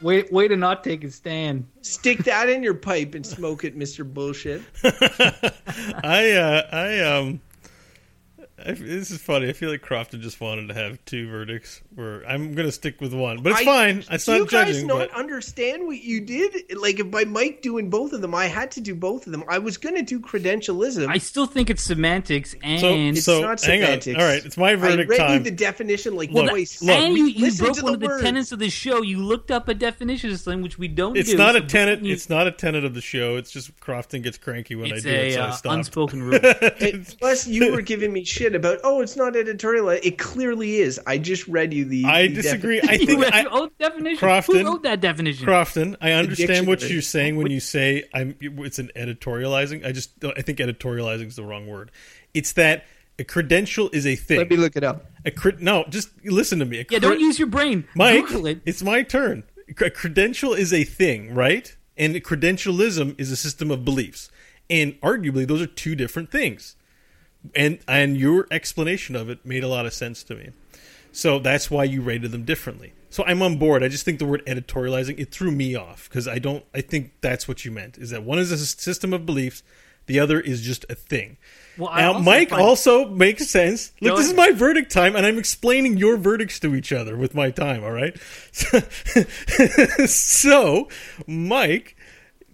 Way, 0.00 0.24
way 0.30 0.48
to 0.48 0.56
not 0.56 0.82
take 0.82 1.04
a 1.04 1.10
stand. 1.10 1.66
Stick 1.82 2.24
that 2.24 2.48
in 2.48 2.62
your 2.62 2.74
pipe 2.74 3.14
and 3.14 3.24
smoke 3.24 3.64
it, 3.64 3.76
Mister 3.76 4.02
Bullshit. 4.02 4.62
I 4.82 6.32
uh, 6.32 6.68
I 6.72 7.00
um 7.00 7.40
I, 8.66 8.72
this 8.72 9.10
is 9.10 9.18
funny. 9.20 9.48
I 9.48 9.52
feel 9.52 9.70
like 9.70 9.82
Crofton 9.82 10.20
just 10.20 10.40
wanted 10.40 10.68
to 10.68 10.74
have 10.74 11.04
two 11.04 11.28
verdicts. 11.30 11.80
Where 11.94 12.22
I'm 12.28 12.54
going 12.54 12.66
to 12.66 12.72
stick 12.72 13.00
with 13.00 13.12
one, 13.14 13.42
but 13.42 13.52
it's 13.52 13.60
I- 13.62 13.64
fine. 13.64 14.04
It's 14.10 14.24
Do 14.26 14.32
not 14.32 14.38
you 14.38 14.46
guys 14.46 14.66
judging. 14.74 14.86
not 14.86 14.98
but 14.98 15.10
understand 15.14 15.86
what 15.86 15.98
you 16.02 16.20
did? 16.20 16.76
Like, 16.76 17.00
if 17.00 17.10
by 17.10 17.24
Mike 17.24 17.62
doing 17.62 17.90
both 17.90 18.12
of 18.12 18.20
them, 18.20 18.34
I 18.34 18.46
had 18.46 18.70
to 18.72 18.80
do 18.80 18.94
both 18.94 19.26
of 19.26 19.32
them. 19.32 19.44
I 19.48 19.58
was 19.58 19.76
going 19.76 19.96
to 19.96 20.02
do 20.02 20.20
credentialism. 20.20 21.08
I 21.08 21.18
still 21.18 21.46
think 21.46 21.70
it's 21.70 21.82
semantics 21.82 22.52
so, 22.52 22.58
and 22.62 23.16
It's 23.16 23.24
so 23.24 23.40
not 23.42 23.60
hang 23.62 23.80
on. 23.82 23.86
semantics. 23.86 24.18
All 24.18 24.24
right, 24.24 24.44
it's 24.44 24.56
my 24.56 24.70
I 24.72 24.76
verdict 24.76 25.10
read 25.10 25.16
time. 25.18 25.32
you 25.34 25.38
the 25.40 25.50
definition 25.50 26.14
like 26.16 26.30
Look, 26.30 26.48
twice. 26.50 26.82
look. 26.82 26.96
and 26.96 27.16
you, 27.16 27.26
you 27.26 27.52
broke 27.54 27.76
to 27.76 27.82
one 27.84 27.94
of 27.94 28.00
the 28.00 28.06
words. 28.06 28.22
tenets 28.22 28.52
of 28.52 28.58
the 28.58 28.70
show. 28.70 29.02
You 29.02 29.18
looked 29.22 29.50
up 29.50 29.68
a 29.68 29.74
definition 29.74 30.30
of 30.30 30.38
something 30.40 30.62
which 30.62 30.78
we 30.78 30.88
don't 30.88 31.16
it's 31.16 31.30
do. 31.30 31.36
not 31.36 31.56
a 31.56 31.60
so 31.60 31.66
tenet. 31.66 32.02
you- 32.02 32.12
It's 32.12 32.28
not 32.30 32.46
a 32.46 32.52
tenet 32.52 32.84
of 32.84 32.94
the 32.94 33.00
show. 33.00 33.36
It's 33.36 33.50
just 33.50 33.78
Crofton 33.80 34.22
gets 34.22 34.38
cranky 34.38 34.74
when 34.74 34.92
it's 34.92 35.04
I 35.04 35.08
do 35.08 35.14
it, 35.14 35.28
a 35.28 35.32
so 35.32 35.40
I 35.40 35.44
uh, 35.48 35.52
stop. 35.52 35.72
unspoken 35.72 36.22
rule. 36.22 36.38
Plus, 37.20 37.46
you 37.46 37.72
were 37.72 37.82
giving 37.82 38.12
me 38.12 38.24
shit 38.24 38.49
about, 38.54 38.78
oh, 38.84 39.00
it's 39.00 39.16
not 39.16 39.36
editorial. 39.36 39.88
It 39.90 40.18
clearly 40.18 40.76
is. 40.76 41.00
I 41.06 41.18
just 41.18 41.46
read 41.48 41.72
you 41.74 41.84
the. 41.84 42.04
I 42.04 42.26
the 42.28 42.34
disagree. 42.34 42.80
defi- 42.80 42.92
I 42.92 42.96
think 43.06 43.34
I, 43.34 43.40
your 43.42 43.52
own 43.52 43.70
definition. 43.78 44.18
Crofton- 44.18 44.60
Who 44.60 44.66
wrote 44.66 44.82
that 44.84 45.00
definition? 45.00 45.44
Crofton, 45.44 45.96
I 46.00 46.12
understand 46.12 46.66
what 46.66 46.88
you're 46.88 47.02
saying 47.02 47.36
when 47.36 47.50
you 47.50 47.60
say 47.60 48.04
I'm. 48.14 48.36
It's 48.40 48.78
an 48.78 48.90
editorializing. 48.96 49.84
I 49.86 49.92
just 49.92 50.12
I 50.24 50.42
think 50.42 50.58
editorializing 50.58 51.26
is 51.26 51.36
the 51.36 51.44
wrong 51.44 51.66
word. 51.66 51.90
It's 52.34 52.52
that 52.54 52.84
a 53.18 53.24
credential 53.24 53.90
is 53.92 54.06
a 54.06 54.16
thing. 54.16 54.38
Let 54.38 54.50
me 54.50 54.56
look 54.56 54.76
it 54.76 54.84
up. 54.84 55.10
A 55.26 55.30
cred- 55.30 55.60
no, 55.60 55.84
just 55.88 56.08
listen 56.24 56.58
to 56.60 56.64
me. 56.64 56.80
A 56.80 56.86
yeah, 56.90 56.98
don't 56.98 57.20
use 57.20 57.38
your 57.38 57.48
brain. 57.48 57.86
Mike. 57.94 58.26
Google 58.26 58.46
it. 58.46 58.60
It's 58.64 58.82
my 58.82 59.02
turn. 59.02 59.44
A 59.80 59.90
credential 59.90 60.54
is 60.54 60.72
a 60.72 60.84
thing, 60.84 61.34
right? 61.34 61.76
And 61.96 62.14
credentialism 62.16 63.20
is 63.20 63.30
a 63.30 63.36
system 63.36 63.70
of 63.70 63.84
beliefs, 63.84 64.30
and 64.70 64.94
arguably 65.02 65.46
those 65.46 65.60
are 65.60 65.66
two 65.66 65.94
different 65.94 66.30
things. 66.30 66.76
And 67.54 67.78
and 67.88 68.16
your 68.16 68.46
explanation 68.50 69.16
of 69.16 69.30
it 69.30 69.44
made 69.44 69.64
a 69.64 69.68
lot 69.68 69.86
of 69.86 69.94
sense 69.94 70.22
to 70.24 70.34
me. 70.34 70.50
So 71.12 71.38
that's 71.38 71.70
why 71.70 71.84
you 71.84 72.02
rated 72.02 72.30
them 72.30 72.44
differently. 72.44 72.92
So 73.08 73.24
I'm 73.26 73.42
on 73.42 73.56
board. 73.56 73.82
I 73.82 73.88
just 73.88 74.04
think 74.04 74.20
the 74.20 74.24
word 74.24 74.44
editorializing 74.46 75.18
it 75.18 75.32
threw 75.32 75.50
me 75.50 75.74
off 75.74 76.08
because 76.08 76.28
I 76.28 76.38
don't. 76.38 76.64
I 76.74 76.80
think 76.80 77.12
that's 77.20 77.48
what 77.48 77.64
you 77.64 77.70
meant. 77.70 77.98
Is 77.98 78.10
that 78.10 78.22
one 78.22 78.38
is 78.38 78.52
a 78.52 78.58
system 78.58 79.12
of 79.12 79.26
beliefs, 79.26 79.62
the 80.06 80.20
other 80.20 80.40
is 80.40 80.62
just 80.62 80.84
a 80.88 80.94
thing. 80.94 81.36
Well, 81.76 81.92
now, 81.94 82.12
also 82.14 82.24
Mike 82.24 82.50
find- 82.50 82.62
also 82.62 83.08
makes 83.08 83.48
sense. 83.48 83.92
Look, 84.00 84.16
this 84.16 84.26
is 84.26 84.34
my 84.34 84.52
verdict 84.52 84.92
time, 84.92 85.16
and 85.16 85.26
I'm 85.26 85.38
explaining 85.38 85.96
your 85.96 86.16
verdicts 86.16 86.60
to 86.60 86.74
each 86.74 86.92
other 86.92 87.16
with 87.16 87.34
my 87.34 87.50
time. 87.50 87.82
All 87.82 87.92
right. 87.92 88.16
so, 90.06 90.88
Mike 91.26 91.96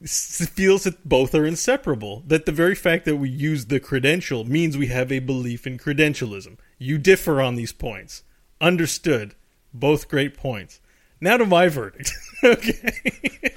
feels 0.07 0.85
that 0.85 1.09
both 1.09 1.35
are 1.35 1.45
inseparable. 1.45 2.23
That 2.27 2.47
the 2.47 2.53
very 2.53 2.75
fact 2.75 3.05
that 3.05 3.17
we 3.17 3.29
use 3.29 3.67
the 3.67 3.81
credential 3.81 4.45
means 4.45 4.77
we 4.77 4.87
have 4.89 5.11
a 5.13 5.19
belief 5.19 5.67
in 5.67 5.79
credentialism. 5.79 6.59
You 6.79 6.99
differ 6.99 7.41
on 7.41 7.55
these 7.55 7.73
points. 7.73 8.23
Understood. 8.61 9.35
Both 9.73 10.09
great 10.09 10.37
points. 10.37 10.81
Now 11.21 11.37
to 11.37 11.47
my 11.47 11.69
verdict. 11.69 12.13
okay. 12.45 12.93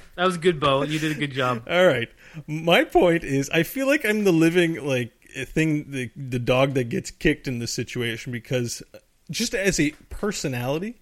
That 0.20 0.26
was 0.26 0.36
good, 0.36 0.60
Beau. 0.60 0.82
You 0.82 0.98
did 0.98 1.12
a 1.12 1.18
good 1.18 1.32
job. 1.32 1.66
All 1.66 1.86
right. 1.86 2.10
My 2.46 2.84
point 2.84 3.24
is, 3.24 3.48
I 3.48 3.62
feel 3.62 3.86
like 3.86 4.04
I'm 4.04 4.24
the 4.24 4.32
living 4.32 4.74
like 4.86 5.12
thing, 5.46 5.90
the 5.90 6.10
the 6.14 6.38
dog 6.38 6.74
that 6.74 6.90
gets 6.90 7.10
kicked 7.10 7.48
in 7.48 7.58
this 7.58 7.72
situation 7.72 8.30
because 8.30 8.82
uh, 8.92 8.98
just 9.30 9.54
as 9.54 9.80
a 9.80 9.92
personality, 10.10 11.00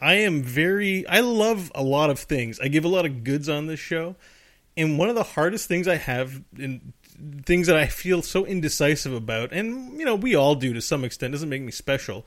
I 0.00 0.14
am 0.14 0.42
very. 0.42 1.06
I 1.06 1.20
love 1.20 1.70
a 1.72 1.84
lot 1.84 2.10
of 2.10 2.18
things. 2.18 2.58
I 2.58 2.66
give 2.66 2.84
a 2.84 2.88
lot 2.88 3.06
of 3.06 3.22
goods 3.22 3.48
on 3.48 3.66
this 3.66 3.78
show, 3.78 4.16
and 4.78 4.96
one 4.96 5.08
of 5.08 5.16
the 5.16 5.24
hardest 5.24 5.66
things 5.66 5.88
I 5.88 5.96
have 5.96 6.42
in 6.56 6.94
things 7.44 7.66
that 7.66 7.76
I 7.76 7.86
feel 7.86 8.22
so 8.22 8.46
indecisive 8.46 9.12
about, 9.12 9.52
and 9.52 9.98
you 9.98 10.06
know 10.06 10.14
we 10.14 10.34
all 10.36 10.54
do 10.54 10.72
to 10.72 10.80
some 10.80 11.04
extent, 11.04 11.32
doesn't 11.32 11.48
make 11.48 11.62
me 11.62 11.72
special, 11.72 12.24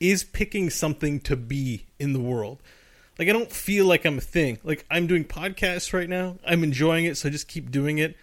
is 0.00 0.24
picking 0.24 0.68
something 0.68 1.20
to 1.20 1.36
be 1.36 1.86
in 1.98 2.12
the 2.12 2.20
world. 2.20 2.60
Like 3.18 3.28
I 3.28 3.32
don't 3.32 3.52
feel 3.52 3.86
like 3.86 4.04
I'm 4.04 4.18
a 4.18 4.22
thing. 4.22 4.58
Like 4.64 4.84
I'm 4.90 5.06
doing 5.06 5.24
podcasts 5.24 5.92
right 5.92 6.08
now. 6.08 6.38
I'm 6.44 6.64
enjoying 6.64 7.04
it, 7.04 7.16
so 7.16 7.28
I 7.28 7.32
just 7.32 7.48
keep 7.48 7.70
doing 7.70 7.98
it. 7.98 8.16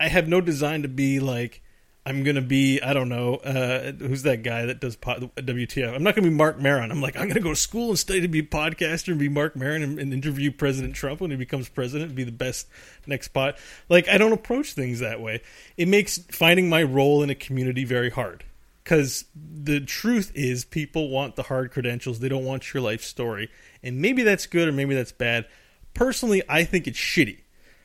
I 0.00 0.08
have 0.08 0.28
no 0.28 0.40
design 0.40 0.82
to 0.82 0.88
be 0.88 1.20
like 1.20 1.62
I'm 2.06 2.24
gonna 2.24 2.40
be. 2.40 2.80
I 2.80 2.94
don't 2.94 3.08
know 3.10 3.36
uh, 3.36 3.92
who's 3.92 4.22
that 4.22 4.42
guy 4.42 4.66
that 4.66 4.80
does 4.80 4.96
pod, 4.96 5.30
WTF. 5.36 5.94
I'm 5.94 6.02
not 6.02 6.14
gonna 6.14 6.28
be 6.28 6.34
Marc 6.34 6.58
Maron. 6.58 6.90
I'm 6.90 7.02
like 7.02 7.16
I'm 7.16 7.28
gonna 7.28 7.40
go 7.40 7.50
to 7.50 7.56
school 7.56 7.90
and 7.90 7.98
study 7.98 8.22
to 8.22 8.28
be 8.28 8.38
a 8.38 8.42
podcaster 8.42 9.08
and 9.08 9.18
be 9.18 9.28
Marc 9.28 9.54
Maron 9.54 9.82
and, 9.82 9.98
and 9.98 10.12
interview 10.12 10.50
President 10.50 10.94
Trump 10.94 11.20
when 11.20 11.30
he 11.30 11.36
becomes 11.36 11.68
president. 11.68 12.08
and 12.08 12.16
Be 12.16 12.24
the 12.24 12.32
best 12.32 12.68
next 13.06 13.28
pot. 13.28 13.58
Like 13.88 14.08
I 14.08 14.16
don't 14.16 14.32
approach 14.32 14.72
things 14.72 15.00
that 15.00 15.20
way. 15.20 15.42
It 15.76 15.88
makes 15.88 16.18
finding 16.30 16.68
my 16.70 16.82
role 16.82 17.22
in 17.22 17.28
a 17.28 17.34
community 17.34 17.84
very 17.84 18.10
hard 18.10 18.44
because 18.82 19.26
the 19.34 19.80
truth 19.80 20.32
is 20.34 20.64
people 20.64 21.10
want 21.10 21.36
the 21.36 21.44
hard 21.44 21.70
credentials 21.70 22.18
they 22.18 22.28
don't 22.28 22.44
want 22.44 22.72
your 22.72 22.82
life 22.82 23.02
story 23.02 23.50
and 23.82 24.00
maybe 24.00 24.22
that's 24.22 24.46
good 24.46 24.68
or 24.68 24.72
maybe 24.72 24.94
that's 24.94 25.12
bad 25.12 25.46
personally 25.94 26.42
i 26.48 26.64
think 26.64 26.86
it's 26.86 26.98
shitty 26.98 27.40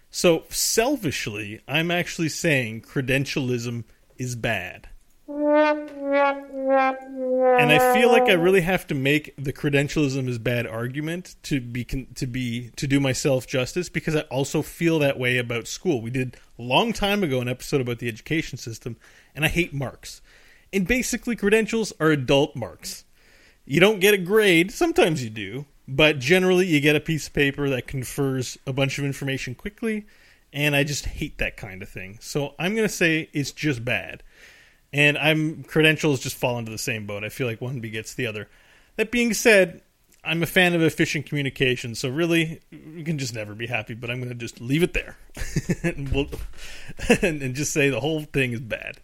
so 0.10 0.44
selfishly 0.50 1.62
i'm 1.68 1.92
actually 1.92 2.30
saying 2.30 2.82
credentialism 2.82 3.84
is 4.18 4.36
bad. 4.36 4.90
And 5.28 5.40
i 7.72 7.94
feel 7.96 8.12
like 8.12 8.30
i 8.30 8.34
really 8.34 8.62
have 8.62 8.86
to 8.86 8.94
make 8.94 9.34
the 9.38 9.52
credentialism 9.52 10.28
is 10.28 10.38
bad 10.38 10.68
argument 10.68 11.36
to 11.42 11.60
be 11.60 11.84
to 11.84 12.28
be 12.28 12.70
to 12.76 12.86
do 12.86 13.00
myself 13.00 13.48
justice 13.48 13.90
because 13.90 14.16
i 14.16 14.20
also 14.22 14.62
feel 14.62 15.00
that 15.00 15.18
way 15.18 15.40
about 15.40 15.66
school. 15.68 16.00
We 16.00 16.12
did 16.12 16.38
a 16.60 16.62
long 16.62 16.94
time 16.94 17.24
ago 17.24 17.42
an 17.42 17.50
episode 17.50 17.82
about 17.82 17.98
the 17.98 18.08
education 18.08 18.60
system 18.60 18.98
and 19.34 19.44
i 19.44 19.48
hate 19.48 19.74
marks. 19.74 20.22
And 20.72 20.88
basically, 20.88 21.36
credentials 21.36 21.94
are 22.00 22.12
adult 22.12 22.56
marks. 22.56 23.06
You 23.66 23.80
don't 23.80 24.00
get 24.00 24.14
a 24.14 24.18
grade, 24.18 24.72
sometimes 24.72 25.24
you 25.24 25.30
do, 25.30 25.66
but 25.88 26.20
generally, 26.20 26.68
you 26.68 26.80
get 26.82 26.96
a 26.96 27.00
piece 27.00 27.28
of 27.28 27.34
paper 27.34 27.70
that 27.70 27.88
confers 27.88 28.58
a 28.68 28.74
bunch 28.74 29.00
of 29.00 29.06
information 29.06 29.56
quickly, 29.56 30.06
and 30.56 30.74
I 30.76 30.86
just 30.86 31.06
hate 31.06 31.38
that 31.40 31.58
kind 31.58 31.84
of 31.84 31.90
thing. 31.90 32.18
So 32.22 32.56
I'm 32.58 32.76
going 32.76 32.88
to 32.88 32.94
say 32.94 33.30
it's 33.34 33.52
just 33.52 33.84
bad. 33.84 34.24
And 34.94 35.18
I'm 35.18 35.64
credentials 35.64 36.22
just 36.22 36.38
fall 36.38 36.58
into 36.58 36.72
the 36.72 36.78
same 36.78 37.06
boat. 37.06 37.26
I 37.26 37.30
feel 37.30 37.46
like 37.46 37.60
one 37.60 37.82
begets 37.82 38.14
the 38.14 38.26
other. 38.26 38.48
That 38.96 39.12
being 39.12 39.34
said, 39.34 39.82
I'm 40.24 40.42
a 40.42 40.46
fan 40.46 40.74
of 40.74 40.82
efficient 40.82 41.26
communication, 41.26 41.94
so 41.94 42.08
really, 42.10 42.62
we 42.72 43.04
can 43.04 43.18
just 43.18 43.36
never 43.36 43.54
be 43.54 43.68
happy. 43.68 43.94
But 43.94 44.10
I'm 44.10 44.18
going 44.18 44.30
to 44.30 44.36
just 44.36 44.62
leave 44.62 44.82
it 44.82 44.94
there, 44.94 45.18
and, 45.84 46.10
we'll, 46.10 46.28
and, 47.22 47.42
and 47.42 47.54
just 47.54 47.74
say 47.74 47.90
the 47.90 48.00
whole 48.00 48.22
thing 48.22 48.54
is 48.54 48.62
bad. 48.62 48.98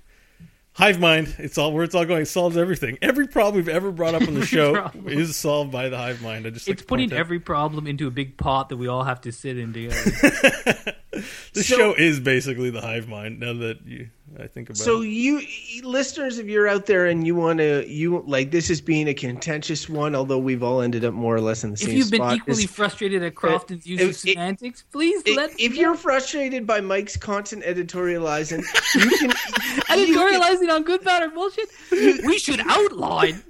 Hive 0.73 1.01
mind, 1.01 1.35
it's 1.37 1.57
all 1.57 1.73
where 1.73 1.83
it's 1.83 1.93
all 1.93 2.05
going. 2.05 2.21
It 2.21 2.27
solves 2.27 2.55
everything. 2.55 2.97
Every 3.01 3.27
problem 3.27 3.55
we've 3.57 3.67
ever 3.67 3.91
brought 3.91 4.15
up 4.15 4.25
on 4.25 4.35
the 4.35 4.45
show 4.45 4.89
is 5.05 5.35
solved 5.35 5.69
by 5.71 5.89
the 5.89 5.97
hive 5.97 6.21
mind. 6.21 6.47
I 6.47 6.49
just 6.51 6.67
it's 6.69 6.81
to 6.81 6.87
putting 6.87 7.11
every 7.11 7.39
problem 7.41 7.87
into 7.87 8.07
a 8.07 8.11
big 8.11 8.37
pot 8.37 8.69
that 8.69 8.77
we 8.77 8.87
all 8.87 9.03
have 9.03 9.19
to 9.21 9.33
sit 9.33 9.57
in 9.57 9.73
together. 9.73 9.95
the 11.53 11.63
So- 11.63 11.75
show 11.75 11.93
is 11.93 12.21
basically 12.21 12.69
the 12.69 12.79
hive 12.81 13.09
mind. 13.09 13.41
Now 13.41 13.51
that 13.53 13.85
you, 13.85 14.09
I 14.39 14.47
think 14.47 14.69
about 14.69 14.77
So 14.77 15.01
it. 15.01 15.07
you 15.09 15.39
you- 15.39 15.85
listeners, 15.87 16.39
if 16.39 16.47
you're 16.47 16.69
out 16.69 16.85
there 16.85 17.07
and 17.07 17.27
you 17.27 17.35
want 17.35 17.59
to, 17.59 17.85
you 17.85 18.23
like 18.25 18.51
this 18.51 18.69
is 18.69 18.79
being 18.79 19.09
a 19.09 19.13
contentious 19.13 19.89
one, 19.89 20.15
although 20.15 20.37
we've 20.39 20.63
all 20.63 20.79
ended 20.79 21.03
up 21.03 21.13
more 21.13 21.35
or 21.35 21.41
less 21.41 21.65
in 21.65 21.71
the 21.71 21.73
if 21.73 21.79
same 21.81 21.89
If 21.89 21.95
you've 21.97 22.11
been 22.11 22.21
spot. 22.21 22.35
equally 22.37 22.63
is- 22.63 22.71
frustrated 22.71 23.23
at 23.23 23.35
Crofton's 23.35 23.85
use 23.85 23.99
of 24.01 24.09
if- 24.11 24.15
it- 24.15 24.19
semantics, 24.35 24.85
please 24.89 25.21
i- 25.27 25.31
let 25.35 25.59
if 25.59 25.75
you're 25.75 25.95
frustrated 25.95 26.65
by 26.65 26.79
Mike's 26.79 27.17
content 27.17 27.63
editorializing, 27.65 28.63
you 28.95 29.17
can- 29.17 29.31
editorializing 29.97 30.69
on 30.71 30.83
good, 30.83 31.03
bad, 31.03 31.23
or 31.23 31.29
bullshit, 31.29 31.69
we 31.91 32.37
should 32.39 32.59
outline. 32.61 33.43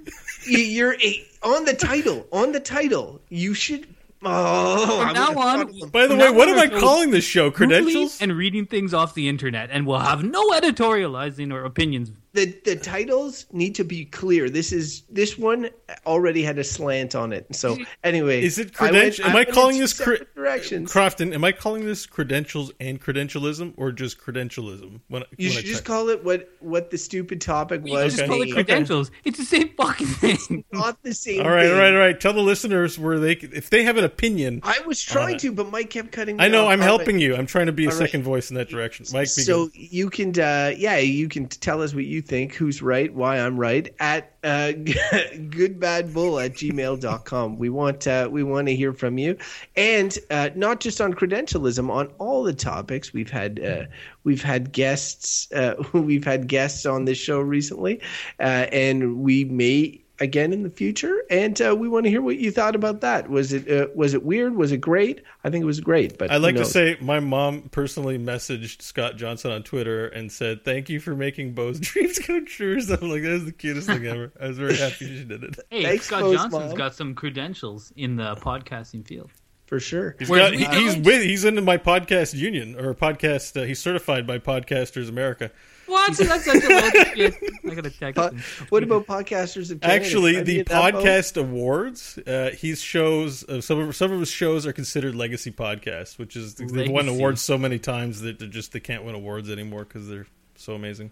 you- 0.46 0.58
you're 0.58 0.94
a, 1.00 1.24
on 1.42 1.64
the 1.64 1.74
title. 1.74 2.26
On 2.32 2.52
the 2.52 2.60
title, 2.60 3.20
you 3.28 3.54
should. 3.54 3.86
Oh, 4.24 5.02
From 5.04 5.14
now 5.14 5.34
on- 5.36 5.90
By 5.90 6.02
the 6.06 6.10
From 6.10 6.18
way, 6.18 6.30
what 6.30 6.48
am 6.48 6.58
I 6.58 6.68
calling 6.68 7.10
this 7.10 7.24
show? 7.24 7.50
Credentials? 7.50 8.20
and 8.20 8.36
reading 8.36 8.66
things 8.66 8.94
off 8.94 9.14
the 9.14 9.28
internet, 9.28 9.70
and 9.72 9.84
we'll 9.86 9.98
have 9.98 10.22
no 10.22 10.50
editorializing 10.50 11.52
or 11.52 11.64
opinions. 11.64 12.12
The 12.34 12.58
the 12.64 12.76
titles 12.76 13.46
need 13.52 13.74
to 13.74 13.84
be 13.84 14.04
clear. 14.06 14.48
This 14.48 14.72
is 14.72 15.02
this 15.10 15.36
one 15.36 15.68
already 16.06 16.42
had 16.42 16.58
a 16.58 16.64
slant 16.64 17.14
on 17.14 17.32
it. 17.32 17.54
So 17.54 17.76
anyway, 18.02 18.42
Is 18.42 18.58
it 18.58 18.72
credential? 18.72 19.26
Am 19.26 19.32
I 19.32 19.34
went 19.34 19.50
calling 19.50 19.78
this 19.78 19.92
cre- 19.98 20.24
directions? 20.34 20.90
Crofton? 20.90 21.32
Am 21.34 21.44
I 21.44 21.52
calling 21.52 21.84
this 21.84 22.06
credentials 22.06 22.72
and 22.80 23.00
credentialism, 23.00 23.74
or 23.76 23.92
just 23.92 24.18
credentialism? 24.18 25.00
When, 25.08 25.22
you 25.36 25.48
when 25.48 25.58
I 25.58 25.60
should 25.60 25.64
just 25.66 25.84
call 25.84 26.08
it 26.08 26.24
what 26.24 26.48
what 26.60 26.90
the 26.90 26.98
stupid 26.98 27.40
topic 27.40 27.82
We 27.82 27.92
was. 27.92 28.14
just 28.16 28.26
call 28.26 28.40
it 28.40 28.46
named. 28.46 28.54
credentials. 28.54 29.10
It's 29.24 29.38
the 29.38 29.44
same 29.44 29.68
fucking 29.76 30.06
thing. 30.06 30.64
Not 30.72 31.02
the 31.02 31.12
same. 31.14 31.42
All 31.42 31.50
right, 31.50 31.64
thing. 31.64 31.72
all 31.72 31.78
right, 31.78 31.92
all 31.92 31.98
right. 32.00 32.18
Tell 32.18 32.32
the 32.32 32.40
listeners 32.40 32.98
where 32.98 33.18
they, 33.18 33.32
if 33.32 33.68
they 33.68 33.84
have 33.84 33.98
an 33.98 34.04
opinion. 34.04 34.60
I 34.62 34.80
was 34.86 35.02
trying 35.02 35.38
to, 35.38 35.52
but 35.52 35.70
Mike 35.70 35.90
kept 35.90 36.12
cutting. 36.12 36.36
Me 36.38 36.44
I 36.44 36.48
know 36.48 36.64
off. 36.64 36.70
I'm 36.72 36.80
helping 36.80 37.16
right. 37.16 37.22
you. 37.22 37.36
I'm 37.36 37.46
trying 37.46 37.66
to 37.66 37.72
be 37.72 37.84
a 37.84 37.88
All 37.90 37.92
right. 37.98 38.06
second 38.06 38.22
voice 38.22 38.50
in 38.50 38.56
that 38.56 38.68
direction. 38.70 39.04
Mike, 39.12 39.28
begin. 39.28 39.44
So 39.44 39.70
you 39.74 40.08
can, 40.08 40.30
uh, 40.40 40.72
yeah, 40.76 40.96
you 40.96 41.28
can 41.28 41.46
tell 41.48 41.82
us 41.82 41.94
what 41.94 42.04
you 42.04 42.21
think, 42.22 42.54
who's 42.54 42.80
right, 42.80 43.12
why 43.14 43.38
I'm 43.38 43.58
right, 43.58 43.94
at 44.00 44.34
uh, 44.42 44.72
goodbadbull 44.76 46.44
at 46.44 46.54
gmail.com. 46.54 47.58
We 47.58 47.68
want 47.68 48.06
uh, 48.06 48.28
we 48.30 48.42
want 48.42 48.68
to 48.68 48.74
hear 48.74 48.92
from 48.92 49.18
you, 49.18 49.36
and 49.76 50.16
uh, 50.30 50.50
not 50.54 50.80
just 50.80 51.00
on 51.00 51.12
credentialism, 51.12 51.90
on 51.90 52.06
all 52.18 52.42
the 52.42 52.54
topics. 52.54 53.12
We've 53.12 53.30
had 53.30 53.62
uh, 53.62 53.84
we've 54.24 54.42
had 54.42 54.72
guests 54.72 55.52
uh, 55.52 55.74
we've 55.92 56.24
had 56.24 56.48
guests 56.48 56.86
on 56.86 57.04
this 57.04 57.18
show 57.18 57.40
recently, 57.40 58.00
uh, 58.40 58.66
and 58.72 59.18
we 59.18 59.44
may 59.44 60.01
again 60.22 60.52
in 60.52 60.62
the 60.62 60.70
future. 60.70 61.22
And 61.28 61.60
uh, 61.60 61.74
we 61.76 61.88
want 61.88 62.04
to 62.04 62.10
hear 62.10 62.22
what 62.22 62.38
you 62.38 62.50
thought 62.50 62.74
about 62.74 63.00
that. 63.02 63.28
Was 63.28 63.52
it 63.52 63.68
uh, 63.70 63.88
was 63.94 64.14
it 64.14 64.22
weird? 64.24 64.54
Was 64.56 64.72
it 64.72 64.78
great? 64.78 65.22
I 65.44 65.50
think 65.50 65.62
it 65.62 65.66
was 65.66 65.80
great. 65.80 66.16
But 66.16 66.30
I'd 66.30 66.40
like 66.42 66.56
to 66.56 66.64
say 66.64 66.96
my 67.00 67.20
mom 67.20 67.68
personally 67.70 68.18
messaged 68.18 68.80
Scott 68.82 69.16
Johnson 69.16 69.50
on 69.52 69.62
Twitter 69.62 70.06
and 70.08 70.30
said, 70.30 70.64
"Thank 70.64 70.88
you 70.88 71.00
for 71.00 71.14
making 71.14 71.54
Beau's 71.54 71.80
dreams 71.88 72.18
come 72.18 72.46
true." 72.46 72.76
Or 72.76 72.80
something 72.80 73.10
like 73.10 73.22
that 73.22 73.32
is 73.32 73.44
the 73.44 73.52
cutest 73.52 73.86
thing 73.88 74.06
ever. 74.06 74.32
I 74.40 74.48
was 74.48 74.58
very 74.58 74.76
happy 74.76 75.06
she 75.18 75.24
did 75.24 75.42
it. 75.44 75.58
Hey, 75.70 75.82
Thanks, 75.82 76.06
Scott 76.06 76.20
Post 76.22 76.38
Johnson's 76.38 76.68
Mom. 76.70 76.74
got 76.76 76.94
some 76.94 77.14
credentials 77.14 77.92
in 77.96 78.16
the 78.16 78.36
podcasting 78.36 79.06
field. 79.06 79.30
for 79.66 79.80
sure. 79.80 80.16
He's, 80.18 80.28
Whereas 80.28 80.52
got, 80.52 80.74
he- 80.74 80.82
he's 80.84 80.96
with 80.96 81.22
he's 81.22 81.44
into 81.44 81.62
my 81.62 81.78
podcast 81.78 82.34
union 82.34 82.78
or 82.78 82.94
podcast. 82.94 83.60
Uh, 83.60 83.64
he's 83.66 83.80
certified 83.80 84.26
by 84.26 84.38
Podcasters 84.38 85.08
America. 85.08 85.50
What? 85.86 86.16
That's 86.16 86.44
such 86.44 86.62
a 86.64 86.68
load 86.68 86.84
of 86.94 87.14
shit. 87.14 87.34
I 87.64 87.74
gotta 87.74 87.90
text 87.90 88.16
Po- 88.16 88.28
him. 88.28 88.42
what 88.68 88.82
about 88.82 89.06
podcasters 89.06 89.70
of 89.70 89.80
Canada? 89.80 90.04
Actually, 90.04 90.40
the 90.42 90.56
get 90.56 90.68
that, 90.68 90.94
podcast 90.94 91.36
awards, 91.40 92.18
uh, 92.26 92.50
his 92.56 92.80
shows, 92.80 93.44
uh, 93.48 93.60
some 93.60 93.78
of 93.78 93.96
some 93.96 94.12
of 94.12 94.20
his 94.20 94.30
shows 94.30 94.66
are 94.66 94.72
considered 94.72 95.14
legacy 95.14 95.50
podcasts, 95.50 96.18
which 96.18 96.36
is 96.36 96.54
they've 96.54 96.90
won 96.90 97.08
awards 97.08 97.42
so 97.42 97.58
many 97.58 97.78
times 97.78 98.20
that 98.22 98.38
they're 98.38 98.48
just 98.48 98.72
they 98.72 98.80
can't 98.80 99.04
win 99.04 99.14
awards 99.14 99.50
anymore 99.50 99.84
because 99.84 100.08
they're 100.08 100.26
so 100.56 100.74
amazing. 100.74 101.10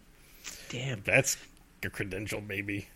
Damn. 0.68 1.02
That's 1.04 1.36
a 1.82 1.90
credential, 1.90 2.40
maybe. 2.40 2.88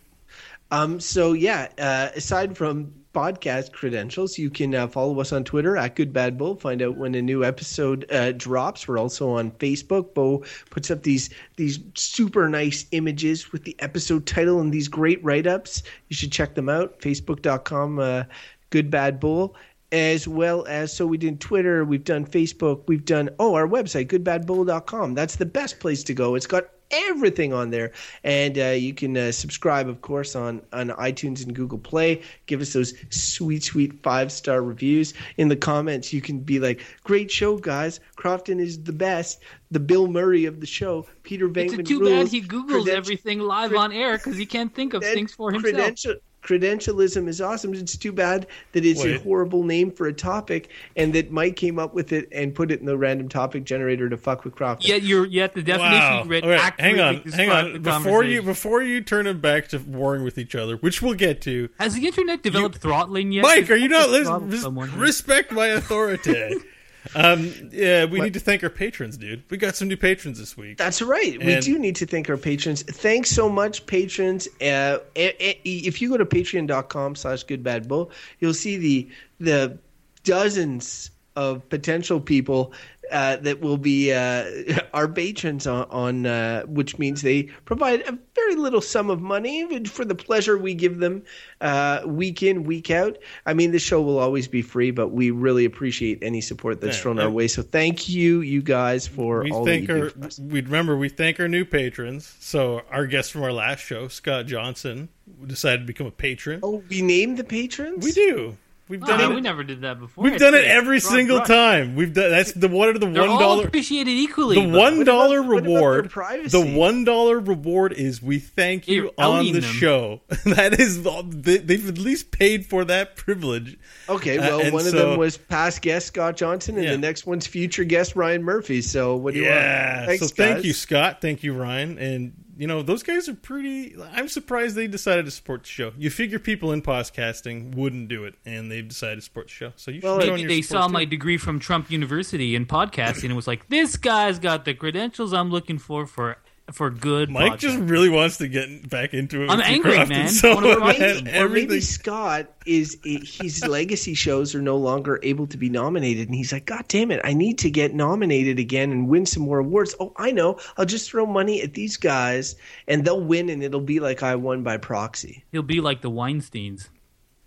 Um. 0.71 0.99
So 0.99 1.33
yeah. 1.33 1.69
Uh, 1.77 2.09
aside 2.15 2.57
from 2.57 2.93
podcast 3.15 3.71
credentials, 3.71 4.37
you 4.37 4.49
can 4.49 4.75
uh, 4.75 4.87
follow 4.87 5.19
us 5.21 5.31
on 5.31 5.45
Twitter 5.45 5.77
at 5.77 5.95
Good 5.95 6.11
Bad 6.11 6.37
Bull. 6.37 6.55
Find 6.57 6.81
out 6.81 6.97
when 6.97 7.15
a 7.15 7.21
new 7.21 7.45
episode 7.45 8.05
uh, 8.11 8.33
drops. 8.33 8.87
We're 8.87 8.99
also 8.99 9.29
on 9.29 9.51
Facebook. 9.51 10.13
Beau 10.13 10.43
puts 10.69 10.91
up 10.91 11.03
these 11.03 11.29
these 11.55 11.79
super 11.95 12.49
nice 12.49 12.85
images 12.91 13.53
with 13.53 13.63
the 13.63 13.75
episode 13.79 14.25
title 14.25 14.59
and 14.59 14.73
these 14.73 14.89
great 14.89 15.23
write 15.23 15.47
ups. 15.47 15.81
You 16.09 16.15
should 16.15 16.33
check 16.33 16.55
them 16.55 16.67
out. 16.67 16.99
Facebook.com. 16.99 17.99
Uh, 17.99 18.23
Good 18.69 18.91
Bad 18.91 19.19
Bull. 19.21 19.55
As 19.91 20.27
well 20.27 20.65
as, 20.67 20.91
so 20.91 21.07
we 21.07 21.17
did 21.17 21.39
Twitter, 21.39 21.85
we've 21.85 22.03
done 22.03 22.25
Facebook, 22.25 22.81
we've 22.87 23.05
done, 23.05 23.29
oh, 23.39 23.53
our 23.53 23.67
website, 23.67 24.07
goodbadbull.com. 24.07 25.13
That's 25.13 25.37
the 25.37 25.45
best 25.45 25.79
place 25.79 26.03
to 26.03 26.13
go. 26.13 26.35
It's 26.35 26.47
got 26.47 26.65
everything 26.91 27.53
on 27.53 27.69
there. 27.69 27.91
And 28.23 28.57
uh, 28.57 28.69
you 28.69 28.93
can 28.93 29.15
uh, 29.17 29.31
subscribe, 29.31 29.87
of 29.87 30.01
course, 30.01 30.35
on, 30.35 30.61
on 30.73 30.89
iTunes 30.89 31.43
and 31.43 31.53
Google 31.53 31.77
Play. 31.77 32.21
Give 32.45 32.61
us 32.61 32.73
those 32.73 32.93
sweet, 33.09 33.63
sweet 33.63 34.01
five 34.03 34.31
star 34.31 34.61
reviews. 34.61 35.13
In 35.37 35.47
the 35.47 35.55
comments, 35.55 36.13
you 36.13 36.21
can 36.21 36.39
be 36.39 36.59
like, 36.59 36.81
great 37.03 37.31
show, 37.31 37.57
guys. 37.57 37.99
Crofton 38.15 38.59
is 38.59 38.81
the 38.83 38.93
best. 38.93 39.41
The 39.71 39.79
Bill 39.79 40.07
Murray 40.07 40.45
of 40.45 40.59
the 40.59 40.67
show. 40.67 41.05
Peter 41.23 41.51
It's 41.55 41.89
too 41.89 41.99
rules. 41.99 42.11
bad 42.11 42.27
he 42.27 42.41
googles 42.41 42.87
everything 42.87 43.39
live 43.39 43.71
cred- 43.71 43.79
on 43.79 43.91
air 43.91 44.17
because 44.17 44.37
he 44.37 44.45
can't 44.45 44.73
think 44.73 44.93
of 44.93 45.01
cred- 45.01 45.13
things 45.13 45.33
for 45.33 45.51
himself. 45.51 45.73
Credential, 45.73 46.15
credentialism 46.45 47.27
is 47.27 47.41
awesome. 47.41 47.73
It's 47.73 47.97
too 47.97 48.11
bad 48.11 48.47
that 48.73 48.85
it's 48.85 49.03
a 49.03 49.17
horrible 49.19 49.63
name 49.63 49.91
for 49.91 50.07
a 50.07 50.13
topic, 50.13 50.69
and 50.95 51.13
that 51.13 51.31
Mike 51.31 51.55
came 51.55 51.79
up 51.79 51.93
with 51.93 52.13
it 52.13 52.27
and 52.31 52.53
put 52.53 52.71
it 52.71 52.79
in 52.79 52.85
the 52.85 52.97
random 52.97 53.27
topic 53.27 53.63
generator 53.63 54.09
to 54.09 54.17
fuck 54.17 54.43
with 54.45 54.55
Crofton. 54.55 54.87
Yet 54.87 55.03
you're 55.03 55.25
yet 55.25 55.53
the 55.55 55.61
definition 55.63 55.91
Wow. 55.99 56.23
you 56.23 56.29
read 56.29 56.43
All 56.43 56.49
right, 56.51 56.73
hang 56.79 56.99
on, 56.99 57.21
hang 57.23 57.49
on. 57.49 57.81
Before 57.81 58.23
you 58.23 58.41
before 58.41 58.81
you 58.83 59.01
turn 59.01 59.27
it 59.27 59.41
back 59.41 59.67
to 59.69 59.79
warring 59.79 60.23
with 60.23 60.37
each 60.37 60.55
other, 60.55 60.77
which 60.77 61.01
we'll 61.01 61.13
get 61.15 61.41
to. 61.41 61.69
Has 61.79 61.95
the 61.95 62.05
internet 62.05 62.43
developed 62.43 62.77
throttling 62.77 63.31
yet? 63.31 63.43
Mike, 63.43 63.69
are 63.69 63.75
you 63.75 63.87
not 63.89 64.09
Throttle 64.09 64.47
listening? 64.47 64.61
someone. 64.61 64.97
Respect 64.99 65.51
my 65.51 65.67
authority. 65.67 66.55
um, 67.13 67.69
yeah, 67.71 68.05
we 68.05 68.19
need 68.19 68.33
to 68.33 68.39
thank 68.39 68.63
our 68.63 68.69
patrons, 68.69 69.17
dude. 69.17 69.43
We 69.49 69.57
got 69.57 69.75
some 69.75 69.87
new 69.87 69.97
patrons 69.97 70.39
this 70.39 70.57
week. 70.57 70.77
That's 70.77 71.01
right. 71.01 71.37
we 71.43 71.59
do 71.59 71.77
need 71.77 71.95
to 71.97 72.05
thank 72.05 72.29
our 72.29 72.37
patrons. 72.37 72.81
Thanks 72.83 73.29
so 73.29 73.49
much, 73.49 73.85
patrons. 73.85 74.47
Uh, 74.61 74.99
if 75.15 76.01
you 76.01 76.09
go 76.09 76.17
to 76.17 76.25
patreon.com 76.25 77.15
slash 77.15 77.45
goodbadbull, 77.45 78.11
you'll 78.39 78.53
see 78.53 78.77
the 78.77 79.09
the 79.39 79.77
dozens 80.23 81.11
of 81.35 81.67
potential 81.69 82.19
people 82.19 82.71
uh, 83.11 83.37
that 83.37 83.61
will 83.61 83.77
be 83.77 84.13
uh, 84.13 84.45
our 84.93 85.07
patrons 85.07 85.67
on, 85.67 85.87
on 85.89 86.25
uh, 86.25 86.63
which 86.63 86.97
means 86.97 87.21
they 87.21 87.43
provide 87.43 88.01
a 88.01 88.17
very 88.35 88.55
little 88.55 88.81
sum 88.81 89.09
of 89.09 89.21
money 89.21 89.85
for 89.85 90.05
the 90.05 90.15
pleasure 90.15 90.57
we 90.57 90.73
give 90.73 90.99
them 90.99 91.23
uh, 91.61 92.01
week 92.05 92.43
in, 92.43 92.63
week 92.63 92.91
out. 92.91 93.17
I 93.45 93.53
mean, 93.53 93.71
the 93.71 93.79
show 93.79 94.01
will 94.01 94.19
always 94.19 94.47
be 94.47 94.61
free, 94.61 94.91
but 94.91 95.09
we 95.09 95.31
really 95.31 95.65
appreciate 95.65 96.19
any 96.21 96.41
support 96.41 96.81
that's 96.81 96.97
Yeah, 96.97 97.03
thrown 97.03 97.19
our 97.19 97.29
way. 97.29 97.47
So 97.47 97.61
thank 97.61 98.09
you, 98.09 98.41
you 98.41 98.61
guys, 98.61 99.07
for 99.07 99.43
we 99.43 99.51
all 99.51 99.65
thank 99.65 99.89
our 99.89 99.95
do 99.95 100.09
for 100.09 100.25
us. 100.25 100.39
we 100.39 100.61
remember 100.61 100.97
we 100.97 101.09
thank 101.09 101.39
our 101.39 101.47
new 101.47 101.65
patrons. 101.65 102.35
So 102.39 102.81
our 102.91 103.07
guest 103.07 103.31
from 103.31 103.43
our 103.43 103.53
last 103.53 103.79
show, 103.79 104.07
Scott 104.07 104.45
Johnson, 104.45 105.09
decided 105.45 105.81
to 105.81 105.85
become 105.85 106.07
a 106.07 106.11
patron. 106.11 106.59
Oh, 106.63 106.83
we 106.89 107.01
named 107.01 107.37
the 107.37 107.43
patrons. 107.43 108.03
We 108.03 108.11
do. 108.11 108.57
We've 108.87 109.01
Oh, 109.01 109.07
done 109.07 109.17
no, 109.19 109.31
it. 109.31 109.35
we 109.35 109.41
never 109.41 109.63
did 109.63 109.81
that 109.81 109.99
before. 109.99 110.23
We've 110.23 110.33
It's 110.33 110.43
done 110.43 110.53
it 110.53 110.63
every 110.63 110.99
single 110.99 111.37
brush. 111.37 111.47
time. 111.47 111.95
We've 111.95 112.13
done 112.13 112.29
that's 112.29 112.51
the 112.51 112.67
one 112.67 112.89
of 112.89 112.99
the 112.99 113.07
They're 113.07 113.27
one 113.27 113.65
appreciated 113.65 114.11
equally. 114.11 114.61
the 114.61 114.77
one 114.77 115.03
dollar 115.03 115.41
what 115.41 115.57
about 115.59 115.63
their 115.63 115.73
reward. 115.73 116.09
privacy? 116.11 116.49
The 116.71 116.77
one 116.77 117.03
dollar 117.03 117.39
reward 117.39 117.93
is 117.93 118.21
we 118.21 118.37
thank 118.37 118.87
you 118.87 119.03
You're 119.03 119.11
on 119.17 119.45
the 119.45 119.53
them. 119.53 119.61
show. 119.63 120.21
that 120.45 120.79
is 120.79 121.01
they, 121.03 121.57
they've 121.57 121.89
at 121.89 121.97
least 121.97 122.29
paid 122.31 122.67
for 122.67 122.85
that 122.85 123.15
privilege. 123.15 123.77
Okay, 124.07 124.37
Uh, 124.37 124.41
well, 124.41 124.59
and 124.61 124.71
one 124.73 124.85
of 124.85 124.93
them 124.93 125.17
was 125.17 125.37
past 125.37 125.81
guest 125.81 126.07
Scott 126.07 126.37
Johnson, 126.37 126.75
and 126.75 126.83
Yeah. 126.85 126.91
the 126.91 126.97
next 126.99 127.25
one's 127.25 127.47
future 127.47 127.85
guest 127.85 128.15
Ryan 128.15 128.43
Murphy. 128.43 128.81
So 128.83 129.15
what 129.15 129.33
do 129.33 129.39
you 129.39 129.45
Yeah. 129.47 129.95
want? 129.95 130.07
Thanks, 130.09 130.27
so 130.27 130.35
thank 130.35 130.57
guys. 130.57 130.65
you, 130.65 130.73
Scott. 130.73 131.21
Thank 131.21 131.41
you, 131.41 131.53
Ryan. 131.53 131.97
And 131.97 132.33
you 132.57 132.67
know 132.67 132.81
those 132.81 133.03
guys 133.03 133.27
are 133.29 133.33
pretty. 133.35 133.95
I'm 134.13 134.27
surprised 134.27 134.75
they 134.75 134.87
decided 134.87 135.25
to 135.25 135.31
support 135.31 135.63
the 135.63 135.69
show. 135.69 135.91
You 135.97 136.09
figure 136.09 136.39
people 136.39 136.71
in 136.71 136.81
podcasting 136.81 137.75
wouldn't 137.75 138.07
do 138.07 138.25
it, 138.25 138.35
and 138.45 138.71
they've 138.71 138.87
decided 138.87 139.15
to 139.15 139.21
support 139.21 139.47
the 139.47 139.53
show. 139.53 139.73
So 139.75 139.91
you 139.91 139.99
Well, 140.03 140.19
should 140.19 140.29
they- 140.29 140.35
They, 140.35 140.39
your 140.41 140.47
they 140.49 140.61
saw 140.61 140.87
too. 140.87 140.93
my 140.93 141.05
degree 141.05 141.37
from 141.37 141.59
Trump 141.59 141.91
University 141.91 142.55
in 142.55 142.65
podcasting 142.65 143.25
and 143.25 143.35
was 143.35 143.47
like, 143.47 143.67
"This 143.69 143.97
guy's 143.97 144.39
got 144.39 144.65
the 144.65 144.73
credentials 144.73 145.33
I'm 145.33 145.49
looking 145.51 145.77
for 145.77 146.05
for 146.05 146.37
for 146.71 146.89
good." 146.89 147.29
Mike 147.29 147.53
podcast." 147.53 147.59
just 147.59 147.77
really 147.79 148.09
wants 148.09 148.37
to 148.37 148.47
get 148.47 148.89
back 148.89 149.13
into 149.13 149.43
it. 149.43 149.49
I'm 149.49 149.57
with 149.57 149.67
you, 149.67 149.73
angry, 149.73 149.91
Crofton, 149.93 150.17
man. 150.17 150.29
So 150.29 150.51
I 150.51 150.53
wanna 150.55 150.67
bad. 150.79 150.99
Or 151.17 151.23
maybe 151.23 151.29
everything. 151.31 151.81
Scott 151.81 152.47
is 152.65 152.97
his 153.03 153.65
legacy 153.65 154.13
shows 154.13 154.55
are 154.55 154.61
no 154.61 154.77
longer 154.77 155.19
able 155.23 155.47
to 155.47 155.57
be 155.57 155.69
nominated, 155.69 156.27
and 156.27 156.35
he's 156.35 156.51
like, 156.51 156.65
God 156.65 156.85
damn 156.87 157.11
it, 157.11 157.21
I 157.23 157.33
need 157.33 157.59
to 157.59 157.69
get 157.69 157.93
nominated 157.93 158.57
again 158.59 158.91
and 158.91 159.07
win 159.07 159.25
some 159.25 159.43
more 159.43 159.59
awards. 159.59 159.95
Oh, 159.99 160.13
I 160.17 160.31
know, 160.31 160.59
I'll 160.77 160.85
just 160.85 161.09
throw 161.09 161.25
money 161.25 161.61
at 161.61 161.73
these 161.75 161.97
guys, 161.97 162.55
and 162.87 163.05
they'll 163.05 163.21
win, 163.21 163.49
and 163.49 163.61
it'll 163.63 163.79
be 163.81 163.99
like 163.99 164.23
I 164.23 164.35
won 164.35 164.63
by 164.63 164.77
proxy. 164.77 165.43
He'll 165.51 165.61
be 165.61 165.81
like 165.81 166.01
the 166.01 166.09
Weinstein's, 166.09 166.89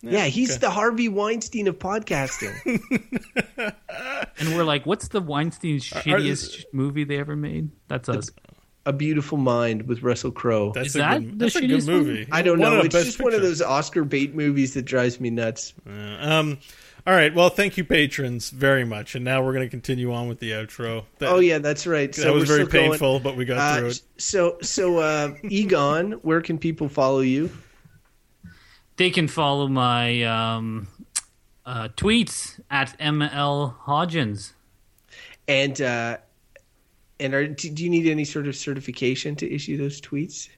Yeah, 0.02 0.26
he's 0.26 0.52
okay. 0.52 0.60
the 0.60 0.70
Harvey 0.70 1.08
Weinstein 1.08 1.66
of 1.66 1.78
podcasting. 1.80 2.54
and 4.38 4.54
we're 4.56 4.62
like, 4.64 4.86
"What's 4.86 5.08
the 5.08 5.20
Weinstein's 5.20 5.84
shittiest 5.84 6.66
movie 6.72 7.02
they 7.02 7.18
ever 7.18 7.34
made?" 7.34 7.70
That's 7.88 8.08
us. 8.08 8.30
A 8.88 8.92
Beautiful 8.92 9.36
Mind 9.38 9.86
with 9.86 10.02
Russell 10.02 10.30
Crowe. 10.32 10.72
That's 10.72 10.88
Is 10.88 10.94
a 10.96 10.98
that 10.98 11.18
good, 11.20 11.30
the 11.32 11.44
that's 11.44 11.56
a 11.56 11.60
good 11.60 11.70
shittiest 11.70 11.86
one? 11.88 11.96
movie. 11.98 12.28
I 12.32 12.42
don't 12.42 12.58
Won 12.58 12.72
know. 12.72 12.80
a 12.80 12.84
It's 12.84 12.94
Best 12.94 13.04
just 13.06 13.18
one 13.20 13.28
of 13.34 13.40
Picture. 13.40 13.48
those 13.48 13.62
Oscar 13.62 14.04
bait 14.04 14.34
movies 14.34 14.74
that 14.74 14.82
drives 14.86 15.20
me 15.20 15.30
nuts. 15.30 15.74
Um, 15.86 16.58
all 17.06 17.14
right. 17.14 17.34
Well, 17.34 17.48
thank 17.50 17.76
you, 17.76 17.84
patrons, 17.84 18.50
very 18.50 18.84
much. 18.84 19.14
And 19.14 19.24
now 19.24 19.42
we're 19.42 19.52
going 19.52 19.66
to 19.66 19.70
continue 19.70 20.12
on 20.12 20.26
with 20.28 20.40
the 20.40 20.50
outro. 20.52 21.04
That, 21.18 21.28
Oh 21.30 21.38
yeah, 21.38 21.58
that's 21.58 21.86
right. 21.86 22.10
that 22.12 22.20
So 22.22 22.32
was 22.32 22.42
we're 22.48 22.56
very 22.56 22.66
still 22.68 22.80
going. 22.80 22.90
painful, 22.92 23.20
but 23.20 23.36
we 23.36 23.44
got 23.44 23.58
Uh, 23.58 23.78
through 23.78 23.88
it. 23.88 24.02
so 24.16 24.58
so 24.62 24.98
uh, 24.98 25.34
Egon, 25.44 26.12
where 26.22 26.40
can 26.40 26.58
people 26.58 26.88
follow 26.88 27.20
you? 27.20 27.50
They 28.96 29.10
can 29.10 29.28
follow 29.28 29.68
my 29.68 30.22
um, 30.24 30.88
uh, 31.64 31.88
tweets 31.96 32.58
at 32.70 32.98
ml 32.98 33.74
hodgins. 33.84 34.52
And 35.46 35.80
uh, 35.80 36.18
and 37.20 37.34
are, 37.34 37.46
do 37.46 37.70
do 37.70 37.84
you 37.84 37.90
need 37.90 38.06
any 38.06 38.24
sort 38.24 38.46
of 38.46 38.56
certification 38.56 39.36
to 39.36 39.52
issue 39.52 39.76
those 39.76 40.00
tweets? 40.00 40.48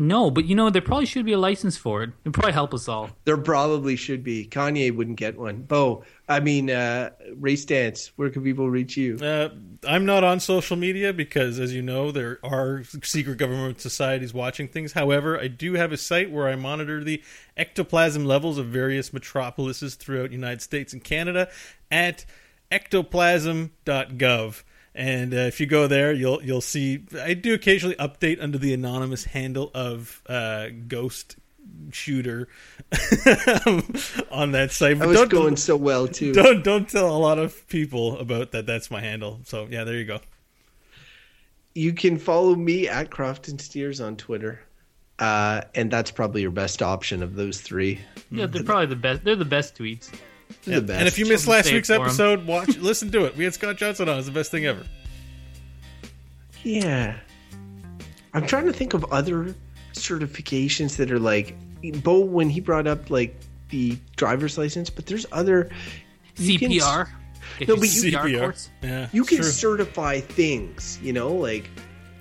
No, 0.00 0.30
but 0.30 0.44
you 0.44 0.54
know 0.54 0.70
there 0.70 0.80
probably 0.80 1.06
should 1.06 1.24
be 1.24 1.32
a 1.32 1.38
license 1.38 1.76
for 1.76 2.04
it. 2.04 2.10
It'd 2.22 2.32
probably 2.32 2.52
help 2.52 2.72
us 2.72 2.86
all. 2.86 3.10
There 3.24 3.36
probably 3.36 3.96
should 3.96 4.22
be. 4.22 4.46
Kanye 4.46 4.94
wouldn't 4.94 5.16
get 5.16 5.36
one. 5.36 5.62
Beau, 5.62 6.04
I 6.28 6.38
mean, 6.38 6.70
uh, 6.70 7.10
Ray 7.34 7.54
Stantz. 7.54 8.12
Where 8.14 8.30
can 8.30 8.44
people 8.44 8.70
reach 8.70 8.96
you? 8.96 9.16
Uh, 9.16 9.48
I'm 9.88 10.06
not 10.06 10.22
on 10.22 10.38
social 10.38 10.76
media 10.76 11.12
because, 11.12 11.58
as 11.58 11.74
you 11.74 11.82
know, 11.82 12.12
there 12.12 12.38
are 12.44 12.84
secret 13.02 13.38
government 13.38 13.80
societies 13.80 14.32
watching 14.32 14.68
things. 14.68 14.92
However, 14.92 15.36
I 15.36 15.48
do 15.48 15.74
have 15.74 15.90
a 15.90 15.96
site 15.96 16.30
where 16.30 16.48
I 16.48 16.54
monitor 16.54 17.02
the 17.02 17.20
ectoplasm 17.56 18.24
levels 18.24 18.56
of 18.56 18.66
various 18.66 19.12
metropolises 19.12 19.96
throughout 19.96 20.28
the 20.28 20.36
United 20.36 20.62
States 20.62 20.92
and 20.92 21.02
Canada 21.02 21.48
at 21.90 22.24
ectoplasm.gov. 22.70 24.62
And 24.98 25.32
uh, 25.32 25.36
if 25.36 25.60
you 25.60 25.66
go 25.66 25.86
there, 25.86 26.12
you'll 26.12 26.42
you'll 26.42 26.60
see 26.60 27.04
I 27.22 27.34
do 27.34 27.54
occasionally 27.54 27.94
update 27.96 28.42
under 28.42 28.58
the 28.58 28.74
anonymous 28.74 29.24
handle 29.26 29.70
of 29.72 30.20
uh, 30.26 30.70
Ghost 30.88 31.36
Shooter 31.92 32.48
on 34.32 34.50
that 34.52 34.70
site. 34.72 34.96
I 34.96 34.98
But 34.98 35.08
was 35.08 35.18
don't 35.18 35.28
going 35.30 35.56
so 35.56 35.76
well 35.76 36.08
too. 36.08 36.32
don't 36.32 36.64
don't 36.64 36.88
tell 36.88 37.16
a 37.16 37.16
lot 37.16 37.38
of 37.38 37.68
people 37.68 38.18
about 38.18 38.50
that. 38.50 38.66
That's 38.66 38.90
my 38.90 39.00
handle. 39.00 39.38
So 39.44 39.68
yeah, 39.70 39.84
there 39.84 39.94
you 39.94 40.04
go. 40.04 40.18
You 41.76 41.92
can 41.92 42.18
follow 42.18 42.56
me 42.56 42.88
at 42.88 43.08
Crofton 43.08 43.60
Steers 43.60 44.00
on 44.00 44.16
Twitter, 44.16 44.60
uh, 45.20 45.60
and 45.76 45.92
that's 45.92 46.10
probably 46.10 46.42
your 46.42 46.50
best 46.50 46.82
option 46.82 47.22
of 47.22 47.36
those 47.36 47.60
three. 47.60 48.00
Yeah, 48.32 48.46
they're 48.46 48.64
probably 48.64 48.86
the 48.86 48.96
best. 48.96 49.22
They're 49.22 49.36
the 49.36 49.44
best 49.44 49.76
tweets. 49.78 50.10
They're 50.64 50.80
the 50.80 50.86
best. 50.86 50.98
And 50.98 51.08
if 51.08 51.18
you 51.18 51.26
missed 51.26 51.44
Something 51.44 51.64
last 51.64 51.72
week's 51.72 51.90
episode, 51.90 52.46
watch 52.46 52.76
listen 52.78 53.10
to 53.12 53.24
it. 53.24 53.36
We 53.36 53.44
had 53.44 53.54
Scott 53.54 53.76
Johnson 53.76 54.08
on. 54.08 54.18
It's 54.18 54.26
the 54.26 54.32
best 54.32 54.50
thing 54.50 54.66
ever. 54.66 54.84
Yeah. 56.62 57.16
I'm 58.34 58.46
trying 58.46 58.66
to 58.66 58.72
think 58.72 58.94
of 58.94 59.04
other 59.12 59.54
certifications 59.94 60.96
that 60.96 61.10
are 61.10 61.18
like 61.18 61.56
Beau 62.02 62.20
when 62.20 62.50
he 62.50 62.60
brought 62.60 62.86
up 62.86 63.10
like 63.10 63.36
the 63.70 63.98
driver's 64.16 64.58
license, 64.58 64.90
but 64.90 65.06
there's 65.06 65.26
other 65.32 65.70
you 66.36 66.58
can- 66.58 66.70
CPR. 66.70 67.08
Get 67.58 67.68
No, 67.68 67.76
but 67.76 67.82
you- 67.94 68.12
CPR 68.12 68.38
course. 68.40 68.70
Yeah, 68.82 69.08
you 69.12 69.24
can 69.24 69.38
true. 69.38 69.46
certify 69.46 70.20
things, 70.20 70.98
you 71.02 71.12
know, 71.12 71.32
like 71.34 71.68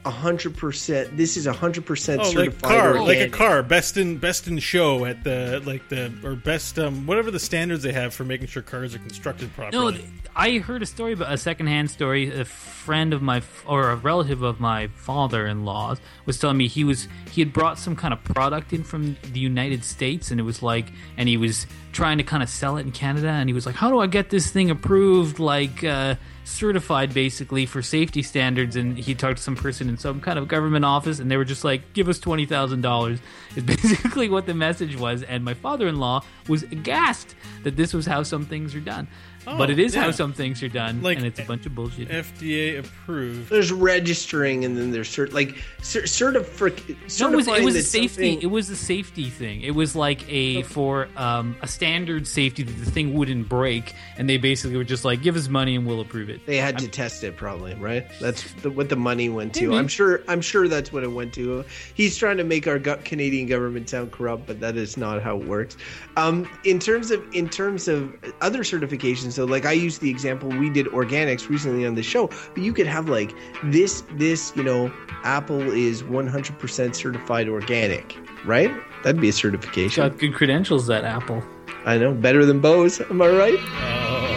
a 0.08 0.12
hundred 0.12 0.56
percent. 0.58 1.16
This 1.18 1.38
is 1.38 1.46
a 1.48 1.54
hundred 1.54 1.86
percent 1.86 2.22
Oh, 2.22 2.24
like 2.26 2.34
certified. 2.52 2.62
car, 2.64 3.02
like 3.02 3.20
a 3.20 3.30
car, 3.30 3.62
best 3.64 3.98
in 3.98 4.18
best 4.18 4.48
in 4.48 4.58
show 4.60 5.06
at 5.06 5.24
the 5.24 5.62
like 5.66 5.88
the 5.90 6.12
or 6.24 6.36
best 6.36 6.80
um 6.80 7.06
whatever 7.06 7.30
the 7.32 7.40
standards 7.40 7.84
they 7.84 7.92
have 7.94 8.14
for 8.14 8.24
making 8.26 8.48
sure 8.48 8.62
cars 8.64 8.96
are 8.96 9.00
constructed 9.00 9.54
properly. 9.54 9.98
th- 9.98 10.10
I 10.36 10.60
heard 10.60 10.84
a 10.84 10.86
story 10.86 11.14
about 11.14 11.34
a 11.34 11.38
secondhand 11.38 11.90
story. 11.92 12.30
A 12.40 12.46
friend 12.46 13.12
of 13.14 13.22
my 13.22 13.42
or 13.66 13.90
a 13.90 13.96
relative 13.96 14.44
of 14.44 14.60
my 14.60 14.88
father-in-law's 14.88 16.00
was 16.26 16.40
telling 16.40 16.58
me 16.58 16.68
he 16.68 16.84
was 16.84 17.08
he 17.32 17.42
had 17.42 17.52
brought 17.54 17.78
some 17.80 17.96
kind 17.96 18.14
of 18.14 18.24
product 18.24 18.72
in 18.74 18.84
from 18.84 19.18
the 19.34 19.40
United 19.40 19.84
States, 19.84 20.32
and 20.32 20.40
it 20.40 20.44
was 20.44 20.62
like, 20.64 20.86
and 21.18 21.28
he 21.28 21.38
was 21.38 21.68
trying 21.92 22.18
to 22.18 22.24
kind 22.24 22.44
of 22.44 22.50
sell 22.50 22.78
it 22.78 22.82
in 22.82 22.92
Canada, 22.92 23.30
and 23.30 23.50
he 23.50 23.54
was 23.54 23.66
like, 23.66 23.76
"How 23.76 23.90
do 23.90 24.00
I 24.00 24.08
get 24.08 24.30
this 24.30 24.50
thing 24.52 24.70
approved, 24.70 25.40
like 25.40 25.84
uh, 25.84 26.16
certified, 26.48 27.14
basically 27.14 27.66
for 27.66 27.82
safety 27.82 28.24
standards?" 28.24 28.76
And 28.76 28.98
he 28.98 29.14
talked 29.14 29.38
to 29.38 29.44
some 29.44 29.56
person 29.56 29.90
in 29.90 29.98
some 29.98 30.22
kind 30.22 30.40
of 30.40 30.48
government 30.48 30.86
office, 30.86 31.20
and 31.20 31.30
they 31.30 31.38
were 31.38 31.46
just 31.46 31.64
like, 31.64 31.94
"Give 31.94 32.10
us 32.10 32.20
twenty 32.20 32.46
thousand 32.46 32.82
dollars." 32.82 33.20
Is 33.56 33.64
basically 33.76 34.30
what 34.30 34.46
the 34.46 34.54
message 34.54 34.98
was, 34.98 35.24
and 35.24 35.44
my 35.44 35.54
father-in-law 35.54 36.24
was 36.48 36.64
aghast 36.64 37.36
that 37.64 37.76
this 37.76 37.94
was 37.94 38.06
how 38.06 38.24
some 38.24 38.46
things 38.46 38.76
are 38.76 38.80
done. 38.80 39.08
But 39.48 39.70
Oh, 39.70 39.72
it 39.72 39.80
is 39.80 39.96
yeah. 39.96 40.02
how 40.04 40.12
some 40.12 40.34
things 40.34 40.62
are 40.62 40.68
done, 40.68 41.02
Like, 41.02 41.18
and 41.18 41.26
it's 41.26 41.40
a 41.40 41.44
bunch 41.44 41.66
of 41.66 41.74
bullshit. 41.74 42.10
FDA 42.10 42.80
approved. 42.80 43.50
There's 43.50 43.72
registering, 43.72 44.66
and 44.66 44.78
then 44.78 44.92
there's 44.92 45.08
cert 45.10 45.32
like 45.32 45.56
cer- 45.82 46.02
certific- 46.02 46.96
No, 47.20 47.32
it 47.32 47.36
was, 47.36 47.48
it 47.48 47.64
was 47.64 47.76
a 47.76 47.82
safety. 47.82 48.08
something- 48.34 48.42
It 48.42 48.52
was 48.52 48.70
a 48.70 48.76
safety 48.76 49.30
thing. 49.30 49.62
It 49.62 49.72
was 49.74 49.96
like 49.96 50.30
a 50.30 50.64
for 50.64 51.08
um, 51.16 51.56
a 51.62 51.68
standard 51.68 52.28
safety 52.28 52.64
that 52.64 52.74
the 52.84 52.92
thing 52.92 53.14
wouldn't 53.14 53.48
break, 53.48 53.94
and 54.18 54.30
they 54.30 54.38
basically 54.38 54.76
were 54.76 54.84
just 54.84 55.06
like, 55.06 55.22
"Give 55.22 55.36
us 55.38 55.48
money 55.48 55.76
and 55.76 55.86
we'll 55.88 56.02
approve 56.02 56.30
it." 56.30 56.46
They 56.46 56.58
had 56.58 56.78
to 56.80 56.88
test 56.88 57.24
it, 57.24 57.38
probably, 57.38 57.74
right? 57.76 58.06
That's 58.20 58.52
the, 58.62 58.70
what 58.70 58.90
the 58.90 58.96
money 58.98 59.30
went 59.30 59.54
to. 59.56 59.68
Maybe. 59.70 59.78
I'm 59.78 59.88
sure. 59.88 60.22
I'm 60.28 60.42
sure 60.42 60.68
that's 60.68 60.92
what 60.92 61.04
it 61.04 61.12
went 61.12 61.34
to. 61.36 61.64
He's 61.94 62.18
trying 62.18 62.38
to 62.38 62.44
make 62.44 62.68
our 62.68 62.80
go- 62.80 63.00
Canadian 63.04 63.48
government 63.48 63.90
sound 63.90 64.12
corrupt, 64.12 64.46
but 64.48 64.60
that 64.60 64.76
is 64.76 64.98
not 64.98 65.22
how 65.22 65.40
it 65.40 65.48
works. 65.48 65.78
Um, 66.18 66.50
in 66.66 66.80
terms 66.80 67.12
of 67.12 67.24
in 67.34 67.48
terms 67.50 67.88
of 67.88 68.14
other 68.42 68.60
certifications, 68.64 69.37
so 69.38 69.46
like 69.46 69.68
I 69.68 69.72
used 69.72 70.02
the 70.02 70.10
example 70.10 70.50
we 70.50 70.68
did 70.68 70.88
organics 70.88 71.48
recently 71.48 71.86
on 71.86 71.94
the 71.94 72.02
show, 72.02 72.26
but 72.26 72.64
you 72.64 72.74
could 72.74 72.88
have 72.88 73.08
like 73.08 73.36
this 73.66 74.04
this 74.14 74.52
you 74.56 74.64
know 74.64 74.92
Apple 75.24 75.62
is 75.62 76.02
100% 76.02 76.96
certified 76.96 77.48
organic, 77.48 78.18
right? 78.46 78.72
That'd 79.04 79.22
be 79.22 79.30
a 79.30 79.34
certification. 79.34 80.10
Got 80.10 80.18
good 80.18 80.34
credentials, 80.34 80.88
that 80.88 81.04
Apple. 81.04 81.44
I 81.86 82.00
know, 82.00 82.16
better 82.16 82.48
than 82.48 82.62
Bose. 82.62 83.00
Am 83.00 83.22
I 83.22 83.28
right? 83.28 83.60
Oh. 83.60 84.37